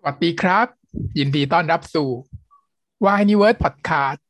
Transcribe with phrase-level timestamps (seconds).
[0.00, 0.66] สวัสดีครับ
[1.18, 2.08] ยินดีต้อนรับสู่
[3.04, 4.20] Y New World Podcast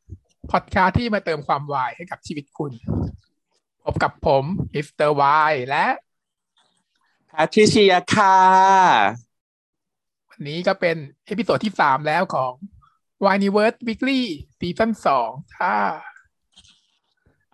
[0.52, 2.72] Podcast ที่มาเติมความวายให้กับชีวิตคุณ
[3.84, 4.44] พบกับผม
[4.74, 5.86] มิสเตอร์วายและ
[7.26, 8.38] แพทริเชียค่ะ
[10.30, 10.96] วันนี้ก็เป็น
[11.26, 12.52] episode ที่สามแล้วของ
[13.24, 14.20] Y New World Weekly
[14.58, 15.74] season สองถ้า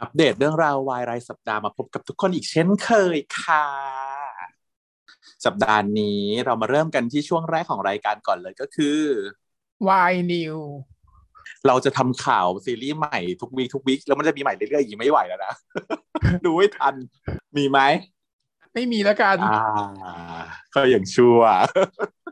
[0.01, 3.65] อัปเดตเรื่องราววายรายสัปดาห์มาพบกับทุกคนอีกเช่นเคยค่ะ
[5.47, 8.99] สัปดาห์นี้เรามาเริ่มกันที่ช่วงแรกของรายการก่อนเลยก็คือ
[9.89, 10.57] Why New
[11.67, 15.55] เราจะทำข่าวซีรีส์ใหม่ทุกวีคทุกวีคแล้วมันจะมีใหม่เรื่อยๆอย่างนี้ไม่ไหวแล้วนะ
[16.45, 16.95] ดูไม่ทัน
[17.57, 17.81] มีไหม
[18.75, 19.65] ไม่มีแล้วกันอ่า
[20.75, 21.41] ก็อย่างชั่ว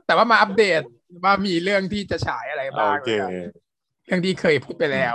[0.07, 0.83] แต่ว่ามาอัปเดต
[1.25, 3.33] ว่ามีเรื่องที่จะฉายอะไรโอบ้างเคนะครับ
[4.07, 5.15] เรื่องที่เคยพูดไปแล้ว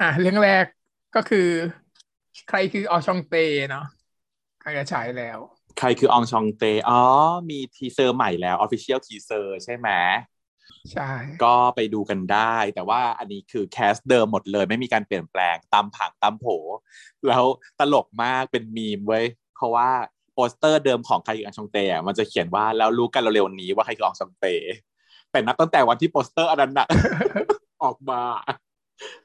[0.00, 0.64] อะเรื่องแรก
[1.16, 1.48] ก็คือ
[2.48, 3.34] ใครคืออองชองเต
[3.70, 3.86] เนาะ
[4.60, 5.38] ใครจะฉายแล้ว
[5.78, 7.00] ใครคืออองชองเต อ๋อ
[7.50, 9.88] มี teaser ใหม่แล้ว Official Teaser ใช่ไหม
[10.92, 11.10] ใช่
[11.44, 16.46] ก็ไปดูกันได้ แต่ว่าอันนี้คือ cast เดิมหมดเลย ไม่มีการเปลี่ยนแปลงตามผังตามโผ
[17.28, 17.44] แล้ว
[17.78, 19.24] ตลกมากเป็นมีมเว้ย
[19.56, 19.90] เพราะว่า
[20.34, 24.46] โปสเตอร์เดิมของใครคืออองชองเตอะมันจะเขียนว่าแล้วรู้กันเร็วๆนี้ว่าใครคืออองชองเต
[25.30, 26.86] แต่นับตั้งแต่วันที่โปสเตอร์อันนั้นน่ะ
[27.84, 28.20] ออกมา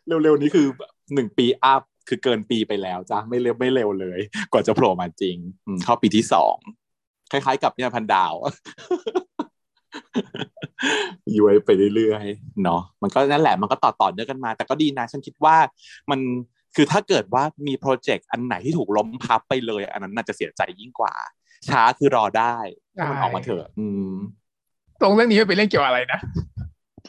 [0.08, 0.67] เร็วๆนี้คือ
[1.13, 4.20] หนึ่งปีอัพ คือเกินปีไปแล้วจ้ะไม่เร็วไม่เร็วเลย
[4.52, 6.56] กว่าจะโผล่มาจริงอืมเข้าปีที่สอง
[7.32, 8.34] คล้ายๆกับเนี่ยพันดาว
[11.38, 15.56] ย้วยไปเรื่อยๆเนาะมันก็นั่นแหละมันก็ต่อต่อเนื่องกันมา แต่ก็ดีนะ ฉันคิดว่า
[16.12, 16.20] มัน
[16.76, 21.14] คือถ้าเกิดว่ามีโปรเจกต์อันไหนที่ถูกล้มพับไปเลย อันนั้นน่าจะเสียใจยิ่งกว่า
[21.70, 22.56] ช้าคือรอได้
[22.94, 24.12] ให้มันออกมาเถอะอืม
[25.02, 26.20] ตรงเรื่องนี้มันเป็นเรื่องเกี่ยวอะไรนะ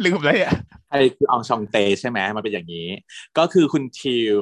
[0.05, 0.55] ลืมเลยอะ
[0.88, 2.88] ใครคืออองชองเตใช่ไหมมันเป็นอย่างนี้
[3.38, 4.41] ก็คือคุณทิว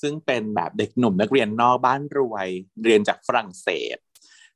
[0.00, 2.48] ซึ่งเป็นแบบเด็กหนุ่มนักเรียนนอกบ้านรวย
[2.84, 3.96] เรียนจากฝรั่งเศส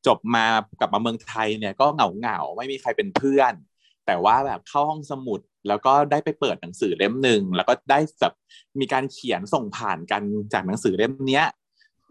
[0.06, 0.44] จบมา
[0.80, 3.54] กลับมาเมืองไทยเนี่ยก็เหงาเหงาไม่มีใครเป็นเพื่อน
[4.06, 8.34] แต่ว่าแบบเข้าห้องสมุดแล้วก็ได้ไปเปิดหนังสือเล่มหนึ่งแล้วก็ได้แบบ
[8.80, 11.46] มีการเขียนส่งผ่านกันจากหนังสือเล่มเนี้ย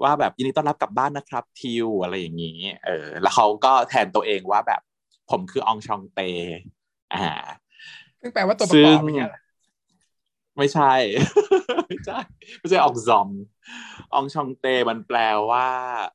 [0.03, 4.81] ว่าแบบยินดีต้อนรับกลับบ้านนะครับทิวอะไรอย่างนี้ เออ แล้วเขาก็แทนตัวเองว่าแบบ
[5.29, 6.19] ผมคืออองชองเต
[7.13, 7.45] อ่า
[8.21, 9.41] ซึ่งแปลว่าตัวประกอบซึ่งเป็นไงล่ะ
[10.57, 10.93] ไม่ใช่
[11.87, 12.19] ไม่ใช่
[12.59, 13.29] ไม่ใช่อองซอม
[14.13, 15.17] อองชองเตมันแปล
[15.49, 15.67] ว่า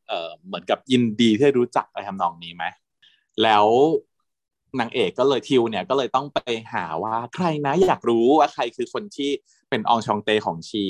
[0.08, 2.64] เออเหมือนกับยินดีที่ได้รู้จักอะไรทำนองนี้ไหม
[3.42, 3.66] แล้ว
[4.80, 6.38] นางเอกก็เลยทิวเนี่ยก็เลยต้องไป
[6.72, 9.30] หาว่าใครนะอยากรู้ว่าใครคือคนที่
[9.70, 10.86] เป็นอองชองเตของชี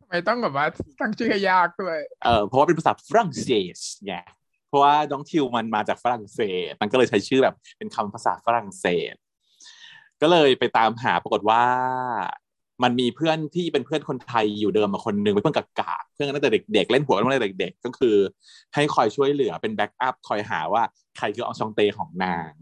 [0.00, 0.66] ทำไมต้องแบบว่า
[1.00, 3.76] ตั้งชื่อให้ยากด้วยเออเพราะว่าเป็นภาษาฝรั่งเศส
[4.06, 4.14] ไง
[4.68, 9.14] เพราะว่าน้องทิวมันมาจากฝรั่งเศส มันก็เลยใช้ชื่อแบบเป็นคำภาษาฝรั่งเศส
[10.22, 11.62] ก็เลยไปตามหาปรากฏว่า
[12.82, 18.16] มันมีเพื่อนที่เป็นเพื่อนคนไทยอยู่เดิมมาคนหนึงเป็นเพื่อนกากาเพื่อนกันตั้งแต่เด็กๆเล่นหัวกันตั้งแต่เด็กๆก็คือ
[18.74, 20.82] ให้คอยช่วยเหลือเป็นแบ็กอัพคอยหาว่า
[21.16, 22.52] ใครคืออองชองเตของนาง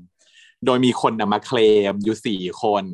[0.67, 1.59] โดยมีคนนะมาเคล
[1.93, 2.85] มอยู่สี่คน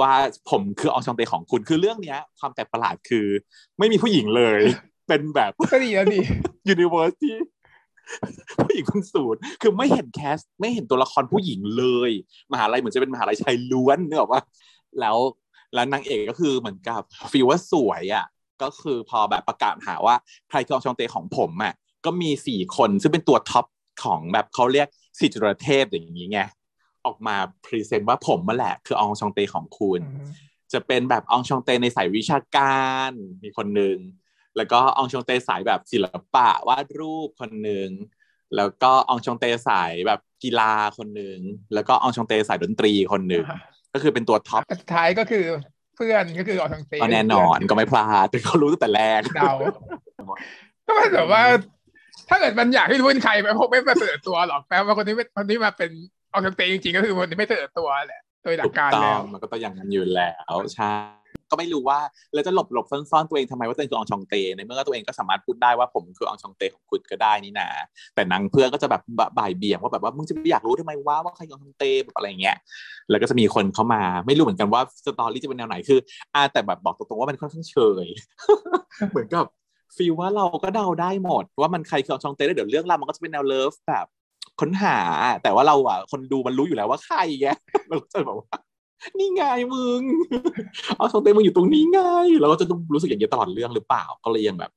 [0.00, 0.12] ว่า
[0.50, 3.26] ผมคือ enchanté ของคุณคือเรื่องเนี้ย ความแปลกประหลาดคือ
[3.78, 4.60] ไม่มีผู้หญิงเลย
[5.08, 6.20] เป็นแบบก็ดีแล้วดิ
[6.68, 7.34] universe ที่
[8.64, 12.10] ผู้หญิงคนสูตรคือไม่เห็น cast ไม่เห็นตัวละครผู้หญิงเลย
[12.52, 14.42] มหาลัยเหมือนจะเป็นมหาลัยชายล้วนนึกออกปะ
[15.00, 15.16] แล้ว
[15.74, 17.00] แล้วนางเอกก็คือเหมือนกับ
[17.32, 18.26] feel ว่าสวยอะ
[18.62, 20.16] ก็คือพอแบบประกาศหาว่า
[20.48, 23.66] ใครคือ enchanté ของผมอะก็มีสี่คนซึ่งเป็นตัว top
[24.04, 24.88] ของแบบเขาเรียก
[25.18, 26.40] สี่จตุรเทพอย่างนี้ไง
[27.06, 30.00] ออกมา present ว่าผมมาแหละคือ enchanté ของคุณ
[30.72, 33.10] จะเป็นแบบ enchanté ในสายวิชาการ
[33.42, 33.96] มีคนหนึ่ง
[34.56, 37.88] แล้วก็ enchanté สายแบบศิลปะวาดรูปคนหนึ่ง
[38.56, 41.38] แล้วก็ enchanté สายแบบกีฬาคนหนึ่ง
[41.74, 43.44] แล้วก็ enchanté สายดนตรีคนหนึ่ง
[43.94, 45.44] ก็คือเป็นตัว top สุดท้ายก็คือ
[45.96, 49.52] เพื่อนก็คือ enchanté ก็แน่นอนก็ไม่พลาดแต่เขารู้ตั้งแต่แรกเดา
[50.86, 51.42] ก็มันแบบว่า
[52.28, 55.90] ถ้าเกิดมันอยากให้รู้เป็นใครมันคงไม่มาเสนอตัวหรอกแปลว่าคนที่ไม่คนที่มาเป็น
[56.32, 60.94] ออชองเตจริงๆก็คือคนที่ไม่เสนอตัวแหละโดยหลัถูกกการต้อแล้งวมันก็ต้องอย่างนั้นอยู่แล้วใช่
[61.54, 62.00] ก็ไม่รู้ว่า
[62.34, 67.68] แล้วจะหลบหลบซ่อนๆตัวเองทำไมว่าตัวเองคืออองชองเตในเมื่อตัวเองก็สามารถพูดได้ว่าผมคืออองชองเตของคุณก็ได้นี่นะ
[68.14, 69.02] แต่นางเพื่อนก็จะแบบ
[69.38, 72.56] บ่ายเบี่ยงว่าแบบว่ามึงจะไปอยากรู้ทำไมว่าว่าใครอองชองเตแบบอะไรเงี้ย
[73.10, 75.98] แล้วก็จะมีคนเข้ามาไม่รู้เหมือนกันว่าสตอรี่จะเป็นแนวไหนคือ
[76.34, 78.06] อ่าแต่แบบบอกตรงๆว่ามันค่อนข้างเฉย
[79.10, 79.44] เหมือนกับ
[79.96, 84.06] ฟีลว่าเราก็เดาได้หมด ว่ามันใครคืออองชองเตแล้วเดี๋ยวเรื่องราวมันก็จะเป็นแนวเลิฟแบบ
[84.60, 84.98] ค้นหา
[85.42, 87.46] แต่ว่าเราอะคนดูมันรู้อยู่แล้วว่าใครแก
[87.88, 88.56] เราก็จะแบบว่า
[89.18, 89.44] นี่ไง
[89.74, 90.02] มึง
[90.96, 92.00] เอาชองเตมึงอยู่ตรงนี้ไง
[92.40, 94.70] เราก็จะต้องรู้สึกอย่างนี้ยตลอดเรื่องหรือเปล่า ก็เลยยังแบบ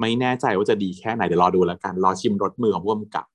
[0.00, 3.26] ไม่แน่ใจว่าจะดีแค่ไหนเดี๋ยวรอดูแล้วกันรอชิมรสมือของผู้กำกับ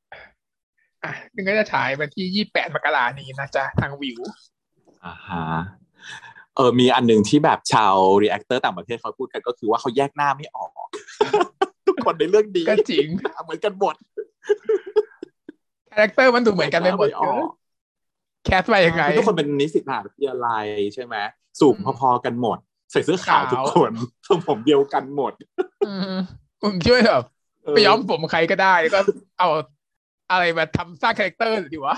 [1.03, 4.19] อะซึ่งก็จะฉายวันที่ยี่แปดมกรานี้นะจ๊ะทางวิว
[5.05, 5.43] อ่าฮะ
[6.55, 10.71] เออมีอันหนึ่งที่แบบชาว reactor ต่างประเทศเขาพูดกันก็คือว่าเขาแยกหน้าไม่ออก
[11.87, 13.07] ทุกคนในเรื่องดีก็จริง
[13.43, 13.95] เหมือนกันหมด
[15.91, 17.09] character มันดูเหมือนกันไปหมด
[18.47, 21.15] แยกหน้าออกแคสไปยังไงทุกคนเป็นนิสิตมหาวิทยาลัยใช่ไหม
[21.61, 22.57] สูงพอๆกันหมด
[22.91, 23.91] ใส่เสื้อขาวทุกคน
[24.27, 25.33] ทรงผมเดียวกันหมด
[25.85, 26.15] อืม
[26.63, 27.23] มึงช่วยแบบ
[27.63, 29.01] เออไปย้อมผมใครก็ได้แล้วก็
[29.39, 29.47] เอา
[30.31, 31.95] อะไรมาทำสร้าง character ดีวะ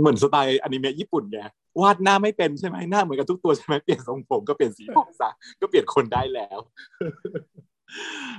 [0.00, 1.40] เหมือนสไตล์อนิเมะญี่ปุ่นไง
[1.80, 5.30] วาดหน้าไม่เป็นใช่ไหมหน้าเหมือนกันทุกตัวใช่ไหมเปลี่ยนทรงผมก็เปลี่ยนสีผมซะ
[5.60, 6.58] ก็เปลี่ยนคนได้แล้ว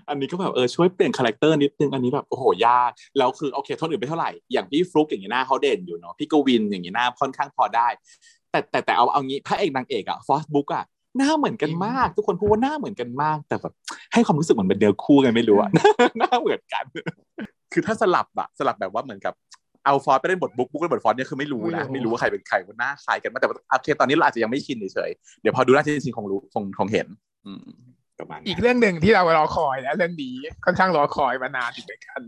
[0.10, 7.88] อันนี้ก็แบบเออช่วยเปลี่ยน character นิดนึงอันนี้แบบโอ้โหยากแล้วคือโอเคโทษอื่นไปเท่าไหร่อย่างพี่ฟลุกอย่างนี้หน้าเขาเด่นอยู่เนาะพี่กวินอย่างนี้หน้าค่อนข้างพอได้
[8.51, 10.86] แต่แต่แต่เอาเอางี้พระเอกนางเอกอะ Force Book อะ
[11.18, 13.74] หน้าเหมือนกันมาก ทุกคนพูดว่าหน้าเหมือนกันมาก แต่แบบ
[14.13, 15.69] ให้ความรู้สึกเหมือนเป็นเดือคู่กันไม่รู้อะ
[16.19, 16.84] หน้าเหมือนกัน
[17.74, 19.34] คือถ้าสลับอะสลับแบบว่าเหมือนกับ
[19.86, 27.07] เอาฟอสไปเล่นบทบุ๊กบุ๊กเล่นบทฟอสเนี่ยคือไม่รู้นะไม่รู้ไม่รู้ว่าใครเป็นใครว่าหน้าคล้ายกันมากแต่ว่าโอเคตอนนี้เราอาจจะยังไม่ชินเฉยๆเดี๋ยวพอดูหน้าจริงๆคงรู้คงคงเห็น
[27.46, 27.62] อืม
[28.19, 30.36] ประมาณนั้นอีกเรื่องหนึ่งที่เรารอคอยนะเรื่องนี้
[30.66, 32.21] ค่อนข้างรอคอยมานานอยู่เหมือนกัน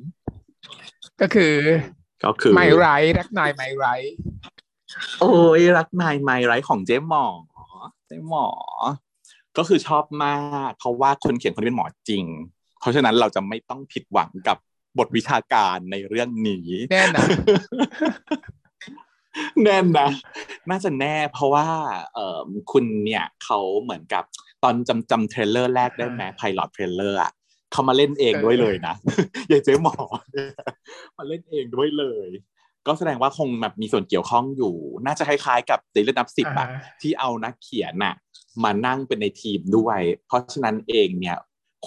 [1.22, 1.56] ก็คือ
[2.24, 2.88] ก็คือไม่ไร
[3.20, 3.88] รักนายไม่ไร
[5.20, 7.26] โอ้ยรักนายไมไรของเจ๊หมอ
[8.08, 8.48] เจ๊หมอ
[9.58, 10.36] ก็คือชอบมา
[10.70, 12.26] กเพราะว่าคนเขียนคนนี้เป็นหมอจริง
[12.80, 14.58] เพราะฉะนั้นเราจะไม่ต้องผิดหวังกับ
[14.98, 17.26] บทวิชาการในเรื่องนี้แน่นะ
[19.64, 20.10] แน่นนะ
[20.70, 21.68] น่าจะแน่เพราะว่า
[22.14, 22.40] เอ่อ
[22.72, 24.24] คุณเนี่ยเขาเหมือนกับ
[24.64, 27.32] ตอนจำจำ trailer แรกได้ไหม pilot trailer อะ
[27.72, 28.96] เขามาเล่นเองด้วยเลยนะ
[29.52, 29.96] ยายเจ๊หมอ
[30.32, 30.52] เนี่ย
[31.18, 32.30] มาเล่นเองด้วยเลย
[32.88, 34.74] ก็แสดงว่าคงแบบมีส่วนเกี่ยวข้องอยู่
[35.06, 36.68] น่าจะคล้ายๆกับเดลินับสิบอะอ่า
[37.02, 38.16] ที่เอานักเขียนน่ะ
[38.64, 41.38] มานั่งเป็นในทีมด้วย เพราะฉะนั้นเองเนี่ย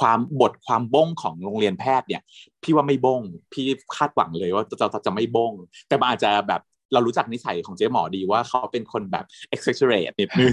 [0.01, 2.23] ความบทความบ้งของโรงเรียนแพทย์เนี่ย
[2.63, 3.23] พี่ว่าไม่บ้ง
[3.53, 3.65] พี่
[3.97, 5.53] คาดหวังเลยว่าจะจะจะไม่บ้ง
[5.89, 6.61] แต่มันอาจจะแบบ
[6.93, 9.25] เรารู้จักนิสัยของเจ๊หมอดีว่าเขาเป็นคนแบบ
[9.55, 10.53] exaggerate นิดนึง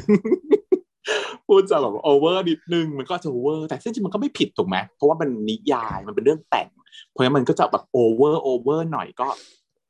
[1.52, 6.68] พูดจะแบบ over นิดนึงมันก็จะ over แต่ซึ่งจริงมันก็ไม่ผิดถูกไหมเพราะว่ามันนิยายมันเป็นเรื่องแต่ง
[7.10, 9.28] เพราะฉะนั้นมันก็จะแบบ over over หน่อยก็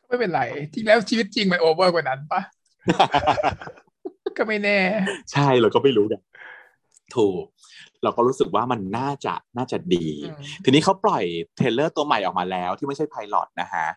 [0.07, 0.41] ไม่เป็นไร
[0.73, 2.41] จริงแล้วชีวิตจริงมัน over กว่านั้นปะ
[4.37, 4.79] ก็ไม่แน่
[5.31, 6.21] ใช่เราก็ไม่รู้เนี่ย
[7.15, 7.43] ถูก
[8.03, 11.23] เราก็รู้สึกว่ามันน่าจะน่าจะดีอืมทีนี้เขาปล่อย
[11.55, 13.87] trailer ตัวใหม่ออกมาแล้วที่ไม่ใช่ pilot นะฮะ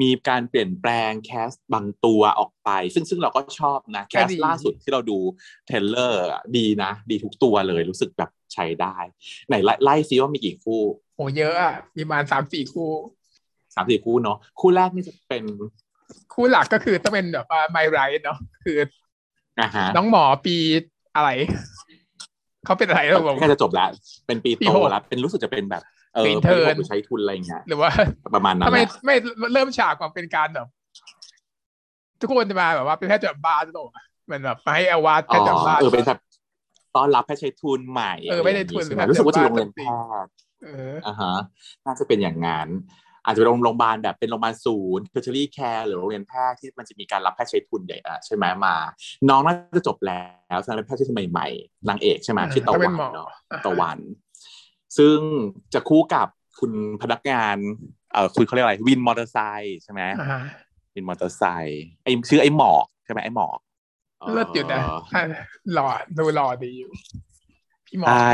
[0.00, 5.18] มีการเปลี่ยนแปลง cast บางตัวออกไป ซึ่งซึ่งเราก็ชอบนะ cast ล่าสุดที่เราดู
[5.66, 8.96] trailer อะดีนะ ดีทุกตัวเลยรู้สึกแบบใช้ได้
[9.48, 10.80] ไหนไล่ไล่ซิว่ามีกี่คู่
[11.16, 12.90] โหเยอะอะมีประมาณสามสี่คู่
[13.74, 15.44] สามสี่คู่เนาะคู่แรกนี่จะเป็น
[16.34, 18.78] คู่หลักก็คือต้องเป็นแบบว่าไมไรเนาะคือ
[19.60, 20.56] อ่าฮะน้องหมอปี
[21.16, 21.30] อะไร
[22.64, 23.88] เขาเป็นอะไรแล้วผมใกล้จะจบแล้ว
[24.26, 25.82] เป็นปีปีโตหกแล้วเป็นรู้สึกจะเป็นแบบ
[26.14, 27.90] เออเป็นปีหก intern หรือใช้ทุนอะไรอย่างเงี้ยหรือว่า
[28.34, 29.14] ประมาณนั้นทำไมแหละไม่
[29.54, 30.66] เริ่มฉากมาเป็นการแบบ
[32.20, 33.90] ทุกคนจะมาแบบว่าเป็นแพทย์จับบ้านตลอด
[34.26, 36.20] เหมือนแบบมาให้อวาดแพอ๋อทย์จับบ้านเออเป็นแบบ
[36.96, 39.80] ต้อนรับให้ใช้ทุนใหม่เออไม่ได้ทุนอะรอย่างงี้ใช่ไหมหรือรู้สึกว่าจะแบบโรงเรียนแพ
[40.24, 40.32] ทย์
[40.64, 41.34] เอออ่าฮะ
[41.86, 42.68] น่าจะเป็นอย่างนั้น
[43.24, 48.74] อาจจะเป็นโรงพยาบาลแบบเป็นโรงพยาบาลศูนย์ tertiary care หรือโรงเรียนแพทย์ที่มันจะมีการรับแพทย์ใช้ทุนใหญ่อะใช่ไหมมา
[49.28, 50.22] น้องน่าจะจบแล้
[50.56, 53.98] วสำหรับแพทย์ที่ใหม่ๆนางเอกใช่ไหมชื่อตะเขาเป็วันนหมอเนาะอ่าตะวัน
[54.96, 55.18] ซึ่ง
[55.74, 56.28] จะคู่กับ
[56.60, 57.56] คุณพนักงาน
[58.12, 60.40] เออคุณเขาเรียกอะไรวินมอเตอร์ไซค์ใช่ไหมอ่า
[60.94, 63.58] วินมอเตอร์ไซค์ไอชื่อไอหมอกใช่ไหมไอหมอก
[64.34, 64.80] เลิศอยู่นะ
[65.14, 65.22] อะ
[65.74, 65.88] หล่อ
[66.18, 66.90] ดูหล่อดีอยู่
[67.86, 68.32] พี่หมอใช่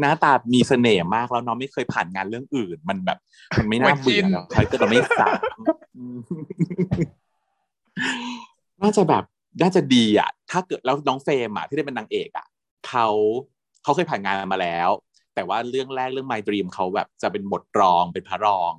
[0.00, 3.18] หน้าตามีเสน่ห์มากแล้วน้องไม่เคยผ่านงานเรื่องอื่น มันแบบ
[3.58, 5.32] มันไม่น่าเบื่อแล้ว character เราไม่ซ้ำ
[8.82, 9.24] น่าจะแบบ
[9.62, 12.46] น่าจะดีอะ ถ้าเกิดแล้วน้องเฟรมอะที่ได้เป็นนางเอกอะ
[12.88, 13.06] เขา
[13.82, 14.90] เขาเคยผ่านงานมาแล้ว
[15.34, 18.72] แต่ว่าเรื่องแรกเรื่อง My Dream เขาแบบจะเป็นบทรองเป็นพระรอง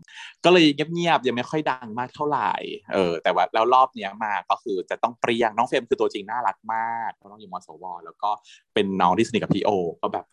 [0.46, 2.52] ก็เลยเงียบๆยังไม่ค่อยดังมากเท่าไหร่
[2.94, 8.30] เออแต่ว่าแล้วรอบเนี้ยมาก็คือจะต้องเปรี้ยงน้องเฟรมคือตัวจริงน่ารักมากเพราะน้องอยู่มสวแล้วก็
[8.74, 9.70] เป็นน้องที่สนิทกับพี่โอ
[10.02, 10.26] ก็แบบ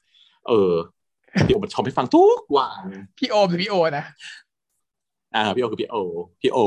[0.49, 0.73] เออ
[1.47, 2.83] พี่โอมันชมให้ฟังทุกวัน
[3.19, 4.05] พี่โอมหรือพี่โอนะ
[5.35, 5.97] อ่าพี่โอคือพี่โอ
[6.41, 6.59] พี่โอ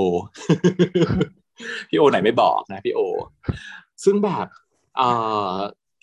[1.89, 2.99] พี่โอไหนไม่บอกนะพี่โอ
[4.03, 4.47] ซึ่งแบบ
[4.97, 5.01] เอ
[5.53, 5.55] อ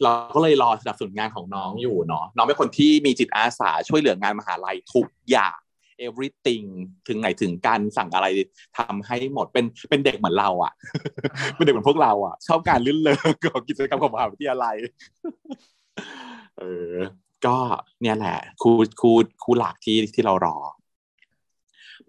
[0.02, 5.59] เราก็เลยรอสนับสนุนงานของน้องอยู่เนาะน้องเป็นคนที่มีจิตอาสาช่วยเหลืองานมหาลัยทุกอย่าง
[6.07, 6.66] everything
[7.09, 8.26] ถึงไหนถึงการสั่งอะไร
[8.78, 10.73] ทำให้หมดเป็นเป็นเด็กเหมือนเราอะ่ะ
[11.57, 14.76] เป็นเด็กเหมือนพวกเราอะ่ะ ชอบการลื่นเลิงของกิจกรรมของมหาวิทยาลัย
[16.59, 16.95] เออ
[17.47, 17.57] ก็
[18.02, 19.12] เนี่ยแหละครูครู
[19.45, 20.57] ครูหลักที่ที่เรารอ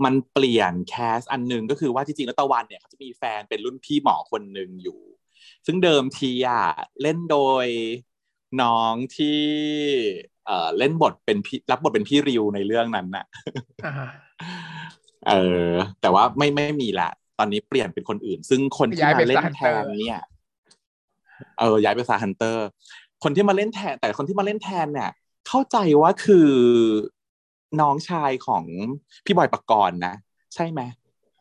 [0.03, 4.99] มันเปลี่ยนแคสอันหนึ่งก็คือว่าจริงๆแล้วตะวันเนี่ยเขาจะมีแฟนเป็นรุ่นพี่หมอคนหนึ่งอยู่
[5.65, 6.63] ซึ่งเดิมทีอะ
[7.01, 7.67] เล่นโดย
[8.61, 9.39] น้องที่
[10.45, 13.25] เอ่อเล่นบทเป็นพี่รับบทเป็นพี่ริวในเรื่องนั้นน่ะ
[13.85, 13.93] อ่า
[15.27, 15.33] เอ
[15.67, 15.69] อ
[16.01, 20.21] แต่ว่าไม่ไม่มีละ ตอนนี้เปลี่ยนเป็นคนอื่น ซึ่งคนที่ย้ายมาไปเล่น Star แท Hunter นเนี่ย
[21.59, 22.67] เออย้ายไปซาฮันเตอร์
[23.23, 25.11] คนที่มาเล่นแทน แต่คนที่มาเล่นแทนเนี่ย
[25.47, 26.51] เข้าใจว่าคือ
[27.81, 28.63] น้องชายของ
[29.25, 30.15] พี่บอยปกรณ์นะ
[30.53, 30.81] ใช่ไหม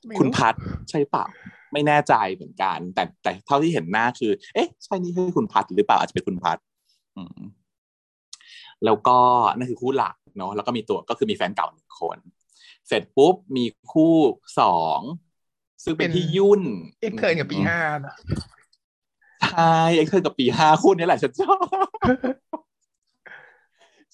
[0.06, 0.54] ไม่คุณรู้พัด
[0.90, 1.24] ใช่เปล่า
[1.72, 6.58] ไม่แน่ใจเหมือนกัน แต่แต่เท่าที่เห็นหน้าคือ เอ๊ะใช่นี่คือคุณพัดหรือเปล่าอาจจะเป็นคุณพัด
[7.16, 7.40] อืม
[8.84, 9.18] แล้วก็
[9.56, 12.18] นั่นคือคู่หลักเนาะแล้วก็มีตัวก็คือมีแฟนเก่าหนึ่งคน
[12.88, 14.14] เสร็จปุ๊บมีคู่
[14.60, 15.00] สอง
[15.84, 16.62] ซึ่งเป็นพี่ยุ่น
[17.00, 18.14] extern กับปีห้านะ
[19.52, 21.66] ใช่ extern กับปีห้าคู่นี้แหละฉันชอบ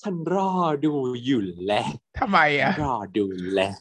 [0.03, 0.53] ฉันรอ
[0.85, 0.95] ดู
[1.25, 1.85] อยู่แหละ
[2.19, 3.75] ทำไมอะรอดูแล้ว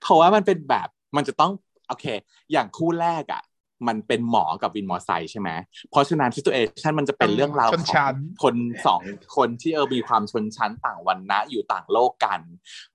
[0.00, 1.52] เพราะว่ามันเป็นแบบมันจะต้อง
[1.88, 2.04] โอเค
[2.52, 3.42] อย่างคู่แรกอะ
[3.88, 5.50] มันเป็นหมอกับวินมอไซค์ใช่ไหม
[5.90, 9.02] เพราะฉะนั้นซิ t u เอชันมันจะเป็นเรื่องราวของชนชั้นคนสอง
[9.36, 12.40] คนที่เออมีความชนชั้นต่างกันนะอยู่ต่างโลกกัน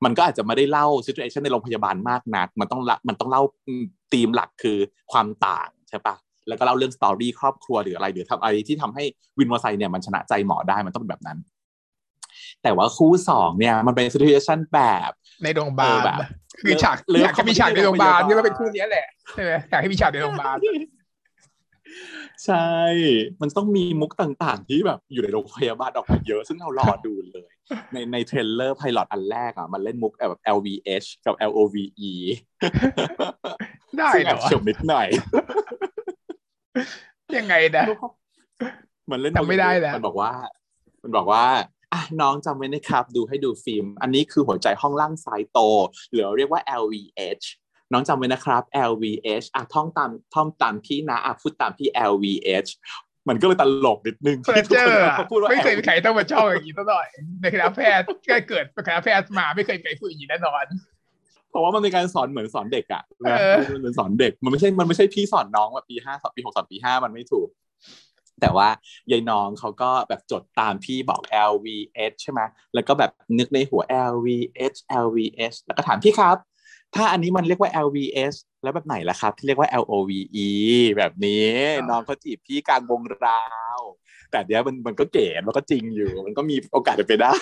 [0.04, 3.44] มันก็อาจจะไม่ได้เล่าซิ t u เอชันในโรงพยาบาลมากนัก มันต้องละมันต้องเล่า
[4.14, 4.78] ธีมหลักคือ
[5.12, 6.16] ความต่างใช่ปะ
[6.48, 9.04] แล้วก็เล่าเรื่อง story ครอบครัวหรืออะไรหรือทำอะไรที่ทำให้
[9.40, 11.38] วินมอไซค์เนี่ยมันชนะใจหมอได้มันต้องเป็นแบบนั้น
[12.64, 14.80] แต่ว่าคู่สองเนี่ยมันเป็นซิ t u เอชันแบ
[15.10, 15.12] บ
[15.44, 16.20] ในโรงพยาบาลเออแบบ
[16.62, 20.58] คือฉาก love อยากให้มีฉากในโรงพยาบาล love ก็เป็นคู่เนี้ยแหละใช่ไหมอยากให้มีฉากในโรงพยาบาล
[22.46, 22.68] ใช่
[23.42, 27.52] มันต้องมีมุกต่างๆ ที่แบบอยู่ในโรงพยาบาลออกมาเยอะ ซึ่งเรารอดูเลย
[27.94, 32.16] ในใน trailer pilot อันแรกอะ มันเล่นมุกแบบ LVH กับ LOVE
[33.98, 35.08] ได้ซึ่งเหแอบชอบนิดหน่อย
[37.38, 37.86] ยังไงนะ
[39.12, 40.32] มันเล่นจำไม่ได้แล้วมันบอกว่า
[41.04, 41.44] มันบอกว่า
[41.94, 45.60] อะน้องจำไว้นะครับ ดูให้ดูฟิล์ม อันนี้คือหัวใจห้องล่างซ้ายโต
[46.12, 47.46] หรือเรียกว่า LVH
[47.92, 52.70] น้องจำไว้นะครับ LVH อะท่องตามท่องตามพี่นะอะพูดตามพี่ LVH
[53.30, 57.08] มันก็เลยตลกนิดนึงเฟอร์ที่ทุกเจอคนร์อะเขาพูดว่าไม่เคย LVH มีใครต้องมาชอบอย่างนี้ซะหน่อย
[57.42, 60.66] ในคณะแพทย์ก็เกิดเป็นคณะแพทย์มาไม่เคยมีใครพูดอย่างนี้แน่นอน
[61.50, 67.48] เพราะว่ามันเป็นการสอนเหมือนสอนเด็กอะนะเออมันเป็นสอนเด็ก มันไม่ใช่ มันไม่ใช่พี่สอนน้องแบบปีห้าสอนปีหกสอนปีห้ามันไม่ถูก
[68.42, 68.68] แต่ว่า
[69.12, 71.22] ยายน้องเขาก็แบบจดตามพี่บอก
[71.52, 72.42] LVH ใช่ไหม
[72.74, 76.38] แล้วก็แบบนึกในหัว LVH LVH แล้วก็ถามพี่ครับ
[76.96, 80.50] ถ้าอันนี้มันเรียกว่า LVS แล้วแบบไหนล่ะครับ ที่เรียกว่า LOVE
[80.98, 81.50] แบบนี้
[81.90, 83.44] น้องเขาจีบพี่กลางวงรา
[83.78, 83.80] ว
[84.32, 87.34] แต่เดี๋ยวมันมันก็เก๋มันก็จริงอยู่ มันก็มีโอกาสเป็นไปได้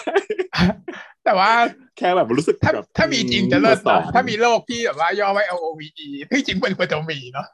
[1.25, 1.51] แต่ว่า
[1.97, 7.47] แค่แบบรู้สึกถ้าแบบถ้ามีจริงจะเลิศสอนะนถ้ามีโลกที่แบบว่าย่อไว้ L O V E ที่จริงมันควรจะมีเนาะ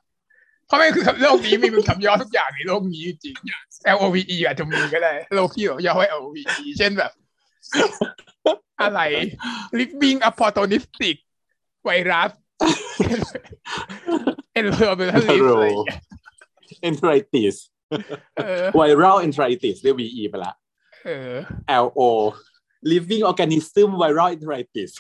[0.68, 3.36] เพราะไม่คือโลกนี้มีมันคำย่อทุกอย่างในโลกนี้จริง
[3.96, 7.12] L O V E อาจจะมีก็ได้โลกที่แบบย่อไว้ L O V E เช่นแบบ
[8.82, 9.00] อะไร
[9.80, 11.16] living opportunistic
[11.86, 12.32] ไวรัส
[14.54, 16.02] เอ็นเ r อร์เบลลิสอะไรอย่างเงี้ย
[16.90, 17.56] enteritis
[18.38, 20.54] เออ viral enteritis เรียก VE ไปละ
[21.06, 21.34] เออ
[21.86, 22.02] LO
[22.92, 24.92] living organism viral enteritis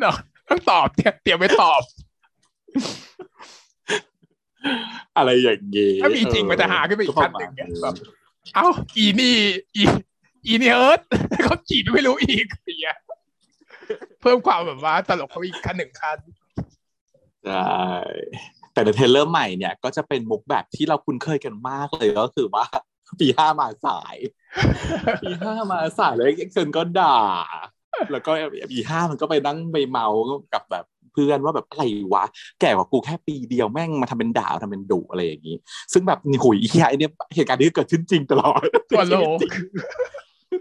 [0.00, 0.16] เนาะ
[0.48, 1.82] ต้องตอบเนี่ยเตรียมไว้ตอบ
[5.16, 7.94] อะไรอย่างงี้ถ้ามีจริงมันจะหาขึ้นไปอีกขั้นหนึ่งไงแบบ
[8.54, 9.36] เอ้าอีนี่
[9.76, 9.82] อี
[10.46, 11.00] อีนี่เอิร์ธ
[11.44, 12.98] เขาจีบไม่รู้อีกอย่างเงี้ย
[14.20, 16.18] เพิ่มความแบบว่าตลกเขาอีกขั้นหนึ่งขั้น
[17.46, 17.72] ใช่
[18.72, 22.66] แต่ในเทรลเลอร์ใหม่เนี่ย ก็จะเป็นมุกแบบที่เราคุ้นเคยกันมากเลยก็คือว่า
[23.20, 24.16] ปีห้ามาสาย
[25.22, 27.18] ปีห้ามาสายแล้วเอ็กเซนก็ด่า
[28.10, 28.30] แล้วก็
[28.72, 30.06] ปีห้ามันก็ไปนั่งไปเมา
[30.54, 32.24] กับแบบ เพื่อนว่าแบบอะไรวะ
[32.60, 35.56] แก่กว่ากูแค่ปีเดียวแม่งมาทำเป็นด่าทำเป็นดุอะไรอย่างนี้
[35.92, 38.60] ซึ่งแบบนี่หุยเฮียไอเนี่ยเหตุการณ์นี้เกิดขึ้นจริงตลอด
[38.90, 39.38] ทั่วโลก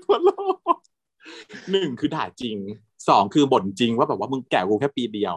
[0.06, 0.30] ทั่วโล
[0.74, 0.76] ก
[1.72, 2.58] หนึ่งคือด่าจริง
[3.10, 5.36] สองคือบ่นจริงว่าแบบว่ามึงแก่กว่ากูแค่ปีเดียว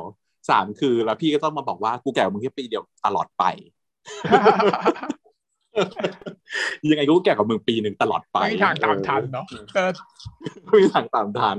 [0.50, 3.44] สามคือแล้วพี่ก็ต้องมาบอกว่ากูแก่กว่ามึงแค่ปีเดียวตลอดไป
[6.90, 9.46] ยังไงกูก็แก่กว่ามึงปีหนึ่งตลอดไปไม่มีทางตามทันเนาะ
[9.76, 9.82] ก็
[10.66, 11.58] ไม่มีทางตามทัน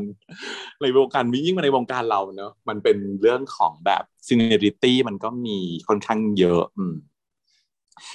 [0.82, 6.96] ในวงการมียิ่งมาในวงการเราเนอะมันเป็นเรื่องของแบบซีเนอริตี้มันก็มีค่อนข้างเยอะ อืม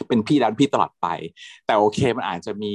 [0.08, 1.06] เป็นพี่ดันพี่ตลอดไป
[1.66, 2.74] แต่โอเคมันอาจจะมี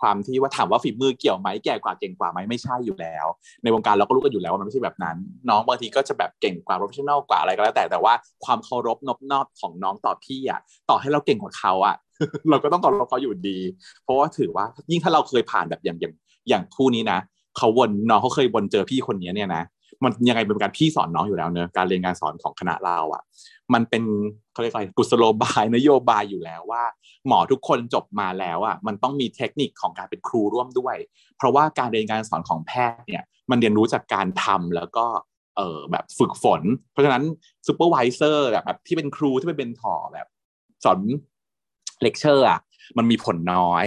[0.00, 3.26] ความที่ว่าถามว่าฝีมือเกี่ยวไหมแก่กว่าเก่งกว่าไหมไม่ใช่อยู่แล้ว
[3.62, 5.16] ในวงการเราก็รู้กันอยู่แล้วว่ามันไม่ใช่แบบนั้น
[5.48, 10.60] น้องบางทีก็จะแบบเก่งกว่า professional กว่าอะไรก็แล้ว แต่แต่ว่าความเคารพนอบนอบของน้องต่อพี่อะ
[10.90, 11.96] ต่อให้เราเก่งกว่าเขาอะ
[12.50, 13.58] เราก็ต้องเคารพเขาอยู่ดี
[14.02, 16.14] เพราะว่าถือว่ายิ่งถ้าเราเคยผ่านแบบอย่างอย่าง
[16.48, 17.18] อย่างคู่นี้นะ
[17.58, 19.62] เขาวนน้องเขาเคยวนเจอพี่คนนี้เนี่ยนะ
[20.02, 23.22] มันยังไงเป็นการพี่สอนน้องอยู่แล้วเนอะการเรียนการสอนของคณะเราอะ
[23.74, 24.02] มันเป็น
[24.52, 26.84] เขาเรียกอะไรกุศโลบายนโยบายอยู่แล้วว่า
[27.26, 30.96] หมอทุกคนจบมาแล้วอะมันต้องมีเทคนิคของการเป็นครูร่วมด้วย
[31.36, 35.06] เพราะว่าการเรียนการสอนของแพทย์เนี่ยมันเรียนรู้จากการทำแล้วก็
[35.56, 37.24] เออแบบฝึกฝน เพราะฉะนั้น
[37.66, 40.26] supervisor แบบที่เป็นครูที่เป็น mentor แบบ
[40.84, 40.98] สอน
[42.02, 42.60] เลคเชอร์อะ
[42.98, 43.86] มันมีผลน้อย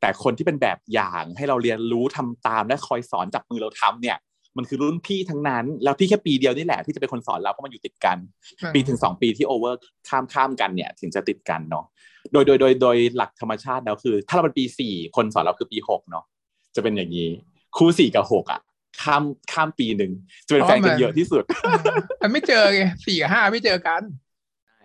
[0.00, 4.16] แต่คนที่เป็นแบบอย่างให้เราเรียนรู้ทำตามและคอยสอนจับมือเราทำเนี่ย
[4.56, 8.18] มันคือรุ่นพี่ทั้งนั้น แล้วพี่แค่ปีเดียวนี่แหละที่จะเป็นคนสอนเราเพราะมันอยู่ติดกัน
[8.74, 11.84] ปีถึงสองปีที่ over ข้ามข้ามกันเนี่ย ถึงจะติดกันเนาะ
[12.32, 16.24] โดยโดยโดยโดยหลักธรรมชาติแล้วคือ ถ้าเราเป็นปีสี่คนสอนเราคือปีหกเนาะ
[16.74, 17.28] จะเป็นอย่างนี้
[17.76, 18.60] คู่สี่กับหกอะ
[19.02, 20.12] ข้ามข้ามปีหนึ่ง
[20.46, 21.42] จะเป็นแฟนกันเยอะที่สุด
[22.22, 24.02] มันไม่เจอไงสี่กับห้าไม่เจอกัน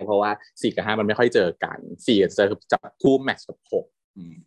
[0.07, 3.85] เพราะว่าสี่กับห้ามันไม่ค่อยเจอกันสี่จะจับคู่แมทช์กับหก
[4.17, 4.37] อืม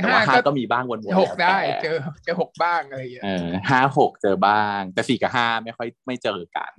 [0.00, 6.72] แต่ว่าห้าก็มีบ้างวนๆหกได้แล้วแต่เจอเจอหกบ้างอะไรอย่างเงี้ยเออห้าหกเจอบ้าง แต่สี่กับห้าไม่ค่อยไม่เจอกัน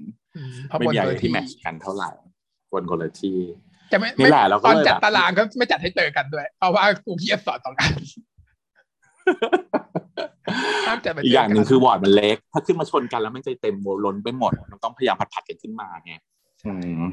[0.57, 2.11] มเพราะไม่บนมีอะไรเวที่ทีแมทช์กันเท่าไหร่
[2.75, 3.37] วนคนละที่
[3.91, 7.91] จะไม่นี่ไม่แหละเราก็ตอนเลยจัดแบบตารางก็ไม่จัดให้เจอกันด้วย เพราะว่ากูเพียสอนต่อกัน
[10.87, 16.13] ห้ามจัดมาอีเจกออย่างหนึ่งกันคือวอร์ดมันเล็ก ถ้าขึ้นมาชนกันแล้วมันจะเต็มโมล้นไปหมดมันต้องพยายามผัดๆกันขึ้นมาไง
[16.67, 17.03] อืม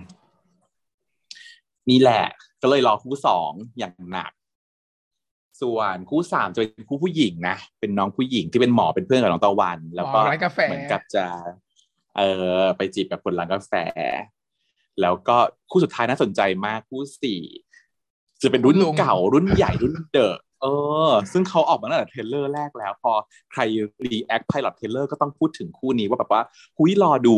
[1.91, 2.25] นี่แหละ
[2.63, 4.33] ก็เลยรอคู่สองอย่างหนัก
[5.61, 11.27] ส่วนคู่สามจะเป็นคู่ผู้หญิงนะเป็นน้องผู้หญิงที่เป็นหมอเป็นเพื่อนกับน้องตะวัน แล้วก็อ๋อร้านกาแฟเหมือนกับจะ
[12.17, 12.23] เอ
[12.59, 13.73] อไปจีบกับคนร้านกาแฟ
[15.01, 15.37] แล้วก็
[15.71, 17.41] คู่สุดท้ายน่าสนใจมากคู่สี่
[18.43, 20.67] จะเป็นรุ่นเก่ารุ่นใหญ่รุ่นเดอะ เอ
[21.09, 23.13] อ ซึ่งเขาออกมาตั้งแต่เทรลเลอร์แรกแล้ว พอ
[23.53, 23.61] ใคร
[24.05, 26.43] รีแอคไพลอตเทรลเลอร์ก็ต้องพูดถึงคู่นี้ว่าแบบว่า
[26.79, 27.37] หุยรอดู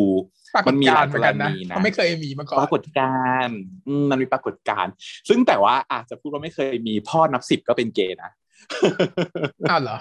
[0.55, 4.93] ปรากมัฏนมีกาหรลายณ์เหมือนกันนะกรณีนะเขาไม่เคยมีมาก่อปนรากฏการณ์อืมมันมีปรากฏการณ์
[5.29, 8.31] ซึ่งแต่ว่าอาจจะพูดว่าไม่เคยมีพ่อนับสิบก็เป็นเกย์นะ
[9.71, 9.99] อ้าวเหรอ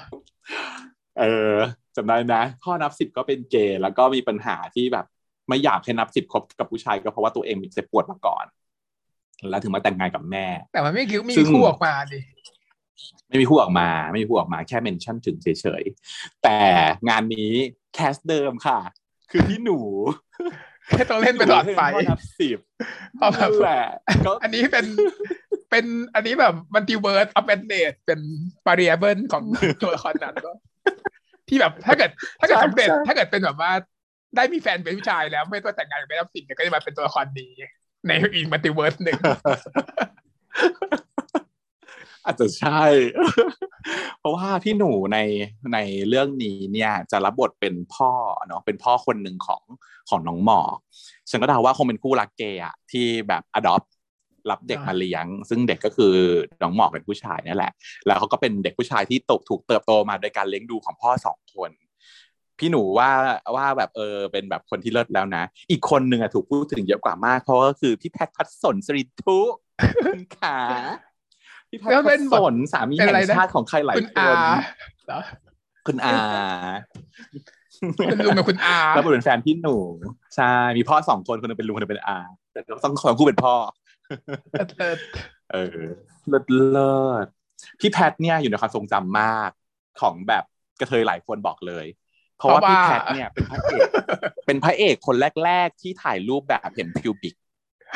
[1.19, 1.55] เออ
[1.95, 5.05] จำได้นะ พ่อนับสิบก็เป็นเกย์แล้วก็มีปัญหาที่แบบ
[5.47, 8.45] ไม่อยากให้นับสิบคบกับผู้ชายก็เพราะว่าตัวเองมีเจ็บปวดมาก่อน
[9.49, 12.19] แล้วถึงมาแต่งงานกับแม่ แต่มันไม่คิดมีซึ่งคู่ออกมาดิ
[13.29, 15.47] ไม่มีผู้ออกมาไม่มีผู้ออกมาแค่เมนชั่นถึงเฉ
[15.81, 16.59] ยๆ แต่
[17.09, 17.51] งานนี้
[17.93, 18.79] แคสเดิมค่ะ
[19.31, 19.79] คือพี่หนู
[20.89, 22.59] แค่ต้องเล่นไปตลอดไปพ่อนับสิบ
[23.15, 23.83] เพราะแบบนั่นแหละ
[24.25, 24.85] ก็อันนี้เป็น
[25.69, 25.85] เป็น
[26.15, 28.19] อันนี้แบบมัลติเวิร์สอัปเดตเป็น
[28.67, 29.43] variable ของ
[29.81, 30.51] ตัวละครนั้นก็
[31.50, 33.71] ที่แบบถ้าเกิดถ้าเกิดสำเร็จถ้าเกิดเป็นแบบว่า
[34.35, 37.47] ได้มีแฟนเป็นผู้ชายแล้วไม่ต้องแต่งงานกับไม่รับสิทธิ์ก็จะมาเป็นตัวละครดี
[38.07, 39.19] ในอีก multiverse หนึ่ง
[42.25, 42.83] อาจจะใช่
[44.19, 45.19] เพราะว่าพี่หนูใน
[45.73, 45.77] ใน
[46.09, 48.11] เรื่องนี้เนี่ยจะรับบทเป็นพ่อ
[48.47, 49.63] เนาะเป็นพ่อคนหนึ่งของ
[50.09, 50.75] ของน้องหมอก
[51.29, 53.87] ฉันก็เดาว่าคงเป็นคู่รักเกย์อะที่แบบ adopt
[54.49, 56.13] รับเด็กมาเลี้ยง ซึ่งเด็กก็คือ
[56.61, 57.71] น้องหมอกเป็นผู้ชายนั่นแหละ
[58.05, 61.71] แล้วเขาก็เป็นเด็กผู้ชายที่ตกถูกเติบโตมาโดยการเลี้ยงดูของพ่อสองคน
[62.59, 63.09] พี่หนูว่า
[63.55, 69.39] ว่าแบบเออเป็นแบบคนที่เลิศแล้วนะ อีกคนหนึ่งอะถูกพูดถึงเยอะกว่ามากเพราะก็คือพี่แพทย์พัฒสนสริทุ
[70.13, 70.57] คุณขา
[71.73, 74.38] พี่แพทย์พัฒสนสามีแห่งชาติของใครหลายคุณคอาน
[75.07, 75.19] เหรอ
[75.88, 76.15] คุณอา
[78.12, 79.77] คุณลุงกับคุณอาแล้วเป็นแฟนพี่หนู
[80.36, 82.19] ใช่มีพ่อสองคนคนหนึงเป็นลุงคนหนึงเป็นอา
[82.51, 83.55] แต่เราต้องทั้งคู่เป็นพ่อ
[84.79, 84.95] เออ
[85.51, 85.79] เออ
[86.29, 87.27] เลิศเลิศ
[87.79, 89.51] พี่แพทเนี่ยอยู่ในความทรงจำมาก
[90.01, 90.43] ของแบบ
[90.79, 91.86] กระเทยหลายคนบอกเลย
[92.38, 93.88] เพราะว่าพี่แพทเนี่ยเป็นพระเอก
[94.45, 97.36] เป็นพระเอกคนแรก ๆ ที่ถ่ายรูปแบบเห็น pubic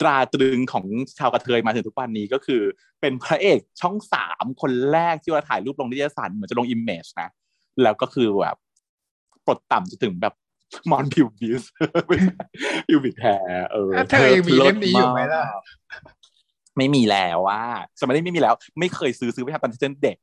[0.00, 0.84] ตราตรึงของ
[1.18, 2.62] ชาวกระเทยมาถึงทุกวันนี้ก็คือ
[3.00, 7.30] เป็นพระเอกช่องสามคนแรกที่ว่าถ่ายรูปลงนิตยสารเหมือนจะลง Image นะ
[7.82, 8.56] แล้วก็คือแบบ
[9.46, 10.34] ปลดต่ำจนถึงแบบ
[10.90, 11.62] mons pubis
[12.88, 15.42] pubic hair เออถ้าเธอยังมีเล่มนี้อยู่ไหมล่ะ
[16.76, 17.62] ไม่มีแล้วว่า
[18.00, 20.18] สมัยนี้ไม่มีแล้ว ไม่เคยซื้อซื้อไปทำตอนที่ฉันเด็ก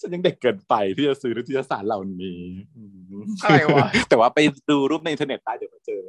[0.00, 2.40] ฉันยังเด็กเกินไปที่จะซื้อนิตยสารเหล่านี้
[2.76, 2.82] อื
[3.20, 4.38] มอะไรวะแต่ว่าไป
[4.70, 6.02] ดูรูปในอินเทอร์เน็ตได้เดี๋ยวมาเจอ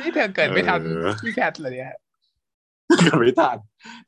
[0.00, 1.96] นี่เธอเกิดไม่ทันเออพี่แพทเลยเนี่ย
[2.98, 3.56] เกิดไม่ทัน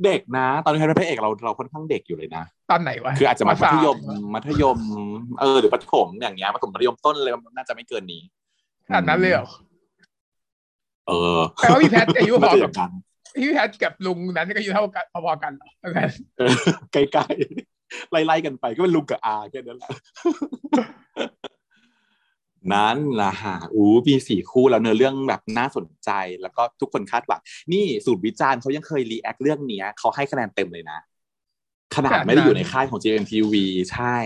[0.04, 4.78] เด็กนะ ตอนนี้เป็นพระเอกเราเราค่อนข้างเด็กอยู่เลยนะ ตอนไหนวะ คืออาจจะมามัธยมสามัธยม
[5.40, 8.22] เออหรือประถมอย่างเงี้ยประถมมัธยมต้นเลยน่าจะไม่เกินนี้
[8.86, 9.46] ขนาดนั้นเลยเหรอ
[11.06, 12.92] เออแปลว่าพี่แพทอายุพอน่าจะอกับย่างนั้น
[13.36, 16.54] พี่แพทกับลุงนั้นก็อายุเท่ากันพอๆกันเหรอเท่ากันเออ
[16.92, 19.90] ใกล้ๆไล่ๆกันไปก็เป็นลุงกับอาแค่นั้นแหละ
[22.72, 26.10] นั้นละฮะอู้มีสี่คู่แล้วเนื้อเรื่องแบบน่าสนใจ
[26.42, 27.40] แล้วก็ทุกคนคาดหวัง
[27.72, 30.98] นี่สูตรวิจารณ์เขายังเคย react เรื่องเนี้ยเขาให้คะแนนเต็มเลยนะ
[31.96, 33.54] ขนาดไม่ได้อยู่ในค่ายของ GMMTV
[33.92, 34.16] ใช่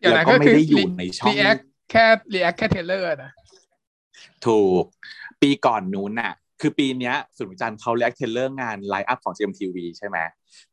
[0.00, 1.58] อย่างแล้วนั้นก็ก็ไม่คือได้อยู่ในช่อง react
[1.90, 2.04] แค่
[2.34, 3.30] react แค่ trailer นะ
[4.46, 4.84] ถูก
[5.40, 10.18] ปีก่อนนู้นน่ะ คือปีเนี้ยสุนทรจันทร์เขาเรียก trailer งาน line up ของ GMMTV ใช่ไหม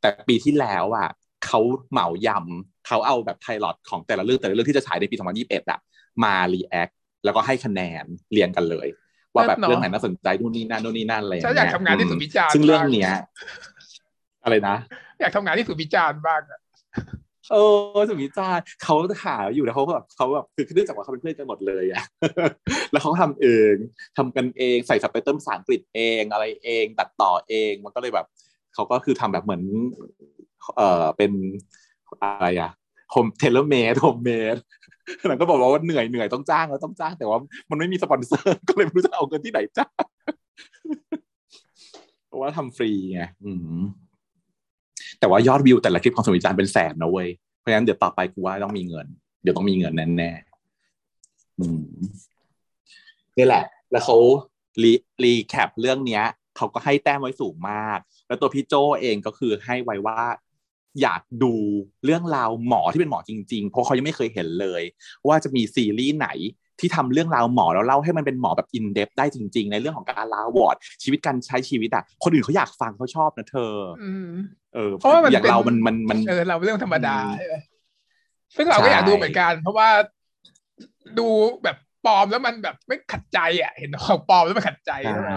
[0.00, 1.08] แต่ปีที่แล้วอะ
[1.46, 5.78] เขาเหมายำเขาเอาแบบ pilot ของแต่ละเรื่องแต่ละเรื่องที่จะฉายในปี 2021อะ
[6.24, 6.88] มา react
[7.24, 8.88] แล้วก็ให้คะแนนเรียงกันเลย
[9.34, 13.12] ว่าแบบเรื่องไหนน่าสนใจนู่นนี่นั่นนู่นนี่นั่นอะไรฉันอยากทำงานที่สุวิจารณ์ซึ่งเรื่องบ้าเนี้ย
[14.44, 14.76] อะไรนะ
[15.20, 16.60] อยากทำงานที่สุวิจารณ์บ้างอะ
[17.52, 17.56] เอ
[17.98, 22.02] อสุวิจารณ์เขาหาอยู่นะเขาแบบเขาแบบคือเนื่องจากว่าเขาเป็นเพื่อนกันหมดเลยอะ
[22.92, 23.74] แล้วเขาก็ทำเอง
[24.16, 28.26] ทำกันเองใส่ซับไตเติลภาษาอังกฤษเองอะไรเอง ตัดต่อเองมันก็เลยแบบ
[28.74, 29.62] เขาก็คือทำแบบเหมือน
[30.76, 31.30] เออเป็น
[32.22, 32.70] อะไรอะ
[33.10, 34.56] home เทเลเมด homemade
[35.26, 37.38] หลังก็บอกว่าเหนื่อยเหนื่อยต้องจ้างแล้วต้องจ้าง แต่ว่า
[37.70, 39.92] มันไม่มีสปอนเซอร์ ก็เลยไม่รู้จะเอาเงินที่ไหนจ้าง
[42.26, 43.82] เพราะว่าทำฟรีไงอืม
[45.20, 49.06] แต่ว่ายอดวิวแต่ละคลิปของสุวิจารณ์เป็นแสนนะเว้ยเพราะฉะนั้นเดี๋ยวต่อไปกูว่าต้องมีเงิน
[49.42, 51.82] เดี๋ยวต้องมีเงินแน่ๆอืม
[53.36, 54.16] นี่แหละ แล้วเขา
[54.82, 56.24] รี recap เรื่องเนี้ย
[56.56, 60.20] เขาก็ให้แต้มไว้สูงมาก แล้วตัวพี่โจเองก็คือให้ไว้ว่า
[61.02, 61.54] อยากดู
[62.04, 64.82] เรื่องราวหมอที่เป็นหมอจริง ๆ เพราะเขายังไม่เคยเห็นเลย
[65.26, 66.28] ว่าจะมีซีรีส์ไหน
[66.80, 74.30] ที่ทำเรื่องราวหมอแล้วเล่าให้มันเป็นหมอแบบ in-depth ได้จริง ๆ ในเรื่องของการ round ward ชีวิตการใช้ชีวิตอะคนอื่นเขาอยากฟังเขาชอบนะเธออืม
[74.74, 77.54] เออเพราะว่ามันอย่างเป็นเรามันมันมันเออเราเรื่องธรรมดาอืมใช่ไหม
[78.56, 79.88] ซึ่งเราก็ใช่อยากดูเหมือนกัน เพราะว่า
[81.18, 81.28] ดู
[81.64, 85.30] แบบปลอมแล้วมันแบบไม่ขัดใจอะ เห็นของปลอมแล้วมันขัดใจใช่ไหม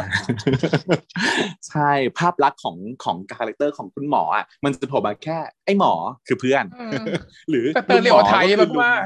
[1.70, 5.94] ใช่ภาพลักษณ์ของของ character ของคุณหมออะมันจะโผล่มาแค่ ไอ้หมอ
[6.28, 7.06] คือเพื่อนอืม
[7.50, 9.06] หรือ stereotype ลุงหอมาก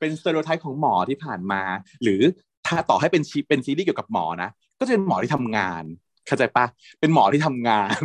[0.00, 1.62] เป็น stereotype ของหมอที่ผ่านมา
[2.02, 2.20] หรือ
[2.66, 5.84] ถ้าต่อให้เป็นชีเป็นซีรีส์เกี่ยวกับหมอนะ ก็จะเป็นหมอที่ทำงาน
[6.26, 6.66] เข้าใจปะ
[7.00, 8.00] เป็นหมอที่ทำงาน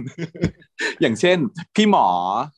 [1.02, 1.38] อย่างเช่น
[1.76, 2.08] พี่หมอ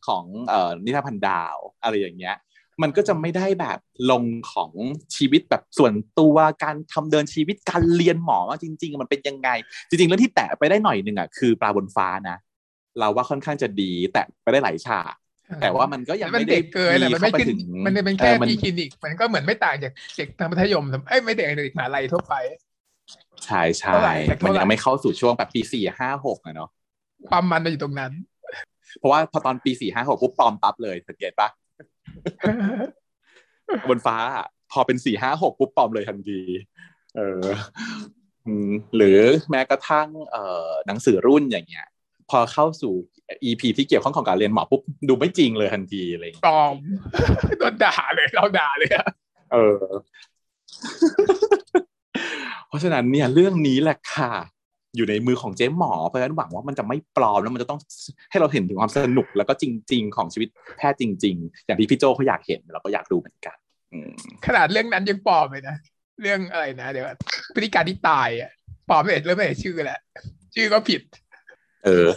[0.08, 2.36] ของเอ่อนิทานพันดาว อะไรอย่างเงี้ย
[2.82, 3.80] มันก็จะไม่ได้แบบ
[4.12, 4.72] ลงของ
[5.16, 9.50] ชีวิตแบบส่วนตัวการทำเดินชีวิตการเรียนหมอว่าจริง ๆ มันเป็นยังไง
[9.90, 12.38] จริงๆแล้วที่แตะไปได้หน่อยหนึ่งอะคือปลาบนฟ้านะ
[13.00, 15.14] เราว่าค่อนข้างจะดี แตะไปได้หลายฉาก
[15.62, 22.36] แต่ว่ามันก็ยังมันไม่ได้เด็กเกินอะมันไม่เข้าปขึ้นถึงมันเป็นแค่ออมันพีคลินิก มันก็เหมือนไม่ต่างจากเด็กทางมัธยมเอ้ยไม่เด็กเด็กมหาลัยทั่วไป
[23.46, 26.70] ใช่ใช่เท่าไหร่แต่มันเท่าไหร่ยังไม่เข้าสู่ช่วงแบบปีสี่ห้าหกอะเนาะ
[27.30, 28.12] ความมันมันอยู่ตรงนั้น
[29.00, 31.50] เพราะว่าพอตอนปีสี่ห้าหกปุ๊บปลอมปั๊บเลยสังเกตปะ
[33.90, 36.40] บนฟ้าอะพอเป็นสี่ห้าหกปุ๊บปลอมเลยทันที
[37.16, 37.46] เออ
[38.46, 39.20] อืมหรือ
[39.52, 41.86] แม้กระทั่งเอ่อหนังสือรุ่นอย่างเงี้ย
[42.30, 42.94] พอเข้าสู่
[43.44, 46.76] EP ที่เกี่ยวข้องของการเรียนหมอปุ๊บดูไม่จริงเลยทันทีอะไรอย่างปเงี้ยลอม
[47.60, 49.08] โดนด่าเลยเราด่าเลยอะ
[49.52, 49.86] เออ
[52.68, 54.32] เพราะฉะนั้นเนี่ยเรื่องนี้แหละค่ะ
[54.96, 57.80] อยู่ในมือของเจ๊หมอเพราะฉะนั้นหวังว่ามันจะไม่ปลอมแล้วมันจะต้อง
[58.32, 63.58] ให้เราเห็นถึงความสนุกแล้วก็จริง ๆ ของชีวิตแพทย์จริง ๆ อย่างที่พี่โจเขาอยากเห็นเราก็อยากดูเหมือนกัน
[63.94, 64.12] อืม
[64.46, 65.76] ขนาดเรื่องนั้นยังปลอมเลยนะ
[66.22, 67.18] เรื่องอะไรนะเดี๋ยวก่อน
[67.56, 68.52] พฤติการที่ตายอะ
[68.90, 70.00] ปลอมไม่เห็นเริ่มไม่เห็นชื่อแหละ
[70.56, 71.02] ชื่อก็ผิด
[71.88, 72.10] เออ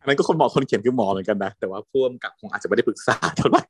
[0.00, 3.64] อันนั้นก็คนหมอคนเขียนคือหมอเหมือนกันนะ แต่ว่าพ่วมกับคงอาจจะไม่ได้ปรึกษาเท่าไหร่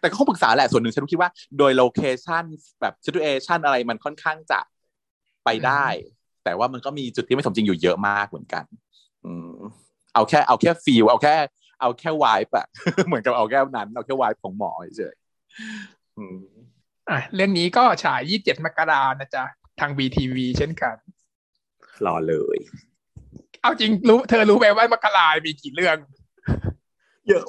[0.00, 2.44] แต่ก็คงปรึกษาแหละส่วนหนึ่งฉันคิดว่าโดยโลเคชัน
[2.80, 4.60] แบบซิ t u เอชันอะไรมันค่อนข้างจะ
[5.44, 5.86] ไปได้
[6.44, 8.64] แต่ว่ามันก็มีจุดที่ไม่สมจริงอยู่เยอะมากเหมือนกัน
[9.24, 9.56] อืม
[10.14, 11.34] เอาแค่เอาแค่ feel เอาแค่
[11.80, 12.66] เอาแค่วายอะ
[13.06, 16.38] เหมือนกับเอาแค่นั้น เอาแค่วายของหมอเฉยๆอืม
[17.10, 19.44] อะเรื่องนี้ก็ฉาย 27 มกรานะจ๊ะ
[19.80, 20.96] ทาง WeTV เช่นกัน
[22.06, 22.58] รอเลย
[23.62, 25.96] เอาจริงรู้ เธอรู้ไหมว่ามกรามีกี่เรื่อง
[27.28, 27.44] เยอะ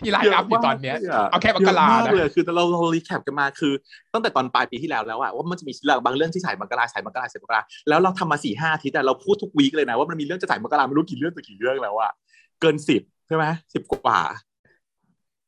[0.00, 3.72] ที่ line up อยู่ตอนเนี้ยยะเอาแค่มกราเยอะมากนะเลยคือเราเรา recap กันมาคือ
[4.12, 12.12] ตั้งแต่ตอนปลายปีที่แล้วแล้วอะว่ามันจะมีเรื่องบางเรื่องที่ฉายมกราฉายมกราฉายมกราแล้วเราทำมาสี่ห้าอาทิตย์อะเราพูดทุก week เลยนะ ว่ามันมีเรื่องจะฉายมกราไม่รู้กี่เรื่องต่อกี่เรื่องแล้วอะ
[12.60, 14.20] เกินสิบใช่ไหมสิบกว่า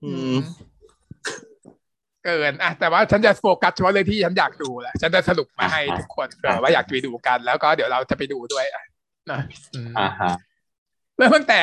[0.05, 0.35] อืม
[2.25, 8.85] เกินอะแต่ว่าฉันจะโฟกัสเฉพาะเรื่องที่ฉันอยากดูแหละฉันจะสรุปมาให้อ่าฮะทุกคนเผื่อว่าอยากไปดูกัน แล้วก็เดี๋ยวเราจะไปดูด้วยอะ
[9.31, 9.39] นะ
[9.75, 10.33] อืมอ่าฮะ
[11.17, 11.63] เริ่มตั้งแต่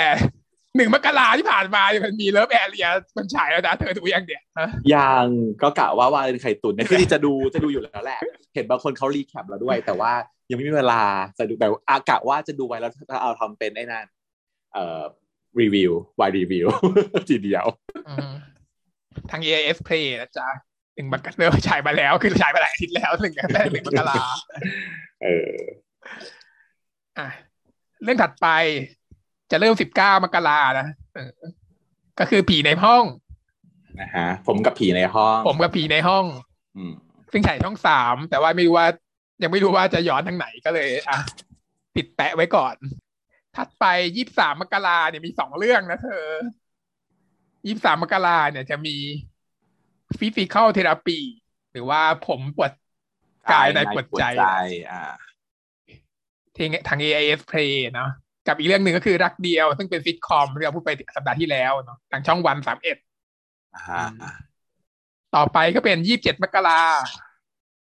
[0.75, 5.27] หนึ่งมกราที่ผ่านมาเนี่ยมันมี Love Areaมันฉายแล้วนะเธอดูยังเดียฮะยัง
[5.61, 8.19] ก็กะว่าวาเลนไข่ตุนเนี่ยคือจะดูจะดูอยู่แล้วแหละ
[8.55, 10.11] เห็นบางคนเขารีแคปแล้วด้วย แต่ว่า
[10.49, 11.01] ยังไม่มีเวลา
[11.37, 14.05] จะดูแต่อากะว่าจะดูไว้แล้วถ้าเอาทำเป็นไอ้นั่น
[14.73, 15.01] เอ่อ
[15.59, 16.67] รีวิววายรีวิว
[17.29, 17.65] ทีเดียว
[18.07, 18.31] อืม
[19.31, 20.47] ทาง AIS Play นะจ๊ะ
[20.95, 24.21] หนึ่งมกราเริ่มฉายมาแล้ว คือฉายมาหลายอาทิตย์แล้วหนึ่งแต่หนึ่งมกรา
[25.23, 25.53] เออ
[27.17, 27.27] อะ
[28.03, 28.47] เรื่องถัดไป
[29.51, 31.31] จะเริ่มสิบเก้ามกรานะเออ
[32.19, 33.03] ก็คือผีในห้อง
[34.01, 36.25] นะฮะผมกับผีในห้อง ผมกับผีในห้อง
[36.77, 36.93] อืม
[37.31, 38.87] ซึ่งฉายช่องสามแต่ว่าไม่รู้ว่า
[39.43, 41.17] ยังไม่รู้ว่าจะย้อนทางไหนก็เลย อะ
[41.95, 42.75] ติดแปะไว้ก่อน
[43.57, 46.25] ถัดไปยี่สามมกราเนี่ยมีสองเรื่องนะเธอ
[47.67, 48.95] ยี่สามมกราเนี่ยจะมี
[50.19, 51.19] ฟิสิกอลเทราปี
[51.71, 52.71] หรือว่าผมปวด
[53.51, 54.23] กายในปวดใจ
[54.91, 55.03] อ่า
[56.57, 58.09] ทางทาง AIS Play เนาะ
[58.47, 62.97] กับอีกเรื่องหนึ่งก็คือรักเดียว ซึ่งเป็นซิทคอมที่เราพูดไปสัปดาห์ที่แล้วเนาะทางช่องวันสามเอ็ด
[63.75, 64.01] อ่าฮะ
[65.35, 66.79] ต่อไปก็เป็นยี่บเจ็ดมกรา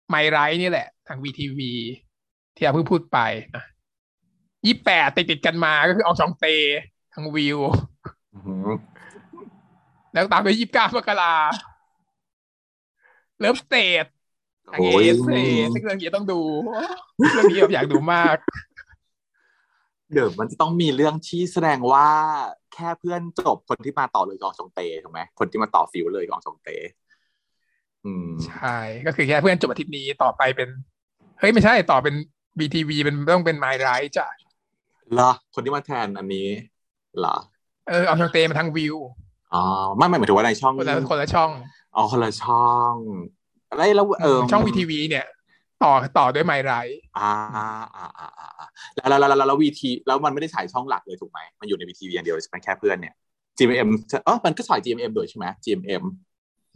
[0.09, 1.61] ไมไรนี่แหละ ทาง VTV
[2.57, 3.19] ที่เราเพิ่งพูดไป
[3.57, 3.65] นะ
[4.67, 6.47] ยี่แปดติดติดๆกันมาก็คืออองชองเต
[7.13, 7.59] ทางวิว
[8.35, 8.71] อืม
[10.14, 11.35] แล้วตามด้วยยี่เก้ามกรา
[13.40, 14.05] เริ่มสเตท
[14.72, 16.40] ทางโอ้ย AIS Play ซึ่งเรื่องนี้ต้องดู
[17.35, 18.37] เรื่องนี้แบบอยากดูมาก
[20.12, 22.09] เดี๋ยวมันจะต้องมีเรื่องที่แสดงว่า
[22.74, 26.68] แค่เพื่อนจบคนที่มาต่อเลยกองชงเตถูกไหมคนที่มาต่อฟิวเลยกองชงเต
[28.05, 30.68] อืมใช่ ก็คือแค่เพื่อนจบอาทิตย์นี้ต่อไปเป็น
[31.40, 32.14] เฮ้ยไม่ใช่ต่อเป็น
[32.59, 34.27] BTV เป็นต้องเป็นไมไรจ้ะ
[35.12, 36.48] เหรอคนที่มาแทนอันนี้
[37.18, 37.37] เหรอ
[37.88, 38.96] เออเอาช่องเตมาทางวิว
[39.55, 39.64] อ๋อ
[39.97, 41.51] ไม่ไม่หมายถึงว่าในช่องคนละคนละช่อง
[41.97, 42.95] อ๋อคนละช่อง
[43.71, 45.27] อะไรแล้วเออช่องวีทีวีเนี่ย
[45.83, 46.73] ต่อต่อด้วยไมไร
[47.19, 53.14] อ่าอ่าอ่าอ่าอ่าแล้วแล้วแล้วแล้ววีทีแล้วมันไม่ได้ฉายช่องหลักเลยถูกไหมมันอยู่ในวีทีวีอย่างเดียวใช่ไหมแค่เพื่อนเนี่ย
[53.59, 53.88] GMM
[54.25, 56.05] เออมันก็ฉาย GMM ด้วยใช่ไหม GMM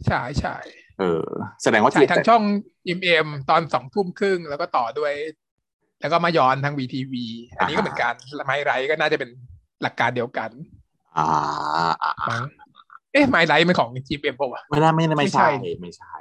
[0.07, 0.55] ใช่ใช่
[0.99, 1.25] เออ
[1.63, 2.43] แสดงว่าฉายทางช่อง
[2.85, 5.13] GMM ตอนสองทุ่มครึ่งแล้วก็ต่อด้วย
[6.01, 7.25] แล้วก็มาย้อนทางวีทีวี
[7.57, 8.13] อันนี้ก็เหมือนกัน
[8.45, 9.29] ไมไรก็น่าจะเป็น
[9.81, 10.49] หลักการเดียวกัน
[11.17, 11.27] อ่า
[12.03, 12.43] อ่ามั้ง
[13.13, 16.15] เอ๊ะไมไรเป็นของ GMM ป่าวะไม่ได้ไม่ได้ไม่ใช่ไม่ใช่ ไม่ใช่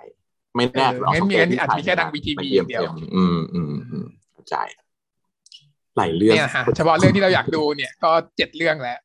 [0.54, 2.82] ไม่แน่เอองั้นมีอันนี้อาจมีแค่ทาง VTV อย่างเดียว
[3.16, 4.56] อืมอืมอืมเข้าใจ
[5.96, 8.98] หลายเรื่องเนี่ยฮะเฉพาะเรื่องที่เราอยากดูเนี่ยก็เจ็ดเรื่องแล้ว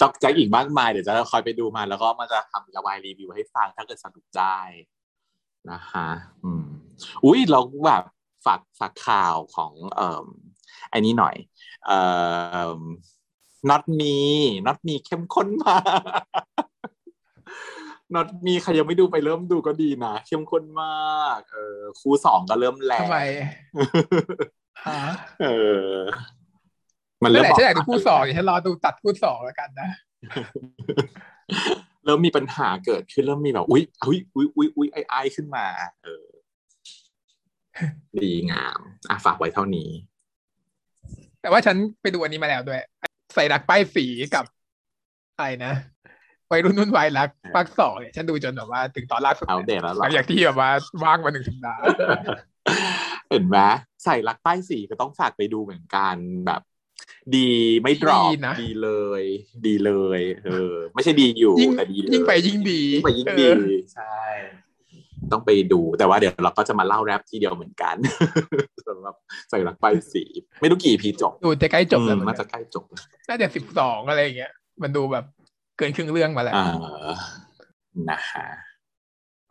[0.00, 4.58] จอกแจ๊กอีกมากมายเดี๋ยวจะคอยไปดูมา แล้วก็มาจะทำระบายรีวิวให้ฟังถ้าเกิดสนุกได้
[5.70, 6.08] นะฮะ
[6.44, 6.64] อืม
[7.24, 8.04] อุ้ยเราแบบ
[8.46, 10.26] ฝากฝากข่าวของเอ่อ
[10.90, 11.36] ไอ้นี้หน่อย
[11.86, 11.98] เอ่
[12.68, 12.78] อ
[13.70, 14.16] not me
[14.66, 15.78] not me เข้มข้นมา
[16.20, 16.22] ก
[18.14, 23.20] not me ใครยังไม่ดูไปเริ่มดูก็ดีนะเข้มข้นมาก เออคู่สองก็เริ่มแรงทำไม
[24.88, 25.02] ฮะ
[25.42, 25.46] เอ
[25.94, 25.96] อ
[27.22, 29.88] มันนั่เริ่นมแหละบอกฉันอยากดูคู่สองฉันรอดูตัดคู่สองแล้วกันนะ
[32.04, 35.66] เริ่มมีปัญหาเกิดขึ้นเริ่มมีแบบอุ๊ยอุ๊ยอุ๊ยอุ๊ยอุ๊ยไอ้ไอขึ้นมา
[36.04, 36.26] เออ
[38.16, 39.90] ดีงาม อะฝากไว้เท่านี้
[41.42, 42.80] แต่ว่าฉันไปดูอันนี้มาแล้วด้วย
[43.34, 44.44] ใส่รักป้ายสีกับ
[45.36, 45.72] อะไรนะ
[46.50, 50.70] วัยรุ่นนุ่นวัยรักภาคสองเนี่ยฉันดูจนแบบว่าถึงตอนล่าสุดเอาเดเนี่ยทแล้วเหหรอลังจากที่แบบว่า
[51.04, 51.80] ว่างมาหนึ่งสัปดาห์
[53.30, 53.58] เห็นไหม
[54.04, 56.16] ใส่รักป้ายสีก็ต้องฝากไปดูเหมือนกัน
[56.46, 56.62] แบบ
[57.36, 57.50] ดี
[57.82, 58.90] ไม่ดรอปดีนะดีเล
[59.20, 59.22] ย
[59.66, 64.16] ดีเลย เออ ไม่ใช่ดีอยู่ยิ่งแต่ดีเลยยิ่งไปยิ่งดียิ่งไปยิ่งดีเออใช่
[65.32, 67.96] ต้องไปดู แต่ว่าเดี๋ยวเราก็จะมาเล่าแรปทีเดียวเหมือนกัน
[68.88, 69.14] สำหรับ
[69.50, 70.24] ใส่รักป้ายสี
[70.60, 75.24] ไม่รู้กี่พีจบดูจะใกล้จบแล้วอืมเหมืน่าอนกัจะนใกล้จบแล้วน่าจะสิบสองอะไรอย่างเงี้ยมันดูแบบ
[75.76, 76.58] เกินครึ่งเรื่องมาแล้วเอ
[77.08, 77.10] อ
[78.10, 78.48] นะฮะ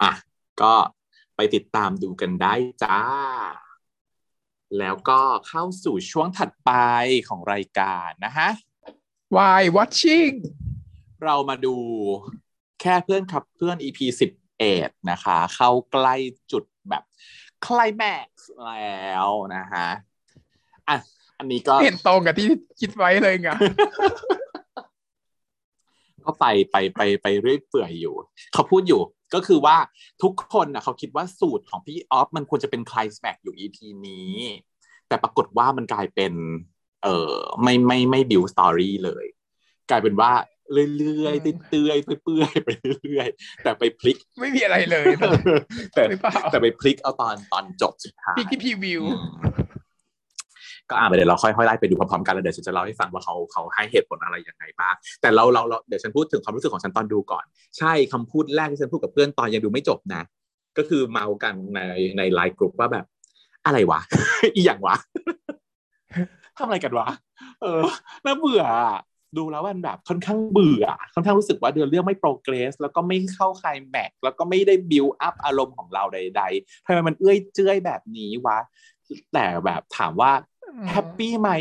[0.01, 0.11] อะ
[0.61, 0.73] ก็
[1.35, 2.53] ไปติดตามดูกันได้
[2.83, 2.99] จ้า
[4.79, 6.71] แล้วก็เข้าสู่ช่วงถัดไป
[7.27, 8.49] ของรายการนะฮะ
[9.35, 10.35] Why watching
[11.23, 11.75] เรามาดู
[12.81, 14.31] แค่เพื่อนครับเพื่อน EP สิบ
[14.61, 16.15] เอ็ดนะคะ เข้าใกล้
[16.51, 17.03] จุดแบบ
[17.65, 19.87] คลแม็กซ์แล้วนะฮะ
[20.87, 20.97] อะ
[21.37, 22.47] อันนี้ก็เห็นตรงกับที่
[22.79, 23.49] คิดไว้เลยไง
[26.23, 28.15] ก็ไปไปไปไปเรื่อยเปื่อยอยู่
[28.53, 29.01] เขาพูดอยู่
[29.33, 29.77] ก็คือว่า
[30.23, 34.35] ทุกคนนะเขาคิดว่าสูตรของพี่ออฟมันควรจะเป็นคลายแม็กอยู่ EP นี้
[35.07, 36.33] แต่ปรากฏว่ามันกลายเป็น
[37.03, 39.25] เอ่อไม่ไม่ไม่ build story เลย
[39.89, 40.31] กลายเป็นว่า
[40.97, 42.69] เรื่อยๆเตื้อยๆเปื่อยๆไป
[43.05, 45.05] เรื่อยๆแต่ไปพลิก ไม่มีอะไรเลย
[45.95, 49.61] แต่หรือเปล่าแต่ไปพลิกเอาตอนตอนจบสุดท้ายพี่ที่ preview อืม
[50.91, 57.45] ก็อ่านไปเดี๋ยวเราค่อยๆไล่ไปดูพร้อมๆกันแล้วเดี๋ยวฉันจะเล่าให้ฟังว่าเขาเขาให้เหตุผลอะไรยังไงบ้างแต่เราเราเราเดี๋ยวฉันพูดถึงความรู้สึกของฉันตอนดูก่อน
[57.77, 60.21] ใช่คำพูดแรกที่ฉันพูดกับเพื่อนตอนยังดูไม่จบนะ
[60.77, 61.79] ก็คือเมาท์กันใน
[62.17, 63.05] ในไลน์กลุ่มว่าแบบ
[63.65, 63.99] อะไรวะ
[64.55, 64.95] อีหยังวะ
[66.57, 67.07] ทำอะไรกันวะ
[67.61, 67.81] เออ
[68.25, 68.99] น่าเบื่ออะ
[69.37, 78.59] ดูแล้วมันแบบค่อนข้างเบื่อ ค่อนข้างรู้สึกว่าเดินเรื่องไม่ progress แล้วก็ไม่เข้าใครแม็กแล้วก็ไม่ได้บิวอัพอารมณ์ของเราใดๆทำไมมันเอื้อยเจื้อยแบบนี้วะ
[79.33, 80.31] แต่แบบถามว่า
[80.89, 81.51] happy ไหม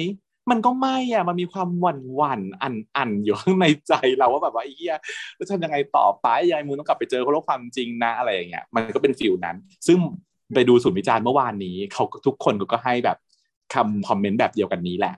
[0.50, 4.96] มันก็ไม่อะมันมีความหวั่นหวั่นๆอันอันๆอยู่ข้างในใจเราว่าแบบว่าไอ้เหี้ย
[5.38, 9.56] จะทำยังไงต่อไปยายมูนต้องกลับไปเจอโลกความจริงนะอะไรอย่างเงี้ยมันก็เป็น feel นั้น
[9.86, 9.96] ซึ่ง
[10.54, 13.18] ไปดูศูนย์วิจารณ์เมื่อวานนี้เขาทุกคนก็ให้แบบ
[13.74, 15.14] คำคอมเมนต์แบบเดียวกันนี้แหละ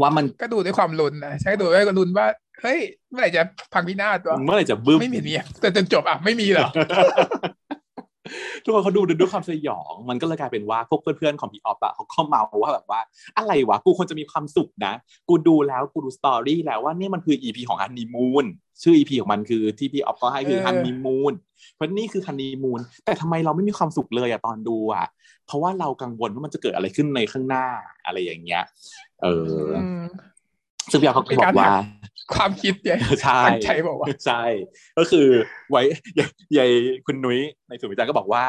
[0.00, 2.26] ว่ามันก็ดูด้วยความลุ้นนะใช่ดูด้วยความลุ้นว่า
[2.60, 6.70] เฮ้ยเมื่อไหร่จะพังพินาศตัวเมื่อไหร่จะบึ้มไม่มีเนี่ยแต่จนจบอะไม่มีหรอก
[8.64, 13.00] ทุกคนเขาดูด้วยความสยอง มันก็เลยกลายเป็นว่าพวกเพื่อนๆของพี่ออฟอะเขาก็เมาว่าแบบว่า
[13.36, 14.92] อะไรวะกูควรจะมีความสุขนะ
[15.28, 18.46] กูดูแล้วกูดูสตอรี่แล้วว่านี่มันคืออีพีของฮันนีมูน
[18.82, 21.32] ชื่ออีพีของมันคือที่พี่ออฟก็ให้คือเออฮันนีมูน
[21.74, 25.06] เพราะนี่คือฮันนีมูนแต่ทำไมเราไม่มีความสุขเลยอะตอนดูอะ
[25.46, 27.66] เพราะว่าเรากังวลว่ามันจะเกิดอะไรขึ้นในข้างหน้า
[28.06, 28.64] อะไรอย่างเงี้ย
[29.22, 29.26] เอ
[29.60, 30.06] ออม
[30.90, 31.72] ซึ่งพี่ออฟเขาก็บอกว่า
[32.34, 34.42] ความคิดเนี่ยใช่ตั้งใจบอกว่าใช่
[34.98, 35.26] ก็คือ
[35.70, 35.82] ไว้
[36.18, 36.70] ยายยาย
[37.06, 38.44] คุณนุ้ยในสุวิจารณ์ก็บอกว่า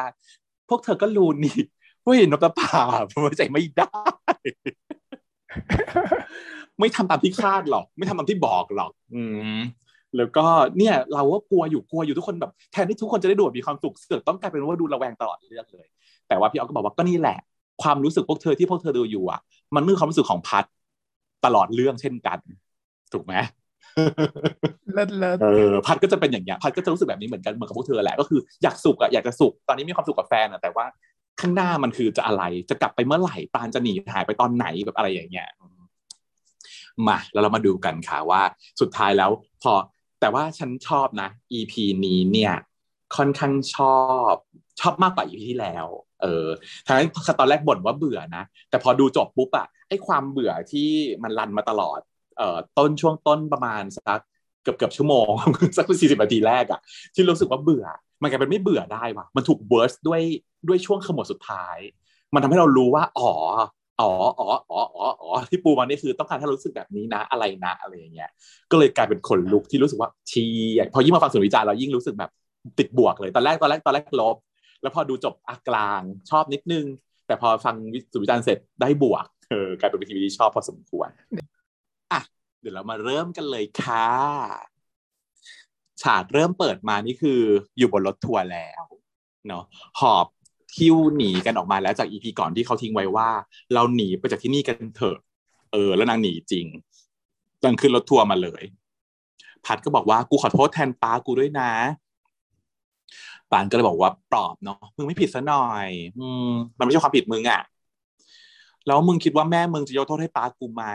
[0.69, 1.57] พวกเธอก็รู้นี่
[2.03, 3.93] ว่าเห็นนกตาผาผมไว้ใจไม่ได้
[6.79, 9.23] ไม่ทำตามที่คาดหรอก ไม่ทำตามที่บอกหรอก อื
[9.57, 9.59] ม
[10.17, 10.45] แล้วก็
[10.77, 15.87] เนี่ยเราก็กลัวอยู่กลัวอยู่ทุกคนแบบแทนที่ทุกคนจะได้ดูแบบมีความสุขเสือกต้องกลายเป็นว่าดูระแวงตลอดเรื่องเลย
[16.27, 17.37] แต่ว่าพี่ออฟก็บอกว่าก็นี่แหละ
[17.83, 19.39] ความรู้สึกพวกเธอที่พวกเธอดูอยู่อะ
[19.75, 20.65] มันคือความรู้สึกของพัด
[21.45, 22.39] ตลอดเรื่องเช่นกัน
[23.13, 23.33] ถูกไหม
[24.93, 30.85] เลิศเลิศเออพัดก็จะเป็นอย่างเงี้ยพัดก็จะรู้สึกแบบนี้เหมือนกันเหมือนกับพวกเธอแหละก็คืออยากสุขอะอยากจะสุขตอนนี้มีความสุขกับแฟนอะแต่ว่า
[31.41, 35.49] ข้างหน้ามันคือจะอะไรจะกลับไปเมื่อไหร่ปานจะหนีหายไปตอนไหนแบบอะไรอย่างเงี้ย
[37.07, 38.41] มาแล้วเรามาดูกันค่ะว่า
[38.81, 39.73] สุดท้ายแล้ว พอ
[40.19, 41.73] แต่ว่าฉันชอบนะ EP
[42.05, 42.53] นี้เนี่ย
[43.15, 43.97] ค่อนข้างชอ
[44.31, 44.33] บ
[44.79, 45.85] ชอบมากกว่า EP ที่แล้ว
[46.21, 46.47] เออ
[46.85, 50.89] ทั้งตอนแรกบ่นว่าเบื่อนะ แต่พอดูจบปุ๊บอะไอความเบื่อที่
[51.23, 51.99] มันรันมาตลอด
[52.77, 54.19] ต้นช่วงต้นประมาณสัก
[54.63, 55.31] เกือบเกือบชั่วโมง
[55.77, 56.79] สักสี่สิบนาทีแรกอะ
[57.15, 57.85] ที่รู้สึกว่าเบื่อ
[58.21, 60.21] มันกลายเป็นไม่เบื่อได้ว่ะมันถูกเวิร์สด้วย
[60.67, 61.77] ด้วยช่วงขมวดสุดท้าย
[62.33, 63.31] มันทำให้เรารู้ว่าอ๋อ
[64.01, 64.81] อ๋ออ๋ออ๋อ
[65.21, 68.29] อ๋อที่ปูมานี่คือต้องการให้รู้สึกแบบนี้นะอะไรนะอะไรอย่างเงี้ย
[68.71, 70.45] ก็เลยกลายเป็นคนลุกที่รู้สึกว่าชี
[70.93, 72.31] พอยิ่งมาฟังสุนวิจารณ์เรายิ่งรู้สึกแบบ
[72.79, 74.35] ติดบวกเลยตอนแรกตอนแรกตอนแรกลบ
[74.81, 76.85] แล้วพอดูจบอกลางชอบนิดนึง
[77.27, 77.75] แต่พอฟัง
[78.11, 81.09] สุนวิจารณ์เสร็จได้บวกเออกลายเป็นทีวีที่ชอบพอสมควร
[82.63, 84.09] เดี๋ยวเรามาเริ่มกันเลยค่ะ
[86.01, 87.41] ฉากเริ่มเปิดมานี่คือ
[87.77, 88.83] อยู่บนรถทัวร์แล้ว
[89.47, 89.63] เนาะ
[89.99, 90.25] หอบ
[90.75, 93.29] คิวหนีกันออกมาแล้วจากอีพีก่อนที่เขาทิ้งไว้ว่า
[93.73, 95.17] เราหนีไปจากที่นี่กันเถอะ
[95.71, 96.65] เออ แล้วนางหนีจริง
[97.63, 98.63] นางขึ้นรถทัวร์มาเลย
[99.65, 101.71] พัดก็บอกว่ากูขอโทษแทนป้ากูด้วยนะ
[103.51, 105.87] ปานก็เลยบอกว่าปลอบเนาะมึงไม่ผิดซะหน่อย
[106.19, 107.61] อืม มันไม่ใช่ความผิดมึงอะ่ะ
[108.87, 110.85] แล้วมึงคิดว่าแม่มึงจะยกโทษให้ป้ากูไหม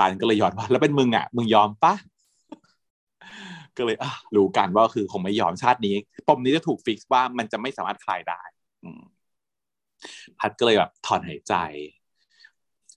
[0.00, 1.94] ปานก็เลยยอดว่าแล้วเป็นมึงอะ่ะ มึงยอมปะ
[3.76, 4.04] ก็เลยอ
[4.36, 5.96] รู้กันว่าคือคงไม่ยอมชาตินี้
[6.28, 8.42] ปมนี้จะถูกฟิกซ์ว่ามันจะไม่สามารถคลายได้
[10.38, 11.54] พัดก็เลยแบบถอนหายใจ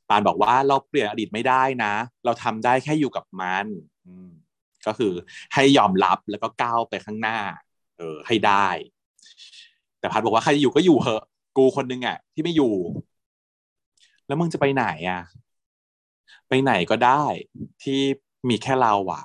[0.09, 1.93] ปานบอกว่าเราเปลี่ยนอดีตไม่ได้นะ
[2.25, 3.65] เราทำได้แค่อยู่กับมัน
[4.87, 5.13] ก็คือ
[5.53, 7.37] ให้ยอมรับแล้วก็ก้าวไปข้างหน้า
[7.97, 8.67] เออ ให้ได้
[9.99, 11.23] แต่พัดบอกว่าใครอยู่ก็อยู่เหอะ
[11.57, 12.73] กูคนนึงอะที่ไม่อยู่
[14.27, 15.21] แล้วมึงจะไปไหนอะ
[16.53, 17.23] ไปไหนก็ได้
[17.83, 17.99] ที่
[18.49, 19.23] มีแค่เราอะ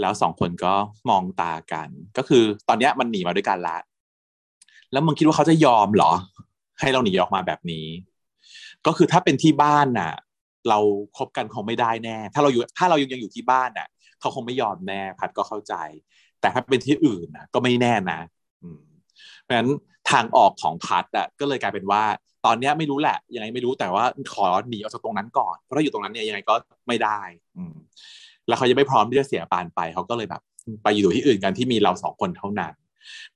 [0.00, 0.74] แล้วสองคนก็
[1.10, 3.78] มองตากัน ก็คือตอนนี้มันหนีมาด้วยกันละ
[4.92, 6.12] แล้วมึงคิดว่าเขาจะยอมเหรอ
[6.80, 7.86] ให้เราหนีออกมาแบบนี้
[8.86, 10.12] ก็คือถ้าเป็นที่บ้านน่ะ
[10.68, 10.78] เรา
[11.16, 13.88] คบกันคงไม่ได้แน่ ถ้าเราอยู่ถ้าเรายังยังอยู่ที่บ้านน่ะ
[14.20, 15.74] เขาคงไม่ยอมแน่พัดก็เข้าใจ
[16.40, 18.20] แต่ถ้าเป็นที่อื่นน่ะ ก็ไม่แน่นะ
[18.62, 18.82] อืม
[19.42, 19.70] เพราะฉะนั้น
[20.10, 22.02] ทางออกของพัดอะก็เลยกลายเป็นว่า
[22.46, 24.04] ตอนเนี้ยไม่รู้แหละยังไงไม่รู้แต่ว่า
[24.34, 26.54] ขอหนีออกจากตรงนั้นก่อนเพราะถ้าอยู่ตรงนั้นเนี่ยยังไงก็
[26.88, 27.20] ไม่ได้
[27.56, 27.74] อืม
[28.48, 30.42] แล้วเขายังไม่พร้อมที่จะเสียปานไปเขาก็เลยแบบ
[30.82, 32.74] ไปอยู่ที่อื่นกันที่มีเราสองคนเท่านั้น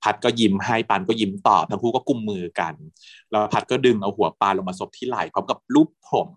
[0.03, 2.73] พัดก็ยิ้มให้ปานก็ยิ้มตอบทั้งคู่ก็กุมมือกัน
[3.31, 6.29] แล้วพัดก็ดึงเอาหัวปานลงมาซบที่ไหล่พร้อมกับรูปผม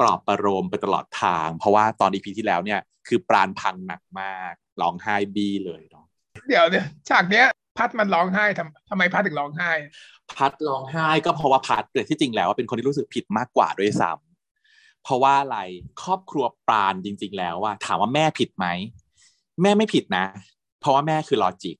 [0.00, 6.06] ปลอบประโลมไปตลอดทาง เพราะว่าตอนอีพีที่แล้วเนี่ยคือปราณพังหนักมากร้องไห้บีเลยเนาะ
[6.48, 9.70] เดี๋ยวเนี่ยฉากเนี้ย พัดมันร้องไห้ทำทำไมพัดถึงร้องไห้
[10.36, 15.58] พัดร้องไห้ก็เพราะว่าพัดเกิดที่จริงแล้วเป็นคนที่รู้สึกผิดมากกว่าด้วยซ้ำเพราะว่าอะไร
[16.02, 18.66] ครอบครัวปราณจริง ๆ แล้วว่าถามว่าแม่ผิดไหม
[19.62, 20.24] แม่ไม่ผิดนะ
[20.80, 21.76] เพราะว่าแม่คือลอจิก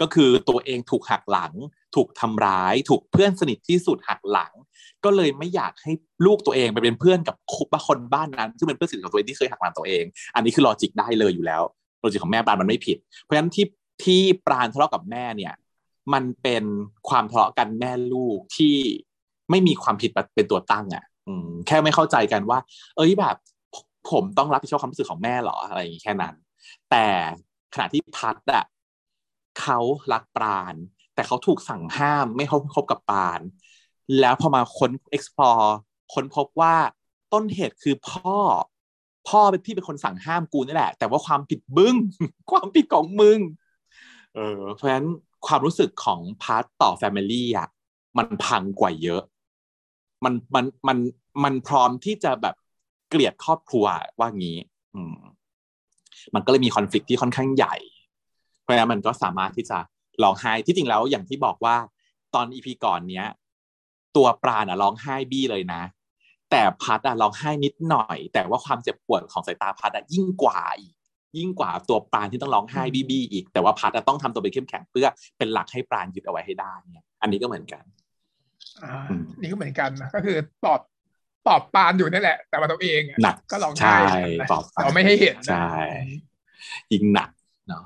[0.00, 1.52] ก็คือตัวเองถูกหักหลัง
[1.94, 4.52] ถูกทำร้าย ถูกเพื่อนสนิทที่สุดหักหลัง
[5.04, 5.92] ก็เลยไม่อยากให้
[6.26, 10.04] ลูกตัวเองไปเป็นเพื่อนกับคุบคนบ้านนั้นซึ่งเป็นเพื่อนสนิทของตัวเองที่เคยหักหลังตัวเอง
[10.34, 11.62] อันนี้คือลอจิกได้เลยอยู่แล้ว
[12.02, 13.64] ลอจิกของแม่ปราณมันไม่ผิด เพราะฉะนั้นที่
[14.02, 15.54] ที่ปราณทะเลาะกับแม่เนี่ย
[16.12, 16.64] มันเป็น
[17.08, 18.76] ความทะเลาะกันแม่ลูกที่
[19.50, 21.04] ไม่มีความผิดเป็นตัวตั้งอะ่ะ
[21.66, 22.58] แค่ไม่เข้าใจกันว่า
[22.96, 23.36] เอ้ยแบบ
[24.10, 26.34] ผมต้องรับผิดชอบความรู้สึกของแม่หรออะไรอย่างนี้แค่นั้น
[26.90, 27.06] แต่
[27.74, 28.64] ขณะที่พัดอะ
[29.60, 29.78] เขา
[30.12, 30.74] รักปราณ
[31.14, 33.40] แต่เขาถูกสั่งห้ามไม่คบกับปราณ
[34.20, 35.68] แล้วพอมาค้น explore
[36.14, 36.74] ค้นพบว่า
[37.32, 38.36] ต้นเหตุคือพ่อ
[39.28, 41.96] พ่อเป็นที่เป็นคนสั่งห้ามกูนี่แหละ แต่ว่าความผิดมึง
[42.50, 43.38] ความผิดของมึง
[44.34, 45.06] เออเพราะฉะนั้น
[45.46, 47.68] ความรู้สึกของพัดต่อ family อะ
[48.18, 49.22] มันพังกว่าเยอะ
[50.24, 50.98] มันมันมัน
[51.44, 52.54] มันพร้อมที่จะแบบ
[53.08, 53.86] เกลียดครอบครัว
[54.18, 54.58] ว่างี้
[54.94, 55.16] อืม
[56.34, 57.76] มันก็เลยมี conflict ที่ค่อนข้างใหญ่
[58.62, 59.78] เพราะฉะนั้นมันก็สามารถที่จะ
[60.22, 61.76] ร้องไห้ที่จริงแล้วอย่างที่บอกว่า
[62.34, 63.26] ตอนอีพีก่อนเนี้ย
[64.16, 65.82] ตัวปราณอะร้องไห้บี้เลยนะ
[66.50, 70.94] แต่พัดอะร้องไห้นิดหน่อย แต่ว่าความเจ็บปวดของสายตาพัดอะยิ่งกว่าอีก
[71.38, 75.06] ยิ่งกว่าตัวปราณที่ต้องร้องไห้บี้บี้อีกแต่ว่าพัดอะต้องทำตัวเป็นเข้มแข็งเพื่อ
[75.38, 77.84] เป็นหลักให้ปราณยึดเอาไว้ให้ได้เนี่ยอันนี้ก็เหมือนกัน
[78.82, 78.92] อ่า
[79.40, 80.80] นี่ก็เหมือนกันนะก็คือปอบ
[81.46, 83.98] ปอบปานอยู่นั่นแหละ แต่ว่าตัวเองหนักก็ลองใช่
[84.50, 85.68] ปอบเราไม่ให้เห็นใช่
[86.92, 87.30] ยิงหนัก
[87.68, 87.84] เนาะ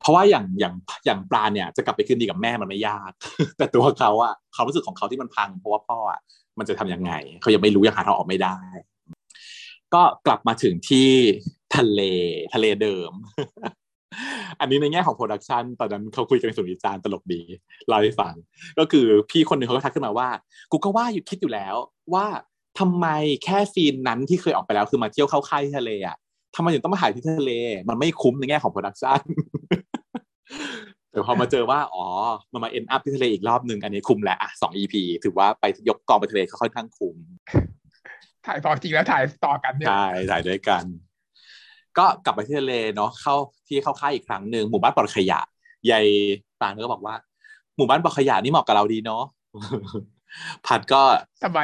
[0.00, 0.74] เพราะว่าอย่างอย่าง
[1.06, 3.10] อย่างปลาเนี่ยจะกลับไปคืนดีกับแม่มันไม่ยาก
[3.56, 6.20] แต่ตัวเขาอะความรู้สึกของเขาที่มันพังเพราะว่าพ่ออะ
[6.58, 8.56] มันจะทํำยังไง เขายังไม่รู้ยังหาทางออกไม่ได้
[9.94, 11.10] ก็กลับมาถึงที่
[11.76, 12.00] ทะเล
[12.54, 13.12] ทะเลเดิม
[14.60, 17.40] อันนี้ในแง่ของโปรดักชันตอนนั้นเขาคุยกันในส่วนวิจารณ์ตลกดี
[17.88, 18.34] เล่าให้ฟัง
[18.78, 20.28] ก็คือพี่คนหนึ่งเขาก็ทักขึ้นมาว่า
[20.72, 21.74] กูก็ว่าอยู่คิดอยู่แล้ว
[22.14, 22.26] ว่า
[22.78, 23.06] ทำไม
[23.44, 26.16] แค่ scene นั้นที่เคยออกไปแล้วคือมาเที่ยวเข้าค่ายที่ทะเลอะ
[26.56, 27.52] ทำไมถึงต้องมาถ่ายที่ทะเล
[27.88, 29.20] มันไม่คุ้มในแง่ของ production
[31.10, 32.06] แต่พอมาเจอว่า อ๋อ
[32.52, 37.16] มันมา end up ที่ทะเลอีกรอบหนึ่งอันนี้คุ้มแล้วอะสอง EP ถือว่าไปยกกองไปทะเลเขาค่อนข้างคุ้ม
[38.46, 40.84] ถ่ายพอจริงแล้วถ่ายต่อกันเนี่ยใช่ถ่ายด้วยกัน
[41.98, 43.34] ก็กลับไปที่ทะเลเนาะเข้า
[43.68, 45.40] ที่เข้าค่ายอีกครั้งหนึ่งหมู่บ้านปลอดขยะ
[45.90, 46.06] ยาย
[46.60, 47.14] ปานก็บอกว่า
[47.76, 49.22] หมู่บ้านปลอดขยะนี่เหมาะกับเราดีเนาะ
[50.66, 51.02] พัดก็
[51.42, 51.60] ทำไม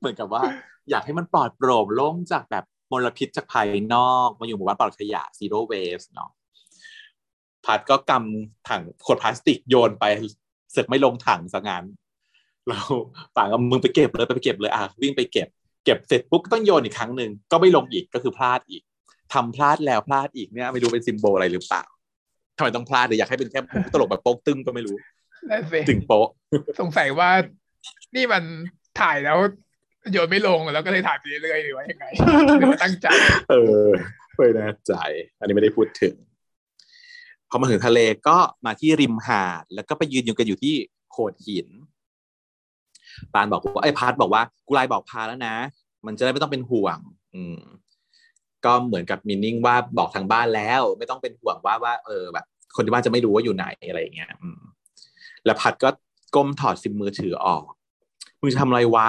[0.00, 0.42] เหมือนกับว่า
[0.90, 6.30] อยากให้มันปลอดโปร่งโล่งจากแบบมลพิษจากภายนอกมาอยู่หมู่บ้านปลอดขยะ zero waste เนาะ
[7.64, 10.04] พัดก็กำถังขวดพลาสติกโยนไป
[10.72, 11.84] เสึกไม่ลงถังซะงั้น
[12.68, 12.86] แล้ว
[13.36, 15.48] ป่างก็มึงไปเก็บเลยไปเก็บเลยอะวิ่งไปเก็บ
[15.84, 18.82] เก็บเสร็จปุ๊บก็ต้องโยนอีกครั้งหนึ่งก็ไม่ลงอีกก็คือพลาดอีก
[19.34, 21.84] ทำพลาดแล้วพลาดอีกเนี่ยไม่รู้เป็นซิมโบลอะไรหรือเปล่า
[22.56, 23.60] ทำไมต้องพลาดหรืออยากให้เป็นแค่
[23.92, 24.96] ตลกแบบโป๊กตึ้งก็ไม่รู้
[25.50, 26.28] นั่นสิตึงโป๊ะ
[26.80, 27.30] สงสัยว่า
[28.16, 28.42] นี่มัน
[29.00, 29.38] ถ่ายแล้ว
[30.12, 32.04] โยนไม่ลงแล้วก็เลยถ่ายไปเรื่อยๆหรือว่ายังไง
[32.58, 33.06] หรือว่าตั้งใจ
[33.50, 33.54] เอ
[33.84, 33.86] อ
[34.36, 34.94] ไม่แน่ใจ
[35.38, 36.14] อันนี้ไม่ได้พูดถึง
[37.50, 40.74] พอมาถึงทะเลก็มาที่ริมหาด แล้วก็ไปยืนอยู่กันอยู่ที่
[41.10, 41.68] โขดหิน
[43.32, 45.54] ปานบอกว่าไอ้พัดบอกว่ากูไลน์บอกพาแล้วนะ
[46.06, 46.98] มันจะได้ไม่ต้องเป็นห่วง
[47.34, 47.60] อืม
[48.64, 52.44] ก็เหมือนกับมินนิ่งว่าบอกทางบ้านแล้ว ไม่ต้องเป็นห่วงว่าว่าเออแบบ
[52.76, 54.30] คนที่บ้านจะไม่รู้ว่าอยู่ไหนอะไรอย่างเงี้ย
[55.44, 55.88] แล้วพัดก็
[56.34, 57.62] ก้มถอดซิมมือถือออก
[58.40, 59.08] มึงจะทำอะไรวะ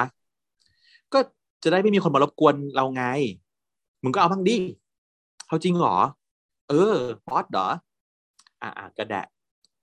[1.14, 1.20] ก็
[1.64, 3.04] จะได้ไม่มีคนมารบกวนเราไง
[4.04, 4.58] มึงก็เอาบ้างดิ
[5.48, 5.96] เขาจริงเหรอ
[6.70, 6.96] เออ
[7.28, 7.68] ป๊อตเหรอ
[8.62, 9.26] อ่าก็แดะ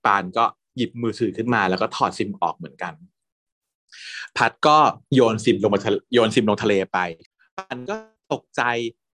[0.05, 0.43] ปานก็
[0.77, 2.93] หยิบมือถือขึ้นมา แล้วก็ถอดซิมออกเหมือนกัน
[4.37, 4.77] พัดก็
[5.15, 5.79] โยนซิมลงมา
[6.13, 6.97] โยนซิมลงทะเลไป
[7.57, 7.95] ปานก็
[8.33, 8.61] ตกใจ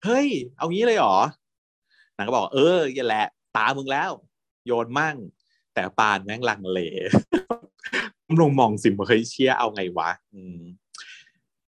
[0.03, 0.27] เฮ้ย
[0.57, 1.17] เอางี้เลยเหรอ
[2.17, 4.11] นางก็บอกเอออย่าแหละ ตามึงแล้ว
[4.65, 5.15] โยนมั่ง
[5.73, 6.79] แต่ปานแม่งลังเล
[8.41, 10.59] ลงมองซิมาเฮ้ยเชี่ยเอาไงวะอืม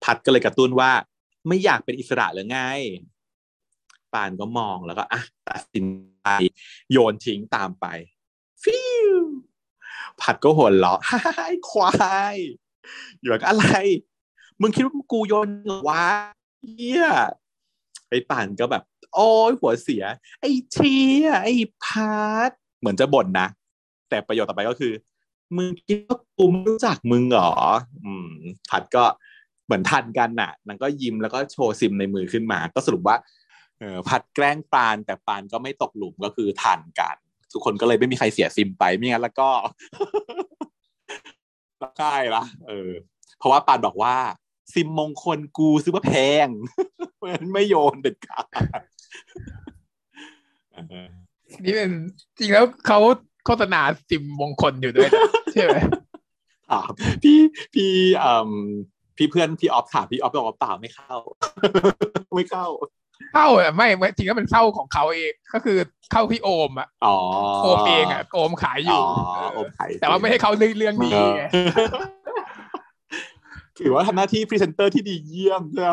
[0.03, 0.91] พัดก็เลยกระตุ้นว่า
[1.47, 2.59] ไม่อยากเป็นอิสระหรือไง
[4.13, 5.85] ปานก็มองแล้วก็อะตัดสิน
[6.21, 6.27] ใจ
[6.91, 7.85] โยนทิ้งตามไป
[8.63, 9.13] ฟิว
[10.21, 10.99] ผัดก็หัวเราะ
[11.37, 11.91] ไอ้ควา
[12.33, 12.35] ย
[13.19, 13.65] อยู่แบบอะไร
[14.61, 16.07] มึงคิดว่ากูโยนเหรอวะ
[16.61, 17.07] เฮีย
[18.11, 18.83] ไอ้ป่านก็แบบ
[19.13, 20.03] โอ้ยหัวเสีย
[20.41, 21.53] ไอ้เชียไอ้
[21.83, 23.47] พัดเหมือนจะบ่นนะ
[24.09, 24.93] แต่ประโยคต่อไปก็คือ
[25.57, 27.51] มึงคิดว่ากูไม่รู้จักมึงเหรอ
[28.05, 28.31] อืม
[28.69, 29.03] พัดก็
[29.65, 33.15] เหมือนทันกันน่ะนางก็ยิ้มแล้วก็โชว์ซิมในมือขึ้นมา ก็สรุปว่า
[33.79, 37.15] เออพัดแกล้งปานแต่ปานก็ไม่ตกหลุมก็คือทันกัน
[37.51, 39.49] ทุกคนก็เลยไม่มีใครเสียซิมไปไม่งั้นแล้วก็
[41.81, 42.91] ละค่ายละเออ
[43.37, 44.15] เพราะว่าปานบอกว่า
[44.73, 46.13] ซิมมงคลกูซื้อมาแพ
[46.45, 46.47] ง
[47.15, 48.45] เพราะฉะนั้นไม่โยนเด็ดขาด
[50.73, 51.07] เออ
[51.63, 51.91] นี่เป็น
[52.39, 52.99] จริงแล้วเขา
[53.45, 55.77] โฆษณาซิมมงคลอยู่ด้วยนะใช่ไหม
[56.69, 56.91] ถาม
[57.23, 57.37] พี่
[57.73, 57.91] พี่
[58.23, 58.51] อืม
[59.17, 61.15] พี่เพื่อนพี่ออฟถามพี่ออฟบอกว่าเปล่าไม่เข้า
[62.35, 62.67] ไม่เข้า
[63.33, 65.77] เข้าอะไม่ไม่จริงแล้วมันเข้าของเขาเอง ก็คือ
[66.11, 67.17] เข้าที่โอมอะอ๋อ
[67.63, 71.43] โอมเองอะโอมขายอยู่อ๋อโอมขายแต่ว่าไม่ให้เขาเรื่องเรื่องนี้ไง
[73.83, 75.91] ถือว่าทำหน้าที่พรีเซนเตอร์ที่ดีเยี่ยมใช่ไหม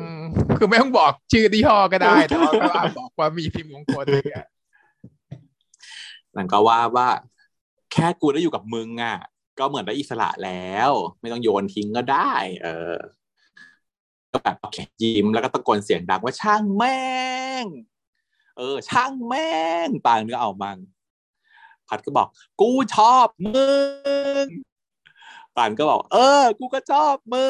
[0.00, 0.22] อืม
[0.58, 4.46] คือไม่ต้องบอกชื่อที่ห้อก็ได้ แต่ว่าก็อาจบอกว่ามีซิมมงคลอะไรเงี้ย
[6.34, 7.08] หลังก็ว่าว่า
[7.92, 9.18] แค่กูได้อยู่กับมึงอะ
[9.58, 10.90] ก็เหมือนได้อิสระแล้ว
[11.20, 12.94] ไม่ต้องโยนทิ้งก็ได้ เออ
[14.32, 17.02] ก็แบบโอเคยิ้มแล้วก็ตะโกนเสียงดังว่าช่างแม่
[17.62, 17.64] ง
[18.56, 19.52] เออ ช่างแม่
[19.86, 20.78] งปางก็เอามัง
[21.88, 22.28] พัดก็บอก
[22.60, 23.68] กูชอบมึ
[24.44, 24.46] ง
[25.56, 27.46] ปานก็บอก เออ กูก็ชอบมึ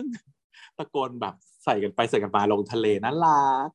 [0.00, 0.04] ง
[0.78, 1.34] ตะโกนแบบ
[1.64, 3.68] ใส่กันไปใส่กันมาลงทะเลน่ารัก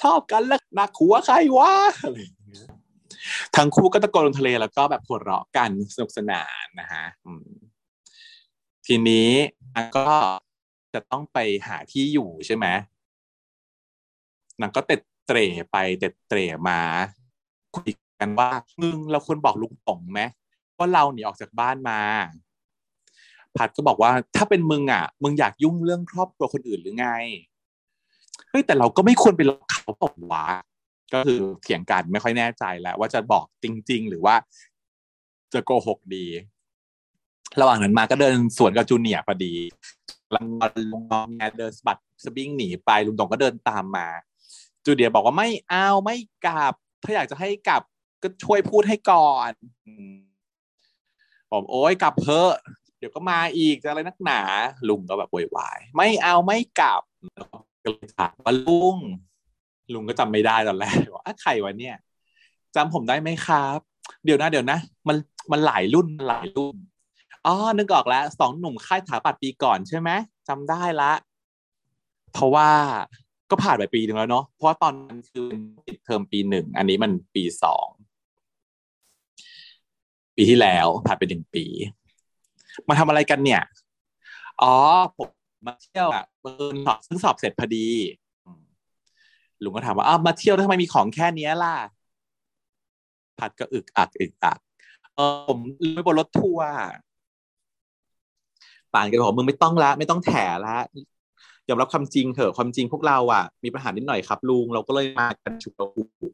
[0.00, 2.66] ชอบกันแล้วนักหัวใครวะอะไรอย่างเงี้ย
[3.56, 7.04] ทั้งคู่ก็ตะโกนลงทะเลแล้วก็แบบหัวเราะกันสนุกสนานนะฮะ
[8.86, 9.30] ทีนี้
[9.74, 10.08] นางก็
[10.94, 12.66] จะต้องไปหาที่อยู่ใช่ไหม
[14.60, 16.80] นางก็เต็ดเตร่ไปเต็ดเตร่มา
[17.76, 17.90] คุย
[18.20, 18.50] กันว่า
[18.80, 20.20] มึงเราควรบอกลุงป๋องไหม
[20.78, 22.00] ว่าเราหนีออกจากบ้านมา
[23.56, 27.08] พัดก็บอกว่าถ้าเป็นมึงอะมึงอยากยุ่งเรื่องครอบครัวคนอื่นหรือไง
[28.50, 30.46] เฮ้ยแต่เราก็ไม่ควรไปหลอกเขาบอกว่า
[31.12, 34.34] ก็คือเถียงกันไม่ค่อยแน่ใจแล้ว ว่าจะบอกจริง ๆ หรือว่า
[35.52, 36.26] จะโกหกดี
[37.60, 39.54] ระหว่างนั้นมาก็เดินสวนกับจูเนียพอดี
[40.34, 40.46] ลัง
[40.92, 44.08] ลงงอแงเดินสบัดสบิ้งหนีไปลุงตงก็เดินตามมา
[44.84, 46.74] จูเนียบอกว่าไม่เอาไม่กลับ
[47.04, 47.82] ถ้าอยากจะให้กลับ
[48.22, 49.52] ก็ช่วยพูดให้ก่อน
[51.50, 52.52] ผมโอ้ยกลับเพอะ
[53.00, 54.40] เดี๋ยวก็มาอีกจะอะไรนักหนา
[54.88, 57.02] ลุงก็แบบโวยวาย ไม่เอาไม่กลับ
[57.84, 58.96] ก็เลยถามว่าลุง
[59.92, 61.96] ลุงก็จำไม่ได้ตอนแรกว่าใครวะเนี่ย
[62.74, 63.78] จำผมได้ไหมครับ
[64.24, 64.78] เดี๋ยวนะเดี๋ยวนะ
[65.08, 65.16] มัน
[65.52, 66.76] มันหลายรุ่นหลายรุ่น
[67.46, 70.10] อ๋อนึกออกแล้วสองหนุ่มค่ายถาปัดปีก่อนใช่ไหม
[70.48, 71.12] จำได้ละ
[72.32, 72.68] เพราะว่า
[73.50, 75.46] ก็ผ่านไปปีหนึ่งแล้วเนาะเพราะตอนนั้นคือ
[75.86, 77.86] ปิดเทอมปีหนึ่งอันนี้มันปีสอง
[80.36, 81.64] ปีที่แล้วผ่านไปหนึ่งปี
[82.88, 83.62] มาทำอะไรกันเนี่ย
[84.62, 84.76] อ๋อ
[85.16, 85.28] ผม
[85.66, 87.88] มาเที่ยวอะเพิ่งสอบซึ่งสอบเสร็จพอดี
[89.62, 91.76] ลุงก็ถามว่าอ้าวมาเที่ยวทำไมมีของแค่เนี้ยล่ะ
[93.38, 94.58] พัดก็อึกอักอึกอัก
[95.16, 95.58] เออผม
[95.94, 96.68] ไปบนรถทัวร์
[98.92, 100.32] ปานก็บอกมึงไม่ต้องละไม่ต้องแถ
[100.66, 100.78] ละ
[101.68, 106.32] ยอมรับความจริงเถอะความจริงพวกเราอะ มีปัญหานิดหน่อยครับ ลุงเราก็เลยมากันฉุกระหุก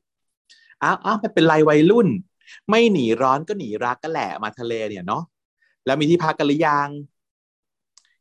[0.82, 2.08] อ้าวอ้าวไม่เป็นไรวัยรุ่น
[2.70, 5.22] ไม่หนีร้อนก็หนีรักก็แหละมาทะเลเนี่ยเนาะ
[5.86, 6.88] แล้วมีที่พักกันหรือยัง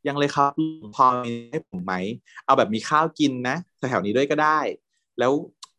[0.06, 1.94] ยังเลยครับลุงพอมีให้ผมไหม
[2.46, 3.56] เอาแบบมีข้าวกินนะ
[3.90, 4.58] แถวนี้ด้วยก็ได้
[5.18, 5.32] แล้ว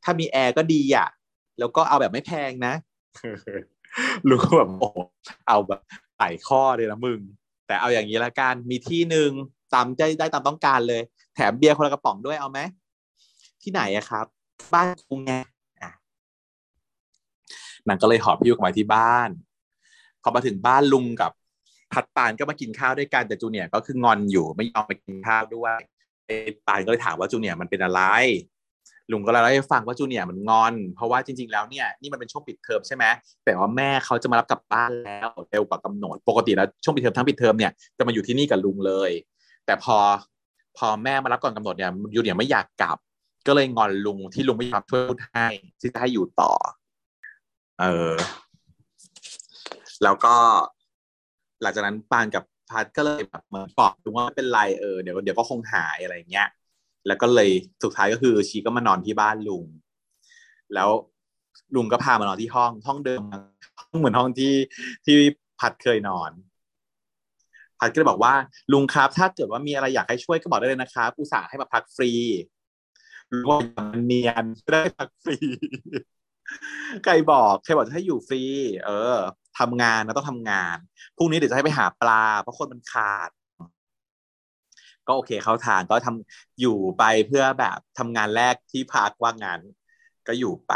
[0.04, 1.08] ถ้ามีแอร์ก็ดีอะ
[1.60, 2.74] แล้วก็เอาแบบไม่แพงนะ
[4.30, 4.88] ลุงก็แบบโอ้
[5.48, 5.82] เอาแบบ
[6.18, 7.20] ไต่ข้อเลยนะมึง
[7.68, 9.32] แต่เอาอย่างนี้ละกันมีที่หนึ่ง
[9.74, 11.02] ตามใจได้ตามต้องการเลย
[11.36, 12.60] แถมเบียร์คนละกระป๋องด้วยเอาไหม
[13.62, 14.26] ที่ไหนอะครับ
[14.74, 15.32] บ้านกูไง
[17.88, 19.30] นางก็เลยหอบพิ้วกลับมาที่บ้าน
[20.22, 21.32] พอมาถึงบ้านลุงกับ
[21.94, 25.80] พัดปานก็มากินข้าวด้วยกันแต่จูเนียก็คืองอนอยู่ไม่ยอมไปกินข้าวด้วย
[26.68, 28.02] ปานก็เลยถามว่าจูเนียมันเป็นอะไร
[29.12, 33.06] ลุงก็เล่าให้ฟังว่าจูเนียมันงอน เพราะว่าจริง ๆ แล้วเนี่ยนี่มันเป็นช่วงปิดเทอมใช่ไหม
[33.46, 39.12] แต่ว่าแม่เขาจะมารับกลับบ้านแล้วเร็วกว่ากำหนด ปกติแล้วช่วงปิดเทอมทั้งปิดเทอมเนี่ยจะมาอยู่ที่นี่กับลุงเลย
[39.66, 39.98] แต่พอ
[40.78, 42.98] พอแม่มารับก่อนกำหนดเนี่ยจูเนียไม่อยากกลับ
[43.48, 45.02] ก็เลยงอนลุงที่ลุงไม่ยอมช่วย
[45.34, 45.48] ให้
[45.82, 46.52] ที่จะให้อยู่ต่อ
[47.82, 48.14] เออ
[50.04, 50.36] แล้วก็
[51.62, 56.48] หลังจากนั้นปานกับพัดก็เลยแบบเหมือนบอกลุงว่าไม่เป็นไรเออเดี๋ยวเดี๋ยวก็คงหายอะไรเงี้ย
[57.08, 57.50] แล้วก็เลย
[57.84, 59.66] สุดท้ายก็คือชีก็มานอนที่บ้านลุง
[60.74, 60.90] แล้ว
[61.76, 63.22] ลุงก็พามานอนที่ห้องห้องเดิม
[63.80, 64.54] ห้องเหมือนห้องที่
[65.06, 65.16] ที่
[65.60, 66.32] พัดเคยนอน
[67.80, 68.34] พัดก็เลยบอกว่า
[68.74, 72.12] ลุงครับ ถ้าเกิดว่ามีอะไรอยากให้ช่วยก็บอกได้เลยนะครับอุตส่าห์ให้มาพักฟรี
[73.32, 75.38] ลุงว่ามันเนียนได้พักฟรี
[77.04, 78.42] ใครบอกใครบอกจะให้อยู่ฟรี
[78.86, 79.18] เออ
[79.60, 80.78] ทำงานนะต้องทำงาน
[81.18, 83.30] พรุ่งนี้เดี๋ยวจะให้ไปหาปลา เพราะคนมันขาด
[85.08, 89.60] ก็โอเคเขาทางก็ทำอยู่ไปเพื่อแบบทำงานแรกที่พักว่างงาน
[90.28, 90.74] ก็อยู่ไป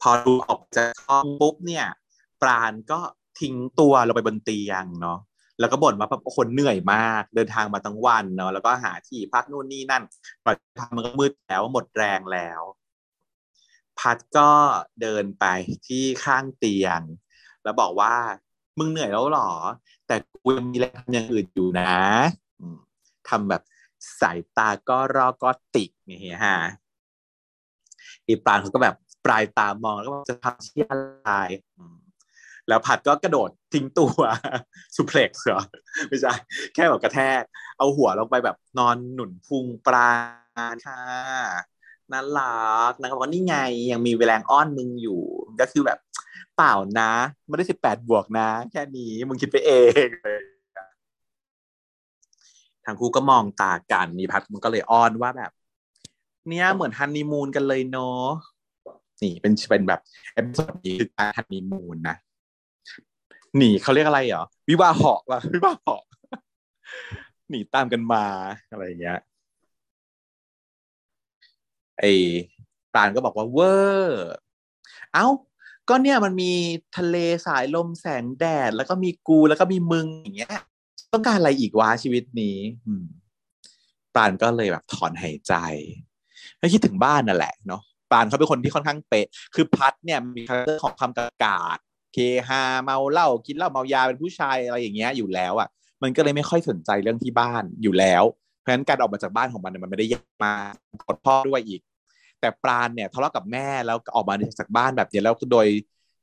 [0.00, 1.86] พอดูออกจากห้องปุ๊บเนี่ย
[2.42, 3.00] ปราณก็
[3.40, 5.18] ทิ้งตัวลงไปบนเตียงเนาะ
[5.60, 10.02] แล้วก็บ่นมาว่าคนเหนื่อยมาก เดินทางมาทั้งวันเนาะแล้วก็หาที่พักนู่นนี่นั่น
[10.42, 12.60] กว่าจะทำมันก็มืดแล้วหมดแรงแล้ว
[13.98, 14.50] พัดก็
[15.02, 15.44] เดินไป
[15.86, 17.00] ที่ข้างเตียง
[17.62, 18.14] แล้วบอกว่า
[18.78, 19.50] มึงเหนื่อยแล้วหรอ
[20.06, 21.92] แต่กูยังมีแรงทำอย่างอื่นอยู่นะ
[23.28, 23.62] ทำแบบ
[24.20, 26.56] สายตาก็รอก็ติกเนี่ยฮียฮะ
[28.26, 31.30] อีปรางเขาก็แบบปลายตามองแล้วก็จะทำที่อะไร
[32.68, 34.12] แล้วผัดก็กระโดดทิ้งตัว
[34.96, 35.62] สุเพล็กซ์เหรอ
[36.08, 36.32] ไม่ใช่
[36.74, 37.42] แค่แบบกระแทก
[37.78, 40.10] เอาหัวลงไปแบบนอนหนุนพุงปลา
[40.86, 41.71] ค่ะ
[42.12, 43.56] น่ารักนางก็บอกว่านี่ไง
[43.92, 45.20] ยังมีแรงอ้อนมึงอยู่
[45.60, 45.98] ก็คือแบบ
[46.56, 47.12] เปล่านะ
[47.48, 49.72] ไม่ได้สิบแปดบวกนะ แค่นี้มึงคิดไปเอ
[50.06, 50.42] งเลย
[52.84, 55.52] ทางคู่ก็มองตากันมีพัดมันก็เลยอ้อนว่าแบบ
[56.48, 58.26] เนี่ยเหมือนฮันนีมูนกันเลยเนาะ
[59.22, 60.00] นี่เป็นเป็นแบบ
[60.34, 62.16] episode นี้คือการฮันนีมูนนะ
[63.56, 66.02] หนีเขาเรียกอะไรเหรอวิวาเหาะว่ะวิวาเหาะ
[67.50, 68.24] หนีตามกันมา
[68.70, 69.18] อะไรอย่างเงี้ย
[72.02, 72.12] ไอ้
[72.94, 73.74] ปานก็บอกว่าเวอ
[74.04, 74.28] ร์
[75.14, 75.26] เอ้า
[75.88, 76.52] ก็เนี่ยมันมี
[76.96, 80.50] ทะเลสายลมแสงแดด แล้วก็มีกูแล้วก็มีมึงอย่างเงี้ย
[81.12, 82.58] ต้องการอะไรอีกวะชีวิตนี้
[84.14, 85.54] ปานก็เลยแบบถอนหายใจ
[86.58, 87.82] แล้วคิดถึงบ้านนั่นแหละเนาะ
[88.12, 91.78] ปานเขาเป็นคนที่ค่อนข้างเป๊ะ คือพัดเนี่ยมี character ของความกระกาด
[92.14, 95.68] เคฮาเมาเหล้ากินเหล้าเมายาเป็นผู้ชายอะไรอย่างเงี้ยอยู่แล้วอะ
[96.02, 98.24] มันก็เลยไม่ค่อยสนใจเรื่องที่บ้านอยู่แล้ว
[98.60, 101.80] เพราะฉะนั้นการออกมาจากบ้านของมันมันไม่ได้ยากมาโกรธพ่อด้วยอีก
[102.42, 105.66] แต่ปราณเนี่ยทะเลาะกับแม่แล้วออกมาจากบ้านแบบนี้แล้วโดย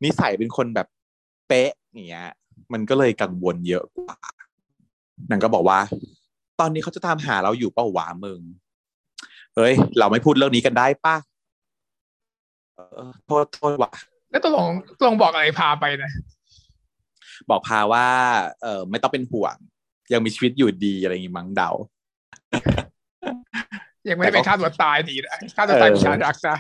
[0.04, 0.88] นิสัยเป็นคนแบบ
[1.48, 2.30] เป๊ะอย่างเงี้ย
[2.74, 4.18] มันก็เลยกังวลเยอะกว่า
[5.30, 5.80] นางก็บอกว่า
[6.60, 8.42] ตอนนี้เขาจะตามหาเราอยู่เป้าวะมึง
[9.56, 11.16] เฮ้ย เราไม่พูดเรื่องนี้กันได้ป่ะ
[12.76, 13.92] เออโทษโทษว่ะ
[14.32, 16.12] แล้วตกลงตกลงบอกอะไรพาไปนะ
[17.50, 18.06] บอกพาว่า
[18.62, 19.56] เออไม่ต้องเป็นห่วง
[20.14, 21.70] ยังมีชีวิตอยู่ดีอะไรอย่างงี้มั้งเดา
[24.10, 26.56] ยังไม่ได้ไปฆ่าตัวตายดีนะฆ่าตัวตายมีชารักซะ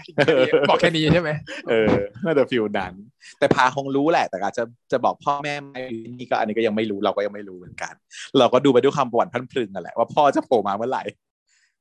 [0.70, 1.32] บอกแค่นี้ใช่ไหม
[1.70, 1.94] เออ
[2.26, 2.94] น่าจะฟิลนั้น
[3.40, 5.76] แต่พาคงรู้แหละ แต่อาจจะจะบอกพ่อแม่ไหม
[6.20, 7.94] นี่ก็อันนี้ก็ยังไม่รู้เราก็ยังไม่รู้เหมือนกัน
[8.40, 11.04] เราก็ดูไปด้วยความปวดพันพรึงนั่นแหละว่าพ่อจะโผล่มาเมื่อไหร่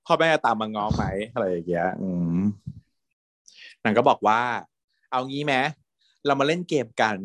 [0.06, 2.40] พ่อแม่ตามมาง้อไหมอะไรอย่างเงี้ยอืม
[3.84, 4.40] นางก็บอกว่า
[5.10, 5.54] เอางี้ไหม
[6.26, 7.16] เรามาเล่นเกมกัน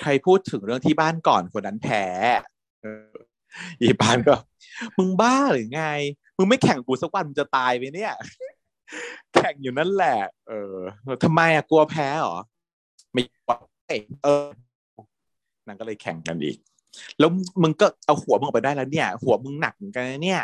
[0.00, 2.04] ใครพูดถึงเรื่องที่บ้านก่อนคนนั้นแพ้
[2.82, 3.14] เออ
[3.80, 4.34] อีปานก็
[4.98, 5.84] มึงบ้าหรือไง
[6.36, 8.14] มึงไม่แข่งกูสักวันมึงจะตายไปเนี่ย
[9.34, 10.18] แข่งอยู่นั่นแหละ
[10.48, 10.76] เออ
[11.24, 12.36] ทำไมอะกลัวแพ้เหรอ
[13.12, 13.52] ไม่กลัว
[14.24, 14.44] เออ
[15.66, 16.56] นางก็เลยแข่งกันอีก
[17.18, 17.30] แล้ว
[17.62, 20.42] มึงก็เอาหัวมึงออกไปได้แล้วเนี่ย หัวมึงหนักเหมือนกันนะเนี่ย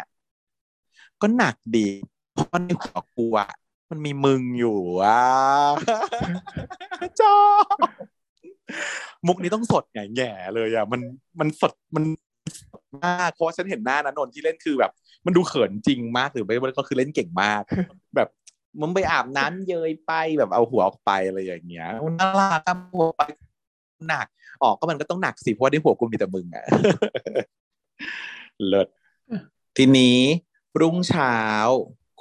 [1.20, 1.89] ก็หนักดี
[2.34, 3.51] เพราะในหัวกูอะ
[3.91, 5.20] มันมีมึงอยู่อะ
[7.20, 7.34] จอ
[9.26, 11.01] มุกนี้ต้องสดไงแง่เลยอะ มัน
[11.41, 12.28] มันสดมันสด
[13.05, 14.92] มากเพราะฉันเห็นหน้านะนนที่เล่นคือแบบ
[15.26, 17.62] มันดูเขินจริงมากหรือไม่ก็คือเล่นเก่งมาก
[18.16, 18.28] แบบ
[18.80, 23.22] มึงไปอาบน้ำเยยไปแบบเอาหัวออกไปอะไรอย่างเงี้ยนน่ารักอะหัวไป
[24.09, 24.26] หนัก
[24.62, 26.64] ออกก็มันก็ต้องหนักสิเพราะว่าในหัวกูมีแต่มึงอะ
[28.66, 28.88] เลิศ
[29.76, 30.18] ทีนี้
[30.80, 31.36] รุ่งเช้า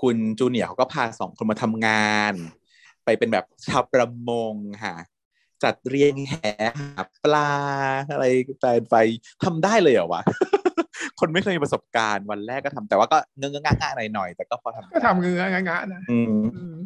[0.01, 2.33] คุณจูเนียร์เขาก็พาสองคนมาทำงาน
[3.05, 4.53] ไปเป็นแบบชาวประมง
[4.83, 4.95] ค่ะ
[5.63, 6.33] จัดเรียงแห
[6.79, 7.49] หาปลา
[8.11, 8.25] อะไร
[8.59, 8.93] แปลนไฟ
[9.43, 10.21] ทำได้เลยเหรอวะ
[11.19, 16.77] คนไม่เคยมีประสบการณ์วันแรกก็ทำแต่ว่าก็เงื้อๆง่ายๆหน่อยๆแต่ก็พอทำก็ทำเงื้องะๆนะอืมอืม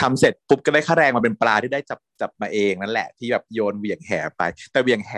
[0.00, 5.12] ทำเสร็จปุ๊บก็ได้ค่าแรงมาเป็นปลาที่ได้จับจับมาเองนั่นแหละ ที่แบบโยนเหวี่ยงแหไป แต่เหวี่ยงแห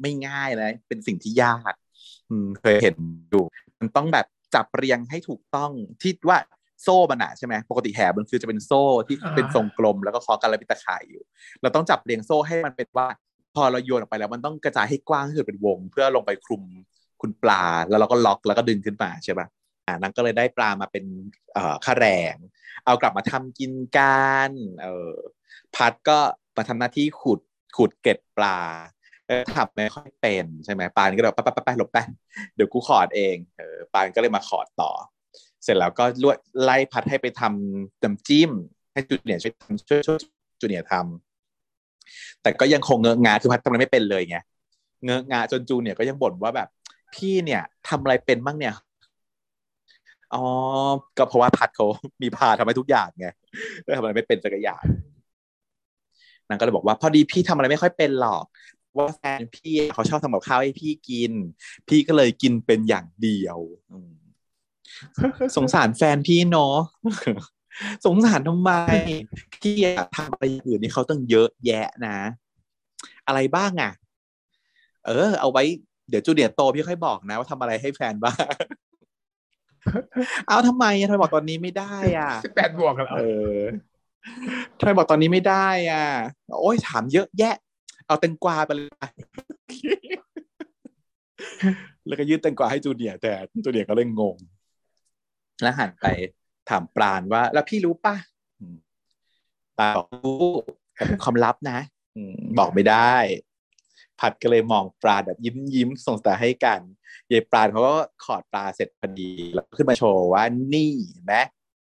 [0.00, 1.74] ไม่ง่ายนะเป็นสิ่งที่ยาก
[2.30, 2.96] อืมเคยเห็น
[3.30, 3.44] อยู่
[3.80, 5.70] มันต้องแบบจับเรียงให้ถูกต้อง
[6.02, 6.38] ที่ว่า
[6.82, 11.22] โซ่มันอะใช่ไหมปกติแหมันคือจะเป็นโซ่ที่เป็นทรงกลมแล้วก็คอกันแล้วมีตะข่ายอยู่
[11.62, 13.06] เราต้องจับเรียงโซ่ให้มันเป็นว่า
[13.54, 16.62] พอเราโยนออกไปแล้วมันต้องกระจายให้กว้างที่สุดเป็นวง เพื่อลงไปคลุม
[17.20, 19.46] คุณปลา แล้วเราก็ล็อกแล้วก็ดึงขึ้นมาใช่ปะ
[19.86, 21.04] อ่านางก็เลยได้ปลามาเป็น
[21.54, 22.34] เอ่อค่าแรง
[22.84, 24.50] เอากลับมาทำกินกัน
[24.82, 25.14] เออ
[25.74, 26.18] พัดก็
[26.56, 27.40] มาทำหน้าที่ขุด
[27.76, 28.58] ขุดเก็ดปลา
[29.28, 31.98] เออทำไม่ค่อยเป็นใช่ไหมปานก็เลยไปไปไปไปหลบไป
[32.54, 34.90] เดี๋ยวกูขอดเองเออปานก็เลยมาขอดต่อ
[35.64, 38.50] เสร็จแล้วก็ลวดไล่พัดให้ไปทำน้ำจิ้ม
[38.92, 40.18] ให้จูเนียร์ช่วยทำช่วยช่วย
[40.60, 44.36] จูเนียร์ทำแต่ก็ยังคงเงอะงาคือพัดทำอะไรไม่เป็นเลยไง
[45.04, 46.68] เงอะงาจนจูเนียร์ก็ยังบ่นว่าแบบ
[47.14, 48.74] พี่เนี่ยทำอะไรเป็นบ้างเนี่ย
[50.34, 50.44] อ๋อ
[51.18, 51.86] ก็เพราะว่าพัดเขา
[52.22, 53.26] มีพาทำให้ทุกอย่างไง
[53.96, 54.82] ทำอะไรไม่เป็นสักอย่าง
[56.48, 58.44] นางก็เลยบอกว่าพอดีพี่ทำอะไรไม่ค่อยเป็นหรอก
[58.96, 61.32] ว่าแฟนพี่เขาชอบทำกับข้าวให้พี่กิน
[61.88, 63.58] พี่ก็เลยกินเป็นอย่างเดียว
[63.90, 63.98] อื
[65.56, 66.76] สงสารแฟนพี่เนาะ
[68.06, 68.70] สงสารทำไม
[69.54, 72.18] พี่อยากทำอะไรอย่างอื่นนี่เขาต้องเยอะแยะนะ
[73.26, 73.92] อะไรบ้างอะ
[75.06, 75.64] เออ เอาไว้
[76.08, 78.36] เดี๋ยวจูเนียร์โตพี่ค่อยบอกนะ ว่าทำอะไรให้แฟนบ้าง
[80.48, 83.22] เอาทำไมอะทำไมบอกตอนนี้ไม่ได้ อะสิบแปดบวกเหรอเอ
[83.56, 83.58] อ
[84.78, 86.04] ทำไมบอกตอนนี้ไม่ได้ อะ
[86.60, 87.54] โอ้ยถามเยอะแยะ
[88.06, 88.88] เอาแตงกวาไปเลย
[92.06, 93.32] แล้วก็ยื่นแตงกวาให้จูเนียร์แต่
[93.64, 94.36] จูเนียร์ก็เลยงง
[95.62, 96.06] แล้วหันไป
[96.68, 98.16] ถามปราณว่า แล้วพี่รู้ป่ะ
[99.78, 100.46] ปราบอกรู้
[100.94, 101.78] แต่เป็นความลับนะ
[102.58, 103.14] บอกไม่ได้
[104.20, 106.80] ผัดก็เลยมองปลาแบบยิ้มยิ้มส่งสาให้กัน
[107.30, 110.42] ยายปลาเขาก็ขอดปลาเสร็จพอดี แล้วขึ้นมาโชว์ว่า
[110.74, 111.36] นี่เห็นไหม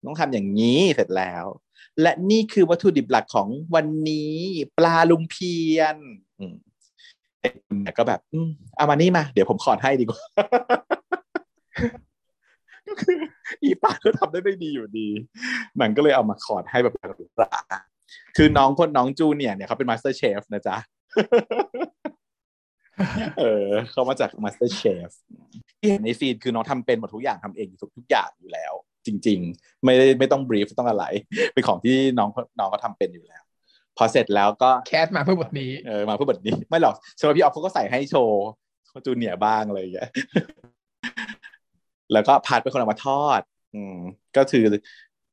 [0.06, 1.46] ต้องทำอย่างนี้เสร็จแล้ว
[2.02, 4.36] และนี่คือวัตถุดิบหลักของวันนี้
[4.78, 5.98] ปลาลุงเพียน
[7.40, 8.20] เนี่ยก็แบบ
[8.78, 10.20] เอามานี่มา เดี๋ยวผมขอดให้ดีกว่า
[13.12, 13.14] อ
[13.64, 15.08] อีปลาก็ทำได้ไม่ดีอยู่ดี
[15.78, 16.96] นางก็เลยเอามาขอดให้แบบ
[17.38, 17.60] ปลา
[18.38, 20.78] คือน้องคนน้องจูเนียร์เนี่ยเขาเป็น MasterChef นะจ๊ะ
[23.40, 25.10] เออเขามาจาก MasterChef
[25.80, 28.74] ที่เห็นใน scene คือน้องทำเป็นหมดทุกอย่างทำเองทุกทุกอย่างอยู่แล้ว
[29.06, 31.06] จริง ๆ ไม่ได้ไม่ต้อง brief ต้องอะไร
[31.54, 32.30] เป็นของที่น้อง
[32.60, 33.44] น้องเขาทำเป็นอยู่แล้ว
[33.98, 38.44] พอเสร็จแล้วก็แคสมาเพื่อบทนี้เออมาเพื่อบทนี้ ไม่หรอกสำหรับพี่ออฟเขาก็ใส่ให้โชว์
[39.06, 40.10] จูเนียร์บ้างอะไรอย่างเงี้ย
[42.14, 43.42] แล้วก็พัดเป็นคนเอามาทอด
[43.74, 43.96] อืม
[44.36, 44.66] ก็ถือ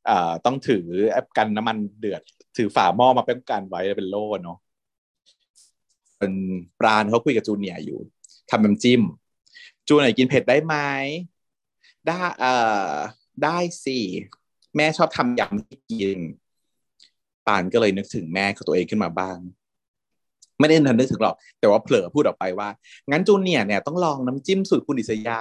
[0.08, 2.22] อ่าต้องถือแอปกันน้ำมันเดือด
[2.56, 4.58] ถือฝาหม้อมาเป็นกันไว้เป็นโล่เนาะ
[6.18, 6.32] เป็น
[6.80, 7.98] ปราณเขาคุยกับจูเนียอยู่
[8.50, 9.02] ทำน้ำจิ้ม
[9.88, 10.74] จูเนียกินเผ็ดได้ไหม
[12.06, 12.54] ได้เอ่
[12.88, 12.92] อ
[13.42, 13.98] ได้สิ
[14.76, 16.18] แม่ชอบทำยำให้กิน
[17.46, 19.38] ปานก็เลยนึกถึงแม่ของตัวเองขึ้นมาบ้าง
[20.58, 22.68] ไม่ได้ทันนึกถึงหรอก แต่ว่าเผลอพูดออกไปว่า
[23.10, 25.40] งั้นจูเนียเนี่ยต้องลองน้ำจิ้มสูตรคุณอิสยา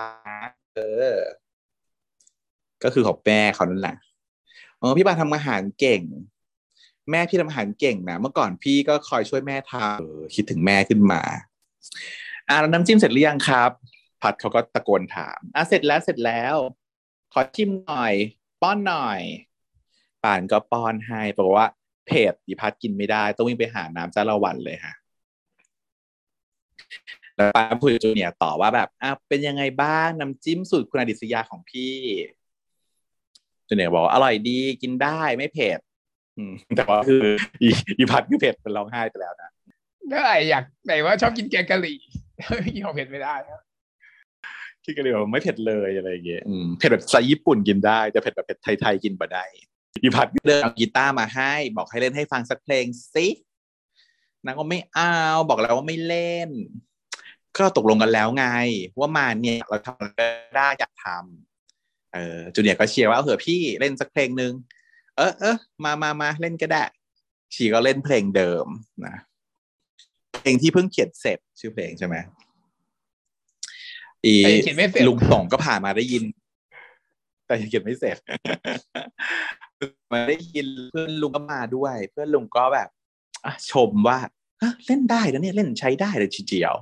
[0.76, 0.80] เอ
[1.16, 1.18] อ
[2.84, 3.96] ก็คือของแม่เขานั่นแหละ
[4.82, 6.02] อ๋อพี่ปานทำอาหารเก่ง
[7.12, 11.22] แม่พี่ทำอาหารเก่งนะเมื่อก่อนพี่ก็คอยช่วยแม่ทำเออคิดถึงแม่ขึ้นมา
[12.50, 13.72] อ่าแล้วน้ำจิ้มเสร็จหรือยังครับ
[14.22, 16.56] พัดเขาก็ตะโกนถามอะเสร็จแล้วเสร็จแล้ว
[17.34, 18.14] ขอชิมหน่อย
[18.62, 19.22] ป้อนหน่อย
[20.24, 21.68] ป่านก็ป้อนให้บอกว่า
[22.08, 24.94] เผ็ดดิพัดกินไม่ได้ ต้องวิ่งไปหาน้ำจ้าละวันเลยฮะ
[27.38, 31.96] แล้วป้าพูดกับจูเนียร์ต่อว่าแบบอะเป็นยังไงบ้างน้ำจิ้มสูตรคุณอดิศยาของพี่
[33.68, 35.80] จูเนียร์บอกว่าอร่อยดีกินได้ไม่เผ็ด
[36.38, 37.26] อืมแต่ว่าคือ
[37.62, 39.50] อีอีพัดก็เผ็ดเป็นร้องไห้ไปแล้วนะ
[40.12, 42.00] ได้อยากไหนว่าชอบกินแกงกะหรี่
[42.76, 43.62] กินของเผ็ดไม่ได้นะ
[44.86, 49.44] คิดกันเลยว่าไม่เผ็ดเลยอะไรอย่างเงี้ยอืมเผ็ดแบบสไตล์ญี่ปุ่นกินได้แต่เผ็ดแบบเผ็ดไทยๆกินบ่ได้
[50.02, 53.28] อีพัดก็เดินเอากีตาร์มาให้ บอกให้เล่นให้ฟังสักเพลงสิ
[54.46, 55.14] นางก็ไม่เอา
[55.50, 56.50] บอกแล้วว่าไม่เล่น
[57.58, 58.46] ก็ตกลงกันแล้วไง
[59.00, 60.26] ว่ามาเนี่ยเราทำอะไรก็
[60.56, 64.54] ได้อยากทำเออจูเนียร์ก็เชียร์ว่าเอาเถอะพี่เล่นสักเพลงหนึ่ง
[65.18, 66.84] เออเออมามามาเล่นก็ได้
[67.54, 68.66] ชีก็เล่นเพลงเดิม
[69.06, 69.16] นะ
[70.42, 72.16] เพลงที่เพิ่งเขียนเสร็จชื่อเพลงใช่ไหม
[74.26, 76.24] อีแต่ยังเขียนไม่เสร็จลุงส่งก็ผ่านมาได้ยิน
[77.46, 78.18] แต่ยังเขียนไม่เสร็จ
[80.14, 82.90] มาได้ยินเพื่อนลุงก็มาด้วย เพื่อนลุงก็แบบ
[83.46, 84.18] อะชมว่า
[84.62, 86.74] ฮะเล่นได้นะเนี่ยเล่นใช้ได้เลยทีเดียว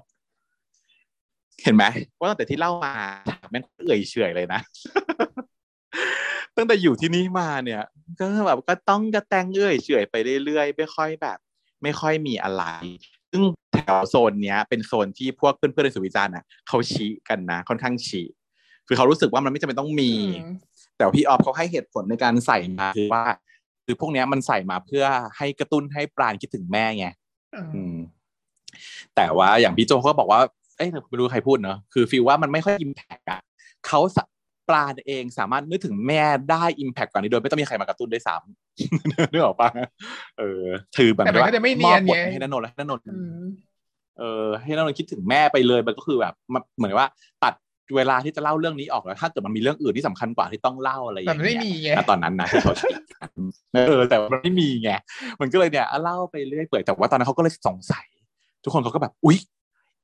[1.64, 1.84] เห็นไหม
[2.20, 2.93] ว่าตั้งแต่ที่เล่ามา
[3.49, 4.62] แม่งเอื่อยเฉอยเลยนะ
[6.56, 7.84] ตั้งแต่อยู่ที่นี่มาเนี่ย
[8.20, 11.38] ก็แบบก็ต้องกระแตงเอื่อยเฉอยไปเรื่อยๆไม่ค่อยแบบ
[11.84, 12.64] ไม่ค่อยมีอะไร
[13.32, 13.41] ซึ่ง
[13.74, 18.26] แถวโซนเนี้ย เป็นโซนที่พวกเพื่อนๆในสุวิจารณ์น่ะเขาชี้กันนะค่อนข้างชี้
[18.88, 20.54] คือเขารู้สึกว่ามันไม่จำเป็นต้องมีอืม
[20.97, 23.24] แต่พี่ออฟเขาให้เหตุผลในการใส่มาคือว่า
[23.86, 25.06] คือพวกเนี้ยมันใส่มาเพื่อ
[25.38, 27.08] ให้กระตุ้นให้ปราณคิดถึงแม่ไง
[27.76, 27.95] อืม
[29.16, 30.41] แต่ว่าอย่างพี่โจเขาก็บอกว่า
[30.82, 33.42] เอ้ยไม่รู้ใครพูดเนอะคือฟีลว่ามันไม่ค่อยอิมแพกอะ
[33.88, 34.24] เขาสะ
[34.70, 36.22] ปราณเองสามารถนึกถึงแม่
[36.52, 39.70] ได้อิมแพกกว่านี้โดยไม่ต้องมีใครมากระตุ้นด้วยซ้ำนึกออกปะ
[40.40, 40.66] เออ
[40.98, 43.44] ถือแบบแต่มันก็จะไม่เนียนมอบบทไงให้นนท์และให้นนท์อืม
[44.20, 47.10] เออ ให้เราคิดถึงแม่ไปเลยมันก็คือแบบมันเหมือนว่า
[47.44, 47.54] ตัด
[47.96, 53.30] เวลาที่จะเล่าเรื่องนี้ออกแล้ว ถ้าเกิดมันมีเรื่องอื่นที่สำคัญกว่าที่ต้องเล่าอะไรอย่างแต่มันไม่เงี้ยมีไงณตอนนั้นนะที่เขาชี้กัน
[53.88, 54.92] เออ แต่มันไม่มีไง
[55.42, 58.06] มันก็เลยเนี่ยอะเล่าไปเรื่อยเปื่อยแต่ว่าตอนนั้นเขาก็เลยสงสัย
[58.64, 59.38] ทุกคนเขาก็แบบอุ๊ย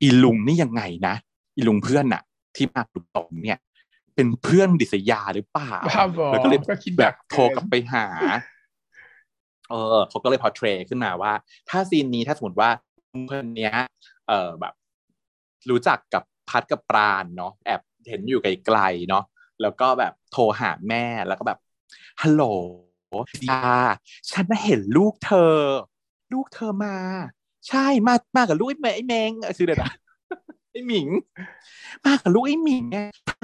[0.02, 1.14] อีลุงนี่ยังไงนะ
[1.56, 2.22] อีลุงเพื่อนน่ะ
[2.56, 3.58] ที่มาตุตงเนี่ย
[4.14, 8.06] เป็นเพื่อนดิษยาหรือเปล่าบ้าบอแล้วก็เลยก็คิดแบบโทรกลับไปหา
[9.70, 11.32] เออเขาก็เลยพอเทรขึ้นมาว่า
[11.68, 12.70] ถ้าซีนนี้ถ้าสมมติว่า
[13.26, 13.72] เพื่อนเนี้ย
[14.28, 14.74] เออแบบ
[15.70, 19.24] รู้จักกับพัดกับปราณเนาะแอบเห็นอยู่ไกลๆเนาะ
[19.62, 21.58] แล้วก็แบบโทรหาแม่แล้วก็แบบ
[22.22, 22.44] ฮัลโหล
[23.48, 23.60] ยา
[24.30, 25.56] ฉันน่ะเห็นลูกเธอ
[26.32, 26.96] ลูกเธอมา
[27.68, 29.90] ใช่มามากับลูกไอ้แมไอ้แมงเออชื่ออะไรนะ
[30.72, 31.08] ไอ้หมิง
[32.04, 32.98] มากับลูกไอ้หมิงไง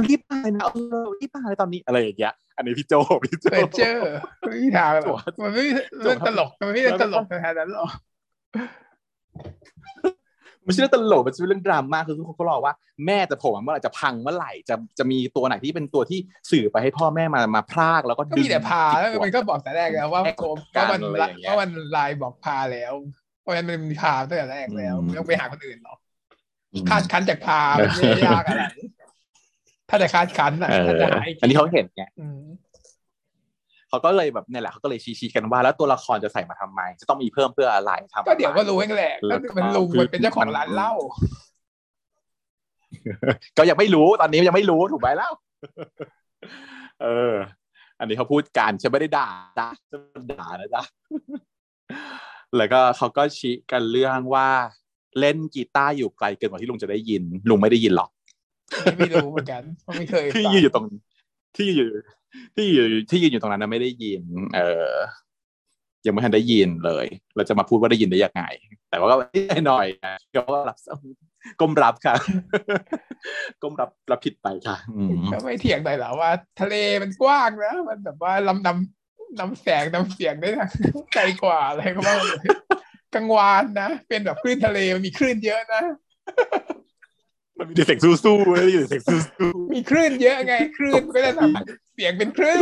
[0.08, 0.68] รีบมาเลยนะเอ
[1.02, 2.94] อรีบมาเลยตอนนี้อะไรอย่างเงี้ยอันนี้พี่โจ
[3.24, 3.98] พี่โจเปิดเจอ
[4.40, 5.72] ไม่มีทางหรจั่อวกมันไม่มี
[6.02, 7.90] เรื่องตลกมันไม่มีเรื่องตลกขนาดนั้นหรอก
[10.58, 12.74] มันไม่ใช่เรื่องตลกมันเป็นเรื่องดราม่าคือเขาก็รอว่า
[13.06, 16.18] แม่จะโผล่มาเมื่อไหร่จะพังเมื่อไหร่จะจะมีตัวไหนที่เป็นตัวที่
[16.50, 22.94] สื่อไปให้พ่อแม่มามาพรากแล้วก็ก็ดึมีงแต่พาจิกแล้วหัวมันก็บอกแต่แรกแล้วว่าแค่โกมกาว่ารมันอะไรอย่างเงี้ยว่ามันไลน์บอกพาแล้ว
[23.44, 25.98] เพราะฉะนั้นมันมีพาตั้งแต่แรกแล้วอืมไม่ต้องไปหาคนอื่นหรอก
[26.72, 28.64] อืมคาดคันจากพามันไม่ได้ยากอะไร
[29.90, 32.40] ถ้าจะคาดคันอะเอถ้าอจะหาอันนี้เขาเห็นไงอืม
[33.88, 40.92] เขาก็เลยแบบเนี่ยแหละเขาก็เลยชี้ๆกันว่าแล้วตัวละครจะใส่มาทำไม จะต้องมีเพิ่มเพื่ออะไรทำก็เดี๋ยวก็รู้เองแหละแล้ก็วก็มันลุงคือมันเป็นเจ้าของร้านเหล้า
[43.58, 45.32] ก็ยังไม่รู้ตอนนี้ยังไม่รู้ถูกไหมแล้ว
[47.02, 47.34] เออ
[47.98, 49.28] อันนี้เขาพูดกันฉันไม่ได้ด่า
[49.58, 50.82] จ้ะฉันไม่ได้ด่านะจ๊ะ
[52.56, 54.48] แล้วก็เขาก็ชี้กันเรื่องว่า
[55.20, 58.10] เล่นกีตาร์อยู่ไกลเกินกว่าที่ลุงจะได้ยิน ลุงไม่ได้ยินหรอก
[58.96, 60.86] ไม่รู้เหมือนกันเพราะไม่เคยที่ฟังยืนอยู่ตรง
[61.56, 62.02] ที่ยืน
[62.56, 64.22] ที่ยืนที่ยืนอยู่ตรงนั้นนะไม่ได้ยิน
[64.56, 64.92] เออ
[66.06, 68.42] ยังไม่ทันได้ยินเลย เราจะมาพูดว่าได้ยินได้ยังไง
[68.90, 69.16] แต่ว่าก็
[69.50, 70.76] ได้หน่อยนะก็รับ
[71.60, 72.14] ก้มรับค่ะ
[73.62, 76.30] ก้มรับรับผิดไปค่ะอืมก็ไม่เถียงหน่อยเหรอว่า
[76.60, 79.03] ทะเลมันกว้างนะมันแบบว่าลำนำ
[79.40, 80.68] นำแสงนำเสียงได้นะ
[81.14, 82.46] ไกลกว่าอะไรก็ว่าเลย
[83.14, 85.82] กลางวานนะ เป็นแบบคลื่นทะเลมันมีคลื่นเยอะนะ
[87.58, 89.18] มันมีแต่เสียงสู้ๆไม่ได้ยินเสียงสู้
[89.74, 92.58] มีคลื่นเยอะไงคลื่นก็จะทำเสียงเป็นคลื่น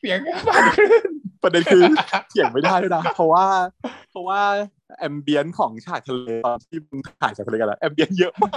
[0.00, 0.18] เสียง
[0.48, 1.82] ผ่านคลื่นๆประเด็นคือ
[2.30, 3.46] เถียงไม่ได้ด้วยนะเพราะว่า
[4.10, 4.40] เพราะว่า
[4.98, 8.52] แอมเบียนของฉากทะเลตอนที่มึงถ่ายฉากทะเลกันแล้วแอมเบียนเยอะมาก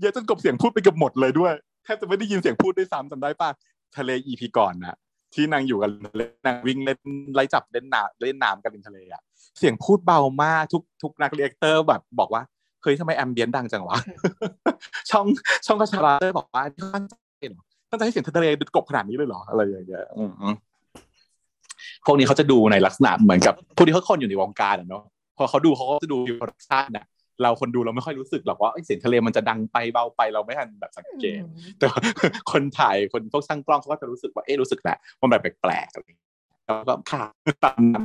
[0.00, 1.52] เยอะจนกลบเสียงพูดไปเกับหมดเลยด้วย
[1.84, 3.50] แทบจะไม่ได้ยินเสียงพูดด้วยซ้ำจำได้ป่ะ
[3.96, 4.96] ทะเลอีพีก่อนน่ะ
[5.34, 7.00] ที่นางอยู่กันทะเลนางวิ่งเล่น
[7.34, 9.22] ไล่จับเล่นน้ำเล่นน้ำกันริมทะเลอะ
[9.58, 12.42] เสียงพูดเบามากทุกทุกนักเรียกเตอร์แบบบอกว่า
[12.82, 13.96] เฮ้ยทำไมแอมเบียนดังจังวะ
[15.10, 15.26] ช่อง
[15.66, 16.62] ช่องกระชาราเตอร์บอกว่า
[16.94, 17.14] ตั้งใจ
[17.48, 25.02] เหรอตั้งใจให้เสียงทะเลดังกลบขนาดนี้เลยเหรออะไรอย่างเงี้ยอืมๆพวกนี้เขาจะดูในลักษณะเหมือนกับพวกที่เขาคนอยู่ในวงการอะเนาะ
[25.36, 27.04] พอเขาดูเขาก็จะดู production น่ะ
[27.42, 31.42] เราคนดูเราไม่ค่อยรู้สึกหรอกว่าเอ้ยเสียงทะเลมันจะดังไปเบาไปเราไม่ทันแบบสังเกต
[31.78, 32.00] แต่ว่า
[32.52, 36.30] คนถ่ายคนพวกช่างกล้องเขาก็จะรู้สึกว่าเอ๊ะรู้สึกแหละว่ามันแบบแปลกๆอะไรอย่างเงี้ย
[36.66, 37.24] แล้วก็ค่ะ
[37.64, 38.04] ตามนั้น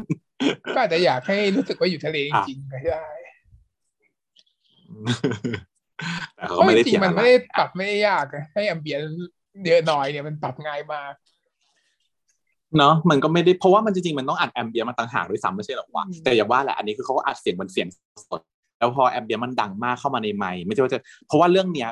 [0.76, 3.08] ก็อาจจะอยากให้รู้สึกว่าอยู่ทะเลจริงๆก็ได้
[6.36, 9.00] แต่เขาเพราะไม่จได้ริเถียงงๆมันอะไรไม่ได้ปรับไม่ได้ยากอะให้แอมเบียน
[9.66, 11.14] เยอะหน่อยเนี่ยมันปรับง่ายมาก
[12.78, 17.88] เนาะมันก็ไม่ได้เพราะว่ามันจริงๆมันต้องอัดแอมเบียนมาต่างหากด้วยซ้ำไม่ใช่หรอวะอืมแต่อย่างว่าแหละอันนี้คือเขาก็อัดเสียงบนเสียง
[18.30, 18.42] สด
[18.78, 21.89] แล้วพอแอมเบียนมันดังมากเข้ามาในไมค์ไม่ใช่ว่าจะ เพราะว่าเรื่องเนี้ย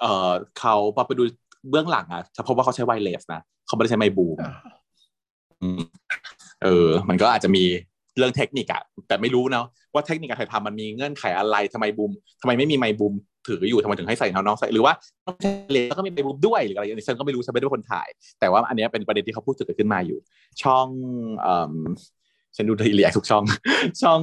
[0.00, 1.22] เออเขาพอไปดู
[1.70, 4.52] เบื้องหลังอะจะพบว่าเขาใช้ไวเลสนะเขาไม่ได้ใช้ไมค์บูมอ่า
[5.62, 5.82] อืม
[6.62, 7.64] เออ มันก็อาจจะมี
[8.16, 13.14] เรื่องเทคนิคอะแต่ไม่รู้เนาะว่าเทคนิคการถ่ายทำมันมีเงื่อนไขอะไรทำไมบูมทำไมไม่มีไมค์บูม
[13.46, 14.94] ถืออยู่ทำไมถึงให้ใส่น้องๆใส่หรือว่า
[15.26, 18.08] ต้องใช้เลนแล้วก็มีไมค์บูมด้วยหรืออะไรอย่างนี้ฉันก็ไม่รู้ฉันไม่ได้เป็นคนถ่าย
[18.40, 20.18] แต่ว่าอันเนี้ยเป็นประเด็นที่เขาพูดถึงขึ้นมาอยู่
[20.62, 20.88] ช่อง
[21.40, 21.76] เอ่อ
[22.56, 23.44] ฉันดูทีเรียทุกช่อง
[24.02, 24.22] ช่อง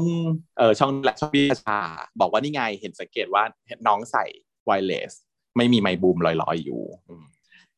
[0.57, 1.79] เออช่องและช่องพิชา
[2.19, 3.43] บอกว่านี่ไงเห็นสังเกตว่า
[3.87, 4.25] น้องใส่
[4.65, 5.13] ไวเลส
[5.57, 6.81] ไม่มีไมบูมลอยๆอยู่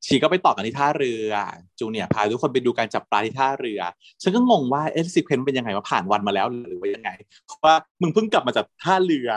[0.06, 1.32] ชีก็ไปต่อกันที่ท่าเรือ
[1.80, 3.82] จูเนียร์พาทุกคนไปดูการจับปลาที่ท่าเรือ
[4.22, 7.10] ฉันก็งงว่าเอ๊ะซีเควนต์เป็นยังไงว่าผ่านวันมาแล้วหรือว่ายังไง
[7.46, 9.30] เพราะว่ามึงเพิ่งกลับมาจากท่าเรือ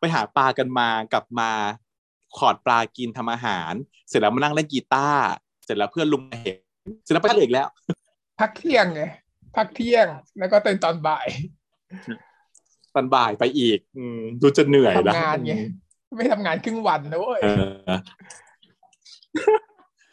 [0.00, 1.50] ไปหาปลากันมากลับมา
[2.38, 3.72] ขอดปลากินทำอาหาร
[4.08, 5.24] เสร็จแล้วมานั่งเล่นกีตาร์
[5.64, 6.56] เสร็จแล้วเพื่อนลุงมาเห็น
[7.04, 7.68] เสร็จแล้วไปทะเลอีกแล้ว
[8.40, 9.02] พักเที่ยงไง
[9.56, 10.06] พักเที่ยง
[10.38, 11.26] แล้วก็ตื่นตอนบ่าย
[12.94, 15.54] ตอนบ่ายไปอีก อืมดูจะเหนื่อยนะทำงานไง
[16.16, 17.72] ไม่ทำงานครึ่งวันนะเว้ยเออ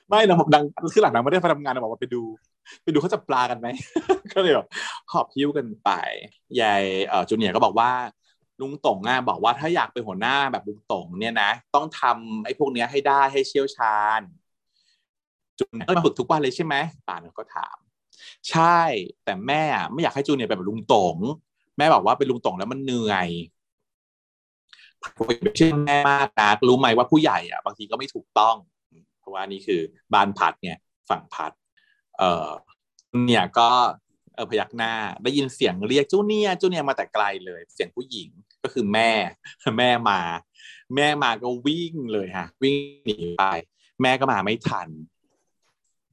[0.10, 0.64] ไม่นะดัง
[0.94, 2.22] คือหลังนางไม่ได้ไปทำงานนะบอกว่าไปดู
[2.84, 3.68] ไปดูเขาจับปลากันไหม
[4.34, 4.68] ก็เลยแบบ
[5.12, 5.90] หอบพิ้วกันไป
[6.62, 7.92] ยายเอ่อจูเนียร์ก็บอกว่า
[8.62, 14.22] ลุงต๋งอะบอกว่าถ้าอยากเป็นหัวหน้าแบบลุงต๋งเนี่ยนะ ต้องทำไอ้พวกเนี้ยให้ได้ให้เชี่ยวชาญ
[15.60, 16.76] จูเนียร์ก็ฝึกทุกวันเลยใช่ไหม
[17.08, 17.78] ป่านก็ถาม
[18.50, 18.82] ใช่
[19.24, 21.18] แต่แม่ไม่อยากให้จูเนียร์เป็นแบบลุงต๋ง
[21.78, 23.30] แม่บอกว่าเป็นลุงต๋งแล้วมันเหนื่อย
[25.28, 28.56] ไม่เชื่อแม่มากนะรู้ไหมว่าผู้ใหญ่อะบางทีก็ไม่ถูกต้อง
[29.20, 29.82] เพราะว่านี่คือ
[30.14, 30.78] บ้านพัดเนี่ย
[31.10, 31.52] ฝั่งพัด
[32.18, 32.50] เอ่อ
[33.26, 33.70] เนี่ยก็
[34.36, 34.94] เออพยักหน้า
[35.24, 38.30] ได้ยินเสียงเรียกจูเนียร์จูเนียร์มาแต่ไกลเลย เสียงผู้หญิง
[38.64, 39.12] ก็คือแม่
[39.78, 40.22] แม่มา
[40.96, 43.46] แม่มาก็วิ่งเลยฮะ วิ่งหนีไป
[44.02, 44.90] แม่ก็มาไม่ทัน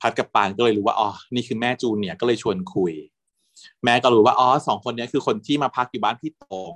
[0.01, 2.93] พัดกับปานก็เลยรู้ว่าอ๋อนี่คือแม่จูเนียก็เลยชวนคุย
[3.85, 6.75] แม่ก็รู้ว่าอ๋อสองคนนี้คือคนที่มาพักอยู่บ้านพี่ตง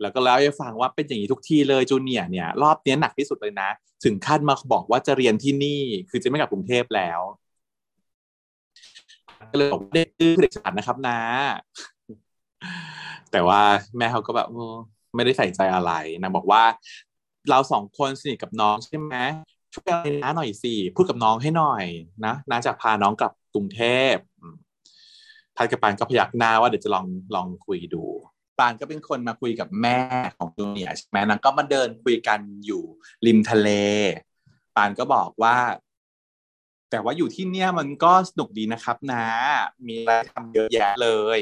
[0.00, 3.68] แล้วก็เล่าให้ฟังว่าเป็นอย่างนี้ทุกทีเลยจูเนียเนี่ย รอบนี้หนักที่สุดเลยนะ
[4.04, 7.20] ถึงขั้นมาบอกว่าจะเรียนที่นี่ คือจะไม่กลับกรุงเทพแล้ว
[9.50, 11.18] ก็เลยบอกว่าเด็กดื้อเด็กฉลาดนะครับนะ
[13.32, 13.60] แต่ว่า
[13.98, 14.48] แม่เขาก็แบบ
[15.14, 16.62] ไม่ได้ใส่ใจอะไรนางบอกว่า
[17.48, 19.14] เราสองคนสนิทกับน้องใช่ไหม
[19.76, 21.84] ช่วยอะไรนะหน่อยสิพูดกับน้องให้หน่อย
[22.26, 24.14] นะน้าจะพาน้องกลับกรุงเทพ
[25.56, 28.04] พัดกับปานก็พยักหน้าว่าเดี๋ยวจะลองลองคุยดู
[28.58, 29.98] ปานก็เป็นคนมาคุยกับแม่
[30.38, 32.82] ของจูเนียใช่ไหมนางก็มาเดินคุยกันอยู่
[33.26, 33.68] ริมทะเล
[34.76, 35.56] ปานก็บอกว่า
[36.90, 39.24] แต่ว่าอยู่ที่เนี่ยมันก็สนุกดีนะครับนะ
[39.88, 41.40] มีอะไรทำเยอะแยะเลย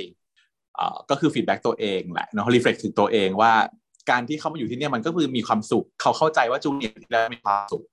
[0.74, 3.52] เอ่อก็คือ feedback ตัวเองแหละเนาะ reflect ถึงตัวเองว่า
[4.10, 7.84] การที่เขามาอยู่ที่เนี่ยมันก็คือมีความสุข เขาเข้าใจว่าจูเนียร์ที่แล้วมีความสุข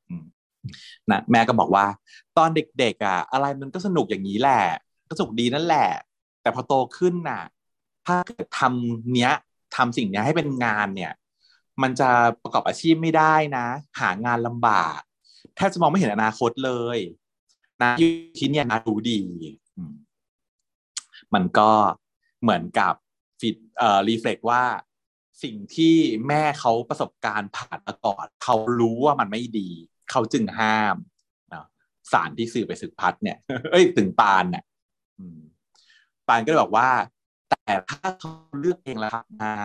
[1.12, 1.86] นะแม่ก็บอกว่า
[2.38, 2.50] ตอน
[2.80, 4.64] เด็ก ๆ อะ อะไรมันก็สนุกอย่างนี้แหละ
[5.10, 5.90] ก็สนุกดีนั่นแหละ
[6.42, 7.44] แต่พอโตขึ้นน่ะ
[8.06, 9.34] ถ้าเกิดทำเนี้ย
[9.76, 11.14] ทำสิ่งเนี้ยให้เป็นงานเนี่ย
[11.82, 12.10] มันจะ
[12.44, 13.66] ประกอบอาชีพไม่ได้นะ
[14.00, 15.00] หางานลำบาก
[15.56, 16.98] แทบจะมองไม่เห็นอนาคตเลย
[17.84, 19.22] นะอยู่ที่เนี่ยนะรู้ดี
[19.92, 19.94] ม
[21.34, 21.72] มันก็
[22.42, 22.94] เหมือนกับ
[23.40, 24.64] ฟิตเอ่อรีเฟล็กว่า
[25.44, 25.96] สิ่งที่
[26.28, 29.70] แม่เขาประสบการณ์ผ่านมาก่อนเขารู้ว่ามันไม่ดี
[30.12, 30.96] เขาจึงห้าม
[31.54, 31.66] นะ
[32.12, 33.38] สารที่สื่อไปสึกพัดเนี่ย
[33.72, 34.64] เอ้ยถึงปานเนี่ย
[36.28, 36.90] ปานก็เลยบอกว่า
[37.50, 39.56] แต่ถ้าเขาเลือกเองแล้วครับนะ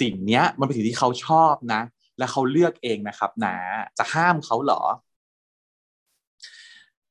[0.00, 1.82] สิ่งเนี้ย มันเป็นสิ่งที่เขาชอบนะ
[2.18, 3.56] และเขาเลือกเองนะครับนะ
[3.98, 4.82] จะห้ามเขาเหรอ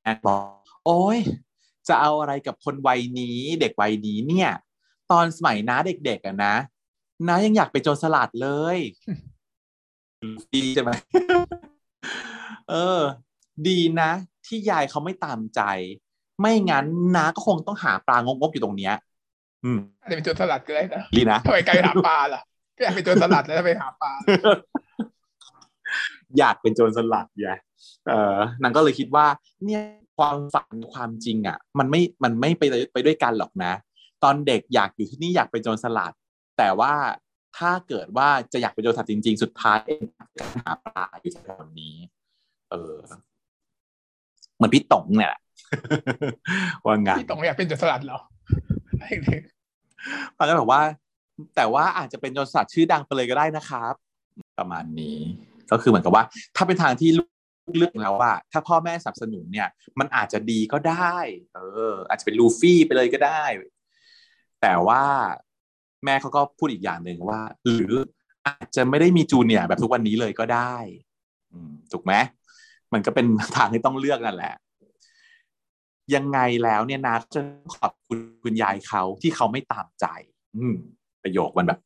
[0.02, 0.44] แอนบอก
[0.86, 1.20] โอ้ย
[1.88, 4.50] จะเอาอะไรกับคนวัยนี้ เด็กวัยนี้เนี่ย
[5.12, 6.56] ตอนสมัยน้าเด็กๆอะนะ
[7.28, 8.78] น้ายังอยากเป็นโจรสลัดเลย
[10.56, 10.92] ดีใช่ไหม
[12.70, 13.02] เออ
[13.68, 14.12] ดีนะ
[14.46, 15.62] ที่ยายเขาไม่ตามใจ
[16.42, 16.86] ไม่งั้น
[17.16, 18.94] น้าก็คงต้องหาปลางงกๆอยู่ตรงเนี้ย
[19.64, 22.42] อืมอาจจะเป็นโจรสลัดก็ได้นะดีนะทำไมไกลหาปลาล่ะ
[22.78, 24.12] ก็อยากเป็นโจรสลัดแล้วไปหาปลา
[26.38, 27.50] อยากเป็นโจรสลัดไง
[28.08, 29.26] เออนางก็เลยคิดว่า
[29.66, 29.82] เนี่ย
[30.18, 33.74] ความฝันความจริงอะ มันไม่มันไม่ไปไปด้วยกันหรอกนะ
[34.24, 36.14] ตอนเด็กอยากอยู่ที่นี่อยากเป็นโจรสลัด
[36.58, 36.94] แต่ว่า
[37.58, 40.04] ถ้าเกิดว่าจะอยากเป็นโจรสลัดจริง ๆ สุดท้ายเอง
[40.40, 41.96] การหาปลาอยู่แถวนี้
[42.72, 42.96] เออ
[44.56, 45.42] เหมือนพี่ต๋งเนี่ยแหละ
[46.86, 48.20] ว่าไงพี่ต๋องอยากเป็นโจรสลัดเหรอ
[50.38, 50.82] ปานก็บอกว่า
[51.56, 53.94] แต่ว่าอาจจะเป็นโจรสลัดชื่อดังไปเลยก็ได้นะครับ
[54.60, 55.20] ประมาณนี้
[55.72, 56.24] ก็คือเหมือนกับว่า
[56.56, 57.30] ถ้าเป็นทางที่ลูก
[57.78, 61.18] เลือกแล้วว่า ถ้าพ่อแม่สนับสนุนเนี่ย มันอาจจะดีก็ได้
[61.54, 61.60] เอ
[61.92, 63.44] อ อาจจะเป็นลูฟี่ไปเลยก็ได้
[64.62, 65.04] แต่ว่า
[66.06, 67.94] แม่เขาก็พูดอีกอย่างหนึ่งว่า หรือ
[68.48, 70.76] อาจจะไม่ได้มีจูเนียร์แบบทุกวันนี้เลยก็ได้
[71.52, 72.14] อืมถูกไหม
[72.94, 73.26] มันก็เป็น
[73.56, 74.56] ทางที่ต้องเลือกนั่นแหละ
[76.16, 77.42] ยังไงแล้วเนี่ยนาจะ
[77.76, 80.06] ขอบคุณคุณยายเขาที่เขาไม่ตามใจ
[80.58, 80.76] อืม
[81.24, 81.80] ประโยคมันแบบ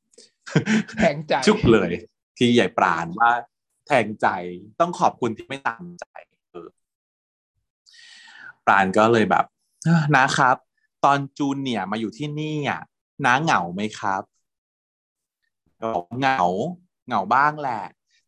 [0.98, 1.92] แทงใจชุกเลย
[2.38, 3.32] ที่ใหญ่ปราณว่า
[3.88, 4.28] แทงใจ
[4.80, 6.06] ต้องขอบคุณที่ไม่ตามใจ
[6.52, 6.68] เออ
[8.66, 9.46] ปราณก็เลยแบบ
[9.84, 10.58] เอ้อนะครับ
[11.06, 12.82] ตอนจูนเนี่ยร์มาอยู่ที่นี่อะ
[13.26, 14.24] น้าเหงาไหมครับ
[15.82, 16.42] ก็บอกเหงา
[17.08, 17.84] เหงาบ้างแหละ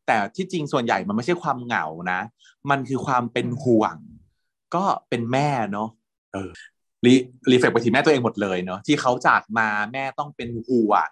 [0.05, 2.19] แต่ที่จริงส่วนใหญ่มันไม่ใช่ความเหงานะ
[2.69, 3.95] มันคือความเป็นห่วง
[4.75, 5.89] ก็เป็นแม่เนาะ
[6.33, 6.51] เออ
[7.05, 7.13] รี
[7.51, 11.09] รีเฟกไปที่แม่ตัวเองหมดเลยเนาะที่เขาจากมาแม่ต้องเป็นห่วง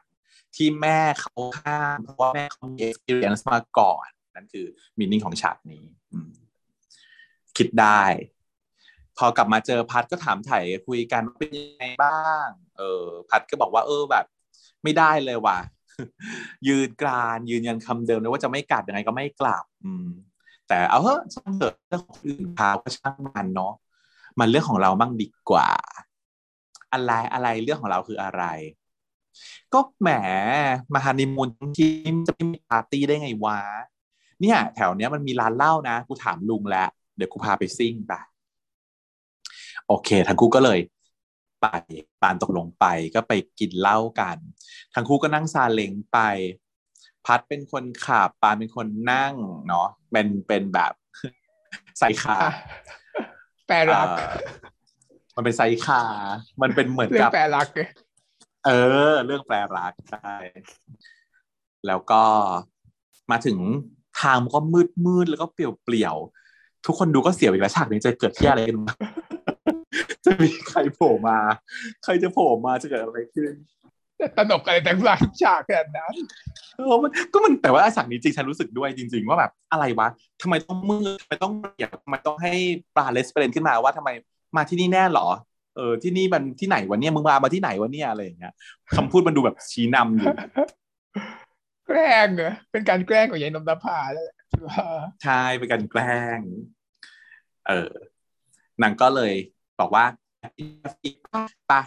[0.56, 4.66] ที่แม่เขาห้ามเพราะว่าแม่เขามี experience มาก่อน นั่นคือ
[4.98, 5.84] มีนิ่งของฉากนี้
[7.58, 8.02] คิดได้
[9.18, 12.48] พอกลับมาเจอพัดก็ถามไถ่คุยกันเป็นยังไงบ้าง
[12.78, 14.26] เออ พัดก็บอกว่า เออแบบ
[14.84, 15.58] ไม่ได้เลยว่ะ
[16.68, 20.08] ยืนกรานยืนยันคำเดิมเลยว่าจะไม่กลับยังไงก็ไม่กลับ อืม
[20.68, 23.74] แต่เอาเถอะช่างเถอะเรื่องของคนอื่นพาก็ช่างมันเนาะ
[24.40, 25.70] มันเรื่องของเราบ้างดีกว่า
[26.94, 28.44] อะไรอะไรเรื่องของเราคืออะไร
[29.74, 30.10] ก็แหม
[30.94, 33.60] มาฮันนีมูนทั้งทีมจะไม่มีปาร์ตี้ได้ไงวะ
[34.42, 38.14] เนี่ย แถวเนี้ยมันมีร้านเหล้านะกูถามลุงแล้วเดี๋ยวกูพาไปซิ่งไป
[39.88, 40.80] โอเค ทั้งคู่ก็เลย
[41.62, 41.68] ไป
[42.22, 42.86] ปานตกลงไป
[43.16, 44.38] ก็ไปกินเหล้ากัน
[44.94, 46.20] ทั้งคู่ก็นั่งซาเล้งไป
[47.26, 49.34] พัดเป็นคนขับปานเป็นคนนั่ง
[49.68, 50.94] เนาะเป็นเป็นแบบ
[52.00, 52.54] ใส่ขาอะ
[53.68, 54.28] แปรรักเอ่อ
[55.36, 56.02] มันเป็นไซคา
[56.62, 57.90] มันเป็นเหมือนเรื่อกังบแปรรักเลย
[58.66, 58.70] เอ
[59.12, 60.34] อ เรื่องแปลรักใช่
[61.88, 62.24] แล้วก็
[63.32, 63.58] มาถึง
[64.22, 68.96] ทางมันก็มืดมืดแล้วก็เปลี่ยวเปลี่ยวๆทุกคนดูก็เสียวอีกแล้วฉากนี้จะเกิดที่อะไรกันวะ
[70.26, 71.38] จะมีใครโผล่มา
[72.04, 73.54] ใครจะโผล่มาจะเกิดอะไรขึ้น
[74.38, 76.14] ตลกอะไรแต่งหลายฉากขนาดนั้น
[76.78, 80.08] เออมันก็มันแต่ว่าฉากนี้จริงฉันรู้สึกด้วยจริง ๆ ว่าแบบอะไรวะ
[80.42, 82.54] ทำไมต้องมืดทำไมต้องเปลี่ยวทำไมต้องให้
[82.96, 84.10] ปลาเลสเปรนขึ้นมาว่าทำไม
[84.58, 85.28] มาที่นี่แน่หรอ
[85.76, 88.54] เออที่นี่มันที่ไหนวะเนี่ยมึงมามาที่ไหนวะเนี่ยอะไรอย่างเงี้ย
[88.96, 90.34] คำพูดมันดูแบบชี้นำอยู่
[91.88, 94.86] แกล้งเหรอเป็นการแกล้งของยายนมนภาแล้วแหละที่ว่า
[95.24, 96.40] ใช่เป็นการแกล้ง
[97.68, 97.94] เออ
[98.82, 99.34] นางก็เลย
[99.80, 100.04] บอกว่า
[101.68, 101.82] ไปะ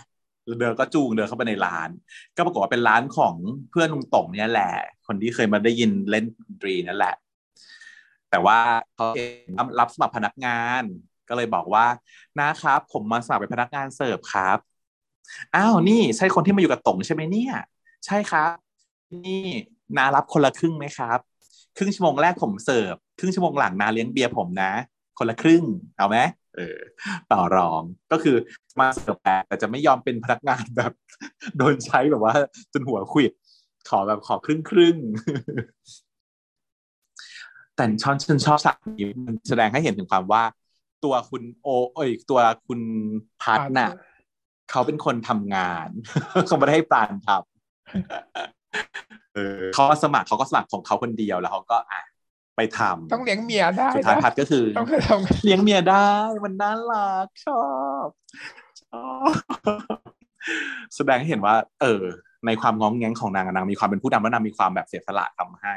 [0.58, 1.88] เดินก็จูงเดินเข้าไปในร้าน
[2.36, 3.34] ก็ปรากฏว่าเป็นร้านของ
[3.70, 4.72] เพื่อนลุงต่งเนี่ยแหละ
[5.06, 7.14] คนที่เคยมาได้ยินเล่นดนตรีนั่นแหละ
[8.30, 8.58] แต่ว่า
[8.96, 9.46] เขาเอง
[9.78, 10.82] รับสมัครพนักงาน
[11.28, 11.86] ก็เลยบอกว่า
[12.40, 14.58] นะครับ ผมมาสมัครเป็นพนักงานเสิร์ฟครับ
[15.56, 17.54] อ้าวนี่ใช่คนที่มาอยู่กับต่งใช่ไหมเนี่ย
[18.06, 18.54] ใช่ครับ
[19.26, 19.44] นี่
[19.96, 21.18] นารับคนละครึ่งไหมครับ
[21.76, 24.72] ครึ่งชั่วโมงแรกผมเสิร์ฟครึ่งชั่วโมงหลังนาเลี้ยงเบียร์ผมนะ
[25.18, 25.64] คนละครึ่ง
[25.96, 26.18] เอาไหม
[26.56, 26.78] เออ
[27.32, 27.82] ต่อรอง
[28.12, 28.36] ก็คือ
[28.80, 30.92] มาเสิร์ฟแต่แต่จะไม่ยอมเป็นพนักงานแบบ
[31.56, 32.34] โดนใช้แบบว่า
[32.72, 33.32] จนหัวขวิด
[33.88, 34.96] ขอแบบขอครึ่งครึ่ง
[37.76, 40.42] แต่ชอนฉันชอบฉากนี้มันแสดงให้เห็นถึงความว่า
[41.04, 42.80] ตัวคุณโอเอ้ยตัวคุณ
[43.42, 43.90] พัทน่ะ
[44.70, 45.88] เขาเป็นคนทำงาน
[46.46, 52.00] เขาไม่ได้ให้ปราณทำเออเขาสมัครเขาก็สมัครของเขาคนเดียวแล้วเขาก็อะ
[52.56, 56.10] ไปทำต้องเลี้ยงเมียได้ สุดท้ายนะพัดก็คือต้องทำเลี้ยงเมียได้
[56.44, 57.64] มันน่ารักชอ
[58.04, 58.06] บ
[58.82, 59.32] ชอบ
[60.96, 62.02] แสดงให้เห็นว่า เออ
[62.46, 65.74] ในความง้องแงงของนางอะนางมีความเป็นผู้นำและนางมีความแบบเสียสละทำให้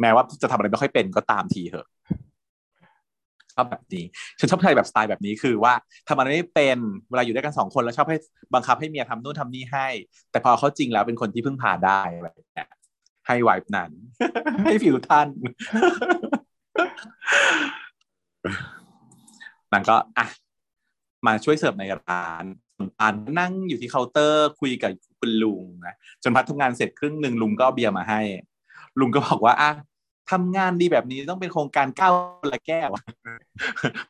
[0.00, 1.88] แม้ว่าจะทำอะไรไม่ค่อยเป็นก็ตามทีเถอะ
[3.54, 4.04] ชอบแบบนี้
[4.38, 5.74] ฉันชอบใครแบบสไตล์แบบนี้คือว่า
[6.08, 6.78] ทำอะไรไม่เป็น
[7.10, 8.18] เวลาอยู่ด้วยกันสองคนแล้วชอบให้
[8.54, 9.86] บังคับให้เมียทำนู่นทำนี่ให้
[10.30, 12.68] แต่พอเขาจริงแล้วเป็นคนที่พึ่งพาได้อะไรอย่างเงี้ย
[13.28, 13.90] ให้ vibe นั้น
[14.64, 15.28] ให้ feel ท่าน
[19.72, 20.26] นางก็อะ
[21.26, 22.44] มาช่วยเสิร์ฟในร้าน
[22.76, 28.20] ส่วนปานนั่งอยู่ที่เคาน์เตอร์คุยกับคุณลุงนะจนพัดทำงานเสร็จครึ่งหนึ่งลุงก็เบียร์มาให้
[29.00, 29.70] ลุงก็บอกว่าอะ
[30.30, 32.10] ทำงานดีแบบนี้ต้องเป็นโครงการก้าว
[32.40, 32.88] คนละแก้ว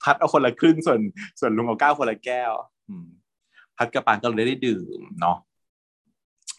[0.03, 1.01] พัดเอาคนละครึ่งส่วน
[1.41, 2.53] ส่วนลุงเอาก้าวคนละแก้ว
[3.77, 5.37] พัดกับปานก็เลยได้ดื่มเนาะ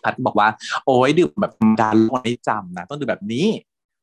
[0.03, 0.47] พัดบอกว่า
[0.85, 3.47] โอ้ยดื่มแบบธรรมดาลงไม่จำนะ ต้องดื่มแบบนี้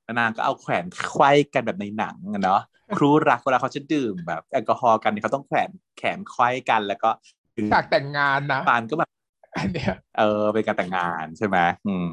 [0.04, 2.60] แล้วนางก็เอาแขวนไขว้กันแบบในหนังอะเนาะ
[2.96, 7.10] ครูรักเวลาเขาจะดื่มแบบแอลกอฮอล์กันเนี่ยเขาต้องแขวนแขนไขว้กัน แล้วก็
[7.56, 9.10] ดื่มฉากแต่งงานนะปานก็แบบ
[9.56, 12.10] อันเนี้ยเออเป็นการแต่งงานใช่ไหมอืม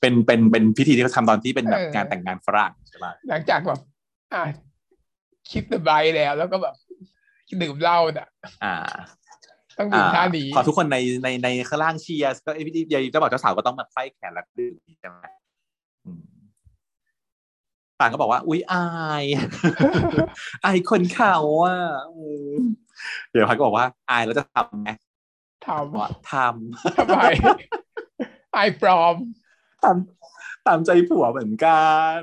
[0.00, 3.80] เป็นเป็นเป็นพิธีที่เขาทำตอนที่เป็นแบบงานแต่งงานฝรั่งใช่ไหมหลังจากแบบ
[4.34, 4.42] อะ
[5.50, 6.74] คิดเดบายแล้วแล้วก็แบบ
[7.62, 8.28] ดื่มเหล้าน่ะ
[8.64, 8.74] อ่า
[9.78, 15.26] ต้องดื่มท่านี้พอทุกคนในในในข้างล่างเชียร์ก็ไอ้พี่ยายเจ้าบ่าวเจ้าสาวก็ต้องมาไขว้แขนแล้วดื่มใช่ไหม
[16.04, 16.22] อืม
[17.98, 18.86] ปานก็บอกว่า อุ๊ยอา
[19.22, 19.24] ย
[20.64, 21.78] อายคนเขาอะ
[22.14, 22.24] อื
[22.56, 22.60] ม
[23.30, 24.90] เดี๋ยวพันก็บอกว่าอายแล้วจะทำไหม
[25.64, 27.20] ทบอกว่าทำำทำไม
[28.52, 29.16] ไอปลอม
[29.84, 29.96] ตาม
[30.66, 31.82] ตามใจผัวเหมือนกั
[32.16, 32.18] น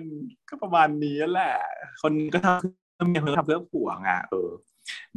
[0.49, 1.56] ก็ประมาณนี้แหละ
[2.02, 4.49] คนก็ทำเพื่อเมียคนก็ทำเพื่อผัวไงเออ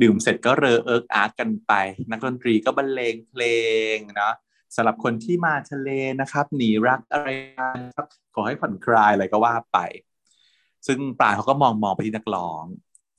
[0.03, 1.72] ดื่มเสร็จก็เรอเอิกอาร์กกันไป
[2.11, 3.43] นักดนตรีก็บรรเลงเพล
[3.95, 4.35] งเนาะ
[4.77, 7.29] สำหรับคนที่มาทะเลนะครับหนีรักอะไร
[7.87, 9.79] นะครับขอให้ผ่อนคลายอะไรก็ว่าไป
[10.87, 12.64] ซึ่งปลาเขาก็มองมองไปที่นักร้อง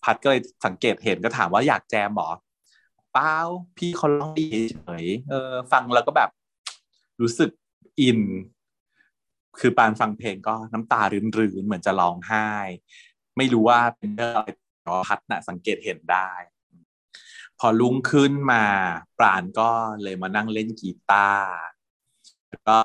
[0.04, 2.32] พัดก็เลยสังเกตเห็นก็ถามว่าอยากแจมหรอ
[3.14, 3.36] เปล่า
[3.78, 6.30] พี่เขาร้องดีเฉยเออ ฟังแล้วก็แบบ
[7.22, 7.50] รู้สึก
[8.00, 8.20] อิน
[9.60, 12.50] คือปานฟังเพลงก็น้ำตารืนๆเหมือนจะร้องไห้
[13.38, 14.50] ไม่รู้ว่าเป็นเรื่องอะไร
[15.08, 16.30] พัดน่ะสังเกตเห็นได้
[17.60, 18.64] พอลุงขึ้นมา
[19.20, 19.70] ปราณก็
[20.04, 21.50] เลยมานั่งเล่นกีตาร์
[22.50, 22.78] แล้วก็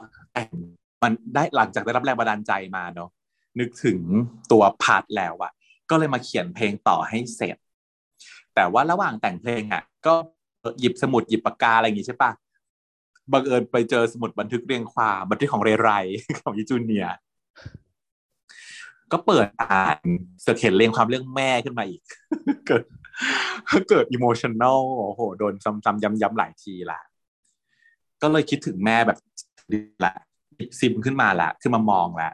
[1.03, 3.11] มันได้หลังจากได้รับแรงบันดาลใจมาเนาะ
[3.59, 3.99] นึกถึง
[4.53, 5.53] ตัวพัดแล้วอะ
[5.91, 7.57] ก็เลยมาเขียนเพลงต่อให้เสร็จ
[8.55, 10.15] แต่ว่าระหว่างแต่งเพลงอะก็
[10.81, 12.31] หยิบสมุดหยิบปากกาอะไรอย่างงี้ใช่ปะ
[13.33, 15.91] บังเอิญไปเจอสมุดบันทึกเรียงความบันทึกของเรไร
[16.43, 17.07] ของยูจูเนีย
[19.13, 19.99] ก็เปิดอ่าน
[20.41, 22.01] เสือกเห็นเรียงความเรื่องแม่ขึ้นมาอีก
[22.67, 22.83] เกิด
[23.91, 27.01] เกิด emotional โอ้โหโดนซ้ำๆย้ำๆหลายทีละ
[28.23, 29.19] ก็เลยคิดถึงแม่แบบ
[30.05, 30.13] ละ
[30.57, 32.31] หยิบซิมขึ้นมาละขึ้นมามองละ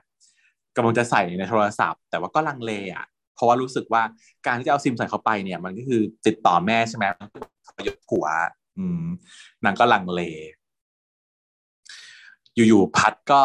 [0.76, 4.02] กำลังจะใส่ในโทรศัพท์ แต่ว่าก็ลังเลอะ เพราะว่ารู้สึกว่า
[4.46, 7.38] การที่จะเอาซิมใส่เข้าไปเนี่ย มันก็คือติดต่อแม่ใช่ไหมมันก็
[7.86, 8.26] ยศผัว
[8.78, 9.04] อืม
[9.64, 10.22] นางก็ลังเล
[12.54, 13.40] อยู่ๆพัดก็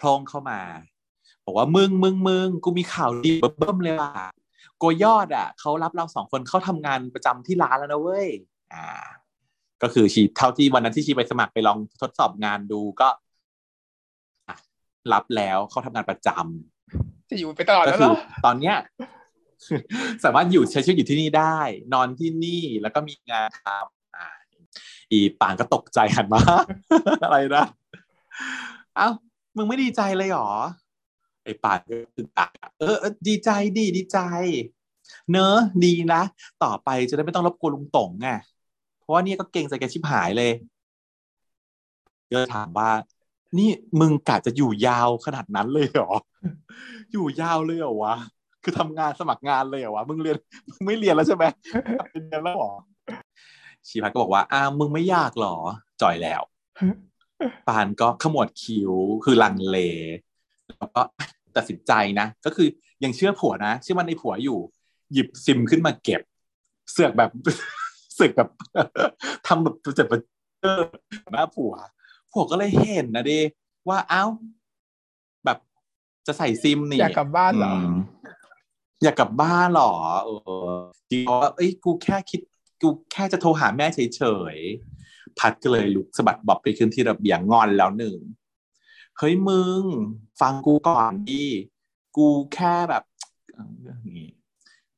[0.00, 0.60] พล่งเข้ามา
[1.48, 4.12] บอกว่ามึงมึงมึงกูมีข่าวดีเบิ่มเลยว่ะ
[4.78, 8.28] โกยอดอะเขารับเราสองคนเข้าทำงานประจำที่ร้านแล้วนะเว้ย
[8.72, 8.86] อ่า
[9.82, 13.08] ก็คือชีเท่าที่วันนั้นที่ชีไปสมัครไปลองทดสอบงานดูก็
[14.48, 14.56] อะ
[15.12, 18.76] รับแล้วเขาทำงานประจำจะอยู่ไปตลอดก็แล้วคืเหรออตอนเนี้ย
[20.24, 21.58] สามารถอยู่ใช้ชีวิตอยู่ที่นี่ได้
[21.94, 24.26] นอนที่นี่แล้วก็มีงานทำอ่า
[25.12, 26.40] อีป่านก็ตกใจหันมา
[27.24, 27.64] อะไรนะ
[28.96, 29.08] เอ้า
[29.56, 30.50] มึงไม่ดีใจเลยเหรอ
[31.48, 32.96] ไอ้ป่านก็ตึกอักเออ
[33.26, 34.18] ดีใจดีดีใจ
[35.30, 36.22] เนอะดีนะ
[36.62, 38.28] ต่อไปจะได้ไม่ต้องรบกวนลุงต๋งไง
[39.00, 40.52] เพราะว่านี่ก็เก่งใจแกชิบหายเลย
[42.32, 42.90] ก็ถามว่า
[43.58, 43.68] นี่
[44.00, 46.10] มึงกะจะอยู่ยาวขนาดนั้นเลยเหรอ
[47.12, 48.14] อยู่ยาวเลยเหรอวะ
[48.62, 50.36] คือทำงานสมัครงานเลยเหรอวะ มึงเรียน
[50.68, 51.44] มึงไม่เรียนแล้วใช่ไหม
[52.12, 52.72] เป็นเรียนแล้วหรอ
[53.88, 55.56] ชีพันก็บอกว่า อ้าวมึงไม่ยากหรอ
[56.02, 56.42] จ่อยแล้ว
[57.68, 58.92] ปานก็ขมวดคิ้ว
[59.24, 59.78] คือลังเล
[60.78, 61.02] แล้วก็
[61.56, 62.68] ตัดสินใจนะ ก็คือ
[63.04, 64.58] ยังเชื่อผัวนะเชื่อมันในผัวอยู่
[65.12, 66.22] หยิบซิมขึ้นมาเก็บ
[66.92, 67.30] เสือกแบบ
[68.14, 68.48] เสือกแบบ
[69.46, 70.14] ทำแบบเจ็บป
[70.60, 70.80] เจอ
[71.32, 71.72] หน้าผัว
[72.32, 73.40] ผัวก็เลยเห็นนะดิ
[73.88, 74.24] ว่าเอ้า
[75.44, 75.58] แบบ
[76.26, 77.94] จะใส่ซิมนี่อยากกลับบ้านเหรอม
[79.02, 79.92] อยากกลับบ้านเหรอ
[80.24, 80.30] เอ
[80.68, 80.72] อ
[81.10, 82.40] จริงว่าเอ้ยกูแค่คิด
[82.82, 84.22] กูแค่จะโทรหาแม่เฉ
[84.54, 88.18] ยๆพัดก็เลยลุกสะบัดบ๊อบไปขึ้นที่ระเบียงงอนแล้วหนึ่ง
[89.18, 89.82] เฮ้ยมึง
[90.40, 91.44] ฟังกูก่อนดิ
[92.16, 93.04] กูแค่แบบ
[94.16, 94.28] นี้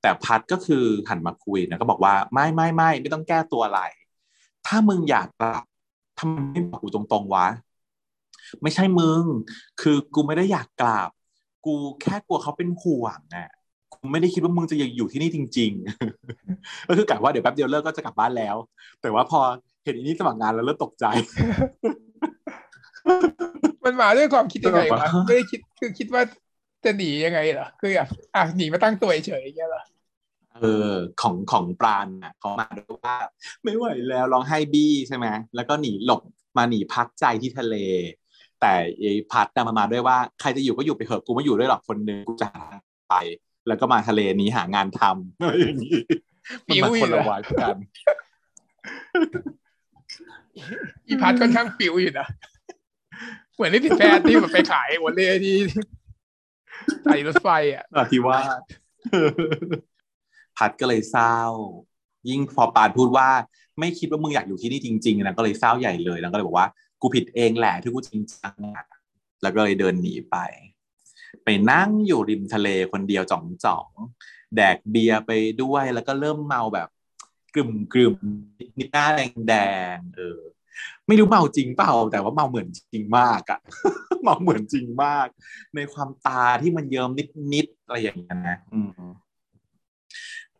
[0.01, 3.81] แต่พัดก็คือหันมาคุยนะก็บอกว่าไม่ไม่ไม่ไม่ต้องแก้ตัวอะไร
[4.67, 5.65] ถ้ามึงอยากกลับ
[6.19, 7.47] ทำไมไม่บอกกูตรงๆวะ
[8.63, 9.23] ไม่ใช่มึง
[9.81, 11.11] คือกูไม่ได้อยากกลับ
[11.67, 13.51] กูแค่กลัวเขาเป็นห่วงอะ
[13.93, 15.71] กูไม่ได้คิดว่ามึงจะยังอยู่ที่นี่จริง
[16.29, 18.57] ๆ ก็คือกะว่าเดี๋ยวแป๊บเดียวเลิกก็จะกลับบ้านแล้ว
[19.01, 19.41] แต่ว่าพอ
[19.85, 21.05] เห็นอันนี้สมัครงานแล้วเริ่มตกใจ
[23.85, 26.23] มันมาด้วยความคิดยังไงเออวะวะไม่ได้คิดคือคิดว่า
[26.85, 29.83] จะหนียังไงเหรอคือแบบอะหนีมาตั้งตัวเฉยๆอย่างเงี้ยเหรอ
[30.57, 30.93] เออ
[31.23, 33.17] ของของปราณอะเขามาด้วยว่า
[33.65, 36.21] ไม่ไหวแล้วร้องไห้บี้ใช่ไหมแล้วก็หนีหลบ
[36.57, 37.77] มาหนีพักใจที่ทะเล
[38.61, 42.49] แต่ไอ้พัดน่ะมามาด้วยว่าใครจะอยู่ก็อยู่ไปเถอะกูไม่อยู่ด้วยหรอกคนหนึ่งกูจะ
[43.11, 43.15] ไป
[43.69, 45.99] แล้วก็มาทะเลนี้หางานทำอะไรอย่างนี้
[46.67, 47.77] มันมาคนละวายกัน
[51.07, 52.27] อีพัทค่อนข้างปิวอยู่นะ
[53.61, 55.57] เหมือนที่ผิแพทย์ที่แบบไปขายหัวเรือที่
[57.05, 58.39] ใส่รถไฟอะอธิว่า
[60.57, 61.37] พัดก็เลยเศร้า
[62.29, 63.29] ยิ่งพอปานพูดว่า
[63.81, 66.69] ไม่คิดว่ามึงอยากอยู่ที่นี่จริงๆนะก็เลยเศร้าใหญ่เลยแล้วก็เลยบอกว่า
[67.01, 68.55] กูผิดเองแหละที่กูจริงจัง
[69.43, 70.37] แล้วก็เลยเดินหนีไป
[71.45, 75.31] ไปนั่งอยู่ริมทะเลคนเดียวจ่องจ่องๆแดกเบียร์ไป
[75.63, 76.89] ด้วยแล้วก็เริ่มเมาแบบ
[77.55, 79.55] กลุ่มกลุ่มๆนิดหน้าแดงแด
[79.95, 80.41] งๆเออ
[81.11, 83.61] ไม่รู้เมาจริงเปล่า แต่ว่าเมาเหมือนจริงมากอะ
[84.23, 85.27] เมาเหมือนจริงมาก
[85.75, 87.11] ในความตาที่มันเยิ้ม
[87.53, 88.91] นิดๆอะไรอย่างเงี้ยนะอืม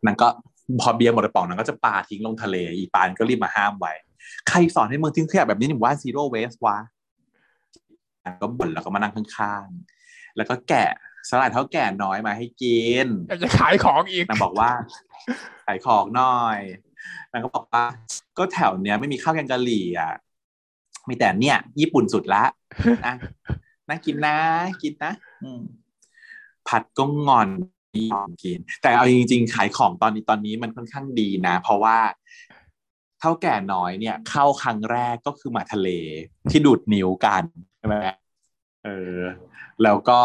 [0.05, 0.27] นางก็
[0.81, 3.93] พอเบียร์หมดกระป๋องนางก็จะปาทิ้งลงทะเล อีปานก็รีบมาห้ามไว้
[4.47, 6.77] ใครสอนให้มึงทิ้งขยะแบบนี้หนึ่งว่า zero waste วะ
[8.23, 10.91] นางก็บ่นแล้วก็มานั่งข้างๆ แล้วก็แกะ
[11.29, 14.71] สลัดเท่าแก่น้อยมาให้กินอยากจะขายของอีกนางบอกว่า
[15.65, 16.59] ขายของหน่อย
[17.31, 17.83] นางก็บอกว่า
[18.37, 20.13] ก็แถวเนี้ยไม่มีข้าวแกงกะหรี่อะ
[21.09, 22.43] มีแต่เนี่ย ญี่ปุ่นสุดละ
[23.05, 23.15] นะ
[23.89, 24.37] น่ากินนะ
[24.81, 25.13] กินนะ
[26.67, 27.49] ผัดก็งอน
[28.11, 31.97] ยอมกิน แต่เอาจริง ๆ ขายของตอนนี้ตอนนี้มันค่อนข้างดีนะ เพราะว่า
[33.19, 35.89] เท่าแก่น้อยเนี่ย เข้าครั้งแรกก็คือมาทะเล
[36.51, 37.43] ที่ดูดนิ้วกัน
[37.77, 37.95] ใช่ไหม
[38.85, 39.19] เออ
[39.83, 40.19] แล้วก็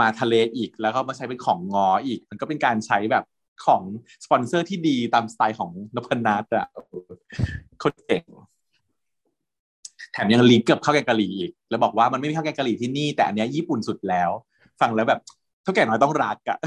[0.00, 3.24] มาทะเลอีกแล้วก็มาใช้เป็นของงออีก มันก็เป็นการใช้แบบ
[3.66, 3.82] ของ
[4.24, 7.10] สปอนเซอร์ที่ดีตามสไตล์ของนพนัทอะเออ
[7.80, 8.24] โคนเก่ง
[10.18, 14.30] ถถมยังลิงก์กับข้าวแกงกะหรี่อีก แล้วบอกว่ามันไม่มีข้าวแกงกะหรี่ที่นี่แต่อันเนี้ยญี่ปุ่นสุดแล้ว
[14.80, 15.20] ฟังแล้วแบบ
[15.62, 16.58] เท่าแก่น้อยต้องรักอะ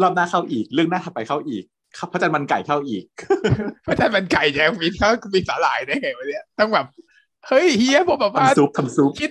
[0.00, 1.64] รอบหน้าเข้าอีก เรื่องหน้าถัดไปเข้าอีก
[1.96, 3.04] ข้าวพระจันทร์มันไก่เข้าอีก
[3.82, 6.86] เพราะถ้ามันไก่จะมีเขามีสาหร่ายได้ไงวะเนี่ยต้องแบบ
[7.48, 9.30] เฮ้ยเฮียผมแบบว่าทำซุปทำซุปคิด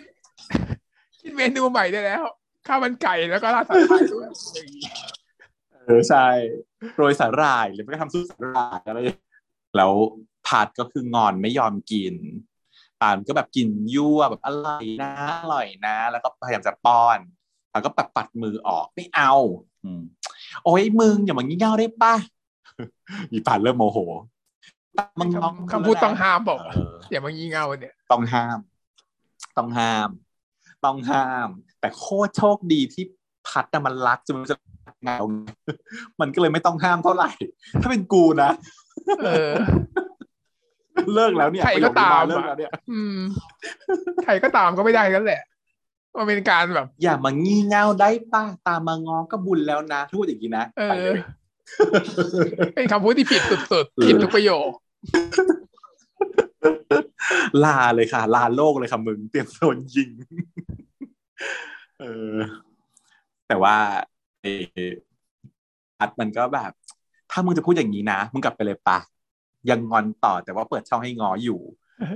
[1.19, 2.23] คิดเมนูใหม่ได้แล้ว
[2.67, 4.83] ข้าวมันไก่แล้วก็ราดสาหร่ายด้วยอย่างงี้
[5.85, 6.27] เออใช่
[6.95, 8.99] โรยสาหร่ายหรือไม่ก็ทำซุปสาหร่ายอะไร
[9.77, 9.91] แล้ว
[10.52, 12.15] ผัดก็คืองอนไม่ยอมกิน
[13.02, 17.19] ปานก็แบบกินยั่วแบบอร่อยนะอร่อยนะ แล้วก็พยายามจะป้อน
[17.72, 19.34] ปานก็ปัดปัดมือออกไม่เอา
[19.84, 20.02] อืม
[20.64, 22.15] โอ้ยมึงอย่ามางี่เง่าได้ป่ะ
[23.32, 23.99] อีปานเริ่มโมโห
[25.19, 28.60] มึงน้องคำพูดต้องห้ามบอกเอออย่ามางี่เง่าเนี่ยต้องห้าม
[29.57, 30.10] ต้องห้าม
[30.86, 31.48] ต้องห้าม
[31.80, 33.03] แต่โคตรโชคดีที่
[33.48, 34.56] พัดน่ะมันรักจนมันจะ
[35.03, 35.18] เงา
[36.22, 37.30] มันก็เลยไม่ต้องห้ามเท่าไหร่
[37.82, 38.52] ถ้าเป็นกูนะ
[39.26, 39.52] เออ
[41.15, 43.18] เลิกแล้วเนี่ยใครก็ตามประโยคนี้เลิกอะแล้วเนี่ยอืม
[44.26, 45.41] ใครก็ตามก็ไม่ได้กันแหละ
[46.18, 51.19] มันเป็นการแบบ อย่ามางี่เง่าได้ป่ะตามมางอก็บุญแล้วนะพูดอย่างนี้นะเอไปอเลย
[52.76, 54.72] เป็นคำพูดที่ผิดสุดๆผิดทุกประโยค
[57.65, 60.09] ลาเลยค่ะ ลาโลกเลยค่ะมึง เตรียมโดนยิง
[61.99, 62.35] เออ
[63.47, 63.76] แต่ว่า
[64.41, 64.47] เอ
[64.88, 64.91] อ
[65.99, 66.72] อัดมันก็แบบ
[67.31, 68.97] ถ้ามึงจะพูดอย่างนี้นะ มึงกลับไปเลยปะ
[69.69, 71.59] ยังงอนต่อแต่ว่าเปิดช่องให้งออยู่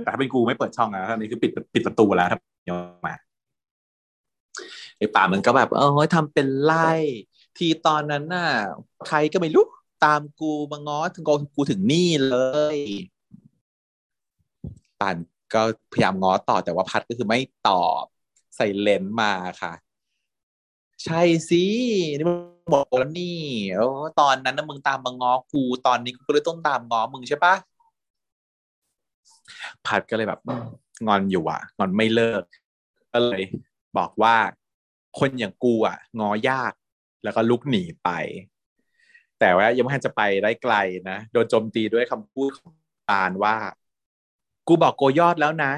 [0.04, 3.14] ต่ถ้าเป็นกูไม่เปิดช่องนะท่านี้คือปิดปิดประตูแล้วถ้ายอมมา
[4.98, 6.90] ไอ้ป่ามันก็แบบเออทำเป็นไล่
[7.58, 8.48] ทีตอนนั้นน่ะ
[9.08, 9.66] ใครก็ไม่รู้
[10.04, 12.36] ตามกูมาง้อถึงกูกูถึงนี่เล
[12.76, 12.78] ย
[15.00, 15.16] ป่าน
[15.54, 15.62] ก็
[15.92, 18.04] พยายามง้อต่อแต่ว่าพัดก็คือไม่ตอบ
[18.56, 19.32] ใส่เลนส์มา
[19.62, 19.72] ค่ะ
[21.04, 21.64] ใช่สิ
[22.18, 23.38] นี่มึง บอกแล้วนี่
[23.74, 23.88] โอ้
[24.20, 27.54] ตอนนั้นนะมึงตามมาง้อกูตอนนี้กูก็เลยต้องตามง้อมึงใช่ปะ
[29.86, 30.64] พัดก็เลยแบบอืม
[31.06, 32.42] งอนอยู่อะงอนไม่เลิก
[33.12, 33.42] ก็เลย
[33.98, 34.36] บอกว่า
[35.18, 36.72] คนอย่างกูอะงอยาก
[37.24, 38.08] แล้วก็ลุกหนีไป
[39.40, 40.74] แต่ว่ายังไม่ทันจะไปได้ไกล
[41.10, 42.72] นะโดนโจมตีด้วยคำพูดของ
[43.10, 43.56] ตาลว่า
[44.68, 45.72] กูบอกโกยอดแล้วนะ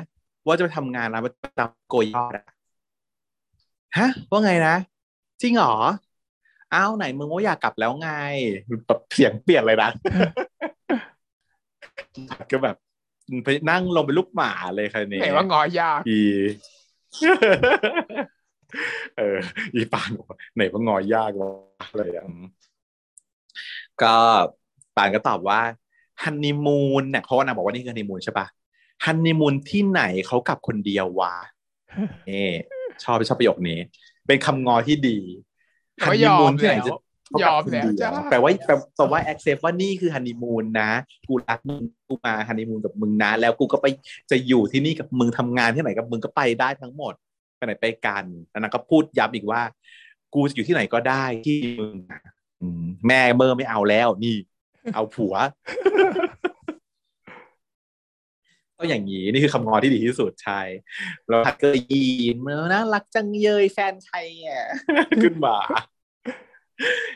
[0.46, 2.46] ว่าจะไปทำงานแล้วจะตามโกยอดอะ
[3.98, 4.76] ฮะ ว่าไงนะ
[5.42, 5.74] จริงเหรอ
[6.74, 8.10] อ้าวไหนมึงว่าอยากกลับแล้วไง
[8.86, 9.90] แบบเสียงเปลี่ยนเลยนะ
[12.50, 12.76] ก็แบบ
[13.44, 16.20] ไปนั่งลงเป็นลูกหมาเลยค่ะเนี่ยไหนว่างอยากอี
[19.18, 19.38] เออ
[19.74, 21.50] อีปานบอกว่าไหนว่างอยากวะ
[21.96, 22.44] เลยอะอืม
[24.02, 24.14] ก็
[24.96, 25.60] ปานก็ตอบว่า
[26.22, 28.46] ฮันนีมูนเนี่ยเพราะว่านางบอกว่านี่คือฮันนีมูนใช่ปะ
[29.04, 31.34] ฮันนีมูนที่ไหนเขากลับคนเดียววะ
[32.30, 32.48] นี่
[33.02, 33.78] ชอบชอบประโยคนี้
[34.26, 35.18] เป็นคำงอที่ดี
[36.06, 36.98] ก็ยอมที่ไหนแล้ว
[37.28, 40.90] จะยอมแล้วเขากจ้าลับคนเดียวแปลว่าแปลแปลว่า accept ว่านี่คือฮันนีมูนนะ
[41.28, 43.86] กูรักมึงกูมาฮันนีมูนกับมึงนะ แล้วกูก็ไป
[44.30, 47.14] จะอยู่ที่นี่กับมึงทำงานที่ไหนกับมึงก็ไปได้ทั้งหมด
[47.56, 49.62] ไปไหนไปกันแล้วนางก็พูดย้ำอีกว่า
[50.34, 52.20] กูจะอยู่ที่ไหนก็ได้ที่มึงอะ
[52.60, 54.36] อืมแม่เมอร์ไม่เอาแล้วนี่
[54.94, 55.34] เอาผัว
[58.78, 60.60] ก็อย่างนี้นี่คือคำงอที่ดีที่สุดใช่
[61.28, 64.64] แล้วพัดก็ยิ้มแล้วน่ารักจังเยยแฟนใครอะ
[65.22, 65.56] ขึ้นมา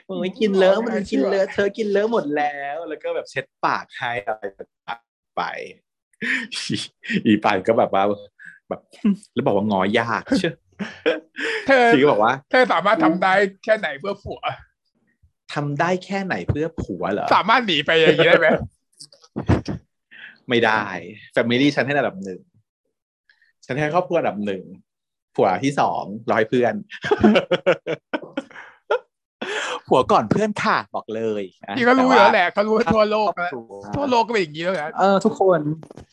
[0.07, 5.43] โอ้ยกินเลอะมันกินเลอะเธอกินเลอะหมดแล้ว แล้วก็แบบเช็ดปากให้อะไรต่างๆไป
[6.55, 6.77] อี
[7.27, 8.05] อีปานก็แบบว่า
[8.69, 8.81] แบบ
[9.35, 10.55] แล้วบอกว่างอยากเชื่อ
[11.67, 13.35] เธอทีก็บอกว่า เธอสามารถทำได้
[13.65, 14.41] แค่ไหนเพื่อผัว
[15.55, 18.49] ทำได้แค่ไหนเพื่อผัวเหรอสามารถหนีไปอย่างนี้ได้ไหม
[20.53, 20.85] ไม่ได้
[21.33, 22.41] แฟมิลี่ฉันให้อันดับหนึ่ง
[23.67, 24.63] ฉันให้ครอบครัวอันดับหนึ่ง
[25.35, 26.03] ผัวที่สอง
[26.33, 26.75] ร้อยเพื่อน
[29.89, 35.61] ผัวก่อนเพื่อนค่ะบอกเลยนะนี่ก็รู้อยู่แล้วแหละเขารู้ทั่วโลกครอบแล้วครัวทั่วโลกก็เป็นอย่างนี้แล้วนะเออทุกคน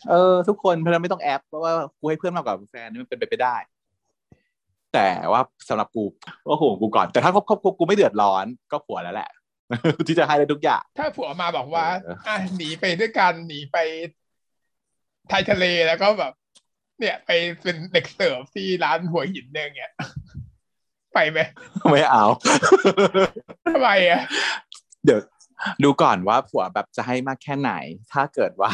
[0.10, 3.56] เออ ทุกคนเพราะฉะนั้นไม่ต้องแอปเพราะว่ากูให้เพื่อนมากกว่าแฟนนี่มันเป็นไปไม่ได้
[4.94, 6.04] แต่ว่าสำหรับกู
[6.48, 9.30] ก็ห่วงกูก่อนแต่ถ้าครอบครัวกูไม่เดือดร้อนก็ผัวแล้วแหละ
[10.08, 13.78] ที่จะให้ได้ทุกอย่าง ถ้าผัวมาบอกว่าเอออะหนีไปด้วยกันหนีไป
[15.30, 16.34] ไทยทะเลแล้วก็แบบ
[17.00, 17.32] เนี่ย ไป
[17.62, 19.94] เป็นเด็กเสิร์ฟที่ร้านหัวหินเนี่ยเงี้ย
[21.14, 21.40] ไปไหม
[21.92, 22.26] ไม่เอา
[23.74, 24.22] ทำไมอะ
[25.06, 25.20] เดี๋ยว
[25.84, 27.72] ดูก่อนว่าผัวแบบจะให้มากแค่ไหน
[28.14, 28.72] ถ้าเกิดว่า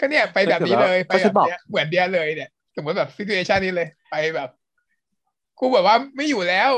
[0.00, 4.50] ก็เนี่ยไปแบบนี้เลยไปก็แบฉันบบอกเนี้ยเหมือนเดียเลยเนี่ยสมมติแบบซิทูเอชันนี้เลยไปแบบ
[5.58, 6.70] กูแบบว่าไม่อยู่แล้ว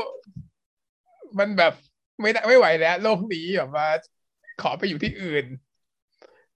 [1.39, 1.73] มันแบบ
[2.21, 3.87] ไม่ได้ไม่ไหวแล้ว โลกนี้แบบว่า
[4.61, 5.45] ขอไปอยู่ที่อื่น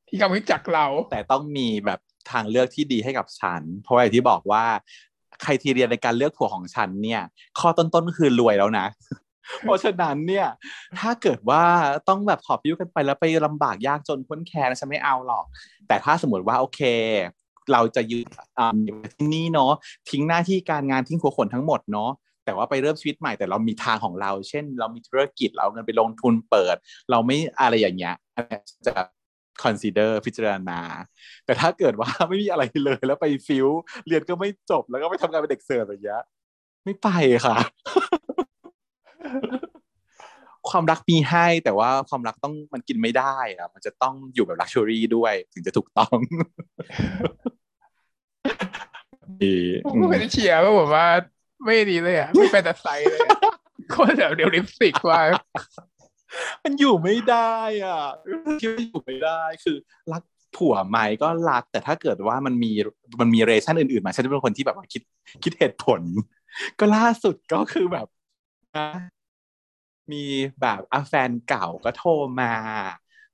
[0.08, 2.00] ที่เขาไม่รู้จักเรา แต่ต้องมีแบบ
[2.32, 4.64] ทางเลือกที่ดีให้กับฉัน เพราะอย่างที่บอกว่า
[5.44, 7.22] ใครทีเรียนในการเลือกผัวของฉันเนี่ย
[7.60, 8.86] ข้อต้นๆก็คือรวยแล้วนะ
[9.62, 10.48] เพราะฉะนั้นเนี่ย
[11.00, 11.64] ถ้าเกิดว่า
[12.10, 15.46] ต้องแบบขอบยิ้วกันไปแล้วไปลำบากยากจนพ้นแค้นฉันไม่เอาหรอก
[15.88, 16.82] แต่ถ้าสมมติว่าโอเค
[17.72, 18.26] เราจะยืน
[18.86, 19.72] อยู่ที่นี่เนาะ
[20.10, 22.12] ทิ้งหน้าที่การงานทิ้งหัวขนทั้งหมดเนาะ
[22.46, 26.76] แต่ว่าไปเริ่มชีวิตใหม่แต่เรามีทางของเรา เช่น เรามีธุรกิจเราเงินไปลงทุนเปิด
[27.12, 28.16] เราไม่อะไรอย่างเงี้ย
[28.86, 28.94] จะ
[29.64, 30.80] consider พิจารณา
[31.46, 33.68] แต่ถ้าเกิดว่าไม่มีอะไรเลย แล้วไป feel
[34.08, 36.24] เรียนก็ไม่จบแล้วก็ไปทำงานเป็นเด็กเสิร์ฟอย่างเงี้ย
[36.84, 37.10] ไม่ไป
[37.46, 37.58] ค่ะ
[40.70, 46.18] ความรักมีให้แต่ว่าความรักต้องมันกินไม่ได้อะมันจะต้องอยู่แบบ luxury ด้วย ถึงจะถูกต้อง
[49.44, 51.08] ดีผู้มเป็นเชียร์ก็บอกว่า
[51.66, 53.20] ไม่ดีเลยอะ ไม่เป็นแต่ไซเลย
[53.92, 55.20] โคตรแบบเดี๋ยวลิปสติกว่า
[56.64, 57.56] มันอยู่ไม่ได้
[57.86, 58.04] อะ
[58.62, 59.78] คิดว่าอยู่ไม่ได้คือ
[60.12, 60.24] รัก
[60.56, 62.72] ผัวไหมก็รักแต่ถ้าเกิดว่ามันมี
[63.20, 65.02] มันมีเรชั่นอื่นๆมาฉันจะเป็นคนที่แบบว่าคิด
[65.44, 66.02] คิดเหตุผล
[66.80, 68.08] ก็ล่าสุดก็คือแบบ
[68.78, 68.88] นะ
[70.12, 70.24] มี
[70.62, 72.10] แบบอะแฟนเก่าก็โทร
[72.42, 72.54] มา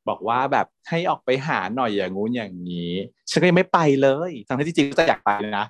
[0.07, 2.93] บอกว่าแบบให้ออกไปหาหน่อยอย่างงู้นอย่างนี้
[3.31, 5.65] ฉันก็ยังไม่ไปเลยทั้งที่จริงๆก็อยากไปนะ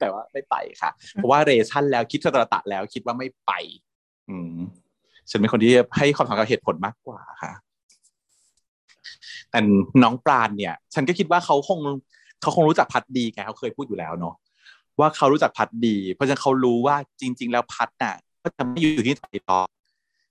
[0.00, 3.52] แต่ว่าไม่ไปค่ะ เพราะว่าเรชั่นแล้วคิดตระตะแล้วคิดว่าไม่ไป
[4.30, 4.56] อืม
[5.30, 7.52] ฉันเป็นคนที่ให้ความสำคัญกับเหตุผลมากกว่าค่ะ
[9.50, 9.58] แต่
[10.02, 11.80] น้องปราณเนี่ย ฉันก็คิดว่าเขาคง
[12.42, 14.34] เขาคงรู้จักพัดดีไงเขาเคยพูดอยู่แล้วเนาะ
[15.00, 19.60] ว่าเขารู้จักพัดดี เพราะฉะนั้นเขารู้ว่าจริง ๆ แล้วพัดน่ะ ก็จะไม่อยู่ที่ไทยต่อ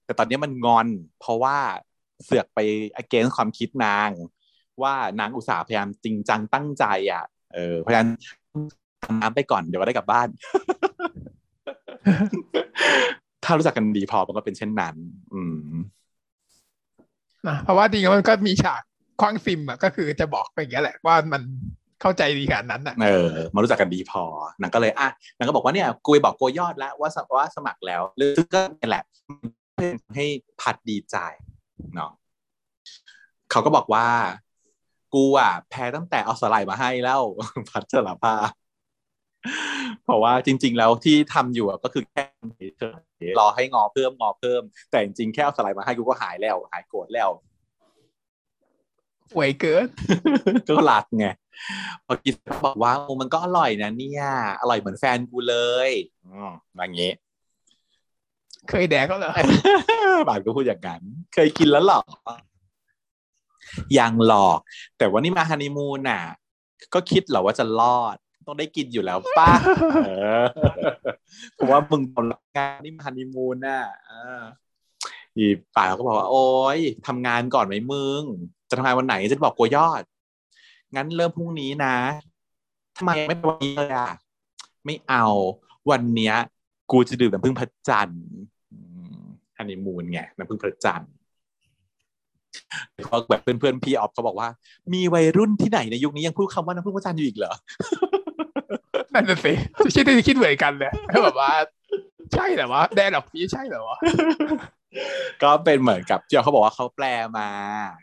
[0.05, 0.88] แต่ตอนนี้มันงอน
[1.19, 1.57] เพราะว่า
[2.23, 2.59] เสือกไป
[3.01, 4.09] against ความคิดนาง
[4.81, 7.23] ว่านางอุตส่าห์พยายามจริงจังตั้งใจอะ
[7.53, 8.09] เออเพราะฉะนั้น
[9.21, 10.27] น้ำไปก่อนเดี๋ยวก็ได้กลับบ้าน
[13.49, 14.95] ถ้ารู้จักกันดีพอมันก็เป็นเช่นนั้น
[15.34, 15.69] อืม
[17.47, 18.81] นะเพราะว่าจริงๆมันก็มีฉาก
[19.21, 21.41] คว้างซิมอะก็คือจะบอกไปอย่างเงี้ยแหละว่ามัน
[22.01, 24.23] เข้าใจดีขนาดนั้นอะเออมารู้จักกันดีพอ
[24.61, 28.01] นางก็เลยอะนางก็บอกว่าเนี่ยกูไปบอกโกยอดแล้วว่าสว่าสมัครแล้ว
[28.38, 29.03] ซึ่งก็นี่แหละ
[29.76, 30.26] เพื่อให้
[30.61, 31.17] พัดดีใจ
[31.95, 32.11] เนาะ
[33.51, 34.05] เขาก็บอกว่า
[35.13, 37.21] กูอะแพ้ตั้งแต่เอาสไลด์มาให้แล้ว
[37.69, 38.49] พัดสารภาพ
[40.03, 42.24] เพราะว่าจริง ๆ แล้วที่ทำอยู่อะก็คือแค่
[42.57, 42.84] เฉ
[43.30, 44.61] ยๆรอให้งอเพิ่มงอเพิ่ม
[44.91, 47.30] แต่จริงๆแค่เอาสไลด์มาให้กูก็หายแล้ว หายโกรธแล้ว
[49.34, 49.88] ห่วยเกิน
[50.70, 51.26] ก็รักไง
[52.06, 52.34] พอกิน
[52.66, 54.24] บอกว่าโอ้มันก็อร่อยนะเนี่ย
[54.60, 55.57] อร่อยเหมือนแฟนกูเล
[55.90, 55.91] ย
[56.26, 57.11] อืมอย่างงี้
[58.70, 59.32] เคยแดกก็เหรอ
[60.28, 61.02] บาทก็พูดอย่างนั้น
[61.34, 62.02] เคยกินแล้วหรอ
[63.98, 64.60] ยังหลอก
[64.98, 66.22] แต่ว่านี่มาฮันนีมูนน่ะ
[66.94, 68.18] ก็คิดเหรอว่าจะรอด
[68.49, 69.51] ต้องได้กินอยู่แล้วป้า
[70.07, 70.11] เอ
[70.41, 70.45] อ
[71.53, 74.41] เพราะว่ามึงทำงานนี่มาฮันนีมูนน่ะเออ
[75.38, 75.45] อี
[75.76, 76.47] ป่าก็บอกว่าโอ๊
[76.77, 78.21] ยทำงานก่อนไหมมึง
[78.69, 80.01] จะทำงานวันไหนจะบอกกลัวยอด
[80.95, 81.95] งั้นเริ่มพรุ่งนี้นะ
[82.97, 84.11] ทำไมไม่ไปวันนี้เลยอะ
[84.85, 85.26] ไม่เอา
[85.89, 86.35] วันเนี้ย
[86.91, 88.27] กูจะดื่มน้ำผึ้งพระจันทร์
[89.57, 91.11] ฮันนีมูนไงน้ำผึ้งพระจันทร์
[93.05, 94.49] เพราะแบบเพื่อนๆพี่ออฟเขาบอกว่า
[94.93, 97.53] มีวัยรุ่นที่ไหนในยุคนี้ยังพูดคำว่าน้ำผึ้งพระจันทร์อยู่อีกเหรอ
[99.14, 99.53] นั่นน่ะสิ
[99.95, 101.52] คิดที่คิดเหมือนกันเลยก็แบบว่า
[102.34, 103.98] ใช่เหรอวะแดนดอกนี้ใช่เหรอวะ
[105.44, 107.06] ก็เป็นเหมือนกับที่เขาบอกว่าเขาแปล
[107.38, 107.48] มา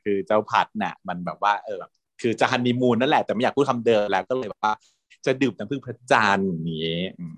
[0.05, 4.75] คือเจ้าพัดน่ะ มันแบบว่าเออแบบคือจะฮันนีมูนนั่นแหละแต่ไม่อยากพูดคำเดิมแล้วก็เลยแบบว่า
[5.27, 7.35] จะดื่มน้ำผึ้งพระจันทร์อย่างนี้อืม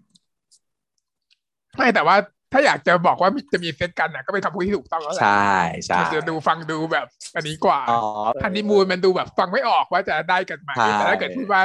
[1.76, 2.16] ไม่แต่ว่า
[2.52, 5.54] ถ้าอยากจะบอกว่าจะมีเซ็กซ์กันน่ะก็เป็นคำพูดที่ถูกต้องแล้วแหละใช่
[5.86, 8.00] ใช่มันจะดูฟังดูแบบ อันนี้กว่าอ๋อ
[8.42, 11.62] ฮันนีมูนมันดูแบบฟังไม่ออกว่าจะได้กันไหมใช่แต่ถ้าเกิดพูดว่า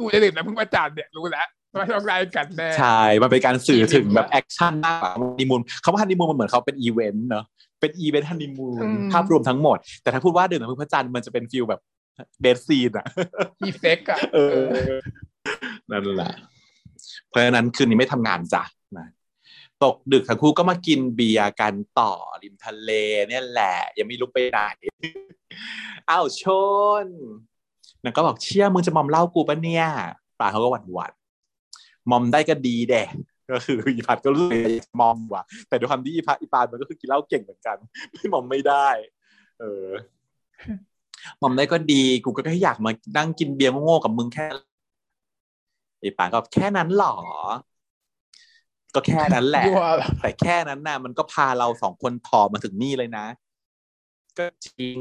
[0.00, 1.46] กูจะดื่มน้ำผึ้งพระจันทร์เนี่ยรู้แล้ว
[1.76, 7.44] ว่าต้องได้กันแน่ใช่ มันเป็นการสื่อถึงแบบ action มากกว่าฮันนีมูนคำว่าฮันนีมูนมันเหมือนเขาเป็นอีเวนต์เนอะ
[7.80, 11.80] เป็นอีเวนต์ฮันนีมูนภาพรวมทั้งหมด แต่ถ้าพูดว่าดื่มน้ำผึ้งพระจันทร์มันจะเป็น feel แบบ
[12.42, 13.06] bed scene อะ
[13.60, 14.98] มีเซ็กซ์อะเออ
[15.90, 16.32] นั่นแหละ
[17.28, 18.62] เพราะฉะนั้นคืนนี้ไม่ทำงานจ้ะ
[18.98, 19.06] นะ
[19.84, 22.12] ตกดึกทั้งคู่ก็มากินเบียร์กันต่อ
[22.42, 22.90] ริมทะเล
[23.28, 24.60] เนี่ยแหละ ยังไม่ลุกไปไหน
[26.10, 26.44] อ้าวช
[27.04, 27.06] น
[28.04, 29.84] นางก็บอกเชี่ยมึงจะมอมเหล้ากูปะเนี่ย
[30.40, 33.08] ปราณเขาก็หวั่นหวั่นๆมอมได้ก็ดีแดะ
[33.50, 37.76] ก็คืออีพัดก็รู้สึกอยากจะมอมว่ะแต่ด้วยความที่อีพัดอีปานมันก็คือกินเหล้าเก่งเหมือนกัน
[38.12, 38.88] ไม่มอมไม่ได้
[39.60, 39.86] เออ
[41.40, 44.46] มอมได้ก็ดี กูก็แค่อยากมานั่งกินเบียร์โง่ๆกับมึงแค่
[46.00, 47.16] ไอ้ปานก็แค่นั้นหรอ
[48.94, 53.26] ก็แค่นั้นแหละยั่วเหรอแต่แค่นั้นน่ะมันก็พาเราสองคนถอมาถึงนี่เลยนะ
[54.38, 54.98] ก็จริง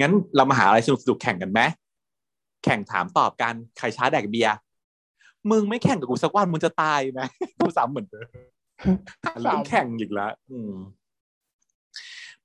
[0.00, 1.60] งั้นเรามาหาอะไรสนุกสนุกๆแข่งกันไหม
[2.64, 4.54] แข่งถามตอบกันใครช้าแดกเบียร์
[5.50, 7.22] มึงไม่แข่งกับกูสักวันมึงจะตายไหม
[7.58, 8.28] กูซ้ำเหมือนเดิม
[9.24, 10.72] หาเรื่องแข่งอีกแล้วอืม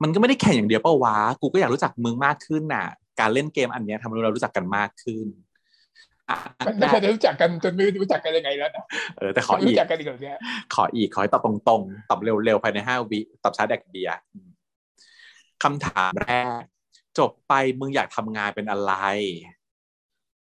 [0.01, 2.85] มันก็ไม่ได้แข่งอย่างเดียวเปล่าวะกูก็อยากรู้จักมึงมากขึ้นน่ะ
[3.19, 5.27] การเล่นเกมอันเนี้ยทำให้เรารู้จักกันมากขึ้น
[6.29, 8.83] อะมันไม่เคยได้รู้จักกันจนไม่รู้จักกันยังไงแล้วนะ
[9.17, 10.37] เออแต่ขอไม่อีรู้กจักกันอีกเหรอเนี่ย
[10.75, 14.15] ขออีกขอให้ตอบตรงๆตอบเร็วๆภายในห้าวิตอบช้าแดกเบียร์
[15.63, 16.63] คำถามแรก
[17.19, 18.93] จบไปมึงอยากทำงานเป็นอะไร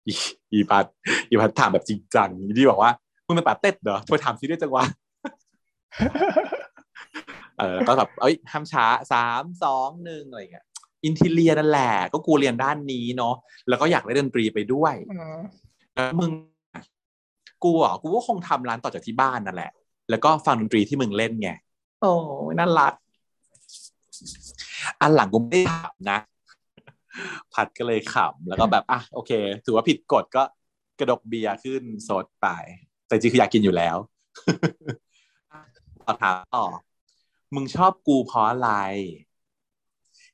[0.08, 0.14] อี
[0.52, 0.86] อีพัด
[1.30, 2.91] อีพัดถามแบบจริงจังดีบอกว่า
[3.26, 4.86] มึงเป็นป๋าเต็ดเหรอทำไมถามซีเรียสจังวะ
[7.58, 10.66] เออแล้วก็แบบเอ้ยห้ามช้าสามสองหนึ่งอะไรอย่างเงี้ย
[11.03, 13.36] interior นั่นแหละ ก็กูเรียนด้านนี้เนาะ
[13.70, 15.38] แล้วก็อยากเล่นดนตรีไปด้วยอืม
[15.94, 16.32] แล้วมึง
[17.64, 19.72] กูอะกูก็คงทำร้านต่อจากที่บ้านนั่นแหละ
[20.10, 21.49] แล้วก็ฟังดนตรีที่มึงเล่นไง
[22.02, 22.12] โอ้
[22.52, 22.94] ยน่ารัก
[25.02, 26.20] อันหลังกูไม่ได้ถามนะ
[27.53, 29.31] พัดก็เลยขำแล้วก็แบบอะโอเค
[29.65, 30.44] ถือว่าผิดกฎก็
[30.99, 32.48] กระดกเบียร์ขึ้นสดไป
[33.07, 33.98] แต่จริงคืออยากกินอยู่แล้ว
[36.06, 36.65] ต่อถามต่อ
[37.56, 38.72] มึงชอบกูเพราะอะไร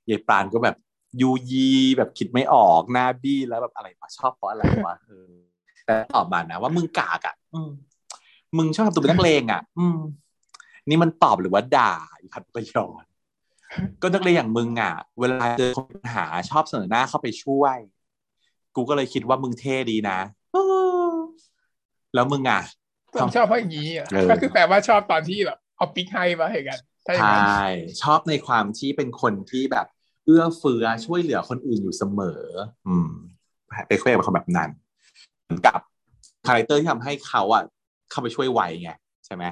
[0.10, 0.76] ยายปานก็แบบ
[1.22, 5.32] ยูยีแบบคิดไม่ออกหน้าบี้แล้วแบบอะไรวะชอบเพราะอะไรวะเออ
[5.86, 7.36] แต่ตอบมานะว่ามึงกากอะ
[7.68, 7.72] ม
[8.58, 10.00] มึงชอบทำตัวเป็นนักเลงอะ อืม
[10.90, 13.04] นี่มันตอบหรือว่าด่าอีพัดประยอน
[14.02, 17.78] ก็นักเลงอย่างมึงอะ เวลาเจอคนปัญหาชอบเสนอหน้าเข้าไปช่วย
[18.76, 20.20] กูก็เลยคิดว่ามึงเท่ดีนะ
[20.54, 20.58] เอ
[21.10, 21.14] อ
[22.14, 22.62] แล้วมึงอะ
[23.14, 27.64] ผมชอบเพราะอย่างนี้อะเออก็คือแปลว่าชอบตอนที่แบบเอาปิ๊กให้มาให้กันถ้าอย่างใชนั้น่
[28.02, 29.88] ชอบในความที่เป็นคนที่แบบ
[30.26, 32.42] เอื้อเฟื้อช่วยเหลือคนอื่นอยู่เสมอ
[32.88, 33.12] อืม
[33.88, 34.70] ไปคุยกับคนแบบนั้น
[35.44, 35.80] เหมือนกับ
[36.48, 37.64] character ที่ทำให้เขาอะ
[38.10, 38.92] เข้าไปช่วยไวไง
[39.26, 39.44] ใช่ไหม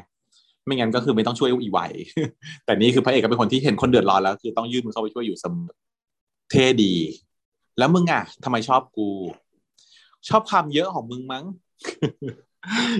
[0.65, 1.79] ไม่งั้นก็คือไม่ต้องช่วยอีไว
[2.65, 5.71] แต่นี่คือพระเอกก็เป็นคนที่เห็นคนเดือดร้อนแล้ว คือต้องยื่นมือเข้าไปช่วยอยู่เสมอ
[6.51, 6.93] เท่ดี
[7.77, 9.09] แล้วมึงอะทำไมชอบกู
[10.29, 11.45] ชอบความเยอะของมึงมั้ง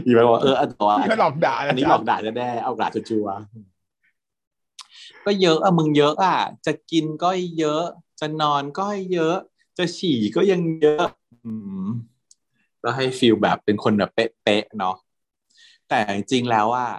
[0.06, 7.30] อีไปบอกว่าเอออันตัวที่เขาหลอกด่าอันนี้หลอกด่าจะแน่ๆเอาด่าชัวร์ๆก็เยอะอะมึงเยอะอะจะกินก็
[7.60, 7.84] เยอะ
[8.20, 9.36] จะนอนก็เยอะ
[9.78, 11.08] จะฉี่ก็ยังเยอะ
[11.46, 11.52] อื
[11.86, 11.88] ม
[12.82, 14.96] แล้วให้ฟีลแบบเป็นคนแบบเป๊ะๆเนาะ
[15.90, 16.90] แต่จริงๆแล้วอะ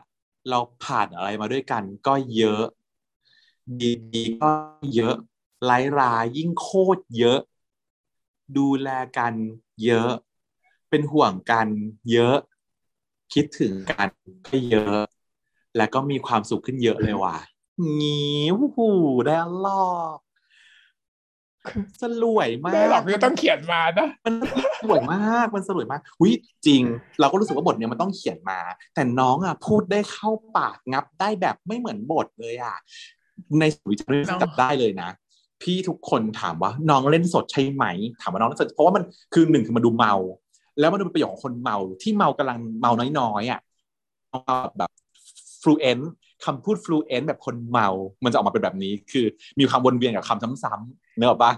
[0.51, 2.65] เราผ่านอะไรมาด้วยกันก็เยอะ
[3.83, 4.51] ดีๆก็
[4.95, 5.15] เยอะ
[5.65, 7.41] ไร้รายยิ่งโคตรเยอะ
[8.57, 8.89] ดูแล
[9.19, 9.35] กัน
[9.85, 10.11] เยอะ
[10.91, 11.69] เป็นห่วงกัน
[12.13, 12.37] เยอะ
[13.33, 14.09] คิดถึงกัน
[14.47, 15.01] ก็เยอะ
[15.77, 17.37] แล้วก็มีความสุขขึ้นเยอะเลยว่ะ
[18.01, 18.91] งี้วู้หู
[19.27, 20.19] ได้ลอบ
[22.03, 24.35] สลวยมากได้หรอกก็ต้องเขียนมานะมัน
[24.85, 26.33] สวยมากมันสวยมากอุ้ย
[26.67, 26.83] จริง
[27.21, 28.61] เราก็รู้สึกว่าบทเนี้ยมันต้องเขียนมา
[28.95, 32.77] แต่น้องอะพูดได้เข้าปากงับได้แบบไม่เหมือนบทเลยอะ
[33.61, 35.11] ในสวิตช์เรื่องน้องจับได้เลยนะ
[35.63, 37.85] พี่ทุกคนถามว่าน้องเล่นสดใช่ไหม
[38.21, 39.03] ถามว่าน้องเล่นสดเพราะว่ามัน
[39.35, 40.15] คือหนึ่งคือมันดูเมา
[40.81, 43.61] แล้วมันดูเป็นประโยคของคนเมาที่เมากำลังเมาน้อยๆอะ
[44.79, 44.91] แบบ
[45.63, 46.05] fluent
[46.45, 47.89] คำพูด fluent แบบคนเมา
[48.25, 49.27] มันจะออกมาเป็นแบบนี้ คือ
[49.59, 51.53] มีความวนเวียนกับคำซ้ำๆเนกอะปะ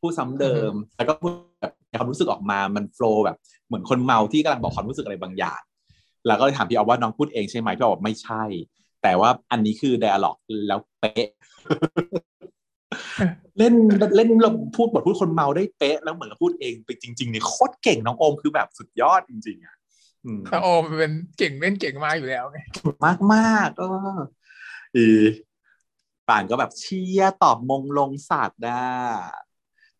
[0.00, 5.60] พูดซ้ำเดิม แล้วก็พูดแบบความรู้สึกออกมา มันโฟล์แบบเหมือนคนเมาที่กำลังบอกความรู้สึกอะไรบางอย่าง
[6.26, 8.42] แล้วก็เลยถามพี่ออฟว่าน้องพูดเองใช่ไหมพี่ออฟบอกไม่ใช่
[9.02, 10.36] แต่ว่าอันนี้คือ dialog
[10.68, 11.28] แล้วเป๊ะ
[13.58, 13.74] เล่น
[14.16, 19.74] เล่นเราพูดบทพูดคนเมาได้เป๊ะแล้วเหมือนเราพูดเองไปจริงๆเนี่ยโคตรเก่งน้องโอมคือแบบสุดยอดจริงๆอะ
[20.24, 22.58] อืมแต่โอมเป็นเก่งเล่นเก่งมากอยู่แล้วไง
[23.04, 23.84] มากมากๆเอ
[24.16, 24.18] อ
[24.96, 25.06] อี
[26.28, 28.90] ป่านก็แบบเชียร์ตอบมงลงศาสตร์ได้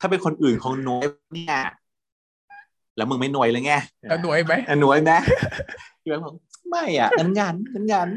[0.01, 1.61] ถ้าเป็นคนอื่นคงน้อยเนี่ย
[2.97, 3.73] แล้วมึงไม่หน่วยเลยไง
[4.09, 5.11] แล้วหน่วยไหมอะหน่วยไหม
[6.03, 6.35] พี่แบงค์บอก
[6.69, 8.09] ไม่อะงั้นงั้นงั้นงั้น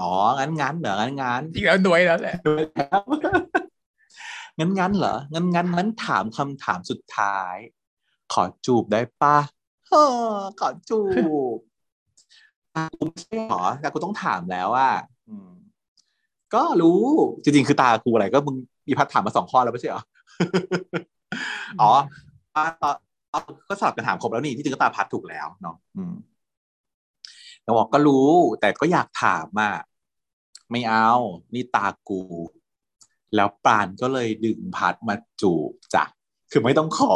[0.00, 3.00] อ๋องั้นงั้นเหรองั้นงั้นจริงแล้วหน่วยแล้วแหละหน่วยแล้ว
[4.58, 7.56] งั้นงั้นเหรองั้นงั้นงั้นถามคำถามสุดท้าย
[8.32, 9.38] ขอจูบได้ปะ
[9.90, 9.96] เอ
[10.30, 11.00] อขอจู
[11.56, 11.58] บ
[12.74, 14.92] ตากูไม่ใช่หรอตากูต้องถามแล้วอะ
[15.28, 15.50] อืม
[16.54, 17.00] ก็รู้
[17.44, 18.56] จริงๆคือตากูอะไรก็มึง
[18.86, 20.02] อีพัดถามมาสองข้อแล้วไม่ใช่เหรอ
[21.80, 21.90] อ๋อ
[22.54, 22.90] ตาตา
[23.68, 26.14] ก็สลับกันถามครบแล้วนี่ที่จริงก็ตาพัดถูกแล้วเนาะอืม
[27.62, 28.28] แล้วบอกก็รู้
[28.60, 29.74] แต่ก็อยากถามอะ
[30.70, 31.08] ไม่เอา
[31.54, 32.20] นี่ตากู
[33.34, 36.04] แล้วปานก็เลยดึงพัดมาจูบจ้ะ
[36.50, 37.14] คือไม่ต้องขอ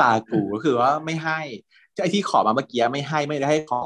[0.00, 1.40] ตากูก็คือว่าไม่ให้
[2.02, 3.80] ไอ้ที่ขอมาเมื่อกี้ไม่ให้ไม่ได้ให้ขอ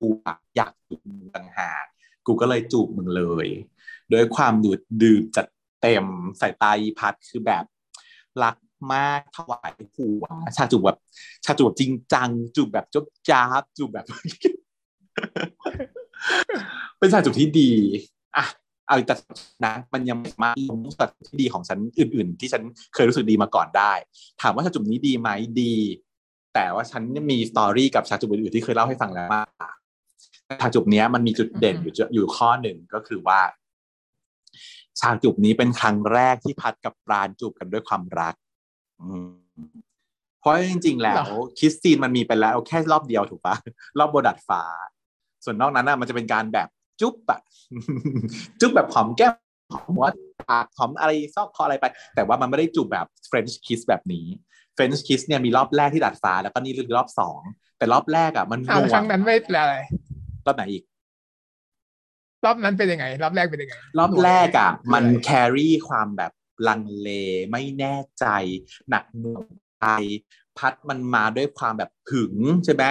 [0.00, 1.84] กูอะอยากจูบมึงต่างหาก
[2.26, 3.46] กูก็เลยจูบมึงเลย
[4.10, 5.46] โดยความดูดดื่มจัด
[5.80, 6.04] เต็ม
[6.40, 7.64] สายตาอีพัดคือแบบ
[8.42, 8.56] รัก
[8.92, 10.24] มากถวายผัว
[10.56, 10.98] ชาจูบแบบ
[11.44, 14.06] ชาจูบแบบจริงจัง จูบแบบจบจ้าบจูบแบบ
[16.98, 17.70] เป็นชาจูบที่ดี
[18.36, 18.44] อะ
[18.86, 19.14] เอาแต่
[19.64, 22.62] นะมันยังไม่สามารถลงสัดที่ดีของฉันอื่น ๆ ที่ฉัน
[22.94, 23.92] เคยรู้สึกดีมาก่อนได้
[24.42, 25.28] ถามว่าชาจูบนี้ดีไหม
[25.62, 25.74] ดี
[26.54, 29.48] แต่ว่าฉันมีสตอรี่กับชาจูบอื่นๆที่เคยเล่าให้ฟังแล้วมาก
[30.60, 33.40] ฉากจูบเนี้ยมันมีจุดเด่นอยู่จะอยู่ข้อหนึ่งก็คือว่า
[35.00, 38.34] ฉากจูบนี้เป็นครั้งแรกที่พัดกับปราณจูบกันด้วยความรัก
[39.00, 39.44] อืม
[40.40, 41.24] เพราะจริง ๆ แล้ว
[41.58, 43.54] kiss scene มันมีไปแล้วแค่รอบเดียวถูกปะ
[43.98, 44.62] รอบบนดาดฟ้า
[45.44, 46.68] ส่วนนอกนั้นน่ะมันจะเป็นการแบบ
[47.00, 47.40] จุ๊บอะ
[48.60, 49.32] จุ๊บแบบหอมแก้ม
[49.72, 50.06] หอมหัว
[50.50, 54.26] ปากหอมอะไรซอกคออะไรไป แต่ว่ามันไม่ได้จูบแบบ French kiss แบบนี้
[54.74, 57.40] French kiss เนี่ยมีรอบแรกที่ดาดฟ้า แล้วก็นี่คือรอบสอง
[57.78, 59.76] แต่รอบแรกอะมันอ้าวหน่วครั้งนั้นไม่อะไร
[60.46, 60.82] รอบไหนอีก
[62.44, 66.32] รอบนั้นเป็นยังไง รอบแรกเป็นยังไง รอบแรกอะหน่วงมันอะไร carry ความแบบ
[66.68, 67.08] ลังเล
[67.50, 68.26] ไม่แน่ใจ
[68.90, 69.44] หนักหน่วง
[69.80, 69.86] ใจ
[70.58, 72.34] พัดมันมาด้วยความแบบหึง
[72.64, 72.84] ใช่ไหม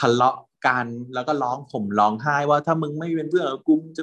[0.00, 0.36] ทะเลาะ
[0.66, 4.02] กันแล้วก็ร้องผมร้องไห้ว่าถ้ามึงไม่เป็นเพื่อนกูจะ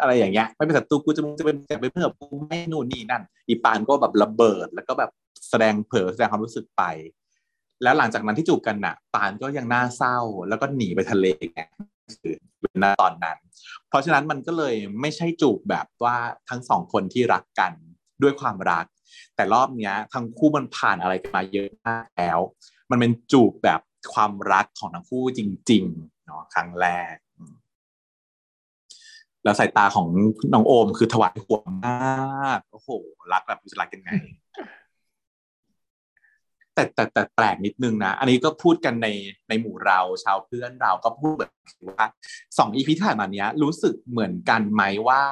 [0.00, 5.10] อะไรอย่างเงี้ยไม่เป็นศัตรูกูจะมึงจะเป็นจะเป็นเพื่อนกับกูไม่นู่นนี่นั่น อีปานก็แบบระเบิด แล้วก็แบบ
[5.50, 6.82] แสดงเผลอแสดงความรู้สึกไป
[7.82, 10.18] แล้วหลังจากนั้นที่จูบกันน่ะ ปานก็ยังน่าเศร้า
[10.48, 11.62] แล้วก็หนีไปทะเลไง
[12.22, 13.38] คือเป็นตอนนั้น
[13.88, 16.16] เพราะฉะนั้นมันก็เลยไม่ใช่จูบแบบว่า
[16.48, 17.72] ทั้งสองคนที่รักกัน
[18.22, 18.84] ด้วยความรัก
[19.36, 22.38] แต่รอบเนี้ยทั้งคู่มันผ่านอะไรกันมาเยอะมากแล้ว
[22.90, 23.80] มันเป็นจูบแบบ
[24.14, 25.40] ความรักของทั้งคู่จ
[25.70, 27.14] ริงๆเนาะครั้งแรก
[29.44, 30.06] แล้วสายตาของ
[30.52, 32.90] น้องโอมคือถวายหัวมากโอ้โห
[33.32, 34.10] รักแบบจะรักยังไง
[36.74, 39.08] แต่แต่แต่แปลกนิดนึงนะ อันนี้ก็พูดกันใน
[39.48, 41.52] ในหมู่เราชาวเพื่อนเราก็พูดแบบ
[41.88, 42.06] ว่า
[42.58, 45.22] สองอีพีที่ผ่านมาเนี้ย รู้สึกเหมือนกันไหมว่า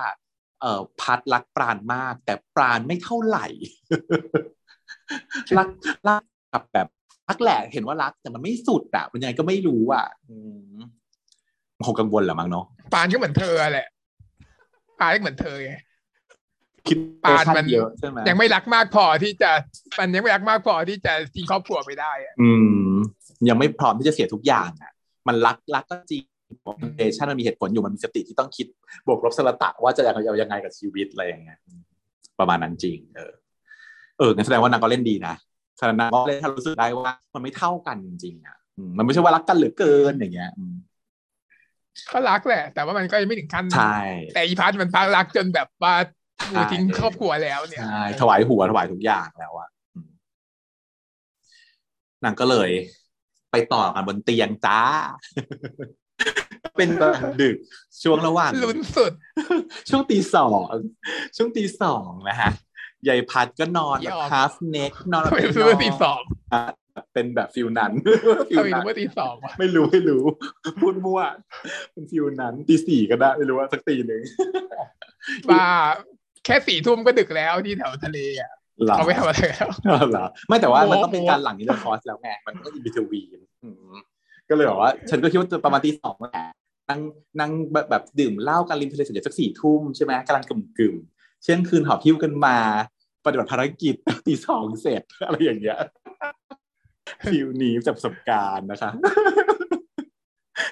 [0.61, 3.47] เอ่อพัดรักปราณมาก แต่ปราณไม่เท่าไหร่
[5.59, 5.69] รัก
[6.09, 6.23] รัก
[6.53, 6.89] กับแบบ
[7.29, 10.37] รักแหละเห็นว่ารักแต่มันไม่สุดอะมันยังไงก็ไม่รู้อะอื
[10.77, 10.79] ม
[11.77, 13.87] มันคงกังวลแหละมั้งเนาะปานก็เหมือนเธอแหละ
[15.01, 15.73] ปานก็เหมือนเธอไง
[16.89, 19.51] คิดปานมันเยอะใช่ไหมยังไม่รักมากพอที่จะ
[19.99, 22.51] มันยังไม่รักมากพอที่จะทิ้งครอบครัวไปได้อะอื
[22.89, 22.93] ม
[23.49, 24.93] ยังไม่พร้อมที่จะเสียทุกอย่างอะ
[25.29, 26.23] มันรักรักก็จริง
[26.99, 28.67] เอชั่นมันมีเหตุผลอยู่มันมีสติที่ต้องคิด
[29.07, 31.83] บวกลบสละตะว่าจะเอายังไงกับชีวิตอะไรอย่างเงี้ยอืม
[32.39, 33.33] ประมาณนั้นจริง เออ
[34.19, 40.75] เอองั้นแสดงว่านางก็เล่นดีนะแสดงนางก็เล่นให้รู้สึกได้ว่า มันไม่เท่ากันจริงๆอะอืมมันไม่ใช่ว่ารักกันเหลือเกินอย่างเงี้ยอืม
[42.13, 43.99] ก็รักแหละ แต่ว่ามันก็ยังไม่ถึงขั้นใช่
[44.35, 45.95] แต่อีพัทมันพักรักจนแบบว่า
[46.51, 50.11] กูใช่ทิ้งครอบครัวแล้วเนี่ยใช่ถวายหัวถวายทุกอย่างแล้วอะอืม
[52.25, 52.71] นางก็เลย
[53.51, 54.81] ไปต่อกันบนเตียงจ้า
[56.79, 57.57] เป็นกลางดึก
[58.03, 59.13] ช่วงระหว่างลุ้นสุด
[59.89, 60.61] ช่วงตีสอง
[61.37, 62.51] ช่วงตีสองนะฮะ
[63.09, 66.20] ยายพัดก็นอนยแบบอม half neck นอนทำไมแบบรู้ว่าตีสอง
[67.15, 67.93] เป็นแบบฟิลนั้น
[68.51, 70.23] ฟิลทำไมนั้รู้นว่าตีสองวะไม่รู้ไม่รู้
[70.81, 71.20] พูดมั่ว
[71.93, 74.23] เป็นฟิลนั้นตีสี่ก็ได้ไม่รู้ว่าสักตีหนึ่ง
[75.49, 75.66] ว่า
[76.45, 78.53] แค่สี่ทุ่มก็ดึกแล้วที่แถวทะเลอะ
[78.87, 79.69] หรอเขาไม่ทำอะไรแล้ว
[80.11, 83.41] เหรอไม่แต่ว่าโอ้มันต้องเป็นการหลังนี้เลยคอร์สแล้วไงมันก็อินบิทวีน
[84.49, 86.47] ก็เลยบอกว่า ฉันก็คิดว่าจะประมาณตีสองแหละ
[86.91, 87.01] นั่ง
[87.41, 90.97] นั่งแบบแบบดื่มเหล้ากันริมทะเลเสร็จสักสี่ทุ่มใช่ไหมกำลังกึ่มกึ่ม
[91.44, 92.56] เช่นคืนหอบพิ้วกันมา
[93.24, 93.94] ปฏิบัติภารกิจ
[94.27, 95.78] ตีสองเสร็จอะไรอย่างเงี้ย
[97.31, 98.90] ฟิลนี้จากประสบการณ์นะคะ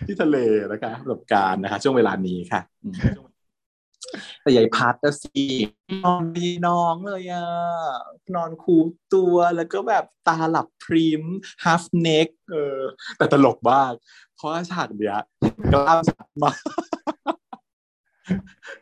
[0.07, 0.37] ที่ทะเล
[0.73, 2.61] นะคะประสบการณ์นะคะ ช่วงเวลานี้ค่ะ
[4.43, 5.47] แต่ยายพัดสิ
[6.05, 7.47] นอนดีน้องเลยอะ
[8.35, 8.77] นอนคู
[9.15, 11.23] ตัวแล้วก็แบบตาหลับพริม
[11.65, 12.79] half neck เออ
[13.19, 13.93] แต่ตลกมาก
[14.35, 15.19] เพราะว่าฉากเนี้ย
[15.73, 16.03] กล้าม
[16.43, 16.59] มาก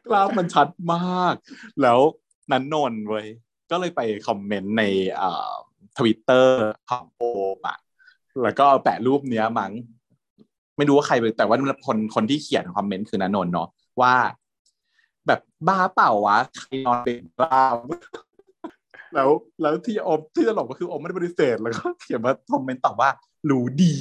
[0.07, 1.35] กล้ามมันชัดมาก
[1.83, 1.99] แล้ว
[2.51, 3.27] นันนนเว้ย
[3.71, 4.83] ก็เลยไปคอมเมนต์ใน
[5.21, 5.53] อ่า
[5.99, 6.59] ทวิตเตอร์
[6.91, 7.23] ของโอ
[7.57, 7.79] มอะ
[8.43, 9.73] แล้วก็แปะรูปเนี้ยมั้ง
[10.77, 11.57] ไม่รู้ว่าใครเป็นแต่ว่า
[11.87, 13.69] คนคนที่เขียนคอมเมนต์คือนันนน์เนาะ
[14.01, 14.15] ว่า
[15.27, 17.77] แบบบ้าเปล่าวะใครนอนเป็นกล้าม
[19.15, 19.29] แล้ว
[19.63, 23.11] แล้วที่อมที่ตลกก็คืออมไม่ได้ปฏิเสธแล้วก็เขียนมาคอมเมนต์ตอบว่า
[23.51, 23.95] รู้ดี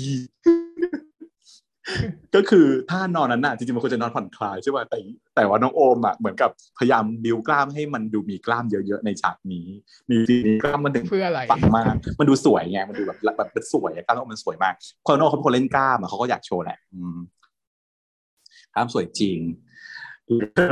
[2.35, 4.97] ก็คือท่านอนนั้นน่ะจริงๆมันควรจะนอนผ่อนคลายใช่ป่ะแต่
[5.35, 6.49] แต่ว่าน้องโอมอะเหมือนกับ
[6.80, 9.68] พยายามบิวกล้ามให้มันดูมีกล้ามเยอะๆในฉากนี้
[10.10, 14.73] มีทีนี้กล้ามมันดึงเพื่ออะไรปังมาก มันดูสวยไงมันดูแบบแบบเป็นสวยอะกล้ามมันสวยมาก
[15.05, 17.18] คนโน่เขาเป็นคนเล่นกล้ามอะเขาก็อยากโชว์แหละอืม
[18.73, 19.39] กล้ามสวยจริง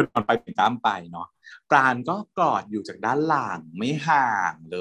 [0.08, 1.28] นอนไปเป็นกล้ามไปเนาะ
[1.70, 4.80] ปราณก็กอดอยู่จากด้านหลังไม่ห่างเล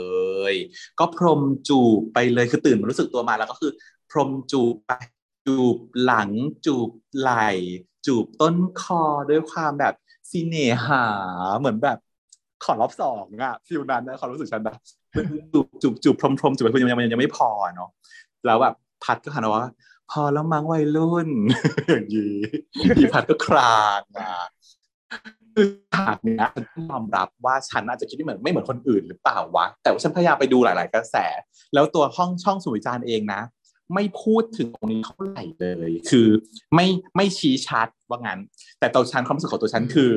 [0.52, 0.54] ย
[0.98, 3.72] ก็พรมจูบไปเลยคือตื่นมารู้สึกตัวมาแล้วก็คือ
[4.10, 4.92] พรมจูบไป
[5.50, 6.30] จูบหลัง
[6.66, 7.48] จูบไหล่
[8.06, 9.94] จูบต้นคอด้วยความแบบ
[10.30, 10.56] ซีเน
[10.86, 11.04] หา
[11.58, 11.98] เหมือนแบบ
[12.64, 14.76] ขอรอบสองอะฟิลนั้นนะความรู้สึกฉันนะ
[15.52, 17.90] จูบจูบจูบพรมพรมจูบไปยังยังยังไม่พอเนาะ
[18.46, 18.74] แล้วแบบ
[19.04, 19.70] พัดก็หันมาว่า
[20.10, 21.28] พอแล้วมั้งวัยรุ่น
[21.88, 22.36] อย่างนี้
[22.96, 24.30] พี่พัดก็คลางมา
[25.54, 31.16] คือฉากเนี้ยฉันต้องยอมรับว่าฉันอาจจะคิดไม่เหมือนไม่เหมือนคนอื่นหรือเปล่าวะแต่ว่าฉันพยายามไปดูหลาย ๆ กระแส
[31.74, 33.40] แล้วตัวห้องช่องสุวิจารณ์เองนะ
[33.94, 36.28] ไม่พูดถึงตรงนี้เท่าไหร่เลย คือ
[36.74, 36.86] ไม่
[37.16, 38.40] ไม่ชี้ชัดว่างั้น
[38.78, 40.12] แต่ตัวฉันความรู้สึกของตัวฉันคือ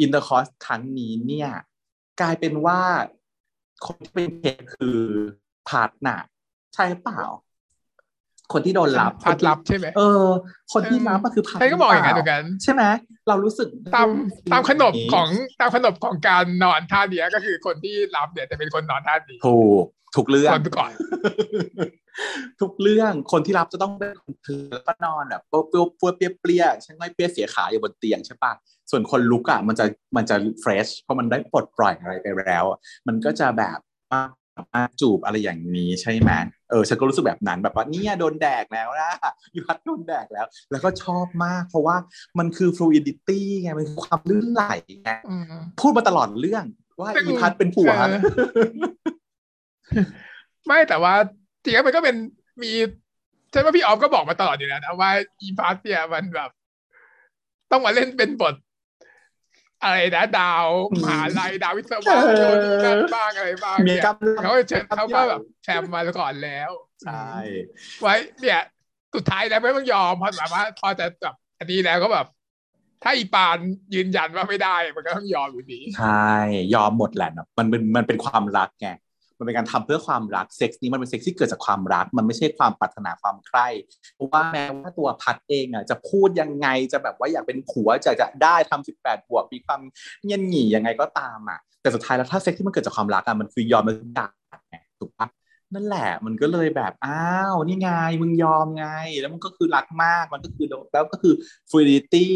[0.00, 1.50] intercourse ครั้งนี้เนี่ย
[2.20, 2.80] กลายเป็นว่า
[3.86, 5.00] คนที่เป็นเคสคือ
[5.68, 6.20] พาร์ทน่ะ
[6.74, 7.22] ใช่หรือเปล่า
[8.54, 10.26] คนที่โดนรับพัดรับใช่ไหมเออ
[10.72, 12.82] คนที่รับก็คือพัดใครก็บอกอย่างนั้นเหมือนกัน ใช่ไหม
[13.28, 14.08] เรารู้สึกตาม
[14.52, 15.28] ตามขนบของ
[15.60, 19.84] ตามขนบของการนอนท่าเนี้ยก็คือคนที่รับเนี่ยจะเป็นคนนอนท่านี้ถูก
[20.14, 20.92] ถูกเรื่องคนก่อน
[22.60, 28.52] ทุกเรื่องคนที่รับจะต้องเป็นคนถือแล้วก็นอนแบบเปรี้ยวเปรี้ยวเปรี้ยวเปรี้ยวฉันไม่เปรี้ยวเสียขาอยู่บนเตียงใช่ปะ
[28.90, 33.78] ส่วนคนลุกอะมันจะมันจะเฟรชเพราะมันได้ปลดปล่อยอะไรไปแล้วอะมันก็จะแบบ
[34.56, 36.30] มามาจูบอะไรอย่างนี้ใช่ไหม
[36.70, 39.12] เออฉันก็รู้สึกแบบนั้นแบบว่าเนี่ยโดนแดกแล้วนะ
[39.54, 41.96] ยูฮัดโดนแดกแล้ว แล้วก็ชอบมาก เพราะว่า
[42.38, 44.64] มันคือ fluidity ไงมันคือความลื่นไหล
[45.02, 45.44] ไงอืม
[45.80, 46.64] พูดมาตลอดเรื่อง
[47.00, 48.20] ว่าซึ่งอีพัดเป็นผัวเออ
[50.66, 51.14] ไม่แต่ว่า
[51.62, 52.16] จริงๆมันก็เป็น
[52.62, 52.72] มี
[53.50, 55.10] ใช่ว่าพี่ออฟก็บอกมาตลอดอยู่แล้วนะว่า
[55.40, 56.50] อีพาร์ตเนี่ยมันแบบ
[57.70, 58.54] ต้องมาเล่นเป็นบท
[59.82, 60.66] อะไรนะดาว
[61.02, 66.70] มหาลัยดาววิศวะเออโดนนี่นั่นบ้างอะไรบ้างมีเนี่ยกล้ามเขาเชิญเขาก็แบบแชมป์มาก่อนแล้ว
[67.04, 67.28] ใช่
[68.00, 68.60] ไว้เนี่ย
[69.14, 72.26] สุดท้ายแล้วไม่ต้องยอมเพราะแบบว่าพอจะแบบอันนี้แล้วก็แบบ
[73.02, 73.56] ถ้าอีปราณ
[73.94, 76.30] ยืนยันว่าไม่ได้ มันก็ต้องยอมอยู่ดีใช่
[76.74, 78.88] ยอมหมดแหละเนอะมันเป็นมันเป็นความรักไง
[79.38, 83.68] มันเป็นการทำเพื่อความรักเซ็กซ์นี้มันเป็นเซ็กซ์ที่เกิดจากความรัก มันไม่ใช่ความปรารถนาความใคร่
[84.14, 89.80] เพราะว่าแม้ว่าตัวพัดเองอะจะพูดยังไงจะแบบว่าอยากเป็นผัวจะจะได้ทำสิบแปดบวกมีความ
[90.24, 94.28] เงี่ยนหงี่ยังไงก็ตามอะแต่สุดท้ายแล้วถ้าเซ็กซ์ที่มันเกิดจากความรักอะมันคือยอมมันทุกอย่าง
[95.00, 95.28] ถูกปะ
[95.74, 97.88] นั่นแหละมันก็เลยแบบอ้าวนี่ไง
[98.22, 98.86] มึงยอมไง
[99.20, 101.34] แล้วมันก็คือรักมากมันก็คือแล้วก็คือ
[101.70, 102.28] fluidity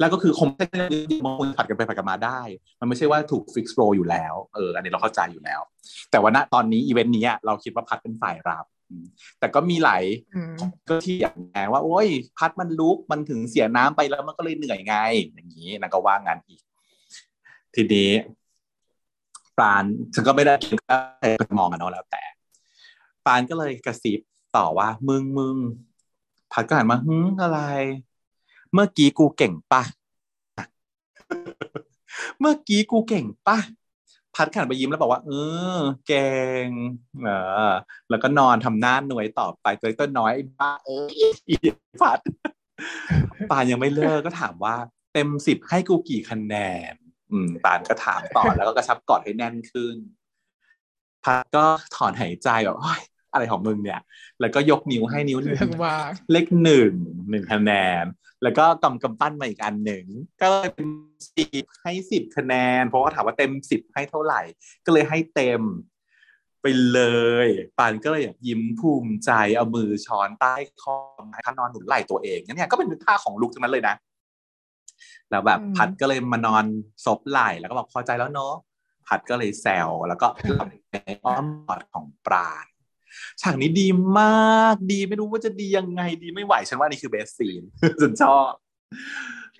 [0.00, 0.86] แล้วก็คือคงไม่ได้
[1.26, 2.40] มองผลัดกันไปผลัดกันมาได้
[2.80, 5.60] มันไม่ใช่ว่าถูก fix role อยู่แล้วเอออันนี้เราเข้าใจอยู่แล้ว
[6.10, 9.04] แต่ว่าณตอนนี้อีเวนต์นี้เราคิดว่าพัดเป็นฝ่ายรับอืม
[9.38, 10.02] แต่ก็มีหลาย
[10.36, 10.54] อืม
[10.88, 12.08] ก็ที่อย่างไงว่าโอ้ย
[12.38, 14.94] พัดมันลุกมันถึงเสียน้ำไปแล้วมันก็เลยเหนื่อยไง
[15.34, 16.60] อย่างนี้นางก็ว่างานอีก
[17.74, 18.10] ทีนี้
[19.58, 19.84] ปราณ
[20.14, 21.24] ฉันก็ไม่ได้กินก็ไป
[21.58, 22.22] มองกันเนาะแล้วแต่
[23.26, 24.20] ปานก็เลยกระซิบ
[24.56, 25.56] ต่อว่ามึงมึง
[26.52, 27.60] พัดก็หันมาฮึอะไร
[28.74, 29.82] เมื่อกี้กูเก่งปะ
[32.40, 33.58] เมื่อกี้กูเก่งปะ
[34.34, 35.30] พัดขันไปยิ้มแล้วบอกว่า เอ
[35.76, 36.30] อ เก่
[36.64, 36.66] ง
[37.22, 37.28] เอ
[37.68, 37.72] อ
[38.10, 41.14] แล้วก็นอนทำหน้าหน่วยต่อไปตัวต้นน้อยไอ้บ้าเอ้ย
[41.48, 41.54] อี
[42.02, 42.18] พัด
[43.50, 44.76] ปานยังไม่เลิกก็ถามว่า
[45.12, 46.54] เต็มสิบให้กูกี่คะแน
[46.92, 46.94] น
[47.30, 49.96] อืมปานก็ถามต่อแล้วก็กระชับกอดให้แน่นขึ้น
[51.24, 51.64] พัดก็
[51.96, 53.00] ถอนหายใจแบบโอ๊ย
[53.32, 54.00] อะไรของมึงเนี่ย
[54.40, 56.92] แล้วก็ยกนิ้วให้นิ้วหนึ่เรื่องงมากเลขหนึ่ง
[57.30, 57.72] หนึ่งคะแน
[58.02, 58.04] น
[58.42, 60.04] แล้วก็กำกำปั้นมาอีกอันหนึ่ง
[60.40, 60.86] ก็เลยเป็น
[61.36, 64.40] สิบให้สิบคะแนน เพราะว่าถามว่าเต็มสิบให้เท่าไหร่
[64.86, 65.62] ก็เลยให้เต็ม
[66.62, 67.00] ไปเล
[67.46, 67.48] ย
[67.78, 70.96] ปานก็เลยแบบยิ้มภูมิใจเอามือช้อนใต้คอ
[71.32, 73.94] ให้นอนหนุนไหล่ตัวเองเนี่ยก็เป็นท่าของลูกทั้งนั้นเลยนะ
[75.30, 76.64] แล้วแบบอืมพัดก็เลยมานอน
[77.04, 78.54] ซบไหล่แล้วก็บอกพอใจแล้วเนาะ
[79.06, 80.26] พัดก็เลยแซวแล้วก็
[80.56, 82.66] หลับในอ้อมกอดของปราณ
[83.42, 83.86] ฉากนี้ดี
[84.18, 87.62] มากดีไม่รู้ว่าจะดียังไงดีไม่ไหวฉันว่านี่คือ best scene
[88.00, 88.50] ฉันชอบ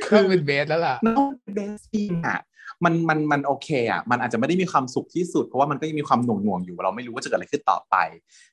[0.02, 2.40] ก็เป็น best แล้วล่ะน้อง best scene อะ
[2.84, 7.96] มันมันมันโอเคอะมันอาจจะไม่ได้มีความสุขที่สุด เพราะว่ามันก็ยังมีความหน่วงหน่วงๆอยู่ เราไม่รู้ว่าจะเกิดอะไรขึ้นต่อไป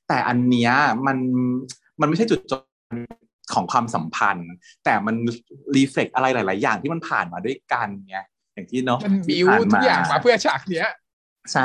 [0.08, 0.72] แต่อันเนี้ย
[1.08, 1.18] มัน
[2.02, 2.62] มันไม่ใช่จุดจบ
[3.54, 4.52] ของความสัมพันธ์
[4.84, 5.16] แต่มัน
[5.76, 8.18] รีเฟกอะไรหลาย ๆ อย่างที่มันผ่านมาด้วยกันไง
[8.54, 10.92] อย่างที่เนาะมันบิวที่ผ่ทุกอย่างมาเพื่อฉากเนี้ยใช่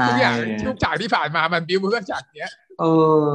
[0.09, 0.35] ทุกอย่าง
[0.67, 2.51] ทุกฉากที่ผ่านมามันบิวเพื่อฉากเนี้ย
[2.81, 2.85] เอ
[3.23, 3.27] อ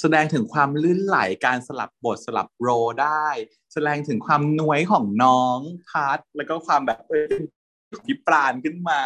[0.00, 3.26] แสดงถึงความลื่นไหลการสลับบทสลับโรลได้
[3.72, 5.58] แสดงถึงความนวยของน้อง
[5.88, 7.34] พัทแล้วก็ความแบบเออ
[7.90, 9.02] ของพี่ปราณขึ้นมา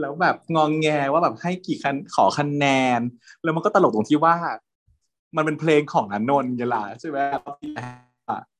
[0.00, 2.66] แล้วแบบงองแงว่าแบบให้กี่คะขอคะแน
[2.98, 3.00] น
[3.42, 4.36] แล้วมันก็ตลกตรงที่ว่า
[5.36, 7.18] มันเป็นเพลงของอนนท์ไงล่ะใช่ไหม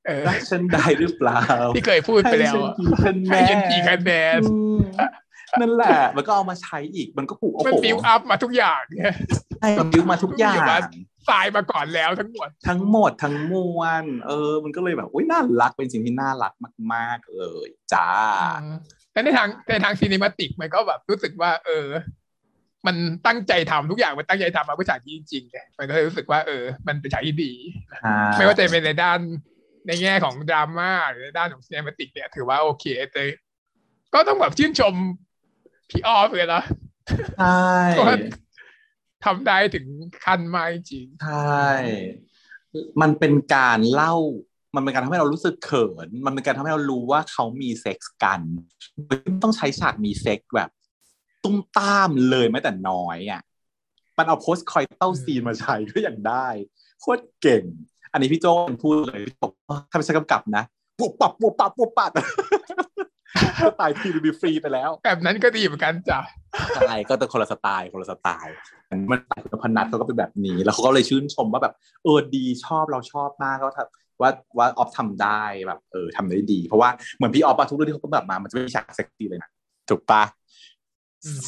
[0.06, 1.40] เออรักฉันได้หรือเปล่า
[1.74, 2.54] ที่เคยพูดไปแล้ว
[3.28, 4.44] ให้ฉันกี่คะแนให้น
[5.08, 5.16] ยั
[5.56, 9.14] นกี่คะแนนอืมนั่นแหละ มันก็เอามาใช้อีก มันก็ผูกโอ้มันโหบิวอัพมาทุกอย่างเนี่ย
[9.58, 10.78] ใช่มันบิวมาทุกอย่าอยู่งมา
[11.28, 16.52] ทรายมาก่อนแล้วทั้งหมด ทั้งหมดทั้งมวลเออ มันก็เลยแบบอุ้ยน่ารักเป็นสิ่งที่น่ารัก
[16.92, 18.08] มาก ๆ เลยจ้า
[19.12, 21.88] แต่ในทางในทางซีนิมาติกมันก็แบบรู้สึกว่า เออ
[22.86, 27.52] มันตั้งใจทำทุกอย่างมันตั้งใจทำมาเพื่อฉากนี้จริงๆไงมันก็เลยรู้สึกว่าเออ มันเป็นฉากที่ดี
[28.36, 29.18] ไม่ว่าจะเป็นในด้าน
[29.86, 33.22] ในแง่ของดราม่าหรือในด้านของ cinematic เนี่ยถือว่าโอเคแต่
[34.14, 34.94] ก็ต้องแบบชื่นชม
[35.94, 36.62] พี่ออฟเลยนะ
[37.38, 37.68] ใช่
[38.00, 38.16] ว่า
[39.24, 39.86] ทำได้ถึง
[40.24, 41.64] ขั้นมากจริงใช่
[43.00, 44.14] มันเป็นการเล่า
[44.74, 48.40] มันเป็นการทำให้เรารู้สึกเขิน มันเป็นการทำให้เรารู้ว่าเขามีเซ็กส์กัน
[49.06, 50.70] โดยไม่ต้องใช้ฉากมีเซ็กส์แบบ
[51.42, 53.42] ตูมตามเลยแม้แต่น้อยอะ
[54.18, 56.46] มันเอา post-coital scene มาใช้ก็ยังได้
[57.00, 57.62] โคตรเก่ง
[58.12, 58.52] อันนี้พี่โจ้
[58.82, 60.64] พูดเลยพี่บอกว่าถ้าเป็นฉันกำกับนะ
[60.98, 62.12] ปุ๊บปับปุ๊บปับปุ๊บปับ
[63.62, 66.20] สไตล์ทีวีฟรีไปแล้ว แบบนั้นก็ดีเหมือนกันจ้ะ
[66.76, 68.54] ใช่ก็แต่คนละสไตล์คนละสไตล์
[69.10, 71.74] มันสไตล์คุณพนัทเขาก็เป็นแบบนี้ แล้วเขาก็เลยชื่นชมว่าแบบ
[72.04, 79.50] เออดีชอบเราชอบมากก็ทำว่าว่าออฟทำได้แบบเออทำได้ดี เพราะว่าเหมือนพี่ออฟอะทุกเรื่องที่เขาก็แบบมามันจะไม่มีฉากเซ็กซี่เลยนะ
[79.90, 80.22] ถูกปะ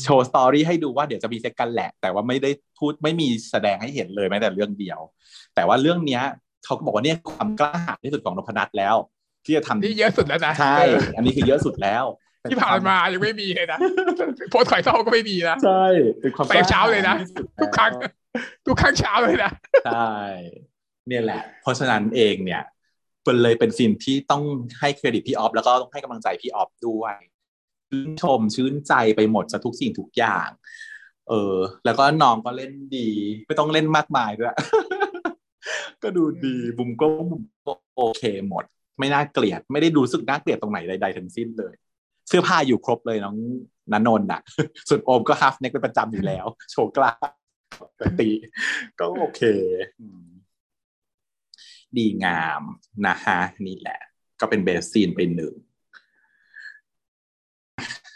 [0.02, 5.00] show story ให้ดูว่าเดี๋ยวจะมีเซ็กส์กันแหละ แต่ว่าไม่ได้พูดไม่มีแสดงให้เห็นเลยแม้แต่เรื่องเดียว
[5.54, 6.22] แต่ว่าเรื่องเนี้ย
[6.64, 8.96] เขาก็บอกว่าเนี่ยความกล้าหาญที่สุดของนพนัทแล้ว
[9.46, 10.76] ที่จะทำนี่เยอะสุดแล้วนะใช่
[11.16, 12.04] อันนี้คือเยอะสุดแล้ว
[12.50, 13.78] ที่ผ่านมายังไม่มีเลยนะ
[14.50, 15.84] post-coital ก็ไม่มีนะใช่
[16.20, 17.92] เป็นความไปเช้าเลยนะที่สุดทุกครั้ง
[18.66, 19.50] ทุกครั้งเช้าเลยนะ
[19.86, 20.14] ใช่
[21.08, 22.62] เนี่ยแหละ เพราะฉะนั้นเองเนี่ย
[23.24, 24.42] เป็นเลยเป็นซีนที่ต้อง
[24.80, 27.16] ให้เครดิตพี่ออฟแล้วก็ต้องให้กำลังใจพี่ออฟด้วย
[27.88, 30.48] ชื่นชมชื่นใจไปหมดจะทุกสิ่งทุกอย่าง
[31.28, 33.08] เออ แล้วก็น้องก็เล่นดี
[33.46, 34.54] ไม่ต้องเล่นมากมายด้วย
[36.02, 38.64] ก็ดูดีบุมก็บุมก็โอเคหมด
[38.98, 41.74] ไม่น่าเกลียด ไม่ได้รู้สึกน่าเกลียดตรงไหนใดๆทั้งสิ้นเลย
[42.28, 43.36] เสื้อผ้าอยู่ครบเลยน้อง
[43.92, 44.40] นันนนท์อะ
[44.88, 47.12] ส่วนโอมก็ half-naked เป็นประจำอยู่แล้ว โชว์กล้า
[47.82, 48.30] ปกติ
[48.98, 49.42] ก็โอเค
[51.96, 52.62] ดีงาม
[53.06, 54.00] นะฮะนี่แหละ
[54.40, 55.54] ก็เป็น bed scene ไปหนึ่ง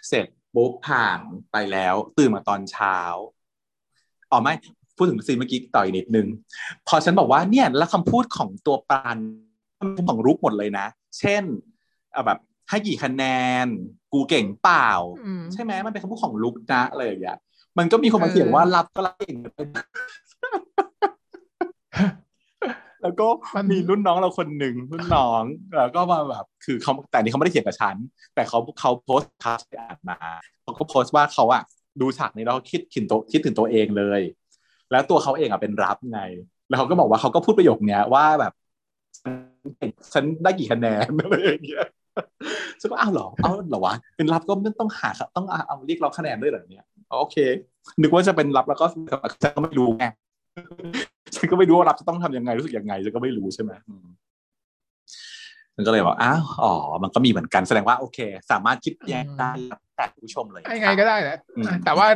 [0.08, 1.20] เสร็จปุ๊บผ่าน
[1.52, 2.98] ไปแล้ว ตื่นมาตอนเช้า
[4.30, 4.52] อ๋อไม่
[4.96, 6.26] พูดถึงซีนเมื่อกี้ต่ออีกนิดนึง
[6.88, 9.16] พอฉันบอกว่าเนี่ย แล้วคำพูดของตัวปราณ
[9.80, 10.86] เป็นของรุกหมดเลยนะ
[11.18, 11.42] เช่น
[12.12, 12.38] เอาแบบ
[12.68, 13.24] ให้กี่คะแน
[13.64, 13.66] น
[14.12, 14.90] กูเก่งเปล่า
[15.24, 17.38] อืมใช่ไหมมันเป็นคำพูดของลุกนะอะไรอย่างเงี้ย
[17.78, 19.36] มันก็มีคนมาเขียนว่ารับก็รับเก่ง
[23.02, 23.26] แล้วก็
[23.56, 25.42] มันมีรุ่นน้องเราคนหนึ่งรุ่นน้อง
[25.76, 27.96] แล้วก็มาแบบคือเขาแต่อันนี้เขาไม่ได้เขียนกับฉัน
[28.34, 30.18] แต่เขาเขาโพสต์พาสอ่านมา
[30.62, 31.62] เขาก็โพสต์ว่าเขาอะ
[32.00, 34.20] ดูฉากนี้แล้วเขาคิดถึงตัวคิดถึงตัวเองเลย
[34.90, 36.20] แล้วตัวเขาเองอะเป็นรับไง
[36.68, 38.52] แล้วเขาก็บอกว่าเขาก็พูดประโยคเนี้ยว่าแบบ
[40.12, 41.86] ฉันได้กี่คะแนนอะไรอย่างเงี้ย
[42.80, 47.36] ฉันก็อ้าวเหรอเอาเหรอวะเป็นรับก็ไม่ต้องหาต้องเอาเอาเรียกร้องคะแนนด้วยเหรอเนี่ยอ๋อโอเค
[48.00, 48.86] นึกว่าจะเป็นรับแล้วก็
[49.42, 50.04] ฉันก็ไม่รู้ไง
[51.34, 54.06] ฉันก็ไม่รู้ว่ารับจะต้องทำยังไงรู้สึกยังไงฉันก็ไม่รู้ใช่ไหมอืม
[55.74, 56.72] ฉันก็เลยบอกอ้าวอ๋อ
[57.02, 58.18] มันก็มีเหมือนกันแสดงว่าโอเค
[58.50, 62.06] สามารถคิดแยกได้แล้วแต่ผู้ชมเลยยังไงก็ได้แหละอืมแต่ว่า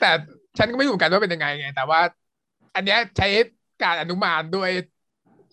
[0.00, 0.10] แต่
[0.58, 2.00] ฉันก็ไม่รู้เหมือนกันว่าเป็นยังไงไง แต่ว่า
[2.74, 3.28] อันเนี้ยใช้
[3.84, 4.70] การอนุมานด้วย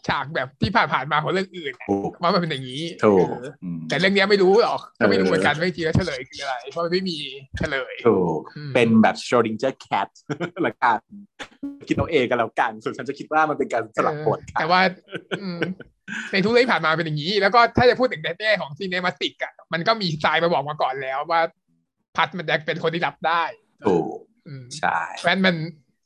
[0.07, 7.17] ฉากแบบที่ผ่านๆมาของเรื่องอื่นถูกว่ามันเป็นอย่างนี้ถูกเอออืมแต่เรื่องเนี้ยไม่รู้หรอกก็ไม่รู้เออเหมือนกันไม่จริงแล้วเฉลยคืออะไร เพราะมันไม่มี
[7.57, 10.09] เฉลยถูกอืมเป็นแบบ Schrodinger cat
[10.67, 10.99] ละกัน
[11.87, 14.79] คิดเอาเองกันแล้วกัน ส่วนฉันจะคิดว่ามันเป็นการสลับบทเออค่ะแต่ว่า
[15.41, 15.59] อืม
[16.31, 21.41] ในทุกเรื่องที่ผ่านมาเป็นอย่างนี้ แล้วก็ถ้าจะพูดถึงในแง่ของซีเนมาติกอะมันก็มีทรายมาบอกมาก่อนแล้วว่า
[22.15, 23.43] พัดมันจะเป็นคนที่รับได้
[23.85, 24.17] ถูก
[24.47, 25.55] อืมใช่เพราะฉะนั้นมัน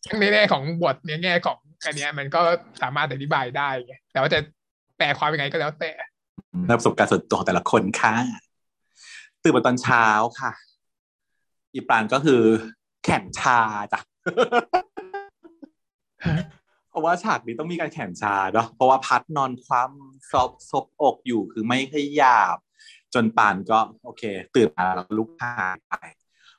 [0.08, 2.42] ทั้งในแง่ของบทในแง่ของ อันเนี้ยมันก็
[2.82, 4.40] สามารถอธิบายได้ไงแต่ว่าจะ
[4.98, 5.92] แปลความยังไงก็แล้วแต่
[6.78, 8.14] ประสบการณ์ส่วนตัวของแต่ละคนค่ะ
[9.44, 10.06] ตื่นมาตอนเช้า
[10.40, 10.52] ค่ะ
[11.74, 12.42] อีปรานก็คือ
[13.06, 13.60] แข่งชา
[13.94, 14.00] จ้ะ
[16.90, 22.58] เพราะว่าฉากนี้ต้องมีการแข่งชาเนาะเพราะว่าพัดนอนคว่ำซบอกอกอยู่คือไม่ขยับ
[23.14, 24.24] จนปานก็ โอเค
[24.56, 25.94] ตื่นมาแล้วลุกหายไป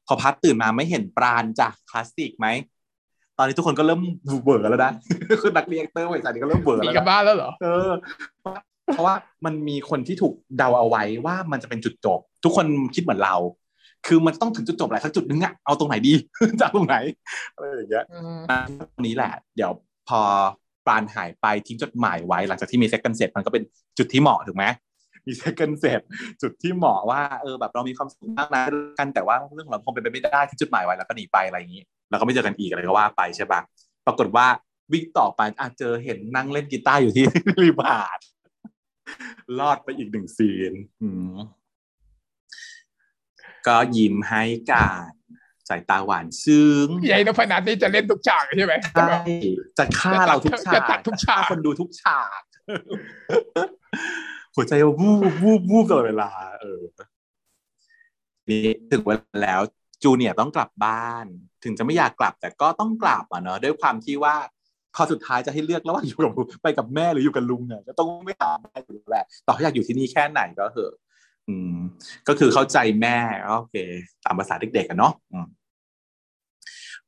[0.06, 2.47] พอพัดตื่นมาไม่เห็นปราณจ้ะคลาสสิกไหม
[3.40, 4.00] ตอนนี้ทุกคนก็เริ่ม
[4.42, 4.92] เบื่อแล้วนะ
[5.42, 7.90] คือนักเรียนเตอร์วัยสานนี้ก็เริ่มเบื่อหนีแล้วกลับนะบ้านแล้วเหรอเออ
[8.94, 9.14] เพราะว่า
[9.44, 13.36] มันมีคนที่ถูกเดาเอาไว้ว่ามันจะเป็นจุดจบ ทุกคนคิดเหมือนเรา
[14.06, 16.12] คือมันต้องถึงจุดจบแหละสักจุดนึงอะเอาตรงไหนดี
[16.58, 16.96] จะเอาตรงไหน
[17.54, 18.40] อะไรอย่างเงี้ยอืม
[18.92, 19.72] ตรงนี้แหละ เดี๋ยว
[20.08, 20.20] พอ
[20.86, 23.62] ปรานหายไปทิ้งจดหมายไว้ หลังจากที่มีเซ็กกันเสร็จมันก็เป็น
[23.98, 24.64] จุดที่เหมาะถูกไหม
[25.26, 26.00] มีเซ็กกันเสร็จ
[26.42, 28.62] จุดที่เหมาะว่าเออแบบเรามีความสุขมากนะ
[28.98, 33.60] กันแต่ว่าเรื่องของเราคงเป็นไปไม่ได้ทิ้งจดหมายไว้แล้วก็หนีไปอะไรอย่างนี้ แล้วก็ไม่เจอกันอีกอะไรก็ว่าไปใช่ปะ
[34.06, 34.46] ปรากฏว่า
[34.92, 37.24] วิ่งต่อไปอาจเจอเห็นนั่งเล่นกีตาร์อยู่ที่
[37.62, 38.18] ริมหาด
[39.58, 40.72] รอดไปอีกหนึ่งซีน
[41.02, 41.36] อืม
[43.66, 44.42] ก็ยิ้มให้
[44.72, 45.10] การ
[45.68, 49.18] สายตาหวานซึ้งยายนพนัทนี่จะเล่นทุกฉากใช่ไหมใช่
[49.78, 52.40] จะฆ่าเราทุกฉากจะตัดทุกฉากฆ่คนดูทุกฉาก
[54.54, 56.30] หัวใจวูบวูบวูบตลอดเวลา
[56.60, 56.82] เออ
[58.48, 58.60] นี่
[58.90, 59.60] ถึงเวลาแล้ว
[60.02, 61.27] จูเนียร์ต้องกลับบ้าน
[61.64, 64.36] ถึงจะไม่อยากกลับแต่ก็ต้องกลับอะเนอะด้วยความที่ว่า
[64.94, 66.32] พอสุดท้ายจะให้เลือกระหว่างอยู่กับ
[66.62, 70.93] ไปกับแม่หรืออยู่กับลุงเนี่ยก็ต้องไม่หาแม่อยู่แล้วแหละต่อให้อยากอยู่ที่นี่แค่ไหนก็เถอะ
[71.48, 71.74] อืม
[72.28, 73.16] ก็คือเข้าใจแม่
[73.47, 73.77] ก็โอเค
[74.24, 75.47] ตามภาษาเด็กๆกันเนาะอืม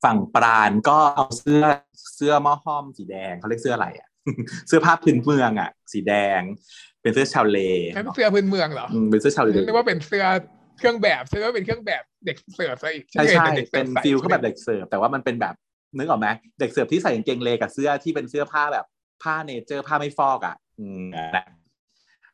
[0.04, 1.64] ฝั่งปราณก็เอาเสื้อ
[2.14, 4.08] เสื้อหม้อห้อมสีแดงเขาเรียกเสื้ออะไรอะ
[4.68, 6.40] เสื้อผ้าพื้นเมืองอะ สีแดง
[7.02, 7.58] เป็นเสื้อชาวเล
[7.94, 10.24] เป็นเสื้อพื้นเมืองเหรออืมเป็นเสื้อชาวเลนึกว่าเป็นเสื้อ
[10.78, 15.54] เครื่องแบบเสื้อว่าเป็นเครื่องแบบ เด็กเสิร์ฟซะอีกใช่ใช่เป็นเด็กเสิร์ฟใส่ feel เขาแบบเด็กเสิร์ฟแต่ว่ามันเป็นแบบ
[15.98, 16.28] นึกออกไหม
[16.60, 18.86] เด็กเสิร์ฟที่ใส่กางเกงเลกับเสื้อที่เป็นเสื้อผ้าแบบ
[19.22, 21.46] ผ้า nature ผ้าไม่ฟอกอะ อืมนะ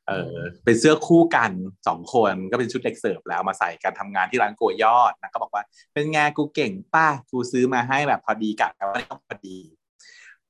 [0.08, 1.52] เออเป็นเสื้อคู่กัน
[1.88, 5.62] สองคนก็เป็นชุดเด็กเสิร์ฟแล้วมาใส่กันทำงานที่ร้านโกยอดนะก็บอกว่า
[5.92, 9.56] เป็นไงกูเก่งป้ากูซื้อมาให้แบบพอดีกะว่าต้องพอดี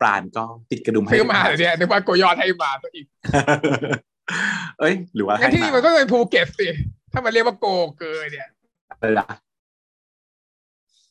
[0.00, 3.06] ปราณก็ติดกระดุมให้ซื้อมาเลยเนี่ยนึกว่าโกยอดให้มาตัวอีก
[4.80, 6.68] เอ้ย หรือว่างั้นที่นี่มันก็เป็นภูเก็ตสิ
[7.12, 7.66] ถ้ามันเรียกว่าโก
[7.98, 8.48] เกยเนี่ย
[9.00, 9.28] เออละ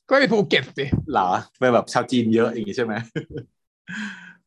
[0.10, 1.30] ก็เป็นภูเก็ตสิเหรอ
[1.60, 2.94] เป็นแบบชาวจีนเยอะอย่างงี้ใช่ไหม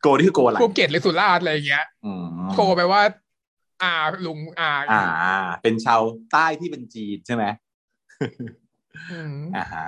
[0.01, 3.03] โกนี่คือโกอะไรภูเก็ตหรือสุราษฎร์อะไรอย่างเงี้ยอืมโกแปลว่า
[3.83, 3.93] อา
[4.27, 5.05] ลุงอาอ่า
[5.63, 6.01] เป็นชาว
[6.33, 7.45] ใต้ที่เป็นจีนใช่ไหม
[9.13, 9.87] อืมอ่าฮะ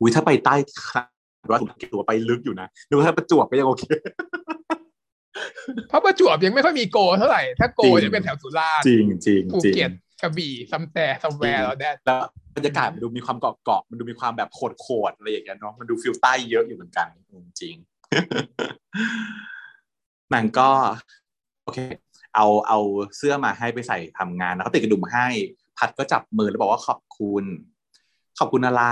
[0.00, 0.54] อุ้ยถ้าไปใต้
[0.88, 1.06] ครับ
[1.50, 3.84] ว่าถูกตัวไปลึกอยู่นะนึกว่าถ้าประจวบก็ยังโอเค
[5.88, 9.90] เพราะประจวบยังไม่ค่อยมีโกเท่าไหร่ ถ้าโกจริงจะเป็นแถวสุราษฎร์จริงจริงภูจริงเก็ต
[10.24, 12.20] กระบี่ some แต่ somewhere around there แล้ว
[12.56, 17.76] บรรยากาศมันดูมีความเกาะเกาะๆมันดูมีความแบบโขดโขดๆอะไรอย่างเงี้ยเนาะมันดู feel ใต้เยอะอยู่เหมือนกันอืมจริง
[20.32, 20.70] นางก็
[21.64, 21.78] โอเค
[22.34, 22.78] เอาเอา
[23.16, 25.26] เสื้อมาให้ไปใส่ทำงานแล้วก็ติดกระดุมให้
[25.78, 27.44] พัดก็จับมือแล้วบอกว่าขอบคุณ
[28.38, 28.84] ขอบคุณอะไร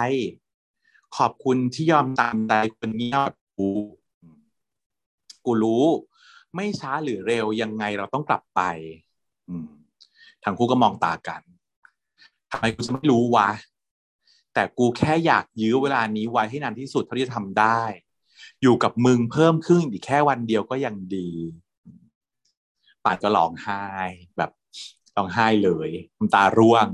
[1.18, 3.68] ขอบคุณที่ยอมตามใจคนเงียบกู
[5.44, 5.84] กูรู้
[6.54, 8.60] ไม่ช้าหรือเร็วยังไงเราต้องกลับไป
[9.48, 9.66] อืม
[10.44, 11.42] ทั้งคู่ก็มองตากัน
[12.50, 13.50] ทำไมกูจะไม่รู้วะ
[14.54, 17.80] แต่กูแค่อยากยื้อเวลานี้ไว้ให้นานที่สุดเท่าที่จะทำได้
[18.62, 21.28] อยู่กับมึงเพิ่มขึ้นอีกแค่วันเดียวก็ยังดี
[23.04, 23.84] ป่านก็ร้องไห้
[24.38, 24.50] แบบ
[25.16, 26.86] ร้องไห้เลยน้ำตาร่วง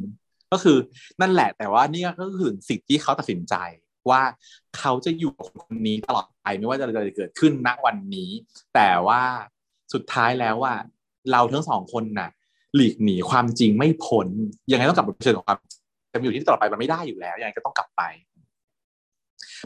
[0.53, 0.79] ก็คือ
[1.21, 3.55] นั่นแหละแต่ว่านี่ก็คือสิ่งที่เขาตัดสินใจ
[4.11, 4.23] ว่า
[4.79, 8.31] เขาจะอยู่กับคนนี้ตลอดไปไม่ว่าจะอะไรจะเกิดขึ้นณวันนี้
[8.75, 9.23] แต่ว่า
[9.93, 10.75] สุดท้ายแล้วว่า
[11.31, 12.31] เราทั้งสองคนน่ะ
[12.79, 14.27] หลีกหนีความจริงไม่พ้น
[14.71, 15.59] ยังไงต้องกลับมาเผชิญกับความ
[16.13, 18.03] จะอยู่ที่ตลอไปมันไม่ได้อยู่แล้วยังไงก็ต้องกลับไป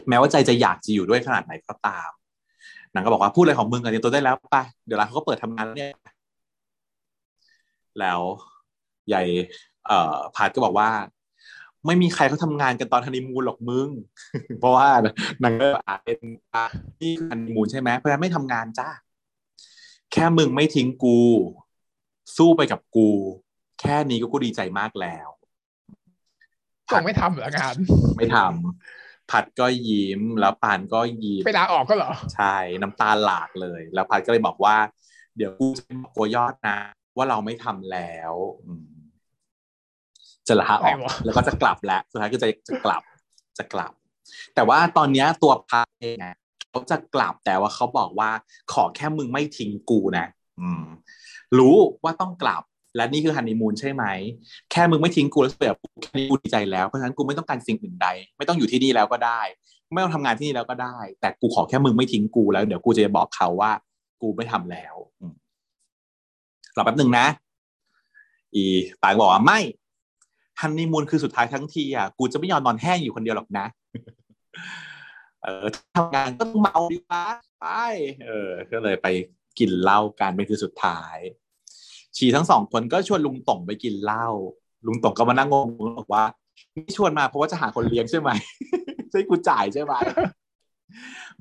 [0.07, 2.09] แม้ว่าใจจะอยากจะอยู่ด้วยขนาดไหนก็ตาม
[2.93, 5.93] นางก็บอกว่าพูดอะไรของมึงกันเตรียมตัวได้แล้วไปเดี๋ยวร้านเขาก็เปิดทำงานแล้วเนี่ย
[7.99, 8.21] แล้ว
[9.09, 9.23] ใหญ่
[9.87, 10.89] เอ่อภัทรก็บอกว่า
[11.85, 13.89] ไม่มีใครเขาทำงานกันตอนฮันนีมูนหรอกมึง
[14.59, 14.87] เพราะว่า
[15.43, 16.17] นางก็อาเป็น
[17.01, 18.89] นี่ฮันนีมูนใช่ไหมเพราะฉะนั้นไม่ทำงานจ้า
[20.11, 21.19] แค่มึงไม่ทิ้งกู
[22.37, 23.09] สู้ไปกับกู
[23.79, 25.27] แค่นี้ก็กูดีใจมากแล้ว
[26.89, 27.75] คงไม่ทำเหรองาน
[28.17, 34.75] ไม่ทำพัดก็ยิ้มแล้วปานก็ยิ้มไปลาออกก็เหรอ ใช่น้ำตาหลากเลย แล้วพัดก็เลยบอกว่า
[35.37, 36.79] เดี๋ยวกูจะบอกโกยอดนะ
[37.17, 38.33] ว่าเราไม่ทำแล้ว
[38.65, 38.85] อืม
[40.47, 43.03] จะลาออกอะไรวะแล้วก็จะกลับแล้วสุดท้ายก็จะจะกลับ
[43.57, 43.91] จะกลับ
[44.55, 46.35] แต่ว่าตอนเนี้ยตัวพัดเองอะ
[46.69, 48.29] เขาจะกลับแต่ว่าเขาบอกว่า
[48.73, 50.27] ขอแค่มึงไม่ทิ้งกูนะ
[50.61, 50.83] อืม
[51.59, 52.63] รู้ว่าต้องกลับ
[52.95, 54.05] และนี่คือฮันนีมูนใช่ไหม
[54.71, 58.07] แค่มึงไม่ทิ้งกูแล้วแบบกูแค่นี้กูดีใจแล้ว เพราะฉะนั้นกูไม่ต้องการสิ่งอื่นใด
[58.37, 59.41] ไม่ต้องอยู่ที่นี่แล้วก็ได้
[59.93, 63.71] ไม่ต้องทำงานที่นี่แล้วก็ได้ แต่กูขอแค่มึงไม่ทิ้งกูแล้วเดี๋ยวกูจะบอกเขาว่า
[64.21, 64.95] กูไม่ทำแล้ว
[66.77, 67.25] รอแป๊บหนึ่งนะ
[68.55, 68.65] อี
[69.01, 69.59] ปางบอกว่าไม่
[70.59, 73.65] ฮันนีมูนคือสุดท้ายทั้งทีอะกูจะไม่ยอมนอนแห้งอยู่คนเดียวหรอกนะ
[75.43, 75.65] เออ
[75.95, 77.23] ทำงานก็ต้องเมาดีกว่า
[77.59, 77.65] ไป
[78.25, 79.07] เออ ก็เลยไป
[79.59, 81.17] กินเหล้ากันเป็นคืนสุดท้าย
[82.17, 84.27] ชีทั้งสองคนก็ชวนลุงต่งไปกินเหล้า
[84.85, 85.67] ลุงต่งก็มานั่งงง
[85.99, 86.23] บอกว่า
[86.75, 88.29] นี่ชวนมาเพราะว่าจะหาคนเลี้ยงใช่ไหม
[89.11, 89.93] ใช่กูจ่ายใช่ไหม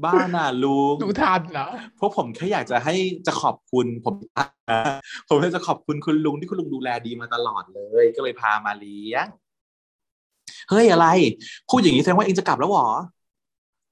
[0.05, 1.69] บ้าน่ะลุงดูทันเหรอ
[1.99, 2.94] พวกผมแค่อยากจะให้
[3.27, 4.15] จะขอบคุณผม
[5.28, 9.27] ผมแค่จะขอบคุณคุณลุงที่คุณลุงดูแลดีมาตลอดเลย ก็เลยพามาเลี้ยง
[10.70, 11.07] เฮ้ยอะไร
[11.69, 12.90] พูดอย่างนี้แสดงว่าเอ็งจะกลับแล้วเหรอ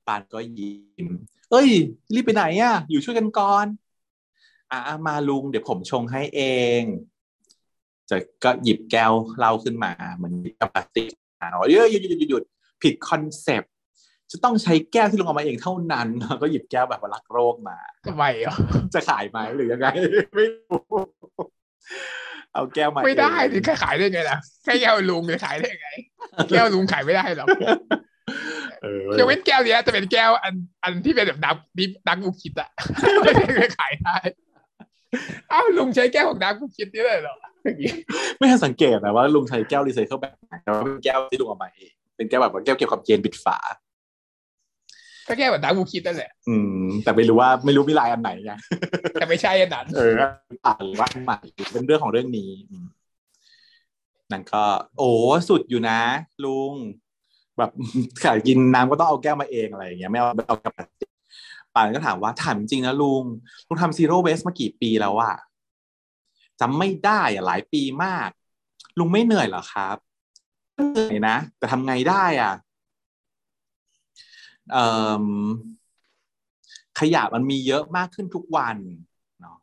[0.07, 1.09] ปราณก็ยิ้ม
[1.51, 1.69] เอ้ย
[2.15, 3.67] รีบไปไหนอะ อยู่ช่วยกันก่อน
[4.73, 6.43] อะมาลุงเดี๋ยวผมชงให้เอ
[6.81, 6.83] ง
[8.11, 11.11] จะก็หยิบแก้วเหล้าขึ้นมาเหมือนหยิบแก้วพลาสติก
[11.41, 12.43] อะเนาะหยุดหยุดหยุดหยุดหยุด
[12.83, 13.73] ผิดคอนเซปต์
[14.31, 16.09] จะต้องใช้แก้วที่ลุงเอามาเองเท่านั้น
[16.43, 18.57] ก็หยิบแก้วแบบว่ารักษ์โลกมาทำไมอะ
[18.95, 19.87] จะขายไหมหรือยังไง
[20.35, 20.81] ไม่รู้
[22.53, 25.89] เอาแก้วมาไม่ได้เองดิขายได้ไงล่ะแค่แก้วลุงจะขายได้ไง
[26.51, 27.49] แก้วลุงขายไม่ได้หรอก
[28.83, 32.71] เออยกเว้นแก้วเนี้ยจะเป็นแก้วอันอันที่เป็นแบบดักดิฟดักบุคิดอะ
[33.23, 34.17] ไม่ได้ขายได้
[35.53, 37.93] อ้าวลุงใช้แก้วของดักบุคิดนี่เลยเหรออย่างงี้
[38.39, 43.59] ไม่ทันสังเกตนะว่าลุงใช้แก้วรีไซเคิลแบบไหนแต่ว่าเป็นแก้วที่ลุงเอามาเองเป็นแก้วแบบว่าแก้วเก็บความเย็นปิดฝา
[45.29, 46.55] ก็แก้วแบบดักบุคิดนั่นแหละ อื
[46.85, 48.53] ม แต่ไม่รู้ว่าไม่รู้มีลายอันไหนไง
[49.13, 50.13] แต่ไม่ใช่อันนั้น เออ
[50.67, 51.39] อ่านว่าอันใหม่
[51.73, 52.87] เป็นเรื่องของเรื่องนี้อืม
[54.33, 54.63] นั่นก็
[54.99, 55.11] โอ้
[55.49, 56.01] สุดอยู่นะ
[56.45, 56.75] ลุง
[57.59, 57.71] แบบ
[58.25, 60.89] ขายกินน้ำก็ต้องเอาแก้วมาเองอะไรอย่างเงี้ยไม่เอาไม่เอากระป๋อง
[61.75, 63.25] ป่านก็ถามว่าถามจริงๆนะลุง
[63.67, 65.35] ลุงทำซีโร่เวสมากี่ปีแล้วอะ
[66.61, 68.31] จำไม่ได้อะหลายปีมาก
[68.99, 69.97] ลุงไม่เหนื่อยเหรอครับ
[70.75, 72.53] เหนื่อยนะแต่ทำไงได้อะ
[74.77, 74.79] อ
[75.23, 75.27] อ
[77.01, 78.77] ขยะมันมีเยอะมากขึ้นทุกวัน
[79.41, 79.57] เนาะ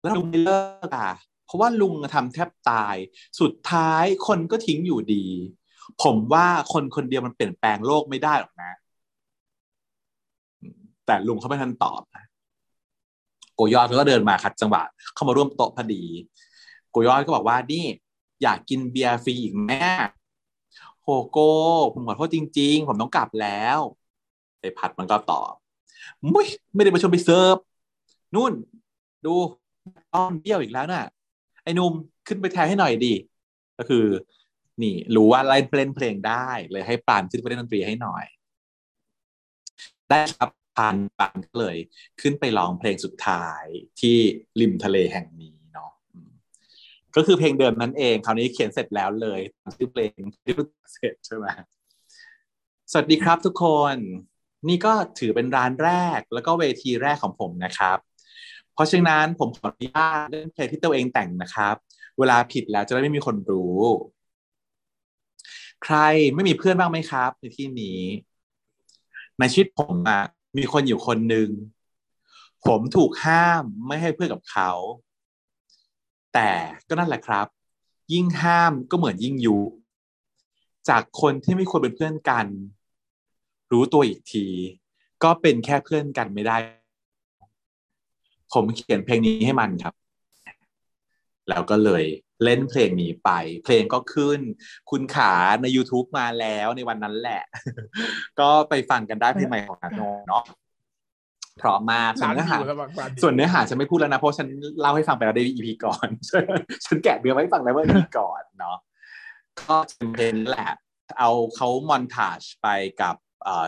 [0.00, 1.10] แล้วลุงไม่เลิกอะ
[1.46, 2.96] เพราะว่าลุงทำแทบตาย
[3.40, 5.26] สุดท้ายคนก็ทิ้งอยู่ดี
[6.02, 8.72] ผมว่าคนคนเดียวมันเปลี่ยนแปลงโลกไม่ได้หรอกนะ
[11.06, 12.24] แต่ลุงเขาไม่ทันตอบนะ
[13.54, 14.82] โกยอดเขาก็เดินมาคัดจังหวะ
[15.14, 16.04] เข้ามาร่วมโต๊ะพอดี
[16.90, 17.84] โกยอดก็บอกว่านี่
[18.42, 19.88] อยากกินเบียร์ฟรีอีกแม่
[21.02, 21.50] โฮโก้
[21.92, 23.78] ผมขอโทษจริง ๆ ผมต้องกลับแล้ว
[24.60, 25.52] ไอ้ผัดมันก็ตอบ
[26.32, 27.56] มุ้ยไม่ได้มาชวนไปเซิร์ฟ
[28.34, 28.52] นู่น
[29.26, 29.34] ดู
[30.12, 31.04] ต้อนเบี้ยวอีกแล้วน่ะ
[31.62, 31.92] ไอ้นุ่ม
[32.26, 33.14] ขึ้นไปแทนให้หน่อยดี
[33.78, 34.04] ก็คือ
[34.82, 38.24] นี่ รู้ว่าเล่นเล่นเพลงได้ เลยให้ปานขึ้นไปเล่นดนตรีให้หน่อย
[40.08, 41.76] ได้ครับานปานก็เลย
[42.20, 43.64] ขึ้นไปร้องเพลงสุดท้าย
[44.00, 44.16] ที่
[44.60, 45.92] ริมทะเลแห่งนี้เนาะ
[47.16, 49.40] ก็คือเพลงเดิมนั้นเองคราวนี้เขียนเสร็จแล้วเลย
[49.76, 50.52] ชื่อเพลงที่
[50.94, 51.46] เสร็จใช่ไหม
[52.92, 53.96] สวัสดีครับทุกคน
[54.68, 57.98] นี่ก็ถือเป็นร้านแรกแล้วก็เวทีแรกของผมนะครับ
[58.74, 61.76] เพราะฉะนั้นผมขออนุญาตเล่นเพลงที่ตัวเองแต่งนะครับ
[62.18, 63.80] เวลาผิดแล้วจะได้ไม่มีคนรู้
[65.84, 65.96] ใคร
[66.34, 68.00] ไม่มีเพื่อนบ้างไหมครับ ในที่นี้
[69.38, 70.22] ในชีวิตผมอะ
[70.56, 71.48] มีคนอยู่คนหนึ่ง
[72.66, 74.70] ผมถูกห้ามไม่ให้เพื่อนกับเขา
[76.34, 76.50] แต่
[76.88, 77.46] ก็นั่นแหละครับ
[78.12, 79.58] ยิ่งห้ามก็เหมือนยิ่งยุ
[80.88, 82.46] จากคนที่ไม่ควรเป็นเพื่อนกัน
[83.72, 84.46] รู้ตัวอีกที
[85.22, 86.56] ก็เป็นแค่เพื่อนกันไม่ได้
[88.52, 89.94] ผมเขียนเพลงนี้ให้มันครับ
[91.48, 92.04] แล้วก็เลย
[92.44, 93.30] เล่นเพลงนี้ไป
[93.64, 94.40] เพลงก็ขึ้น
[94.90, 95.32] คุณขา
[95.62, 97.42] ใน YouTube มาแล้วในวันนั้นแหละ
[98.40, 100.44] ก็ไปฟังกันได้เพลงใหม่ของนัทโนเนาะ
[101.58, 104.48] เพราะมากส่วร้านนเนื้ออหายู่ระหว่างวันส่วนเนื้อหาฉันไม่พูดแล้วนะ เพราะฉัน
[104.80, 106.08] เล่าให้ฟังไปแล้วใน EP ก่อน
[106.84, 108.76] ฉันแกะเนื้อไว้ให้ฟังแล้วว่า EP ก่อนเนาะ
[109.60, 110.70] ก็เป็นเพลงนี้แหละ
[111.18, 112.68] เอาเขามอนทาจไป
[113.02, 113.66] กับเอ่อ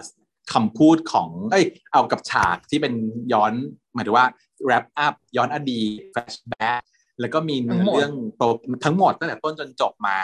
[0.52, 2.94] คำพูดของ เอ้ย เอากับฉากที่เป็น
[3.32, 3.52] ย้อน
[3.94, 4.26] หมายถึงว่า
[4.66, 6.82] wrap up ย้อนอดีต flashback
[7.20, 8.46] แล้วก็มีเนื้อเรื่องโปร
[8.84, 10.20] ทั้งหมดตั้งแต่ต้นจนจบมา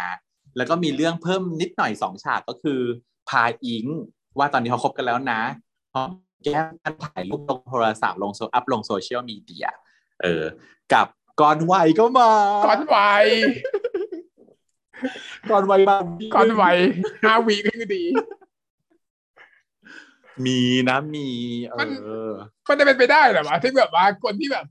[0.57, 2.81] แล้วก็มีเรื่องเพิ่มนิดหน่อยสองฉากก็คือ
[3.29, 3.87] พาอิง
[4.39, 5.41] ว่าตอนนี้เขาคบกันแล้วนะ
[5.91, 6.07] เพราะ
[6.45, 9.67] แก้มการถ่ายรูปลงโทรศัพท์ลงโซอัพลงโซเชียลมีเดีย
[10.23, 10.45] เออ
[10.93, 11.07] กับ
[11.41, 12.31] ก่อนวัยก็มา
[12.67, 12.97] ก่อนไหว
[15.51, 15.97] ก่อนวัยมา
[16.35, 16.65] ก่อนไหว
[17.25, 18.05] ห้าวีก็ยังดี
[20.47, 21.29] มีนะมี
[21.69, 22.31] เอมันอ
[22.69, 24.67] มันจะเป็นไปได้เหรอวะที่แบบว่าคนที่แบบ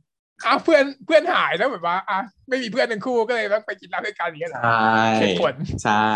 [0.46, 5.54] อ้าวเพื่อนเพื่อนหายแล้วแบบว่าอะไม่มีเพื่อนทั้งคู่ก็เลยต้องไปกินเหล้าด้วยกันอย่างเงี้ยเหรอใช่เหตุผล
[5.84, 6.14] ใช่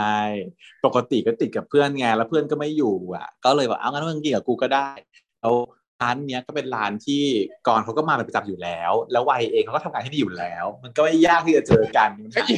[0.86, 4.90] ปกติก็ติดกับเพื่อนไงแล้วเพื่อนก็ไม่อยู่อะ ก็เลยบอกเอางั้นมึงกินกับกูก็ได้
[5.42, 5.56] แล้ว
[6.02, 7.24] ร้านเนี้ยก็เป็นร้านที่
[7.68, 12.58] ก่อนเขาก็มาเป็นประจำอยู่แล้ว แล้ววัยเองเขาก็ทำงานที่นี่อยู่แล้ว มันก็ไม่ยากที่จะเจอกันไอ้อี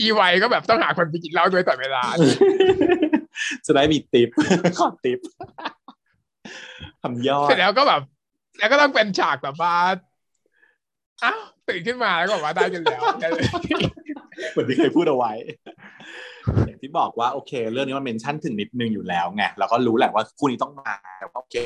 [0.00, 2.02] อีไวก็แบบต้องหาคนไปกินเหล้าด้วยตลอดเวลา
[3.66, 4.28] จะได้มีติป
[4.78, 5.18] ขอติป
[7.02, 8.00] ทำยอเสร็ดจแล้วก็แบบ
[8.58, 9.74] แล้วก็ต้องเป็นฉากแบบว่า
[11.24, 13.00] อ้าวตื่นขึ้นมาแล้วก็บอกว่าได้กันแล้ว
[14.52, 15.32] เหมือนที่เคยพูดเอาไว้
[16.66, 21.56] อย่างที่บอกว่าโอเค เรื่องนี้มันเมนชั่นถึงนิดนึงอยู่แล้วไงเราก็รู้แหละว่าคู่นี้ต้องมาแต่ว่าโอเค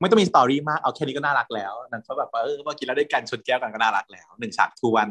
[0.00, 5.06] ไม่ต้องมีสตอรี่มากเอาแค่นี้ก็น่ารักแล้วนั่นก็แบบว่าเออมากินแล้วด้กันชนแก้วกันก็น่ารักแล้วหนึ่งฉากทวน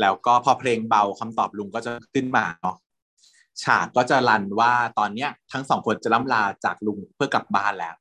[0.00, 2.76] แล้วก็พอเพลงเบาคำตอบลุงก็จะขึ้นมาเนาะ
[3.62, 7.94] ฉากก็จะรันว่าตอนเนี้ยทั้งสองคนจะล่ำลาจากลุงเพื่อกลับบ้านแล้ว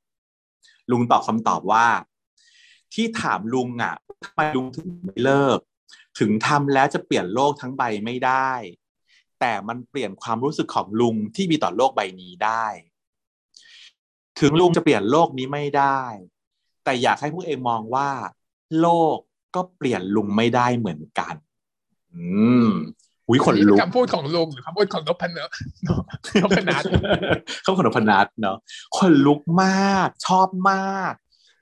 [0.91, 1.87] ลุงตอบคำตอบว่า
[2.93, 5.59] ที่ถามลุงอะทำไมลุงถึงไม่เลิก
[6.19, 8.51] ถึงทำแล้วจะเปลี่ยนโลกทั้งใบไม่ได้
[9.39, 12.65] แต่มันเปลี่ยนความรู้สึกของลุงที่มีต่อโลกใบนี้ได้
[14.39, 16.01] ถึงลุงจะเปลี่ยนโลกนี้ไม่ได้
[16.83, 18.09] แต่อยากให้พวกเองมองว่า
[18.79, 19.17] โลก
[19.55, 21.35] ก็เปลี่ยนลุงไม่ได้เหมือนกัน
[22.13, 22.23] อื
[22.65, 22.67] ม
[23.31, 25.49] หุยขนลุกคำพูดของลุงหรือคำพูดของนพเนอะ
[26.43, 26.83] นพนัท
[27.63, 28.57] เขาขนมพนัทเนาะ
[28.97, 31.13] คนลุกมากชอบมาก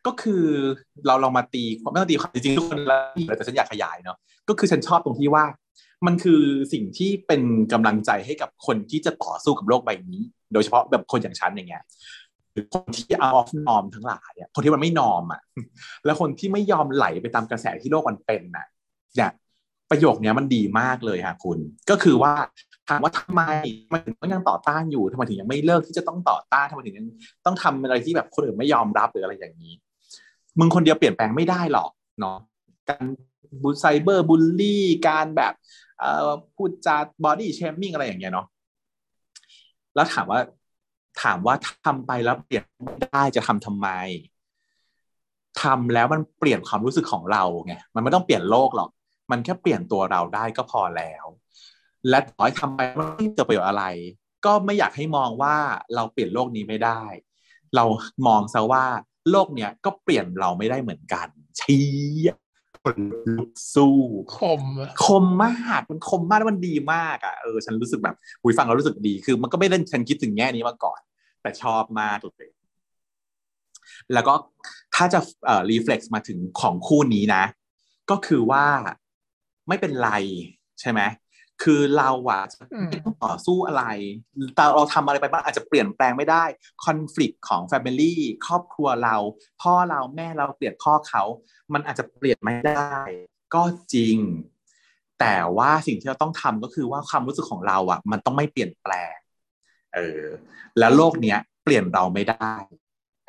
[0.07, 0.43] ก็คือ
[1.07, 4.17] เราลองมาตีไม่ต้องตีความจริงๆทุกคนแล้วแต่ฉันอยากขยายเนาะ
[4.49, 5.45] ก็คือฉันชอบตรงที่ว่า
[6.05, 6.41] มันคือ
[6.73, 7.41] สิ่งที่เป็น
[7.73, 10.21] กำลังใจให้กับคนที่จะต่อสู้กับโลกใบนี้
[10.53, 11.83] โดยเฉพาะแบบคนอย่างฉันอย่างเงี้ย
[12.53, 15.41] หรือคนที่ out of norm ทั้งหลายอะคนที่มันไม่นอมอะ
[16.05, 18.67] แล้วคนที่ไม่ยอมไหลไปตามกระแสที่โลกมันเป็นน่ะ
[19.15, 19.31] เนี่ย
[19.89, 21.57] ประโยคนี้มันดีมากเลยค่ะคุณ
[21.89, 22.33] ก็คือว่า
[22.87, 23.41] ถามว่าทำไม
[23.91, 27.07] มันถึงต้องยังต่อต้านอยู่ทำไมถึงยังไม่เลิกที่จะต้องต่อต้านทำไมถึงยัง
[27.45, 29.73] ต้องทำอะไรที่แบบคนอื่นไม่ยอมรับหรืออะไรอย่างนี้
[30.59, 32.37] มึงคนเดียวเปลี่ยนแปลงไม่ได้หรอกเนาะ
[32.89, 33.03] การ
[33.63, 35.53] บู cyberbully การแบบ
[35.99, 38.47] เอ่อพูดจา body shaming อะไรอย่างเงี้ยเนาะ
[39.95, 40.39] แล้วถามว่า
[41.23, 41.55] ถามว่า
[41.85, 43.87] ทำไปแล้วเปลี่ยนไม่ได้จะทำทำไม
[45.61, 48.89] ทำแล้วมันเปลี่ยนความรู้สึกของเราไงมันไม่ต้องเปลี่ยนโลกหรอก
[49.31, 51.25] มันแค่เปลี่ยนตัวเราได้ก็พอแล้ว
[52.09, 53.85] และต่อให้ทำไปมันไม่เกิดประโยชน์อะไร
[54.45, 55.55] ก็ไม่อยากให้มองว่า
[55.95, 57.01] เราเปลี่ยนโลกนี้ไม่ได้
[57.75, 57.85] เรา
[58.27, 58.85] มองซะว่า
[59.31, 61.27] โลกเนี้ยก็เปลี่ยนเราไม่ได้เหมือนกัน
[61.57, 61.85] เชี้
[62.83, 62.97] คน
[63.37, 63.99] ลุกสู้
[64.37, 70.99] คมอะคมมากมันคมมากแล้วมันดีมากอะเออฉันรู้สึกแบบหุยฟังแล้วรู้สึกดีคือ มันก็ไม่ได้ฉันคิดถึงแง่นี้มาก่อน
[71.41, 72.47] แต่ชอบมากเลย
[74.13, 74.33] แล้วก็
[74.95, 77.43] ถ้าจะเอ่อรีเฟล็กซ์มาถึงของคู่นี้นะ
[78.09, 78.65] ก็คือว่า
[79.69, 80.11] ไม่เป็นไร
[80.81, 81.01] ใช่ไหม
[81.63, 82.41] คือเราอะ
[82.89, 83.83] ไม่ต้องต่อสู้อะไร
[84.55, 86.43] แต่เราทำอะไรไปบ้างอาจจะเปลี่ยนแปลงไม่ได้
[86.85, 88.13] คอน FLICT ของ Family
[88.47, 89.15] ครอบครัวเรา
[89.61, 91.23] พ่อเราแม่เราเปลี่ยนพ่อเขา
[91.73, 92.97] มันอาจจะเปลี่ยนไม่ได้
[93.53, 93.63] ก็
[93.93, 94.17] จริง
[95.19, 99.15] แต่ว่าสิ่งที่เราต้องทำก็คือว่าความรู้สึกของเราอะมันต้องไม่เปลี่ยนแปลง
[99.95, 100.23] เออ
[100.79, 102.53] แล้วโลกเนี้ย เปลี่ยนเราไม่ได้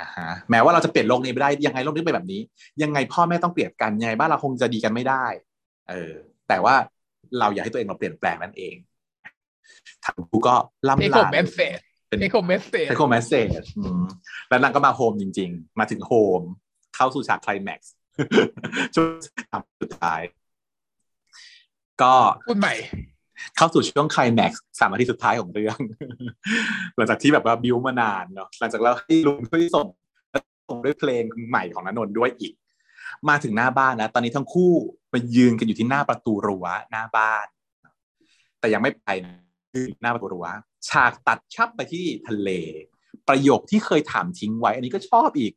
[0.00, 2.40] อ่าฮะแม้ว่าเราจะเปลี่ยนโลกนี้ไม่ได้ ยังไงโลกนี้เป็นแบบนี้
[2.82, 5.24] ยังไงพ่อแม่ต้องเกลียดกัน ยังไงบ้านเราคงจะดีกันไม่ได้
[5.90, 6.14] เออ
[6.50, 6.74] แต่ว่า
[7.38, 8.74] เราอยากให้ตัวเองเราเปลี่ยนแปลงนั่นเอง
[10.04, 10.54] ทางกูก็
[10.88, 11.78] ล่ำ take home message
[12.08, 13.48] เป็น take home message take home message
[14.48, 16.42] แล้วนางก็มา home จริง ๆ มาถึง homeม
[16.96, 17.92] เข้าสู่ฉากไคลแม็กซ์
[18.94, 19.08] ช่วง
[19.82, 20.20] สุดท้าย
[22.02, 22.14] ก็
[22.48, 22.74] พูดใหม่
[23.56, 25.78] เข้าสู่ช่วงไคลแม็กซ์สามนาทีสุดท้ายของเรื่อง
[26.96, 29.86] หลังจากที่แบบว่าบิวมานานเนาะหลังจากเราให้ลุงช่วยส่ง
[30.30, 32.54] แล้วส่งด้วยเพลงใหม่ของนนนท์ด้วยอีก
[33.28, 34.72] มาถึงหน้าบ้านนะ ตอนนี้ทั้งคู่
[35.12, 37.46] มายืนกันอยู่ที่หน้าประตูรั้วหน้าบ้าน
[38.60, 39.34] แต่ยังไม่ไปนะ
[39.72, 40.46] คือหน้าประตูรั้ว
[40.88, 42.50] ฉากตัดชับไปที่ทะเล
[43.28, 45.52] ประโยคที่เคยถามทิ้งไว้ อันนี้ก็ชอบอีก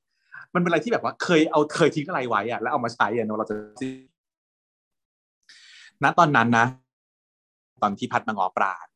[0.54, 3.56] มันเป็นอะไรที่แบบว่าเคยเอาเคยทิ้งอะไรไว้อะแล้วเอามาใช้อะเนอะเราจะ
[6.04, 6.66] ณตอนนั้นนะ
[7.82, 8.88] ตอนที่พัดมาง้อปราณ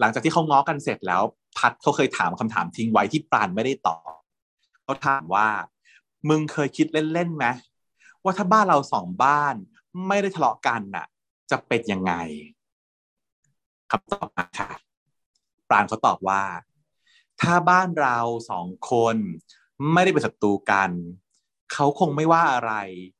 [0.00, 1.22] หลังจากที่เขาง้อกันเสร็จแล้ว
[1.58, 4.16] พัดเขาเคยถามคำถามทิ้งไว้ที่ปราณไม่ได้ตอบ
[4.84, 5.48] เขาถามว่า
[6.28, 7.46] มึงเคยคิดเล่นๆไหม
[8.22, 9.54] ว่าถ้าบ้านเราสองบ้าน
[10.06, 11.06] ไม่ได้ทะเลาะกันน่ะ
[11.50, 12.12] จะเป็นยังไง
[13.90, 14.70] คำตอบมาค่ะ
[15.68, 16.42] ปราณเขาตอบว่า
[17.40, 18.18] ถ้าบ้านเรา
[18.50, 19.16] สองคน
[19.92, 20.90] ไม่ได้เป็นศัตรูกัน
[21.72, 22.72] เขาคงไม่ว่าอะไร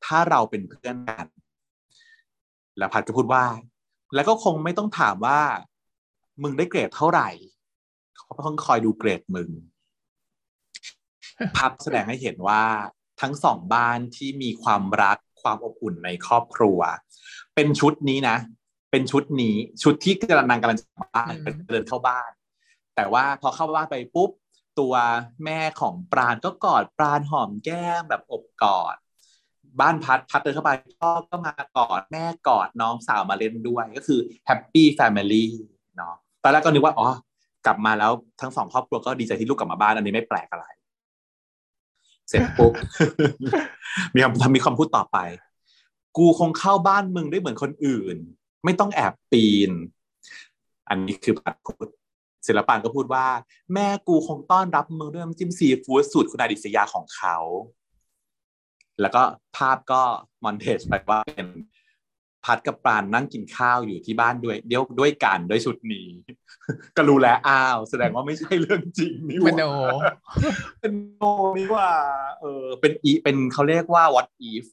[0.04, 1.26] ถ้าเราเป็นเพื่อนกัน
[2.78, 3.44] แล้วพัดก็พูดว่า
[4.14, 5.40] แล้วก็คงไม่ต้องถามว่า
[6.42, 7.28] มึงได้เกรดเท่าไหร่
[8.16, 9.50] เขาต้องคอยดูเกรดมึง
[11.56, 12.64] ภาพแสดงให้เห็นว่า
[13.20, 16.78] ทั้งสองบ้านที่มีความรัก ความอบอุ่นในครอบครัว
[17.54, 18.36] เป็นชุดนี้นะ
[18.90, 22.30] เป็นชุดนี้ชุดที่กำลังนางกำลังจะกลับบ้านอืมเดินเข้าบ้าน
[22.96, 24.30] แต่ว่าพอเข้าบ้านไปปุ๊บ
[24.80, 24.94] ตัว
[25.44, 28.96] แม่ของปราณก็กอดปราณหอมแก้มแบบโอบกอด
[29.80, 30.70] บ้านภัทรภัทรเดินเข้าไป
[31.00, 35.52] พ่อก็มากอดแม่กอดน้องสาวมาเล่นด้วยก็คือ happy family
[35.96, 37.08] เนาะตอนแรกก็นึกว่าอ๋อ
[37.66, 40.66] กลับมาแล้วทั้งสองครอบครัวก็ดีใจที่ลูกกลับมาบ้านอันนี้ไม่แปลกอะไร
[42.32, 42.72] เสร็จปุ๊บ
[44.14, 45.18] มีคำมีคำพูดต่อไป
[46.16, 48.16] กูคงเข้าบ้านมึงได้เหมือนคนอื่น
[48.64, 49.70] ไม่ต้องแอบปีน
[50.88, 51.86] อันนี้คือผัดพูด
[52.46, 53.26] ศิลปานก็พูดว่า
[53.74, 57.36] แม่กูคงต้อนรับมึงด้วยน้ำจิ้มซีฟู้ดสูตรคุณอาดิศยาของเขา
[59.00, 59.22] แล้วก็
[59.56, 60.02] ภาพก็
[60.44, 61.48] มอนเทจไปว่าเป็น
[62.44, 66.06] พัดกับปรานนั่งกินข้าวอยู่ที่บ้านด้วยเดียวด้วยกันด้วยชุดนี้
[66.96, 69.64] ก็รู้แล้วอ้าว แสดงว่าไม่ใช่เรื่องจริงนี่หมว่าโน
[70.80, 71.22] เป็นโน
[71.58, 71.88] นี่ว่า
[72.40, 74.64] เออเป็นอีเป็นเขาเรียกว่า what if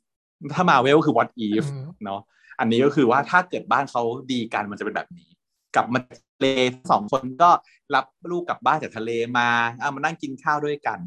[0.54, 2.22] ถ้ามาเวลคือ what if อืมเนาะ
[2.60, 4.02] อันนี้ก็คือว่าถ้าเกิดบ้านเขา
[4.32, 5.30] ดีกันมันจะเป็นแบบนี้
[5.76, 6.48] กลับมาทะเล
[6.92, 7.50] สองคนก็
[7.96, 11.00] รับลูกกลับบ้านจากทะเลมาเอามานั่งกินข้าวด้วยกัน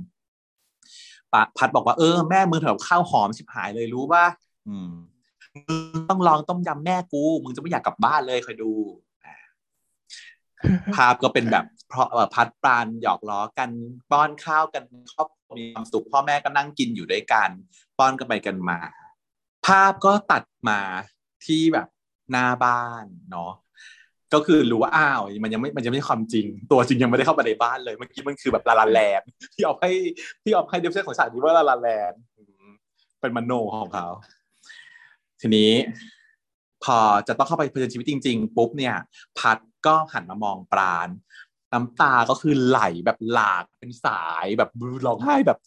[1.33, 4.27] ปะพัดบอกว่าเออแม่มือเถอะข้าวหอมชิบหายเลยรู้ป่ะ
[4.69, 5.12] อืมมึง
[6.11, 8.71] ต้องลองต้มยำแม่กูมึงจะไม่อยากกลับบ้านเลยคอยดู
[9.25, 9.37] อ่า
[10.95, 13.71] ภาพก็เป็นแบบเพราะเอ่อพัดปรานหยอกล้อกัน
[14.11, 17.51] ป้อนข้าวกันครอบครัวมีความสุขพ่อแม่ก็นั่งกินอยู่ด้วยกัน
[17.99, 18.79] ป้อนกันไปกันมา
[19.67, 20.81] ภาพก็ตัดมา
[21.45, 21.89] ที่แบบ
[22.31, 23.53] หน้าบ้านเนาะ
[24.35, 29.91] ก็คือรู้ว่าอ้าวมันยังไม่มันยังไม่ใช่ความจริง ตัวจริงยังไม่ได้เข้ามาในบ้านเลยเมื่อกี้มันคือแบบลาลาแลนด์ที่เอาให้
[30.43, 32.71] ที่เอาให้ definition ของฉากนี้ว่าลาลาแลนด์อืม
[33.21, 33.53] เป็นมโน
[33.83, 34.09] ของเขา
[35.43, 35.71] ทีนี้
[36.85, 36.99] พอ
[37.29, 38.95] จะต้องเข้าไปเผชิญชีวิตจริง ๆ ปุ๊บเนี่ย
[39.39, 41.09] พัดก็หันมามองปราณ
[41.73, 44.71] น้ำตาก็คือไหลแบบหลากเป็นสายแบบ
[45.07, 45.59] ร้องไห้แบบ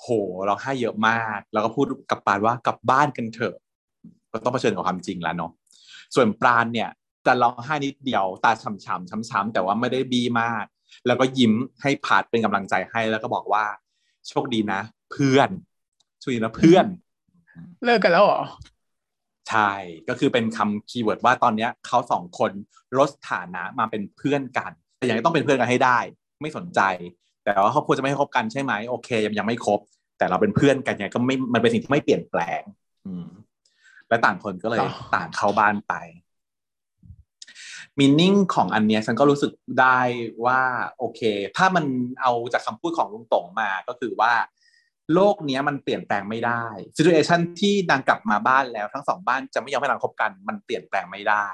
[0.00, 0.06] โห
[0.48, 3.56] ร้องไห้เยอะมาก แล้วก็พูดกับปราณว่ากลับบ้านกันเถอะ
[4.32, 5.52] ก็ต้องเผชิญกับความจริงแล้วเนาะ
[6.14, 6.88] ส่วนปราณเนี่ย
[7.26, 10.64] จะร้องไห้นิดเดียวตาช้ำๆช้ำๆแต่ว่าไม่ได้บีมาก
[11.06, 13.64] แล้วก็ยิ้มให้พัดเป็นกำลังใจให้แล้วก็บอกว่า
[14.28, 14.80] โชคดีนะ
[15.12, 15.48] เพื่อน
[16.22, 16.86] ช่วยนะเพื่อน
[17.84, 18.42] เลิกกันแล้วเหรอ
[19.52, 19.72] ใช่
[20.08, 22.52] ก็คือเป็นคำคีย์เวิร์ดว่าตอนเนี้ยเขาสองคน
[22.98, 25.98] ลดฐานะมาเป็นเพื่อนกัน แต่ยังต้องเป็นเพื่อนกันให้ได้
[26.42, 26.80] ไม่สนใจ
[27.44, 29.80] แต่ว่าครอบครัวจะไม่ให้คบกันใช่ไหมโอเค ยังยังไม่ครบ
[30.18, 32.62] แต่เราเป็นเพื่อนกันยังไงก็ไม่มันเป็นสิ่งที่ไม่เปลี่ยนแปลง
[33.06, 33.26] อืม
[34.08, 35.94] และต่างคนก็เลยต่อต่างเข้าบ้านไป
[37.98, 39.98] มินนิ่งของอันเนี้ยฉันก็รู้สึกได้
[40.46, 40.60] ว่า
[40.98, 41.20] โอเค
[41.56, 41.84] ถ้ามัน
[42.20, 44.32] เอาจากคำพูดของลุงต๋งมาก็คือว่า
[45.14, 46.64] โลกเนี้ยมันเปลี่ยนแปลงไม่ได้
[46.96, 51.46] ซิ t u เอชันที่นางกลับมาบ้านแล้วทั้งสองบ้านจะไม่ยอมให้นางคบกัน มันเปลี่ยนแปลงไม่ได้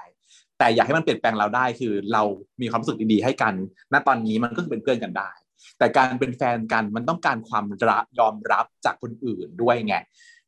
[0.58, 2.22] แต่อยากให้มันเปลี่ยนแปลงเราได้คือเรา
[2.60, 3.54] มีความรู้สึกดีๆให้กัน
[3.92, 5.30] ณตอนนี้มันก็คือเป็นเพื่อนกันได้
[5.78, 9.96] แต่การเป็นแฟนกันมันต้องการความรักยอมรับจากคนอื่นด้วยไง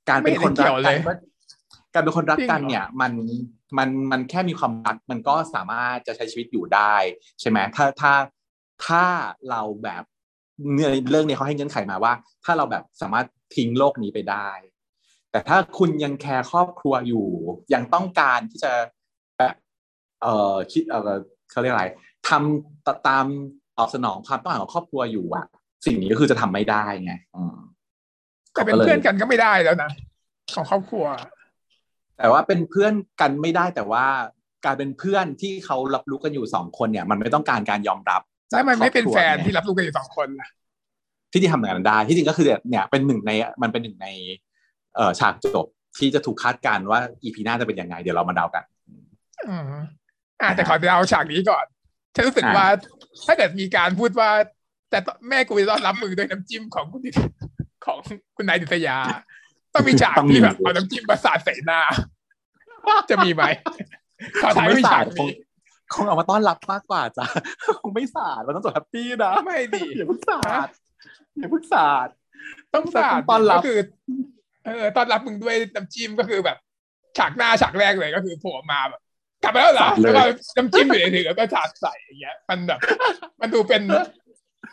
[0.09, 1.13] การเป็นคนรักกันก็
[1.95, 3.13] การเป็นคนรักกันเนี่ยมัน
[3.79, 6.95] มันมันแค่มีความรักมันก็สามารถจะใช้ชีวิตอยู่ได้
[7.41, 8.13] ใช่ไหมถ้าถ้า
[8.87, 9.05] ถ้า
[9.51, 10.05] เราแบบ
[10.75, 12.13] เนื่อเรื่องนี้เขาให้เงื่อนไขมาว่า
[12.45, 14.49] ถ้าเราแบบสามารถทิ้งโลกนี้ไปได้
[15.31, 17.27] แต่ถ้าคุณยังแคร์ครอบครัวอยู่
[17.75, 18.73] ยังต้องการที่จะ
[19.39, 19.55] แบบ
[20.23, 21.19] เออคิดเออ
[21.51, 21.87] เขาเรียกอะไร
[22.29, 23.25] ทำตาม
[23.79, 25.47] ตอบสนองความต้องการของครอบครัวอยู่อะ
[25.87, 27.57] สิ่งนี้ก็คือจะทำไม่ได้ไงอืม
[28.53, 29.91] แต่เป็นเพื่อนกันก็ไม่ได้แล้วนะ
[30.55, 31.05] ของครอบครัว
[32.19, 34.07] แต่ว่าเป็นเพื่อนกันไม่ได้แต่ว่า
[34.65, 40.49] การเป็นเพื่อนที่เขารับรู้กันอยู่สองคนเนี่ย มันไม่ต้องการการยอมรับ แล้วมันไม่เป็นแฟนที่รับรู้กันอยู่สองคนนะ
[41.31, 43.31] ที่ที่ทำงานได้ที่จริงก็คือเนี่ยเป็นหนึ่งใน
[43.63, 44.09] มันเป็นหนึ่งใน
[44.95, 45.67] เอ่อฉากจบ
[45.99, 48.65] ที่จะถูกคาดการณ์ว่าอีพีหน้าจะเป็นยังไง เดี๋ยวเรามาเดากัน
[49.49, 49.65] อืม
[50.43, 51.67] อ่าแต่ขอเดาฉากนี้ก่อน
[52.15, 52.67] ฉันรู้สึกว่า
[53.27, 54.31] ถ้าเกิดมีการพูดว่า
[54.91, 54.99] แต่
[55.29, 57.03] แม่กูจะต้อนรับมือด้วยน้ำจิ้มของคุณ
[57.87, 57.99] ของ
[58.37, 58.99] คุณนายดิษยา
[59.75, 61.81] ต้องมีฉากที่แบบเอาน้ำจิ้มมาสาดใส่หน้า
[63.11, 63.43] จะมีไหม
[64.43, 65.31] ขอทายไม่ฉากนี้
[65.95, 67.27] คงเอามาต้อนรับมากกว่าจ้ะ
[67.81, 70.69] คงไม่สาดมันต้องจบ happy นะไม่ดีอย่าเพิ่งสาด
[71.39, 72.09] อย่าเพิ่งสาด
[72.75, 73.79] ต้องสาดต้อนรับก็คือ
[74.65, 76.57] เออต้อนรับมึงด้วยน้ำจิ้มก็คือแบบ
[77.19, 79.01] ฉากหน้าฉากแรกเลยก็คือโผล่มาแบบ
[79.43, 80.23] กลับมาแล้วเหรอแล้วก็
[80.57, 82.81] น้ำจิ้มอยู่ในมือแล้วก็สาดใส่อย่างเงี้ย มันแบบ
[83.41, 83.83] มันดูเป็น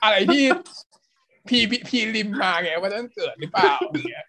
[0.04, 0.44] อะไรที่
[1.50, 4.26] พีพีพีริมมาไงว่าต้องเกิดหรือเปล่าอย่างเงี้ย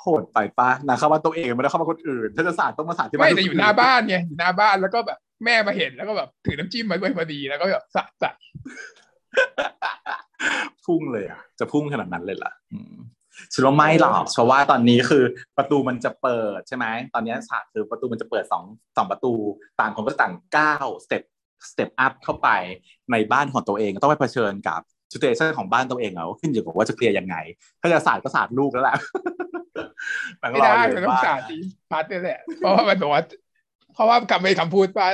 [0.00, 8.30] โหดไปปะนะเข้ามาตัวเองไม่ได้เข้ามาคนอื่น ถ้าจะสาดต้องมาสาดที่บ้าไม่นแต่อยู่หน้าบ้านไงอยู่หน้าบ้านแล้วก็แบบ แม่มาเห็นแล้วก็แบบถือน้ำจิ้มมาด้วยพอดีแล้วก็แบบสะใส่
[10.84, 12.94] พุ่งเลยอะ จะพุ่งขนาดนั้นเลยล่ะอืม
[13.52, 15.24] ฉันว่าไม่หรอกเพราะว่าตอนนี้คือ
[15.56, 18.64] ประตูมันจะเปิดใช่ไหมตอนนี้ฉากคือประตูมันจะเปิดสอง
[18.96, 19.32] สองประตู
[19.80, 21.22] ต่างคนก็ต่างก้าว step
[21.70, 22.48] step up เข้าไป
[23.12, 24.80] ในบ้านของตัวเองต้องไปเผชิญกับ
[25.12, 27.36] ซิเ u เ t ชันของบ้านตัวเองเอาขึ้นอยู่กับว่าจะเคลียร์ยังไง
[27.80, 28.96] ถ้าจะสาดก็สาดลูกแล้วแหละ
[30.52, 31.58] ไม่ได้มันต้องสาดดี
[31.90, 33.22] พัดนี่แหละเพราะว่ามันบอกว่า
[33.94, 35.08] เพราะว่ากลับไปคำพูดว่า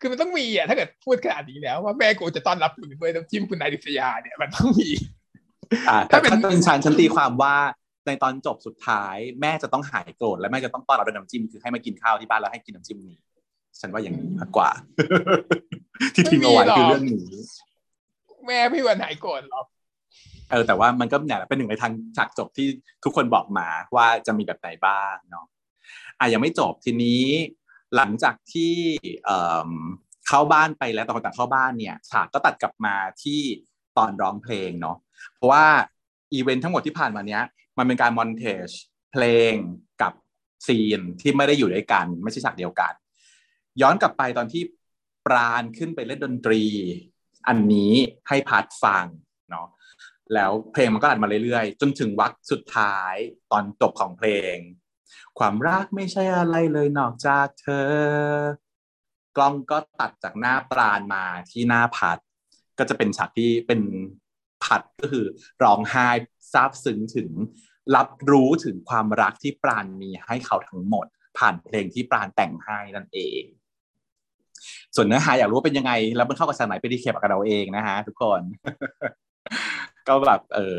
[0.00, 4.88] คือมันต้องมีอะถ้าเกิดพูดขนาดนี้แล้ว ว่าแม่กูจะต้อนรับมึงด้วยน้ำจิ้มคุณนายดิษยาเนี่ยมันต้องมี
[5.88, 7.54] อ่าถ้าถ้าเป็เป็นนเป็นฉันฉันตีความว่า
[8.06, 13.16] ในตอนจบสุดท้าย แม่จะต้องหายโกรธและแม่จะต้องต้อนรับด้วยน้ำจิ้มคือให้มากินข้าวที่บ้านแล้วให้กินน้ำจิ้มนี้
[13.80, 14.70] ฉันว่าอย่างนี้มากกว่า
[16.14, 17.26] ที่ทิ้งเอาไว้คือเรื่องนี้
[18.46, 19.66] แม่พี่วันหายโกรธหรอก
[20.50, 22.66] เออแต่ว่ามันก็เนี่ยเป็นหนึ่งในทางฉากจบที่
[23.04, 25.46] ทุกคนบอกมาว่าจะมีแบบไหนบ้างเนาะ
[26.18, 27.22] อะยังไม่จบทีนี้
[27.96, 28.74] หลังจากที่
[30.26, 33.40] เข้าบ้านไปแล้วตอนต่างเข้าบ้านเนี่ยฉากก็ตัดกลับมาที่
[33.98, 34.96] ตอนร้องเพลงเนาะ
[35.34, 35.64] เพราะว่า
[36.32, 37.42] อีเวนท์ทั้งหมดที่ผ่านมาเนี้ย
[37.78, 38.68] มันเป็นการมอนเทจ
[39.12, 39.52] เพลง
[40.02, 40.12] กับ
[40.66, 42.92] ซีนที่ไม่ได้อยู่ด้วยกัน ไม่ใช่ฉากเดียวกัน
[43.80, 44.62] ย้อนกลับไปตอนที่
[45.26, 46.62] ปราณขึ้นไปเล่นดนตรี
[47.48, 47.92] อันนี้
[48.28, 49.06] ให้พัดฟัง
[49.50, 49.66] เนาะ
[50.34, 53.14] แล้วเพลงมันก็อัดมาเรื่อยๆ จนถึงวักสุดท้าย
[53.52, 54.56] ตอนจบของเพลง
[55.38, 57.88] ความรักไม่ใช่อะไรเลยนอกจากเธอ
[59.36, 62.18] กล้องก็ตัดจากหน้าปราณมาที่หน้าพัด
[62.78, 63.80] ก็จะเป็นฉากที่เป็น
[64.64, 65.26] พัดก็คือ
[65.62, 66.08] ร้องไห้
[66.52, 67.30] ซาบซึ้งถึง
[67.96, 71.06] รับรู้ถึงความรักที่ปราณมีให้เขาทั้งหมด
[71.38, 73.44] ผ่านเพลงที่ปราณแต่งให้นั่นเอง
[74.94, 78.40] ส่วนเนื้อหาอยากรู้ว่าเป็นยังไง แล้วมันเข้ากับสมัยไปดีเคปกับเราเองนะฮะทุกคน
[80.08, 80.78] ก็แบบเออ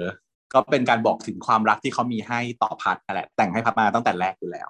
[0.54, 4.70] ก็เป็นการบอกถึงความรักที่เขามีให้ต่อพัดนั่นแหละ แต่งให้พัดมาตั้งแต่แรกอยู่แล้ว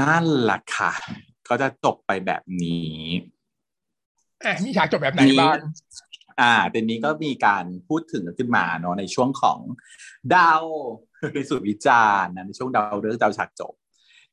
[0.00, 0.92] นั่นแหละค่ะ
[1.48, 2.96] ก็จะจบไปแบบนี้
[4.44, 5.56] อะมีฉากจบแบบไหนบ้าง
[6.40, 9.58] อ่าทีนี้ก็มีการพูดถึงกันขึ้นมาเนาะในช่วงของ
[10.34, 10.62] ดาว
[11.34, 13.74] ในสุดวิจารณ์นะในช่วงดาวเรื่องดาวฉากจบ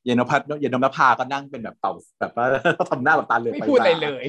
[0.04, 2.46] เยนนพัฒน์เยนนนภาก็นั่งเป็นแบบเต่าแบบว่า
[2.90, 4.26] ทำหน้าแบบตาเหลือกไม่ไปพูดอะไรมาเลย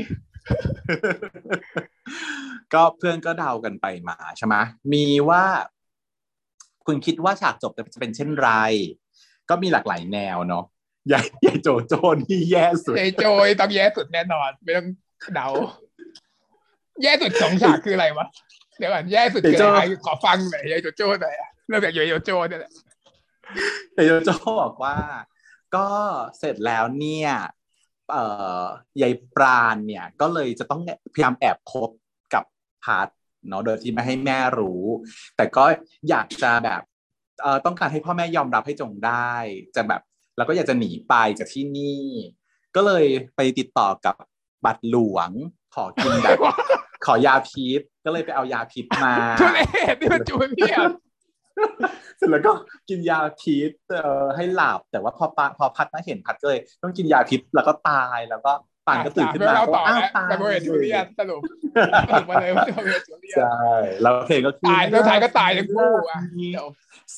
[2.74, 4.56] ก็เพื่อนก็เดากันไปมาใช่ไหม
[4.94, 5.44] มีว่า
[6.86, 8.50] คุณคิดว่าฉากจบจะเป็นเช่นไร
[9.50, 10.66] ก็มีหลากหลายแนวเนาะ
[11.08, 14.88] ใหญ่ใหญ่โจโจนี่แย่สุดเจโจยต้องแย่สุดแน่นอน ไม่ต้อง
[15.36, 15.48] เดา
[17.04, 18.28] แย่สุดสองฉากคืออะไรวะ
[18.78, 22.72] เดี๋ยวก่อนแย่สุดคืออะไรขอฟังหน่อยยายโจโจ้หน่อยอะเริ่มจากยายโจโจ้เนี่ยแหละ
[23.94, 24.30] แต่โจโจ
[24.62, 24.98] บอกว่า
[25.76, 25.88] ก็
[26.40, 27.57] เสร็จแล้วเนี่ยเอ่อ
[29.02, 30.82] ยายปราณเนี่ยก็เลยจะต้อง
[31.14, 31.90] พยายามแอบคบ
[32.34, 32.44] กับ
[32.84, 33.08] พัด
[33.48, 34.84] เนาะโดยที่ไม่ให้แม่รู้
[35.38, 35.64] แต่ก็
[36.10, 36.82] อยากจะแบบ
[37.42, 39.34] เอ่อต้องการให้พ่อแม่ยอมรับให้จงได้
[39.76, 40.02] จะแบบ
[40.38, 42.04] แล้วก็อยากจะหนีไปจากที่นี่
[42.76, 43.06] ก็เลย
[43.36, 44.16] ไปติดต่อกับ
[44.66, 45.30] บัตรหลวง
[45.76, 46.38] ขอกินแบบ
[47.06, 49.60] ขอยาพิษก็เลยไปเอายาพิษมาทุเร
[49.94, 50.78] ศนี่มันจูเนีย
[52.18, 52.52] เสร็จแล้วก็
[52.90, 58.52] กินยาพิษเอ่อให้หลับแต่ว่าพอปาพอพัดมาเห็นพัดก็เลยต้องกินยาพิษแล้วก็ตายแล้วก็
[58.88, 61.42] ปานก็ตื่นขึ้นมาเราก็ต่ออ้าวแล้วตายแต่โมเอจูเลียนสรุป
[62.10, 63.58] สรุปมาเลยว่าโมเอจูเลียนใช่
[64.02, 66.20] แล้วเพลงก็คือตายแล้วท้ายก็ตายทั้งคู่อะ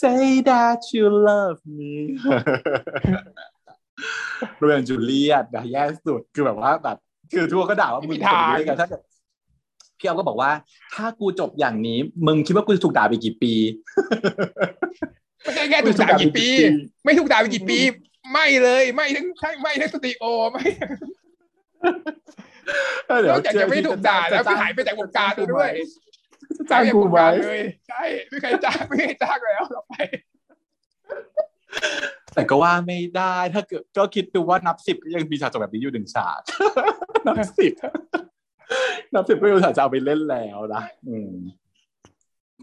[0.02, 1.94] Say that you love me
[4.58, 6.98] โรเมโอจูเลียตนะแย่สุดคือแบบว่าแบบ
[7.34, 9.02] คือทุกคนก็ด่าว่ามึงจบอย่างนี้ได้ไงถ้าเกิด
[10.00, 10.52] พี่เอาก็บอกว่า
[10.96, 13.54] ถ้ากูจบอย่างนี้ มึงคิดว่ากูจะถูกด่าไปกี่ปี
[15.42, 16.48] ไม่ใช่แค่ถูกด่ากี่ปี
[17.06, 17.80] ไม่ถูกด่าไปกี่ปี
[18.34, 20.66] ไม่เลยไม่ทั้งไม่ทั้งสตูดิโอไม่
[23.30, 25.72] นอกจากจะไม่ถูกด่าแล้วก็หายไปจากวงการด้วย
[26.72, 29.94] จ้างกูไหมเลยใช่ไม่เคยจ้างไม่เคยจ้างแล้วต่อไป
[32.34, 36.40] แต่ก็ว่าไม่ได้ถ้าเกิดก็คิดดูว่านับสิบก็ยังมีฉากจบแบบนี้อยู่หนึ่งฉาก
[37.28, 37.74] นับสิบ
[39.14, 41.32] นับสิบก็ยังฉากจะเอาไปเล่นแล้วนะอืม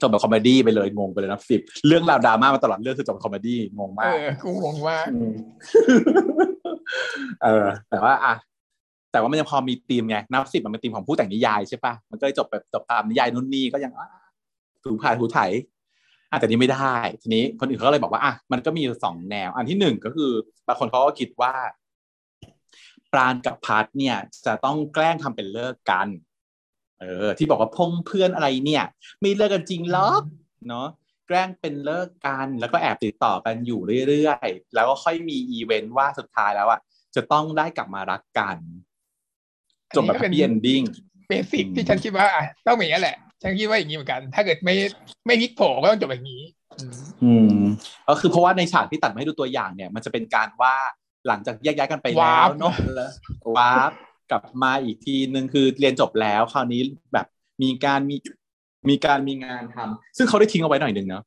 [0.00, 5.34] จบแบบคอมเมดี้ไปเลยงงไปเลยนับสิบเรื่องราวดราม่ามาตลอดเรื่องคือจบแบบ comedy งงเอมากอกูงงมากม
[7.42, 8.34] เออ แต่ว่าอะ
[9.12, 14.08] แต่ว่ามันยังพอมีธีมไงนับสิบมันเป็นธีมของผู้แต่งนิยายใช่ปะมันก็เลยจบแบบจบตามนิยายนู่นนี่ก็ยังอะ
[14.84, 15.38] ถูผ่านถูไถ
[16.30, 20.30] อะแต่นี้ไม่ได้ ทีนี้คนอื่นเขาก็เลยบอกว่าอะมันก็มีอยู่สองแนว อันที่หนึ่งก็คือ
[20.66, 21.52] บางคนเขาก็คิดว่า
[21.85, 21.85] ป
[23.16, 24.16] ราณกับพัดเนี่ย
[24.46, 26.08] จะต้องแกล้งทำเป็นเลิกกัน
[27.00, 28.84] เออ ที่บอกว่าพงเพื่อนอะไรเนี่ย
[29.20, 30.22] ไม่เลิกกันจริงหรอก
[30.68, 30.88] เนาะ
[31.26, 36.80] แกล้งเป็นเลิกกันแล้วก็แอบติดต่อกันอยู่เรื่อยๆ แล้วก็ค่อยมีอีเวนต์ว่าสุดท้ายแล้วอะ
[37.16, 38.56] จะต้องได้กลับมารักกัน
[39.96, 40.82] จบแบบอันแฮปนี้ปี้ก็เอนเป็นดิ้ง
[41.28, 44.74] เบสิกที่ฉันคิดว่าอะต้องเป็นอย่างนี้แหละ ฉันคิดว่าอย่างนี้เหมือนกัน ถ้าเกิดไม่
[45.26, 46.42] ไม่พลิกโผก็ต้องจบแบบนี้
[47.24, 47.60] อืม
[48.08, 50.74] ก็คือเพราะว่าในฉากที่ตัดมาให้ดูตัวอย่างเนี่ย มันจะเป็นการว่า
[51.26, 53.10] หลังจากแยกย้ายกันไปแล้ว warp เนาะแล้ว
[53.56, 53.92] วาร์ป
[54.30, 56.82] กลับมาอีกทีนึงคือเรียนจบแล้วคราวนี้
[57.12, 57.26] แบบ
[57.62, 58.16] มีการมี
[58.88, 61.24] มีการมีงานทำซึ่งเขาได้ทิ้งเอาไว้หน่อยหนึ่งเนาะ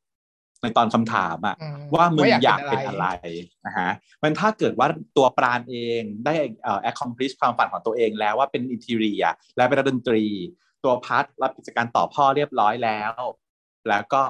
[0.62, 3.08] ในตอนคำถามอะอืมว่ามึงว่าอยากเป็นอะไร
[3.66, 9.24] นะฮะมันถ้าเกิดว่าตัวปราณเองได้เอ่อ accomplish ความฝันของตัวเองแล้วว่าเป็นอินทีเรีย
[9.56, 10.24] และเป็นนักดนตรี
[10.84, 13.12] ตัวพัดรับกิจการต่อพ่อเรียบร้อยแล้ว
[13.90, 14.22] แล้วก็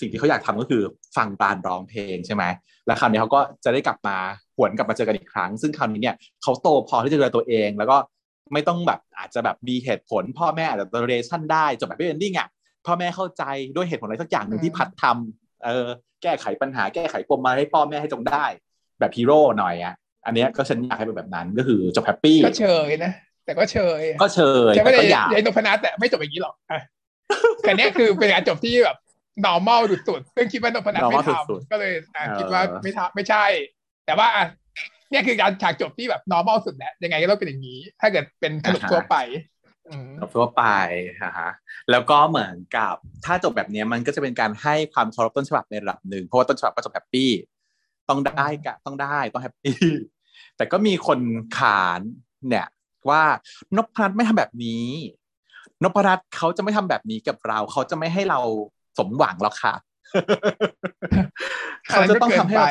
[0.00, 0.82] สิ่งที่เขาอยากทำก็คือ
[1.16, 2.44] ฟังปราณร้องเพลงใช่ไหม
[2.86, 4.16] แล้วคราวนี้เขาก็จะได้กลับมา
[4.56, 7.96] หวนกลับมาเจอกันอีกครั้ง ซึ่งคราวนี้เนี่ยเขาโตพอที่จะดูแลตัวเอง แล้วก็
[8.52, 12.48] ไม่ต้องแบบอาจจะแบบมีเหตุผล พ่อแม่อาจจะ rational ได้จบแบบไม่ ending อะ
[12.86, 13.44] พ่อแม่เข้าใจ
[13.74, 15.86] ด้วยเหตุผลอะไรสักอย่างหนึ่งที่พัดทำเออ
[16.22, 18.44] แก้ไขปัญหาแก้ไขปมมาให้พ่อแม่ให้จงได้
[19.00, 19.94] แบบฮีโร่หน่อยอะ
[20.26, 23.12] อันเนี้ยก็ฉันอยากให้เป็นแบบนั้นก็คือจบ happy ก็เชยนะ
[23.44, 24.40] แต่ก็เชยก็เช
[24.70, 26.80] ยใช่ไม่แต่ได้ก็อยากยายนพนัทแต่ไม่จบอย่างนี้หรอกอะ
[27.60, 28.96] แต่เนี้ยคือเป็นการจบที่แบบ
[29.44, 33.44] normal สุดๆซึ่งคิดว่านพนัทไม่ normal สุดทำก็เลยอะเออคิดว่าไม่ทำไม่ใช่
[34.06, 34.44] แต่ว่าอะ
[35.10, 39.16] เนี่ยคือการฉากจบที่แบบ normal สุดแล้วยังไงก็ต้องเป็นอย่างนี้ ถ้าเกิดเป็นขนบทั่วไป
[39.88, 40.64] อืมทั่วไป
[41.22, 41.50] ฮะฮะ
[41.90, 42.94] แล้วก็เหมือนกับ
[43.24, 47.30] ถ้าจบแบบเนี้ยมันก็จะเป็นการให้ความเคารพต้นฉบับในระดับหนึ่งเพราะว่าต้นฉบับก็จบแฮปปี้
[48.08, 49.76] ต้องได้กะต้องได้ต้องแฮปปี้
[50.56, 51.20] แต่ก็มีคน
[51.58, 52.00] ขาน
[52.48, 52.68] เนี่ย
[53.08, 53.22] ว่า
[53.76, 54.86] นพรัตน์ไม่ทำแบบนี้
[55.82, 58.40] นพรัตน์เขาจะไม่ทำแบบนี้กับเรา เขาจะไม่ให้เรา
[58.98, 59.74] สมหวังหรอกค่ะ
[61.88, 62.68] เขาจะต้องทำให้ไปเรา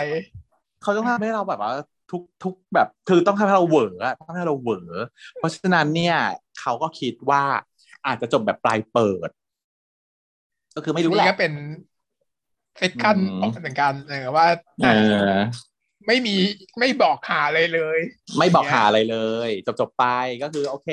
[0.81, 1.73] เขาต้องทำให้เราแบบว่า
[2.11, 4.83] ทุกทุกแบบ คือต้องทำให้เราเหวออะต้องให้เราเหวอ
[5.37, 6.17] เพราะฉะนั้นเนี่ย
[6.59, 7.43] เขาก็คิดว่า
[8.05, 9.29] อาจจะจบแบบปลายเปิด
[10.75, 11.53] ก็คือไม่รู้แหนี่ละก็เป็น
[12.77, 14.47] เซคันอืมเหมือนกันเออว่า
[14.83, 14.87] เอ
[15.23, 15.35] อ
[16.07, 16.35] ไม่มี
[16.79, 17.99] ไม่บอกหาเลยเลย
[18.39, 20.05] ไม่บอกหาอะไรเลย จบจบๆไป
[20.43, 20.89] ก็คือ โอเค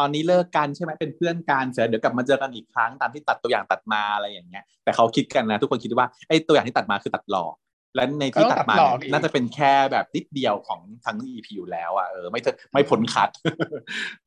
[0.00, 7.54] ตอนนี้เลิกกันใช่ไหมเป็นเพื่อนกันเสร็จเดี๋ยวกลับมาเจอกันอีกครั้งตามที่ตัดตัวอย่างตัดมาอะไรอย่างเงี้ย แต่เขาคิดกันนะ ทุกคนคิดว่าไอ้ตัวอย่างที่ตัดมาคือตัดหลอก
[7.94, 13.30] และในที่ตัดมาเนี่ยน่าจะเป็นแค่แบบนิดเดียวของทั้ง EP อยู่แล้วอะเออไม่เถอะไม่พ้นคัด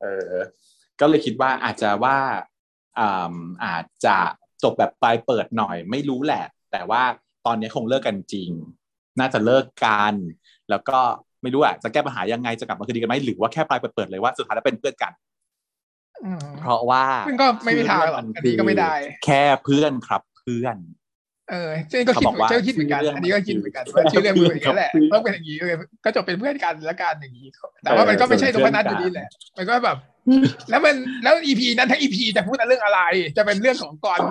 [0.02, 0.34] เออ
[1.00, 2.18] ก็เลยคิดว่าอาจจะว่า
[3.00, 3.36] อ่า
[3.66, 4.18] อาจจะ
[4.64, 7.04] จบแบบปลายเปิดหน่อย ไม่รู้แหละ แต่ว่า
[7.46, 8.50] ตอนนี้คงเลิกกันจริง
[9.20, 10.14] น่าจะเลิกกัน
[10.70, 11.00] แล้วก็
[11.42, 15.33] ไม่รู้อะจะแก้ปัญหายังไงจะกลับมาคืนดีกันไหมหรือว่าแค่ปลายเปิดๆเลยว่าสุดท้ายแล้วเป็นเพื่อนกันอืม
[16.60, 18.94] เพราะว่าซึ่งก็ไม่มีทางหรอกอันนี้ก็ไม่ได้
[19.26, 20.78] แค่เพื่อนครับเพื่อน
[21.52, 27.48] เออซึ่งก็คิดเขาบอกว่าเจ้าคิดเหมือนกันชื่อเรื่องอันนี้ก็คิดเหมือนกันคือว่าชื่อเรื่องมันอย่างนี้แหละคือต้องเป็นอย่างนี้เลยก็จบเป็นเพื่อนกันแล้วกันอย่างนี้
[27.84, 29.98] แต่ว่ามันก็ไม่ใช่ตรงนั้นอยู่ดีแหละ มันก็แบบ
[30.70, 33.02] แล้วมันแล้วอีพีนั้นทั้งอีพีจะพูดเรื่องอะไร
[33.38, 34.22] จะเป็นเรื่องของกร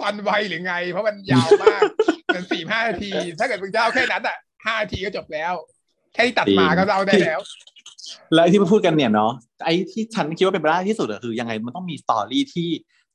[0.00, 1.82] กรวัยหรือไง เพราะมันยาวมาก
[2.26, 4.36] เป็นสี่ห้านาที ถ้าเกิดมึงจะเอาแค่นั้นอะ
[4.66, 5.52] ห้านาทีก็จบแล้ว
[6.14, 7.40] แค่ที่ตัดมาก็เราได้แล้ว
[8.34, 9.32] แล้วที่มาพูดกันเนี่ยเนาะ
[9.64, 12.68] ไอ้ที่ฉันคิดว่าเป็นไปได้ที่สุดคือยังไงมันต้องมีสตอรี่ที่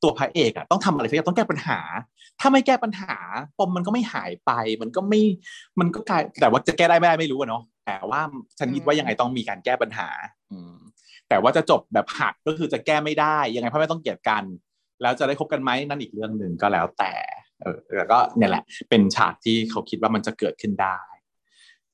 [0.03, 1.79] ตัวพระเอกอะต้องทำอะไรสักอย่างต้องแก้ปัญหา
[2.39, 3.13] ถ้าไม่แก้ปัญหา
[3.59, 4.51] ปมมันก็ไม่หายไป
[4.81, 5.21] มันก็ไม่
[5.79, 8.21] มันก็กลายแต่ว่าจะแก้ได้ไม่ได้ไม่รู้อะเนาะแต่ว่า
[8.59, 10.09] ฉันคิดว่ายังไงต้องมีการแก้ปัญหา
[10.51, 10.75] อืม
[11.29, 14.43] แต่ว่าจะจบแบบหักก็คือจะแก้ไม่ได้ ยังไงพ่อแม่ต้องเกลียดกัน
[15.01, 17.13] แล้วจะได้คบกันไหมนั่นอีกเรื่องหนึ่งก็แล้วแต่
[17.61, 20.99] เออแล้วก็เนี่ยแหละ เป็นฉากที่เขาคิดว่ามันจะเกิดขึ้นได้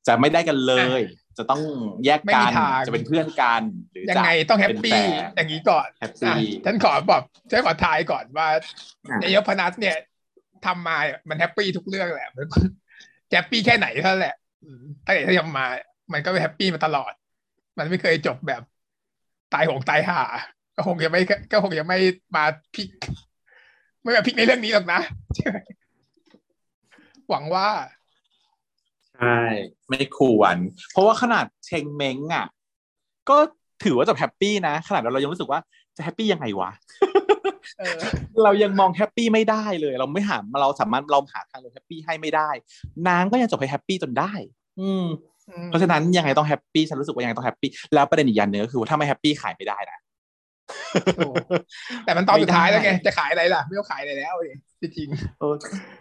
[0.07, 1.02] จะไม่ได้กันเลย
[1.38, 1.62] จะต้อง
[2.06, 3.62] แยกกันไม่มีทางจะเป็นเพื่อนกัน
[3.92, 4.96] หรือยังจะไงต้อง happy เป็นปี้แฟ
[5.32, 8.48] นอย่างนี้ก่อน happy อะฉันขอบอกฉันขอทายก่อนว่า
[9.10, 9.96] อะนายกพนัสเนี่ย
[10.66, 10.98] ทำมา
[11.30, 12.46] มัน happy ทุกเรื่องแหละมัน
[13.32, 15.66] จะ happy แค่ไหนเท่านั้นแหละอืมตั้งแต่ที่ทำมา
[16.14, 17.14] มันก็ happy มาตลอด
[17.78, 18.62] มันไม่เคยจบแบบ
[19.54, 20.22] ตายโหงตายห่า
[20.76, 21.98] ก็คงจะไม่ก็คงจะไม่
[22.36, 22.44] มา
[22.76, 22.90] พลิก
[24.04, 25.02] ไม่มาพลิกในเรื่องนี้หรอกนะ
[25.36, 25.58] ใช่ไหม
[27.30, 27.68] หวังว่า
[29.18, 29.39] ใช่
[29.89, 30.56] ไม่ควร
[30.91, 32.48] เพราะว่าขนาดเชงเม้งอะ
[33.30, 33.38] ก็
[33.84, 35.60] ถือว่าจะ happy นะ ขนาดเรายังรู้สึกว่า
[35.98, 36.72] จะ happy ยังไงวะ
[37.80, 37.99] เออ
[38.44, 42.49] เรายังมอง happy ไม่ได้เลย เราไม่หาเราสามารถเราหาทางลง happy ให้ไม่ได้
[43.07, 44.34] นางก็ยังจบให้ happy จนได้
[44.81, 45.06] อืม
[45.69, 49.99] เพราะฉะนั้นยังไงต้อง happy ฉันรู้สึกว่ายังไงต้อง happy แล้วประเด็นอีกอย่างหนึ่งก็คือว่าถ้าไม่ happy ขายไม่ได้นะ
[51.18, 51.35] ถูก
[52.06, 54.34] แต่มันตอนสุดท้ายแล้วไงไม่ได้จะขายอะไรล่ะ ไม่ต้องขายอะไรแล้ว
[54.80, 55.10] เลยจริง
[55.40, 55.54] เออ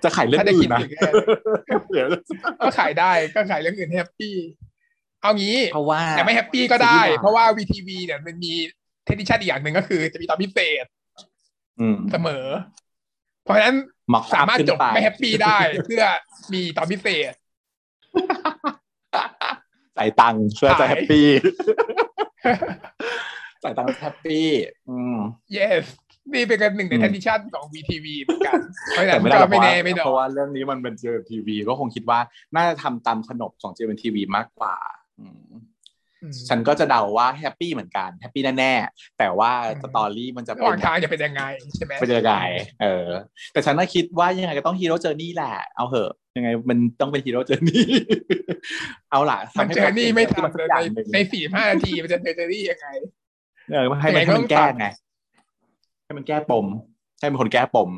[0.05, 1.11] จะขายเรื่องถ้าได้อื่คิดนนะถึงแค่
[1.93, 4.35] เดี๋ยวๆก็ขายได้ก็ขายเรื่องอื่นให้ happy
[5.23, 8.53] เอางี้เพราะว่าแต่ไม่ happy ก็ได้ซีรีส์วายเพราะว่า WeTV เนี่ยมันมี
[9.05, 10.85] tradition อีกอย่างหนึ่งก็คือจะมีตอนพิเศษ
[11.81, 12.45] อืมเสมอ
[13.45, 13.77] เพราะฉะนั้น
[14.13, 16.03] ม็อกสามารถจบไม่แฮปปี้ได้เพื่อ
[16.53, 17.33] มีตอนพิเศษ
[19.99, 21.27] จ่ายตังค์เพื่อจะขายแฮปปี้
[23.63, 24.47] จ่ายตังค์แฮปปี้
[24.89, 25.17] อืม
[25.57, 25.85] yes
[26.35, 32.19] นี่เป็นกันหนึ่งในอืมเทคนิชันของ VTV เหมือนกันเพราะฉะแต่นั้นไม่ได้หรก็อกไม่แน่เพไม่ราะนอว่านเพราะว่าเรื่องนี้มันเป็นเจอทีวีก็คงคิดว่า
[32.55, 34.77] น่าจะทำตามขนบของเจอทีวีมากกว่า
[35.21, 35.47] อืม
[36.23, 41.43] อืมฉันก็จะเดาว่าแฮปปี้เหมือนกันแฮปปี้แน่ๆแต่ว่าอืมสตอรี่มันจะระหเป็นว่างทางจะเป็นยังไง
[41.77, 42.35] ใช่ไหมเป็นยังไง
[42.83, 43.09] เออ
[43.53, 47.87] แต่ฉันน่าคิดว่ายังไงก็ต้องฮีโร่เจอร์นี่แหละเอาเหอะยังไงมันต้องเป็นฮีโร่เจอร์นี่
[49.11, 52.89] เอาล่ะมันทำให้เจอนี่ไม่สัทำกเลยอย่าในงหนึ่งในสี่ห้านาทีมันจะเจอเจอรี่ยังไง
[53.73, 54.87] เออให้มันยังไงก็ให้มันแก้ต้องไง
[56.07, 56.67] ให้มันแก้ปม
[57.21, 57.91] ให้มันคนแก้ปม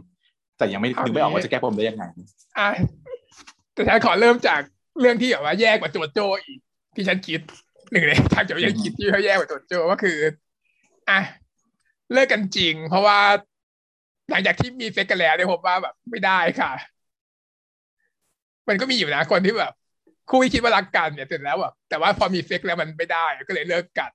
[0.58, 2.04] แต่ยังไม่เอานึกไม่ออกงี้ว่าจะแก้ปมได้ยังไง
[2.58, 2.70] อะ
[3.74, 4.60] แต่ฉันขอเริ่มจาก
[5.00, 6.58] เรื่องที่แบบว่าแยกกว่าโจโจอีก
[6.94, 7.40] ที่ฉันคิด
[7.92, 10.18] หนึ่งในทางจะยังคิดที่เขาแยกกว่าโจโจก็คือ
[11.10, 11.20] อะ
[12.12, 13.18] เลิกกันจริง เพราะว่า
[14.30, 16.72] หลังจากที่มีเซ็กกันแล้วเนี่ยผมว่าแบบไม่ได้ค่ะ
[18.68, 19.72] มันก็มีอยู่นะคนที่แบบ
[20.30, 24.12] คู่ที่คิดว่ารักกันเนี่ยเสร็จแล้วแบบแต่ว่าพอมีเซ็กแล้วมันไม่ได้ ก็เลยเลิกกัน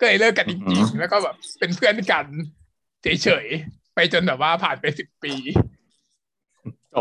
[0.00, 2.26] ก็เลยเลิกกันจริงอือฮึๆแล้วก็แบบเป็นเพื่อนกัน
[3.02, 5.34] เฉยๆไปจนแบบว่าผ่านไปสิบปี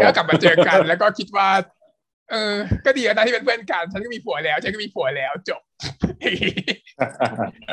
[0.01, 1.49] แล้วกลับมาเจอกัน แล้วก็คิดว่า
[2.31, 2.53] เออ
[2.85, 5.61] ก็ดีนะที่เป็นเพื่อนกัน ฉันก็มีผัวแล้ว ฉันก็มีผัวแล้วจบ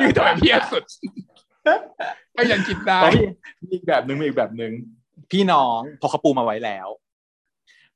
[0.00, 0.84] คือทำไมเพี้ยสุด
[2.36, 3.22] ก็ยังคิดได้อ๋อมี
[3.62, 4.72] มีอีกแบบหนึ่งมีอีกแบบหนึ่ง
[5.32, 6.88] พี่น้องพอเขาปูมาไว้แล้ว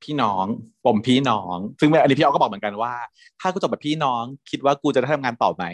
[0.02, 0.44] พี่น้อง
[0.85, 2.94] ปมพี่น้อง ซึ่งอันนี้พี่ออก็บอกเหมือนกันว่า
[3.40, 5.65] ถ้ากูจบแบบพี่น้อง คิดว่ากูจะได้ทำงานต่อไหม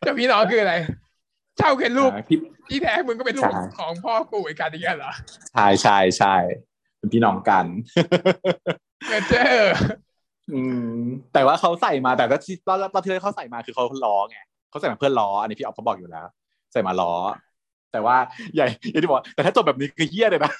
[0.00, 0.74] เจ้าพี่น้องคืออะไร
[1.58, 5.12] เช่าเป็นลูกอ่าพี่ที่แท้มึงก็เป็นลูกใช่ของพ่อกูอีกกันอย่างเงี้ยเหรอ
[5.52, 6.34] ใช่ใช่ใช่
[6.98, 7.66] เป็นพี่น้องกัน
[9.08, 9.64] เออเจ้อ
[10.52, 10.98] อืม
[11.32, 14.38] แต่ว่าเขาใส่มาแต่ที่ตอนตอนที่เขาใส่มาคือเขาล้อไง
[14.70, 16.26] เขาใส่มาเพื่อล้ออันนี้พี่ออฟเขาบอกอยู่แล้ว
[16.72, 17.12] ใส่มาล้อ
[17.92, 18.16] แต่ว่า
[18.54, 20.52] ใหญ่อย่างที่บอกแต่ถ้าจบแบบนี้คือเฮี้ยเลยนะ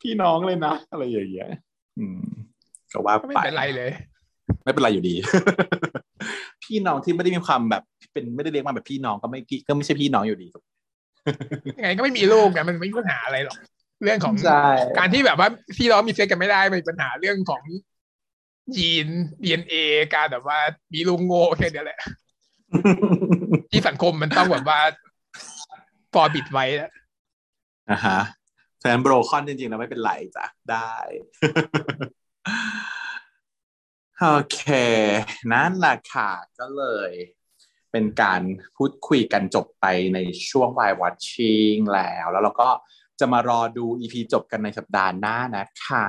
[0.00, 1.50] พี่น้องเลยนะอะไรอย่างเงี้ย
[1.98, 2.20] อืม
[2.92, 3.90] ก็ว่าก็ไม่ไปเป็นไรเลย
[4.64, 5.14] ไม่เป็นไรอยู่ดี
[6.64, 7.82] พี่น้องที่ไม่ได้มีความแบบ
[8.12, 10.48] เป็นไม่ได้เลี้ยงมาแบบพี่น้องก็ไม่พี่ก็ไม่ใช่พี่น้องอยู่ดี
[11.78, 13.56] ยังไงก็ไม่มีลูกไงมันไม่มีปัญหาอะไรหรอก
[14.02, 14.66] เรื่องของใช่
[14.98, 17.62] การที่แบบว่าพี่น้องมีเซ็กกันไม่ได้มันมีปัญหาเรื่องของ
[18.76, 19.08] ยีน
[19.42, 19.74] DNA
[20.14, 20.58] การแบบว่า
[20.94, 22.00] มีลูกโง่แค่เนี้ยแหละ
[23.70, 24.78] ที่สังคมมันต้องแบบว่า
[26.12, 26.90] ฟอร์บิดไว้อะ
[27.90, 28.18] อ่าฮะ
[28.80, 30.92] แฟนโบรคอนจริงๆแล้วไม่เป็นไรจ้ะได้
[34.22, 34.60] โอเค
[35.52, 37.12] นั่นแหละค่ะก็เลย
[37.92, 38.42] เป็นการ
[38.76, 40.18] พูดคุยกันจบไปใน
[40.50, 42.68] ช่วง Why Watching แล้ว แล้วเราก็
[43.20, 46.06] จะมารอดู EP จบกันในสัปดาห์หน้านะคะ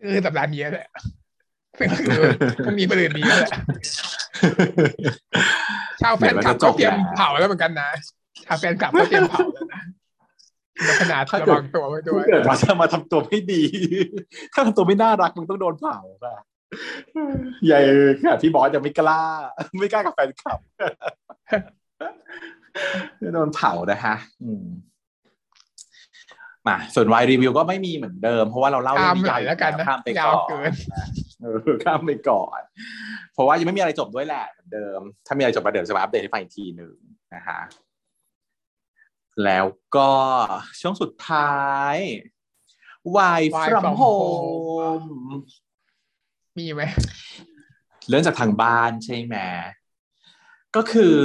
[0.00, 0.88] เออสัปดาห์นี้แหละ
[1.78, 2.22] ซึ่งคือ
[2.64, 3.50] พรุ่งนี้ประเด็นนี้แหละ
[6.02, 7.90] ชาวแฟนคลับก็เตรียมเผาแล้วเหมือนกันนะ
[8.44, 9.99] ชาวแฟนคลับก็เตรียมเผาแล้วนะใน
[11.00, 13.62] ขนาดระวังตัวไว้ด้ถ้าวยเกิดว่าจะมาทำตัวไม่ดี
[14.54, 16.36] ถ้าทำตัวไม่น่ารักมึงต้องโดนเผาค่ะ
[17.66, 17.80] ใหญ่
[18.22, 19.22] ค่ะพี่บอสยังไม่กล้า
[19.80, 20.58] ไม่กล้ากับแฟนคลับ
[23.34, 24.64] โดนเผานะฮะอืม
[26.68, 30.72] มาส่วนวายรีวิวก็ไม่มีเหมือนเดิม เพราะว่าเราเล่าตามเรื่องไหลแล้วกันนะข้ามไปยาก่วอนเกิน
[31.40, 32.60] เออข้ามไปก่อน
[33.34, 36.92] เพราะว่ายังไม่มีอะไรจบด้วยแหละเหมือนเดิม ถ้ามีอะไรจบมาเดี๋ยวจะมาอัปเดตให้ฟังอีกทีหนึ่ง
[37.34, 37.58] นะฮะ
[39.44, 40.12] แล้วก็
[40.80, 41.60] ช่วงสุดท้า
[41.94, 41.96] ย
[43.14, 45.06] Why Why from from home
[46.58, 46.82] มีไหม
[48.08, 49.36] เรื่องจากทางบ้านใช่ไหม
[50.76, 51.18] ก็คือ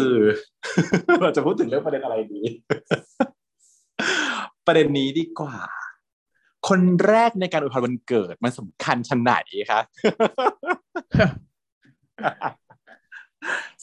[1.22, 2.42] เราจะพูดถึงเรื่องประเด็นอะไรดี
[4.66, 5.58] ประเด็นนี้ดีกว่า
[6.68, 9.34] คนแรกในการอวยพรวันเกิดมันสำคัญชันไหน
[9.72, 9.82] คะ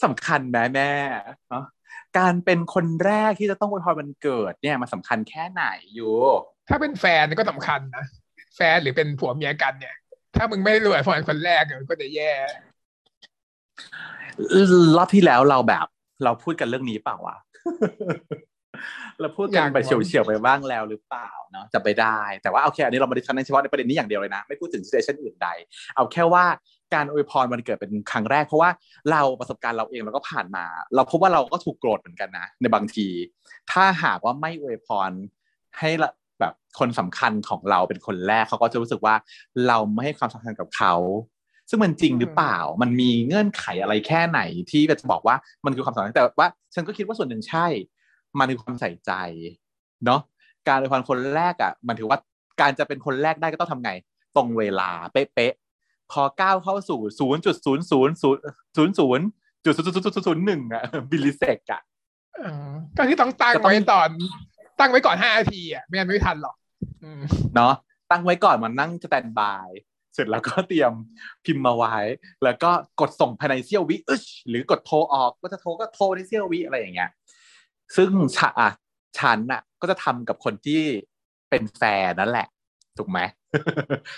[0.03, 0.91] สำคัญแม่แม่
[1.49, 1.65] เนาะ
[2.17, 5.63] การเป็นคนแรกที่จะต้องอวยพรวันเกิดเนี่ยมันสำคัญแค่ไหน
[5.95, 6.13] อยู่
[6.69, 8.05] ถ้าเป็นแฟนก็สำคัญนะ
[8.55, 9.95] แฟนหรือเป็นผัวเมียกันเนี่ย
[10.35, 12.31] ถ้ามึงไม่รวยพรคนแรกก็จะแย่
[14.97, 15.85] รอบที่แล้วเราแบบ
[16.23, 17.37] เราพูดกันเรื่องนี้เปล่าวะ
[19.21, 25.47] เราพูดกันไปเฉียวๆไปบ้างแล้วหรือเปล่าเนาะจะไปได้ แต่ว่าโอเคอันนี้เรามาดิสคันเฉพาะในประเด็นนี้อย่างเดียวเลยนะ ไม่พูดถึงซีเรชันอื่นใด
[25.95, 26.45] เอาแค่ว่า
[26.93, 28.69] การอวยพรมันเกิดเป็นครั้งแรกเพราะว่า
[29.11, 30.65] เราประสบการณ์เราเองเราก็ผ่านมา
[30.95, 33.07] เราพบว่าเราก็ถูกโกรธเหมือนกันนะ ในบางที
[33.71, 35.11] ถ้าหากว่าไม่อวยพร
[35.79, 35.89] ให้
[36.39, 39.15] แบบคนสำคัญของเราเป็นคนแรกเขาก็จะรู้สึกว่า
[39.67, 40.93] เราไม่ให้ความสำคัญกับเขา
[41.69, 44.41] ซึ่งมันจริงหรือเปล่า มันมีเงื่อนไขอะไรแค่ไหน
[44.71, 47.65] ที่จะบอกว่ามันคือความสำคัญแต่ว่า ฉันก็คิดว่าส่วนหนึ่งใช่
[48.39, 49.11] มันคือความใส่ใจ
[50.05, 50.21] เนาะ
[50.67, 52.17] การอวยพรคนแรกอะ มันถือว่า
[52.61, 53.91] การจะเป็นคนแรกได้ก็ต้องทำไง
[54.35, 55.53] ตรงเวลาเป๊ะ
[56.13, 58.43] พอก้าวเข้าสู่ศูนย์จุดศูนย์ศูนย์ศูนย์
[58.77, 59.25] ศูนย์ศูนย์
[59.65, 61.81] จุดศูนย์ศูนย์ศูนย์หนึ่งอะ millisec อะ
[62.97, 64.09] ก็ที่ต้องตั้งไว้ตอน
[64.79, 66.55] ตั้งไว้ก่อนห้านาทีอะไม่งั้นไม่ทันหรอก
[67.55, 67.73] เนาะ
[68.11, 69.69] ตั้งไว้ก่อนมันนั่ง standby
[70.13, 70.91] เสร็จแล้วก็เตรียม
[71.45, 71.95] พิมพ์มาไว้
[72.43, 72.71] แล้วก็
[73.01, 77.09] กดส่งภายในเซี่ยววิอึชหรือกดโทรออกก็จะโทรก็โทรในเสี้ยววิอะไรอย่างเงี้ย
[77.95, 78.69] ซึ่งฉะอะ
[79.19, 80.81] ฉันน่ะ ก็จะทำกับคนที่
[81.49, 82.47] เป็นแฟนนั่นแหละ
[82.97, 83.19] ถูกไหม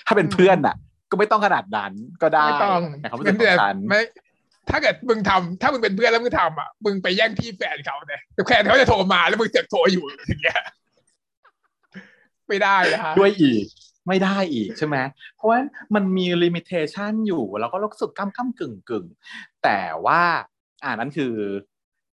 [0.08, 0.76] ถ้าเป็นเพื่อนน่ะ
[1.10, 4.02] ก็ไม่ต้องขนาดนั้นก็ได้ไม่ต้องเขาไม่ต้องฉันไม่
[4.70, 10.62] ถ้าเกิดมึงทำถ้ามึงเป็นเพื่อนแล้วมึงทำอะมึงไปแย่งที่แฟนเขาเนี่ยแฟนเขาจะโทรมาแล้วมึงเจ็บโทรอยู่อย่างเงี้ย
[12.48, 13.66] ไม่ได้นะฮะด้วยอีก
[14.08, 14.98] ไม่ได้อีกใช่ไหม
[15.36, 15.60] เพราะว่า
[15.96, 19.06] มันมีลิมิเ t ชันอยู่แล้วก็รู้สึกก้ำก้ำกึ่งกึ่ง
[19.64, 20.22] แต่ว่า
[20.84, 21.34] อ่านั้นคือ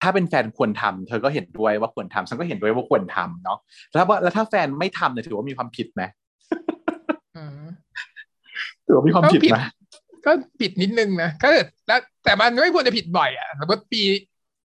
[0.02, 3.58] ถ้าเป็นแฟนควรทำเธอก็เห็นด้วยว่าควรทำฉันก็เห็นด้วยว่าควรทำเนาะ
[3.94, 6.02] แล้วแล้วถ้าแฟนไม่ทำเนี่ยถือว่ามีความผิดไหม
[8.86, 9.58] ถือว่ามีความผิดไหม
[10.26, 11.48] ก็ผิดนิดนึงนะก็
[11.86, 14.02] แล้วแต่มันไม่ควรจะผิดบ่อยอะสมมติปี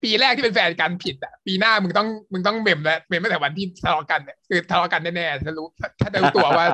[0.03, 5.68] ปีแรกที่เป็นแฟนกันผิดอะปีหน้ามึงต้องมึงต้องเมมแล้วเมมตั้งแต่วันที่ทะเลาะกันเนี่ยคือทะเลาะกันแน่ๆจะรู้
[6.02, 6.65] ถ้าจะรู้ตัวว่า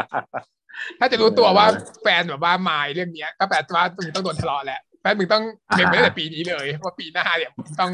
[0.99, 1.65] ถ้าจะรู้ตัวว่า
[2.01, 5.43] แฟนแบบว่าหมายเรื่องเนี้ย ก็แปลว่ามึงต้องโดนทะเลาะแหละแฟนมึงต้อง
[5.75, 7.91] เมมตั้งแต่ปีนี้เลยเพราะปีหน้าเนี่ยมึงต้อง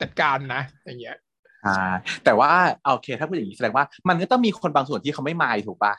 [0.00, 1.16] จัดการนะ อย่างเงี้ย
[1.66, 1.78] อ่า
[2.24, 2.52] แต่ว่า
[2.92, 5.94] โอเค ถ้าพูดอย่างนี้แสดงว่ามันก็ต้องมีคนบางส่วนที่เขาไม่มายถูกปะ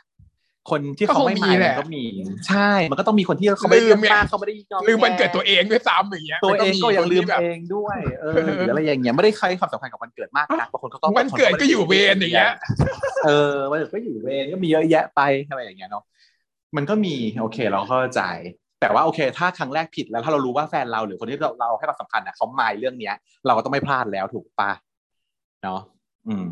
[0.69, 2.03] คนที่เขาไม่มายมันก็มี
[2.47, 3.99] ใช่ มันก็ต้องมีคนที่เขาไม่ลืม
[4.29, 4.53] เขาไม่ได้
[4.87, 12.53] ลืมมันเกิดตัวเองด้วยซ้ำอย่างเงี้ยตัวเองก็ยังลืมเองด้วยเออหรืออะไรอย่างเงี้ยไม่ได้ใครความสำคัญกับวันเกิดมากนะบางคนเขาก็วันเกิดก็อยู่เวรอย่างเงี้ย
[13.25, 16.03] เออวันเกิดก็อยู่เวรก็มีเยอะแยะไปอะไรอย่างเงี้ยเนาะ
[16.75, 18.21] มันก็มีโอเคเราเข้าใจ
[18.81, 23.15] แต่ว่าโอเค ถ้าครั้งแรกผิดแล้วถ้าเรารู้ว่าแฟนเราหรือคนที่เราเราให้ความสำคัญอะเขาหมายเรื่องเนี้ย
[23.45, 24.71] เราก็ต้องไม่พลาดแล้วถูกปะ
[25.63, 25.81] เนาะ
[26.27, 26.47] อืม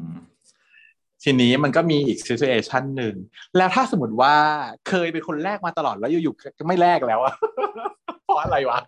[1.27, 3.15] ทีนี้มันก็มีอีกซีซูเอชันหนึ่ง
[3.57, 4.35] แล้วถ้าสมมติว่า
[4.89, 7.33] เคยเป็นคนแรกมาตลอดแล้วอยู่ๆก็ไม่แรกแล้วอะ
[8.23, 8.79] เพราะอะไรวะ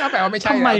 [0.00, 0.70] ก็แปลว่าไม่ใช่ทำไม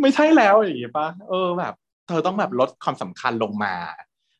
[0.00, 1.74] ไม่ใช่แล้วอย่างงี้ปะเออแบบ
[2.08, 3.74] เธอต้องแบบลดความสำคัญลงมา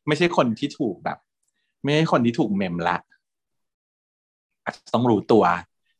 [0.07, 1.17] ไม่ใช่คนที่ถูกแบบ
[1.83, 2.97] ไม่ใช่คนที่ถูกเมมละ
[4.93, 5.43] ต้องรู้ตัว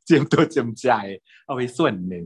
[0.06, 0.90] เจียมตัวเจียมใจ
[1.46, 2.26] เอาไว้ส่วนหนึ่ง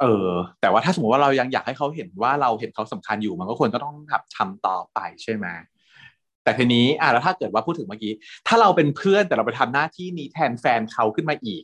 [0.00, 3.96] เออแต่ว่าถ้าสมมติว่าเรายังอยากให้เขาเห็นว่าเราเห็นเขาสำคัญอยู่มันก็ควรก็ต้อง
[4.36, 5.46] ทำต่อไปใช่ไหม
[6.44, 8.12] แต่ทีนี้อะแล้วถ้าเกิดว่าพูดถึงเมื่อกี้
[8.46, 11.62] ถ้าเราเป็นเพื่อนแต่เราไปทำหน้าที่นี้แทนแฟนเขาขึ้นมาอีก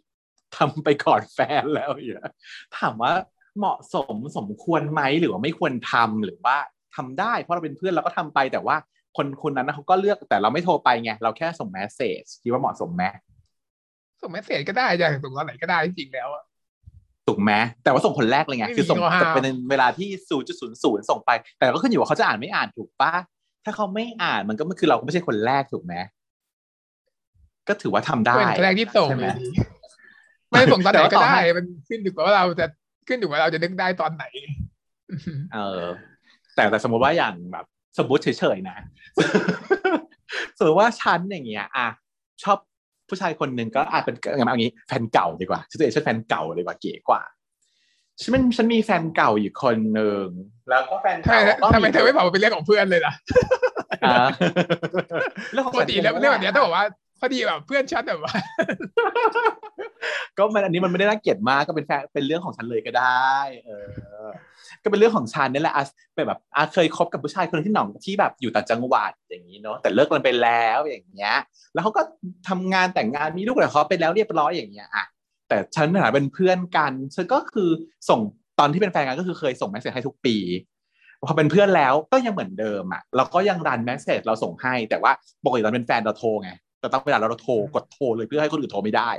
[0.57, 2.21] ทำไปก่อนแฟนแล้วอย่าง
[2.79, 3.13] ถามว่า
[3.59, 6.57] เหมาะสมสมควรไหมหรือว่าไม่ควรทำหรือว่า
[6.97, 8.77] ทำได้ เพราะเราเป็นเพื่อนเราก็ทำไปแต่ว่า
[9.17, 13.05] คนคนนั้นเขาก็เลือกแต่เราไม่โทรไปไงเราแค่ส่งแมสเซจคิดว่าเหมาะสมไหม
[14.21, 16.45] ส่งแมสเซจก็ได้จะส่งตอนไหนก็ได้จริงแล้วอะ
[17.27, 17.53] ถูกไหม
[17.85, 18.99] แต่ว่าส่งคนแรกเลยไงคือส่ง
[19.35, 23.13] เป็นเวลาที่ศูนย์จุดศูนย์ศูนย์ส่งไป แต่ก็ขึ้นอยู่ว่าเขาจะอ่านไม่อ่านถูกปะ
[23.65, 25.95] ถ้าเขาไม่อ่านมันก็คือเราก็ไม่ใช่คนแรกถูกไหม
[27.69, 29.29] ก็ถือว่าทำได้คนแรกที่ส่งไหม
[30.51, 32.67] ไม่ส่งตอนไหนก็ได้ มันขึ้นอยู่กับว่าเราจะ
[33.09, 34.25] ขึ้นอยู่ว่าเราจะนึกได้ตอนไหน
[35.55, 35.85] เออ
[36.55, 37.67] แต่แต่สมมติว่าอย่างแบบ
[37.99, 38.77] สมมติเฉยๆนะ
[40.59, 41.89] สมมติว่าฉันอย่างเงี้ย อะ
[42.43, 42.59] ชอบ
[43.09, 47.23] ผู้ชายคนหนึ่งก็อาจเป็นอย่างนี้แฟนเก่าดีกว่าชื่อเอชแฟนเก่าดีกว่าเก๋กว่า
[48.23, 50.27] ฉันฉันมีแฟนเก่าอยู่คนหนึ่ง
[50.71, 53.15] แล้วก็แฟนเก่าทำไมเธอไม่บอกว่าเป็นเรื่องของเพื่อนเลยล่ะ
[55.53, 56.85] เรื่องของปกติแล้วเรื่องแบบนี้ต้องบอกว่า
[57.21, 58.35] พอดีแบบเพื่อนชัดแบบว่า
[60.37, 63.35] ก็มันอันนี้มันไม่ได้น่าเกลียดมากก็เป็นแฟนเป็นเรื่องของฉันเลยก็ได้
[63.67, 63.71] เอ
[64.27, 64.29] อ
[64.83, 65.85] ก็เป็นเรื่องของฉันนี่แหละอะ
[66.15, 71.37] เป็นแบบอะเคยคบกับผู้ชายคนที่หนองที่แบบอยู่ต่างจังหวัดอย่างนี้เนาะแต่เลิกกันไปแล้วอย่างเงี้ย
[71.73, 72.03] แล้วเขาก็
[72.49, 75.05] ทำงานแต่งงานมีลูกกับเขาไปแล้วเรียบร้อยอย่างเงี้ยอะ
[75.49, 77.71] แต่ฉันฐานะเป็นเพื่อนกันฉันก็คือ
[78.09, 78.21] ส่ง
[78.59, 80.37] ตอนที่เป็นแฟนกันก็คือเคยส่งแมสเซจให้ทุกปี
[81.27, 85.13] พอเป็นเพื่อนแล้วก็ยังเหมือนเดิมอะเราก็ยังรันแมสเซจเราส่งให้ แต่ว่า
[85.45, 86.51] ปกติตอนเป็นแฟนเราโทรไง
[86.87, 89.11] แต่ต้องเวลาเราโทรกดโทรเลยเพื่อให้คนอื่นโทรไม่ได้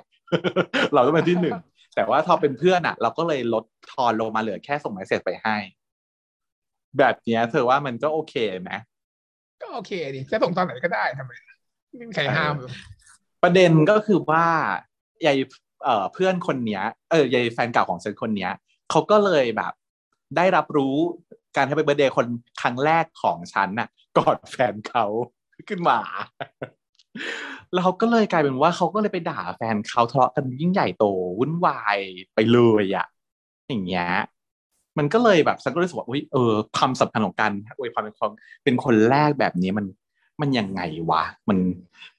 [0.94, 1.58] เราต้องเป็นที่หนึ่ง
[1.96, 5.58] แต่ว่าถ้าเป็นเพื่อนอะ เราก็เลยลดทอนลงมาเหลือแค่ส่งแมสเซจไปให้
[6.98, 8.72] แบบเนี้ยเธอว่ามันก็โอเคไหม
[9.62, 11.32] ก็โอเคดิจะส่งตอนไหนก็ได้ทำไม
[11.98, 12.54] ไม่มีใครห้าม
[13.44, 14.46] ประเด็นก็คือว่า
[15.26, 15.38] ยาย
[15.84, 18.52] เอ่อเพื่อนคนเนี้ย เออยายแฟนเก่าของฉันคนเนี้ย
[18.92, 19.74] เขาก็เลยแบบ
[20.38, 20.96] ได้รับรู้
[21.56, 22.28] การให้ไปเบอร์เดย์คน
[22.62, 23.88] ครั้งแรกของฉันน่ะ
[24.18, 25.06] ก่อนแฟนเขา
[25.70, 26.00] ขึ้นมา
[27.74, 31.06] แล้วเขาก็เลยกลายเป็นว่าเขาก็เลยไปด่าแฟนเขาทะเลาะกันยิ่งใหญ่โต
[31.40, 31.98] วุ่นวาย
[32.36, 33.08] ไปเลยอะ
[33.70, 34.10] อย่างเงี้ย
[34.98, 38.32] มันก็เลยแบบฉันก็รู้สึกว่าอุ้ยเออความสำคัญของการอวยพรเป็นคน
[38.64, 39.86] เป็นคนแรกแบบนี้มัน
[40.42, 41.58] มันยังไงวะ มัน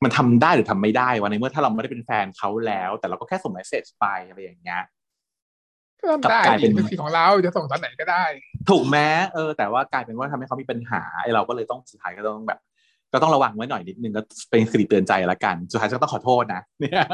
[0.02, 4.82] มันทำได้หรือทำไม่ได้วะในเมื่อถ้าเราไม่ได้เป็นแฟนเขาแล้ว แต่เราก็แค่ส่งเมสเซจไปอะไรอย่างเงี้ย
[6.02, 8.24] ก็ทำได้กลายเป็ดินเป็นสิ่งของเราจะส่งตอนไหนก็ได้
[8.68, 12.58] ถูกแม้เออ แต่ว่ากลายเป็นว่าทำให้เขามีปัญหาไอ้เราก็เลยต้องสุดท้ายก็ต้องแบบ
[13.12, 17.04] ก็ต้องระวังไว้หน่อยนิดนึงก็เป็นสิริเตือนใจละกันสุดท้ายก็ต้องขอโทษนะเนี่ย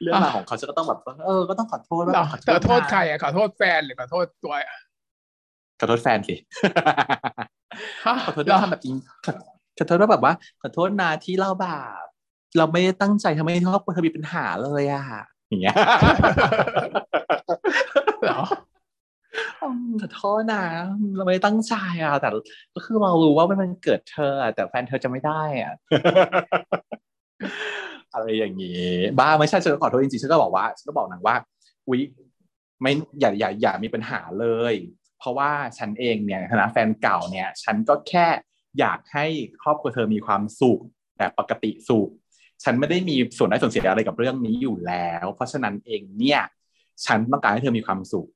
[0.00, 4.54] เรื่องราวของเขาฉันก็ต้องแบบเออก็ต้องขอโทษว่าเหรอขอโทแต่ษโทษนะใครอะขอโทษแฟนหรือขอโทษตัว
[5.80, 6.34] ขอโทษแฟนสิ
[8.06, 8.94] ฮะขอโทษเหรด้วยอทำแบบจริง
[9.24, 9.32] ขอ
[9.78, 10.32] ขอโทษว่าแบบว่า
[10.62, 11.66] ขอโทษนะที่เราแบ
[12.00, 12.04] บ
[12.56, 15.04] เราไม่ได้ตั้งใจทำให้ครอบครัวเธอมีปัญหาเลยอะ
[15.48, 17.39] อย่างเงี้ยเหรอ
[19.60, 19.62] ข
[20.06, 20.64] อโทษนะ
[21.16, 22.28] เราไม่ตั้งใจอะ แต่
[22.74, 25.74] ก็คือเรารู้ว่ามันเกิดเธอแต่แฟนเธอจะไม่ได้อะ
[28.12, 31.36] อะไรอย่างงี้บ้าไม่ใช่ฉันขอโทษจริงๆฉันก็บอกว่าฉันก็บอกนางว่า
[31.88, 32.00] อุ๊ย
[32.80, 34.74] ไม่อย่าอย่าอย่ามีปัญหาเลย
[35.18, 38.26] เพราะว่าฉันเองเนี่ยในฐานะแฟนเก่าเนี่ย ฉันก็แค่
[38.78, 39.26] อยากให้
[39.62, 40.80] ครอบครัวเธอมีความสุข
[41.18, 42.08] แบบปกติสุข
[42.64, 46.40] ฉันไม่ได้มีส่วนได้ส่วนเสียอะไรกับเรื่องนี้อยู่แล้ว เพราะฉะนั้นเองเนี่ย
[47.06, 48.28] ฉันต้องการให้เธอมีความสุข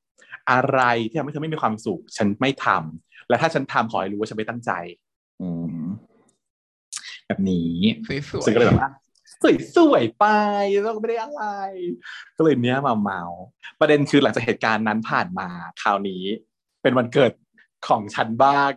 [0.51, 4.71] อะไรที่ทำให้เธอไม่มีความสุข ฉันไม่ทำและถ้าฉันทำขอให้รู้ว่าฉันไม่ตั้งใจ
[5.41, 5.49] อื
[5.81, 5.85] ม
[7.27, 7.71] แบบนี้
[8.31, 8.91] สวยซึ่งก็เลยแบบว่า
[9.77, 10.27] สวยๆไป
[10.83, 11.45] แล้วก็ไม่ได้อะไร
[12.37, 13.23] ก็เลยเนี้ยมาเมา
[13.81, 15.49] ประเด็นคือหลังจากเหตุการณ์นั้นผ่านมา
[15.83, 16.23] คราวนี้
[16.83, 17.33] เป็นวันเกิด
[17.89, 18.71] ของฉันบ้าง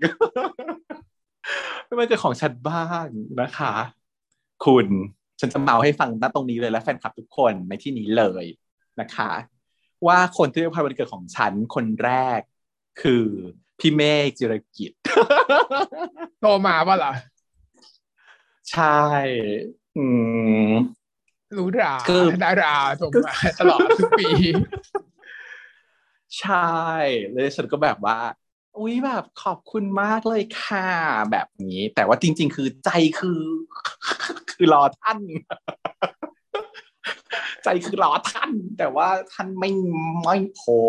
[1.86, 3.06] เป็นวันเกิดของฉันบ้าง
[3.42, 3.74] นะคะ
[4.66, 4.88] คุณ
[5.40, 8.46] ฉันจะเมาให้ฟังณตรงนี้เลยและแฟนคลับทุกคนในที่นี้เลย
[9.00, 9.30] นะคะ
[10.08, 12.40] ว่าคนที่เป็นวันเกิดของฉันคนแรก
[13.02, 13.26] คือ
[13.80, 17.14] พี่เมฆจิรกิจๆโทรมาป่ะล่ะ
[18.72, 19.02] ใช่
[19.98, 20.06] อื
[20.70, 20.72] ม
[21.58, 24.32] รู้ราคือดาราโทรมาตลอดทุกปี
[26.40, 26.72] ใช่
[27.32, 28.18] เลยฉันก็แบบว่า
[28.78, 30.90] อุ้ยแบบขอบคุณมากเลยค่ะ
[31.32, 33.42] แบบนี้ แต่ว่าจริง ๆ คือใจคือ
[34.52, 35.20] คือรอท่าน
[37.68, 39.72] ใจคือรอท่าน แต่ว่าท่านไม่
[40.24, 40.80] ไม่พอ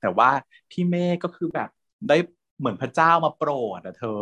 [0.00, 0.30] แต่ว่า
[0.70, 1.68] พี่เมฆก็คือแบบ
[2.08, 2.16] ได้
[2.58, 4.20] เหมือนพระเจ้ามาโปรดอะเธอ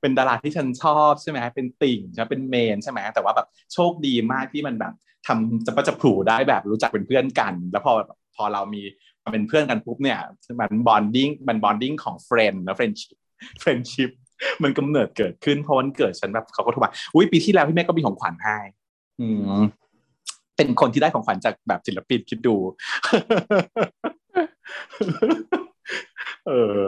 [0.00, 4.92] เป็นดาราที่ฉันชอบใช่ไหมเป็นติ่งใช่ไหมเป็น main ใช่ไหมแต่ว่าแบบโชคดีมากที่มันแบบ
[5.26, 7.92] ทำจะประจะผูได้แบบรู้จักเป็นเพื่อนกัน แล้วพอ
[8.36, 8.82] พอเรามี
[9.24, 10.18] มาเป็นเพื่อนกันปุ๊บเนี่ย
[10.60, 13.16] มัน bonding มัน bonding ของ friend นะ friendship
[13.60, 14.10] friendship
[14.62, 18.58] มันกำเนิดเกิดขึ้นเพราะวันเกิดฉันแบบเขาก็โทรมาอุ้ยปีที่แล้วพี่แม่ก็มีของขวัญให้
[19.20, 19.28] อื
[19.60, 19.62] ม
[20.58, 22.56] เป็นคนที่ได้ของขวัญจากแบบศิลปินคิดดู
[26.46, 26.80] เออ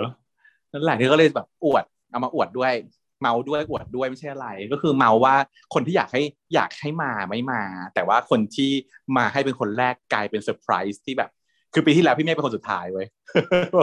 [0.72, 2.72] นั่นแหละที่ก็เลยแบบอวด เอามาอวดด้วย
[3.20, 5.34] เมาด้วยอวดด้วยไม่ใช่อะไร ก็คือเมาว่า
[5.74, 6.22] คนที่อยากให้
[6.54, 7.62] อยากให้มาไม่มา
[7.94, 8.70] แต่ว่าคนที่
[9.16, 11.30] มาให้เป็นคนแรกกลายเป็นเซอร์ไพรส์ที่แบบ
[11.74, 13.06] คือปีที่แล้วพี่เมฆเป็นคนสุดท้ายเว้ย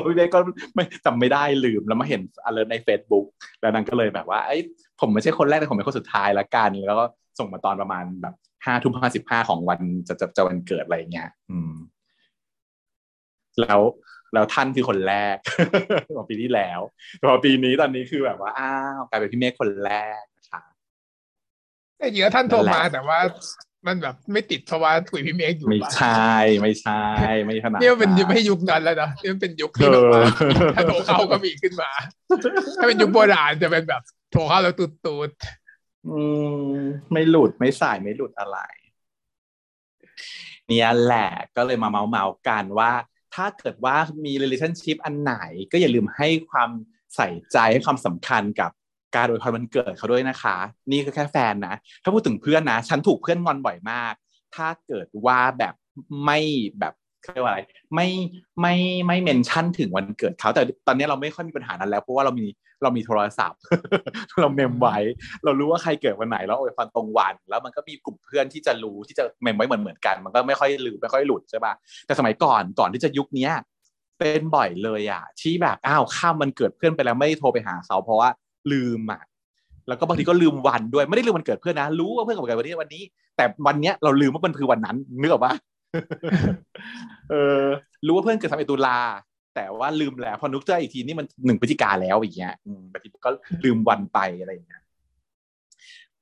[0.10, 0.40] พี่เมฆก็
[0.76, 3.26] ไม่จำไม่ได้ลืมแล้วมาเห็นอะไรใน Facebook
[3.62, 4.58] แล้วนางก็เลยแบบว่าไอ้
[5.02, 7.06] ผมไม่ใช่คนแรกแต่ผมเป็นคนสุดท้ายละกัน แล้วก็
[7.40, 8.36] ส่งมาตอนประมาณแบบ
[8.66, 11.74] ห้าทุ่มห้าสิบห้าของวันจะจะจะวันเกิดอะไรอย่างเงี้ย อืม
[13.62, 13.82] แล้ว
[14.34, 15.36] แล้วท่านคือคนแรก
[16.18, 16.80] ของปีที่แล้ว
[17.18, 20.64] แต่พอปีนี้ตอนนี้คือแบบว่าอ้าวกลายเป็นพี่เมฆคนแรกนะคะ
[22.00, 23.20] แต่เยอะท่านโทรมานั่นแหละแต่ว่า
[23.88, 27.04] มันแบบไม่ติดเพราะว่าคุยพี่เมฆอยู่ไม่ปะใช่ไม่ใช่
[27.44, 31.90] ไม่ขนาดเนี่ยมันเป็นยุคนั้นไม่ใช่ยุคนั้นแล้วนะนี่มันเป็นยุคที่แบบว่าเออถ้าโทรเข้าก็มีขึ้นมา
[32.78, 35.32] ถ้าเป็นยุคโบราณจะเป็นแบบ โทรเข้าแล้วตูดตูด
[36.08, 36.22] อื
[36.70, 36.78] ม
[37.12, 38.58] ไม่หลุดไม่สายไม่หลุดอะไร
[40.68, 42.92] เนี่ยแหละก็เลยมาเมาเมากันว่า
[43.36, 45.36] ถ้าเกิดว่ามี relationship อันไหน
[45.72, 46.70] ก็อย่าลืมให้ความ
[47.16, 48.72] ใส่ใจให้ความสำคัญกับ
[49.16, 50.58] การอวยพรวันเกิดเขาด้วยนะคะ
[50.92, 54.14] นี่ก็แค่แฟนนะ ถ้าพูดถึงเพื่อนนะ ฉันถูกเพื่อนงอนบ่อยมาก
[54.56, 55.74] ถ้าเกิดว่าแบบ
[56.26, 56.40] ไม่
[56.80, 56.94] แบบ
[57.34, 57.62] เรียกว่าอะไร
[57.96, 58.08] ไม่
[58.62, 58.76] ไม่
[59.08, 62.48] ไม่เมนชั่นถึงวันเกิดเขาแต่ตอนนี้เราไม่ค่อยมีปัญหานั้นแล้วเพราะว่าเรามี
[62.84, 63.60] เรามีโทรศัพท์
[64.40, 64.98] เราเมมไว้
[65.44, 71.74] เรารู้ว่าใครเกิดวันไหนแล้วโอวยพรตรงวัน แล้วมันก็มีกลุ่มเพื่อนที่จะรู้ที่จะเมมไว้เหมือนเหมือนกัน มันก็ไม่ค่อยลืมไม่ค่อยหลุดใช่ปะ
[72.06, 73.52] แต่สมัยก่อนก่อนที่จะยุคเนี้ย
[74.20, 78.30] เป็นบ่อยเลยอะที่แบบอ้าวข้ามมันเกิดเพื่อนไปแล้วไม่ได้โทรไปหาเขาเพราะว่า
[78.72, 79.22] ลืมอะ
[79.88, 83.04] แล้วก็บางทีก็ลืมวันด้วยไม่ได้ลืมวันเกิดเพื่อนนะรู้ว่าเพื่อนกับเกิดวันนี้วันนี้
[83.38, 85.54] แต่วันเนี้ยเราลืมว่ามันคือวันนั้นนึกออกปะ
[87.32, 87.64] เออ
[88.06, 89.00] รู้ว่าเพื่อนเกิดสามเอ็ดตุลา
[89.58, 93.32] แต่ว่าลืมแล้ว พอนึกได้อีกทีนี่มันหนึ่งพฤศจิกาแล้วอย่างเงี้ยอืมบางทีก็
[93.64, 94.82] ลืมวันไปอะไรอย่างเงี้ย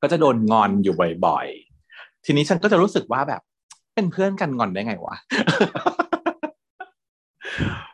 [0.01, 3.41] ก็จะโดนงอนอยู่บ่อยๆ ทีนี้ฉันก็จะรู้สึกว่าแบบ
[3.95, 5.15] เป็นเพื่อนกันงอนได้ไงวะ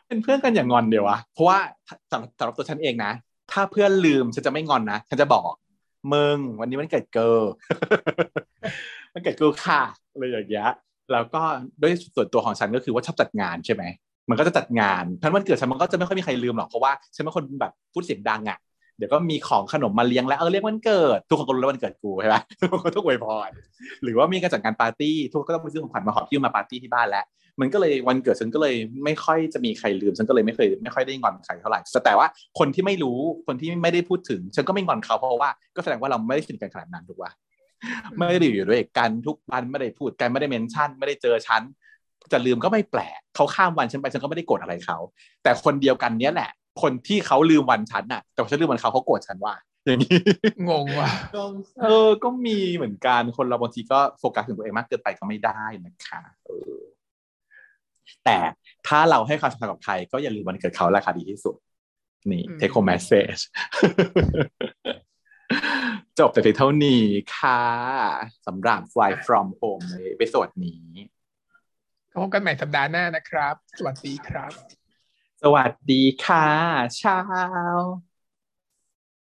[0.07, 1.59] เป็นเพื่อนกันอย่างงอนเดียววะเพราะว่า
[2.11, 3.11] สำหรับสำหรับตัวฉันเองนะ
[3.51, 5.53] ถ้าเพื่อนลืมฉันจะไม่งอนนะฉันจะบอก
[6.13, 7.43] มึงวันนี้มันเกิดเกิร์ล
[9.13, 10.69] มันเกิดเกิร์ลค่ะอะไรอย่างเงี้ย
[11.11, 11.41] แล้วก็
[11.81, 13.83] ด้วยส่วนตัวของฉันก็คือว่าชอบจัดงานใช่ไหม
[14.29, 18.59] มันก็จะจัดงานเพราะวันเกิดฉันมันก็จะไม่ค่อยมีใครลืมหรอกเพราะว่าฉันเป็นคนแบบพูดเสียงดังอะ
[18.97, 23.49] เดี๋ยวก็มีของขนมมาเลี้ยงแล้วเออเรียกวันเกิด ทุกคนก็รู้แล้ววันเกิดกูใช่ไหมทุกคนก็ต้องอวยพร
[24.03, 27.25] หรือว่ามีการจัดงานปาร์ตี้ทุกคนก็ต้องไปซื้อของขวัญมาขอพิ้วมาปาร์ตี้ที่บ้านแล้ว
[27.59, 32.27] มันก็เลยวันเกิดฉันก็เลยไม่ค่อยจะมีใครลืมฉันก็เลยไม่เคยไม่ค่อยได้งอนใครเท่าไหร่แต่ว่า
[32.59, 37.31] คนที่ไม่รู้คนที่ไม่ได้พูดถึง ฉันก็ไม่งอนเขาเพราะว่าก็แสดงว่าเราไม่ได้สนิทกันขนาดนั้นถูกป่ะ
[38.17, 41.61] ไม่ได้อยู่ด้วยกันทุกวันไม่ได้พูดกันไม่ได้เมนชั่น ไม่ได้เจอฉัน
[42.33, 44.97] จะลืมก็ไม่แปลกเขาข้ามวันฉันไปฉันก็ไม่ได้โกรธอะไรเขา
[45.43, 46.51] แต่คนเดียวกันเนี้ยแหละ
[46.81, 50.19] คนที่เขาลืมวันฉันน่ะ แต่ฉันลืมวันเขาเขาโกรธฉันว่า อย่างนี้
[50.69, 51.09] งงว่ะ
[51.83, 56.79] เออ ก็มีเหมือนกันคนเราบางทีก็โฟกัสถึงตัวเองมากเกินไปก็ไม่ได้นะคะเออ
[58.25, 58.37] แต่
[58.87, 61.55] ถ้าเราให้ความสำคัญกับใครก็อย่าลืมวันเกิดเขาราคาดีที่สุด
[62.31, 63.41] นี่ take home message
[66.19, 67.03] จบแต่เพียงเท่านี้
[67.35, 67.61] ค่ะ
[68.47, 70.85] สำหรับ fly from home ใน episode นี้
[72.15, 74.51] พบกันใหม่สัปดาห์หน้านะครับ สวัสดีครับ
[75.41, 76.47] สวัสดีค่ะ
[76.97, 77.19] เช้า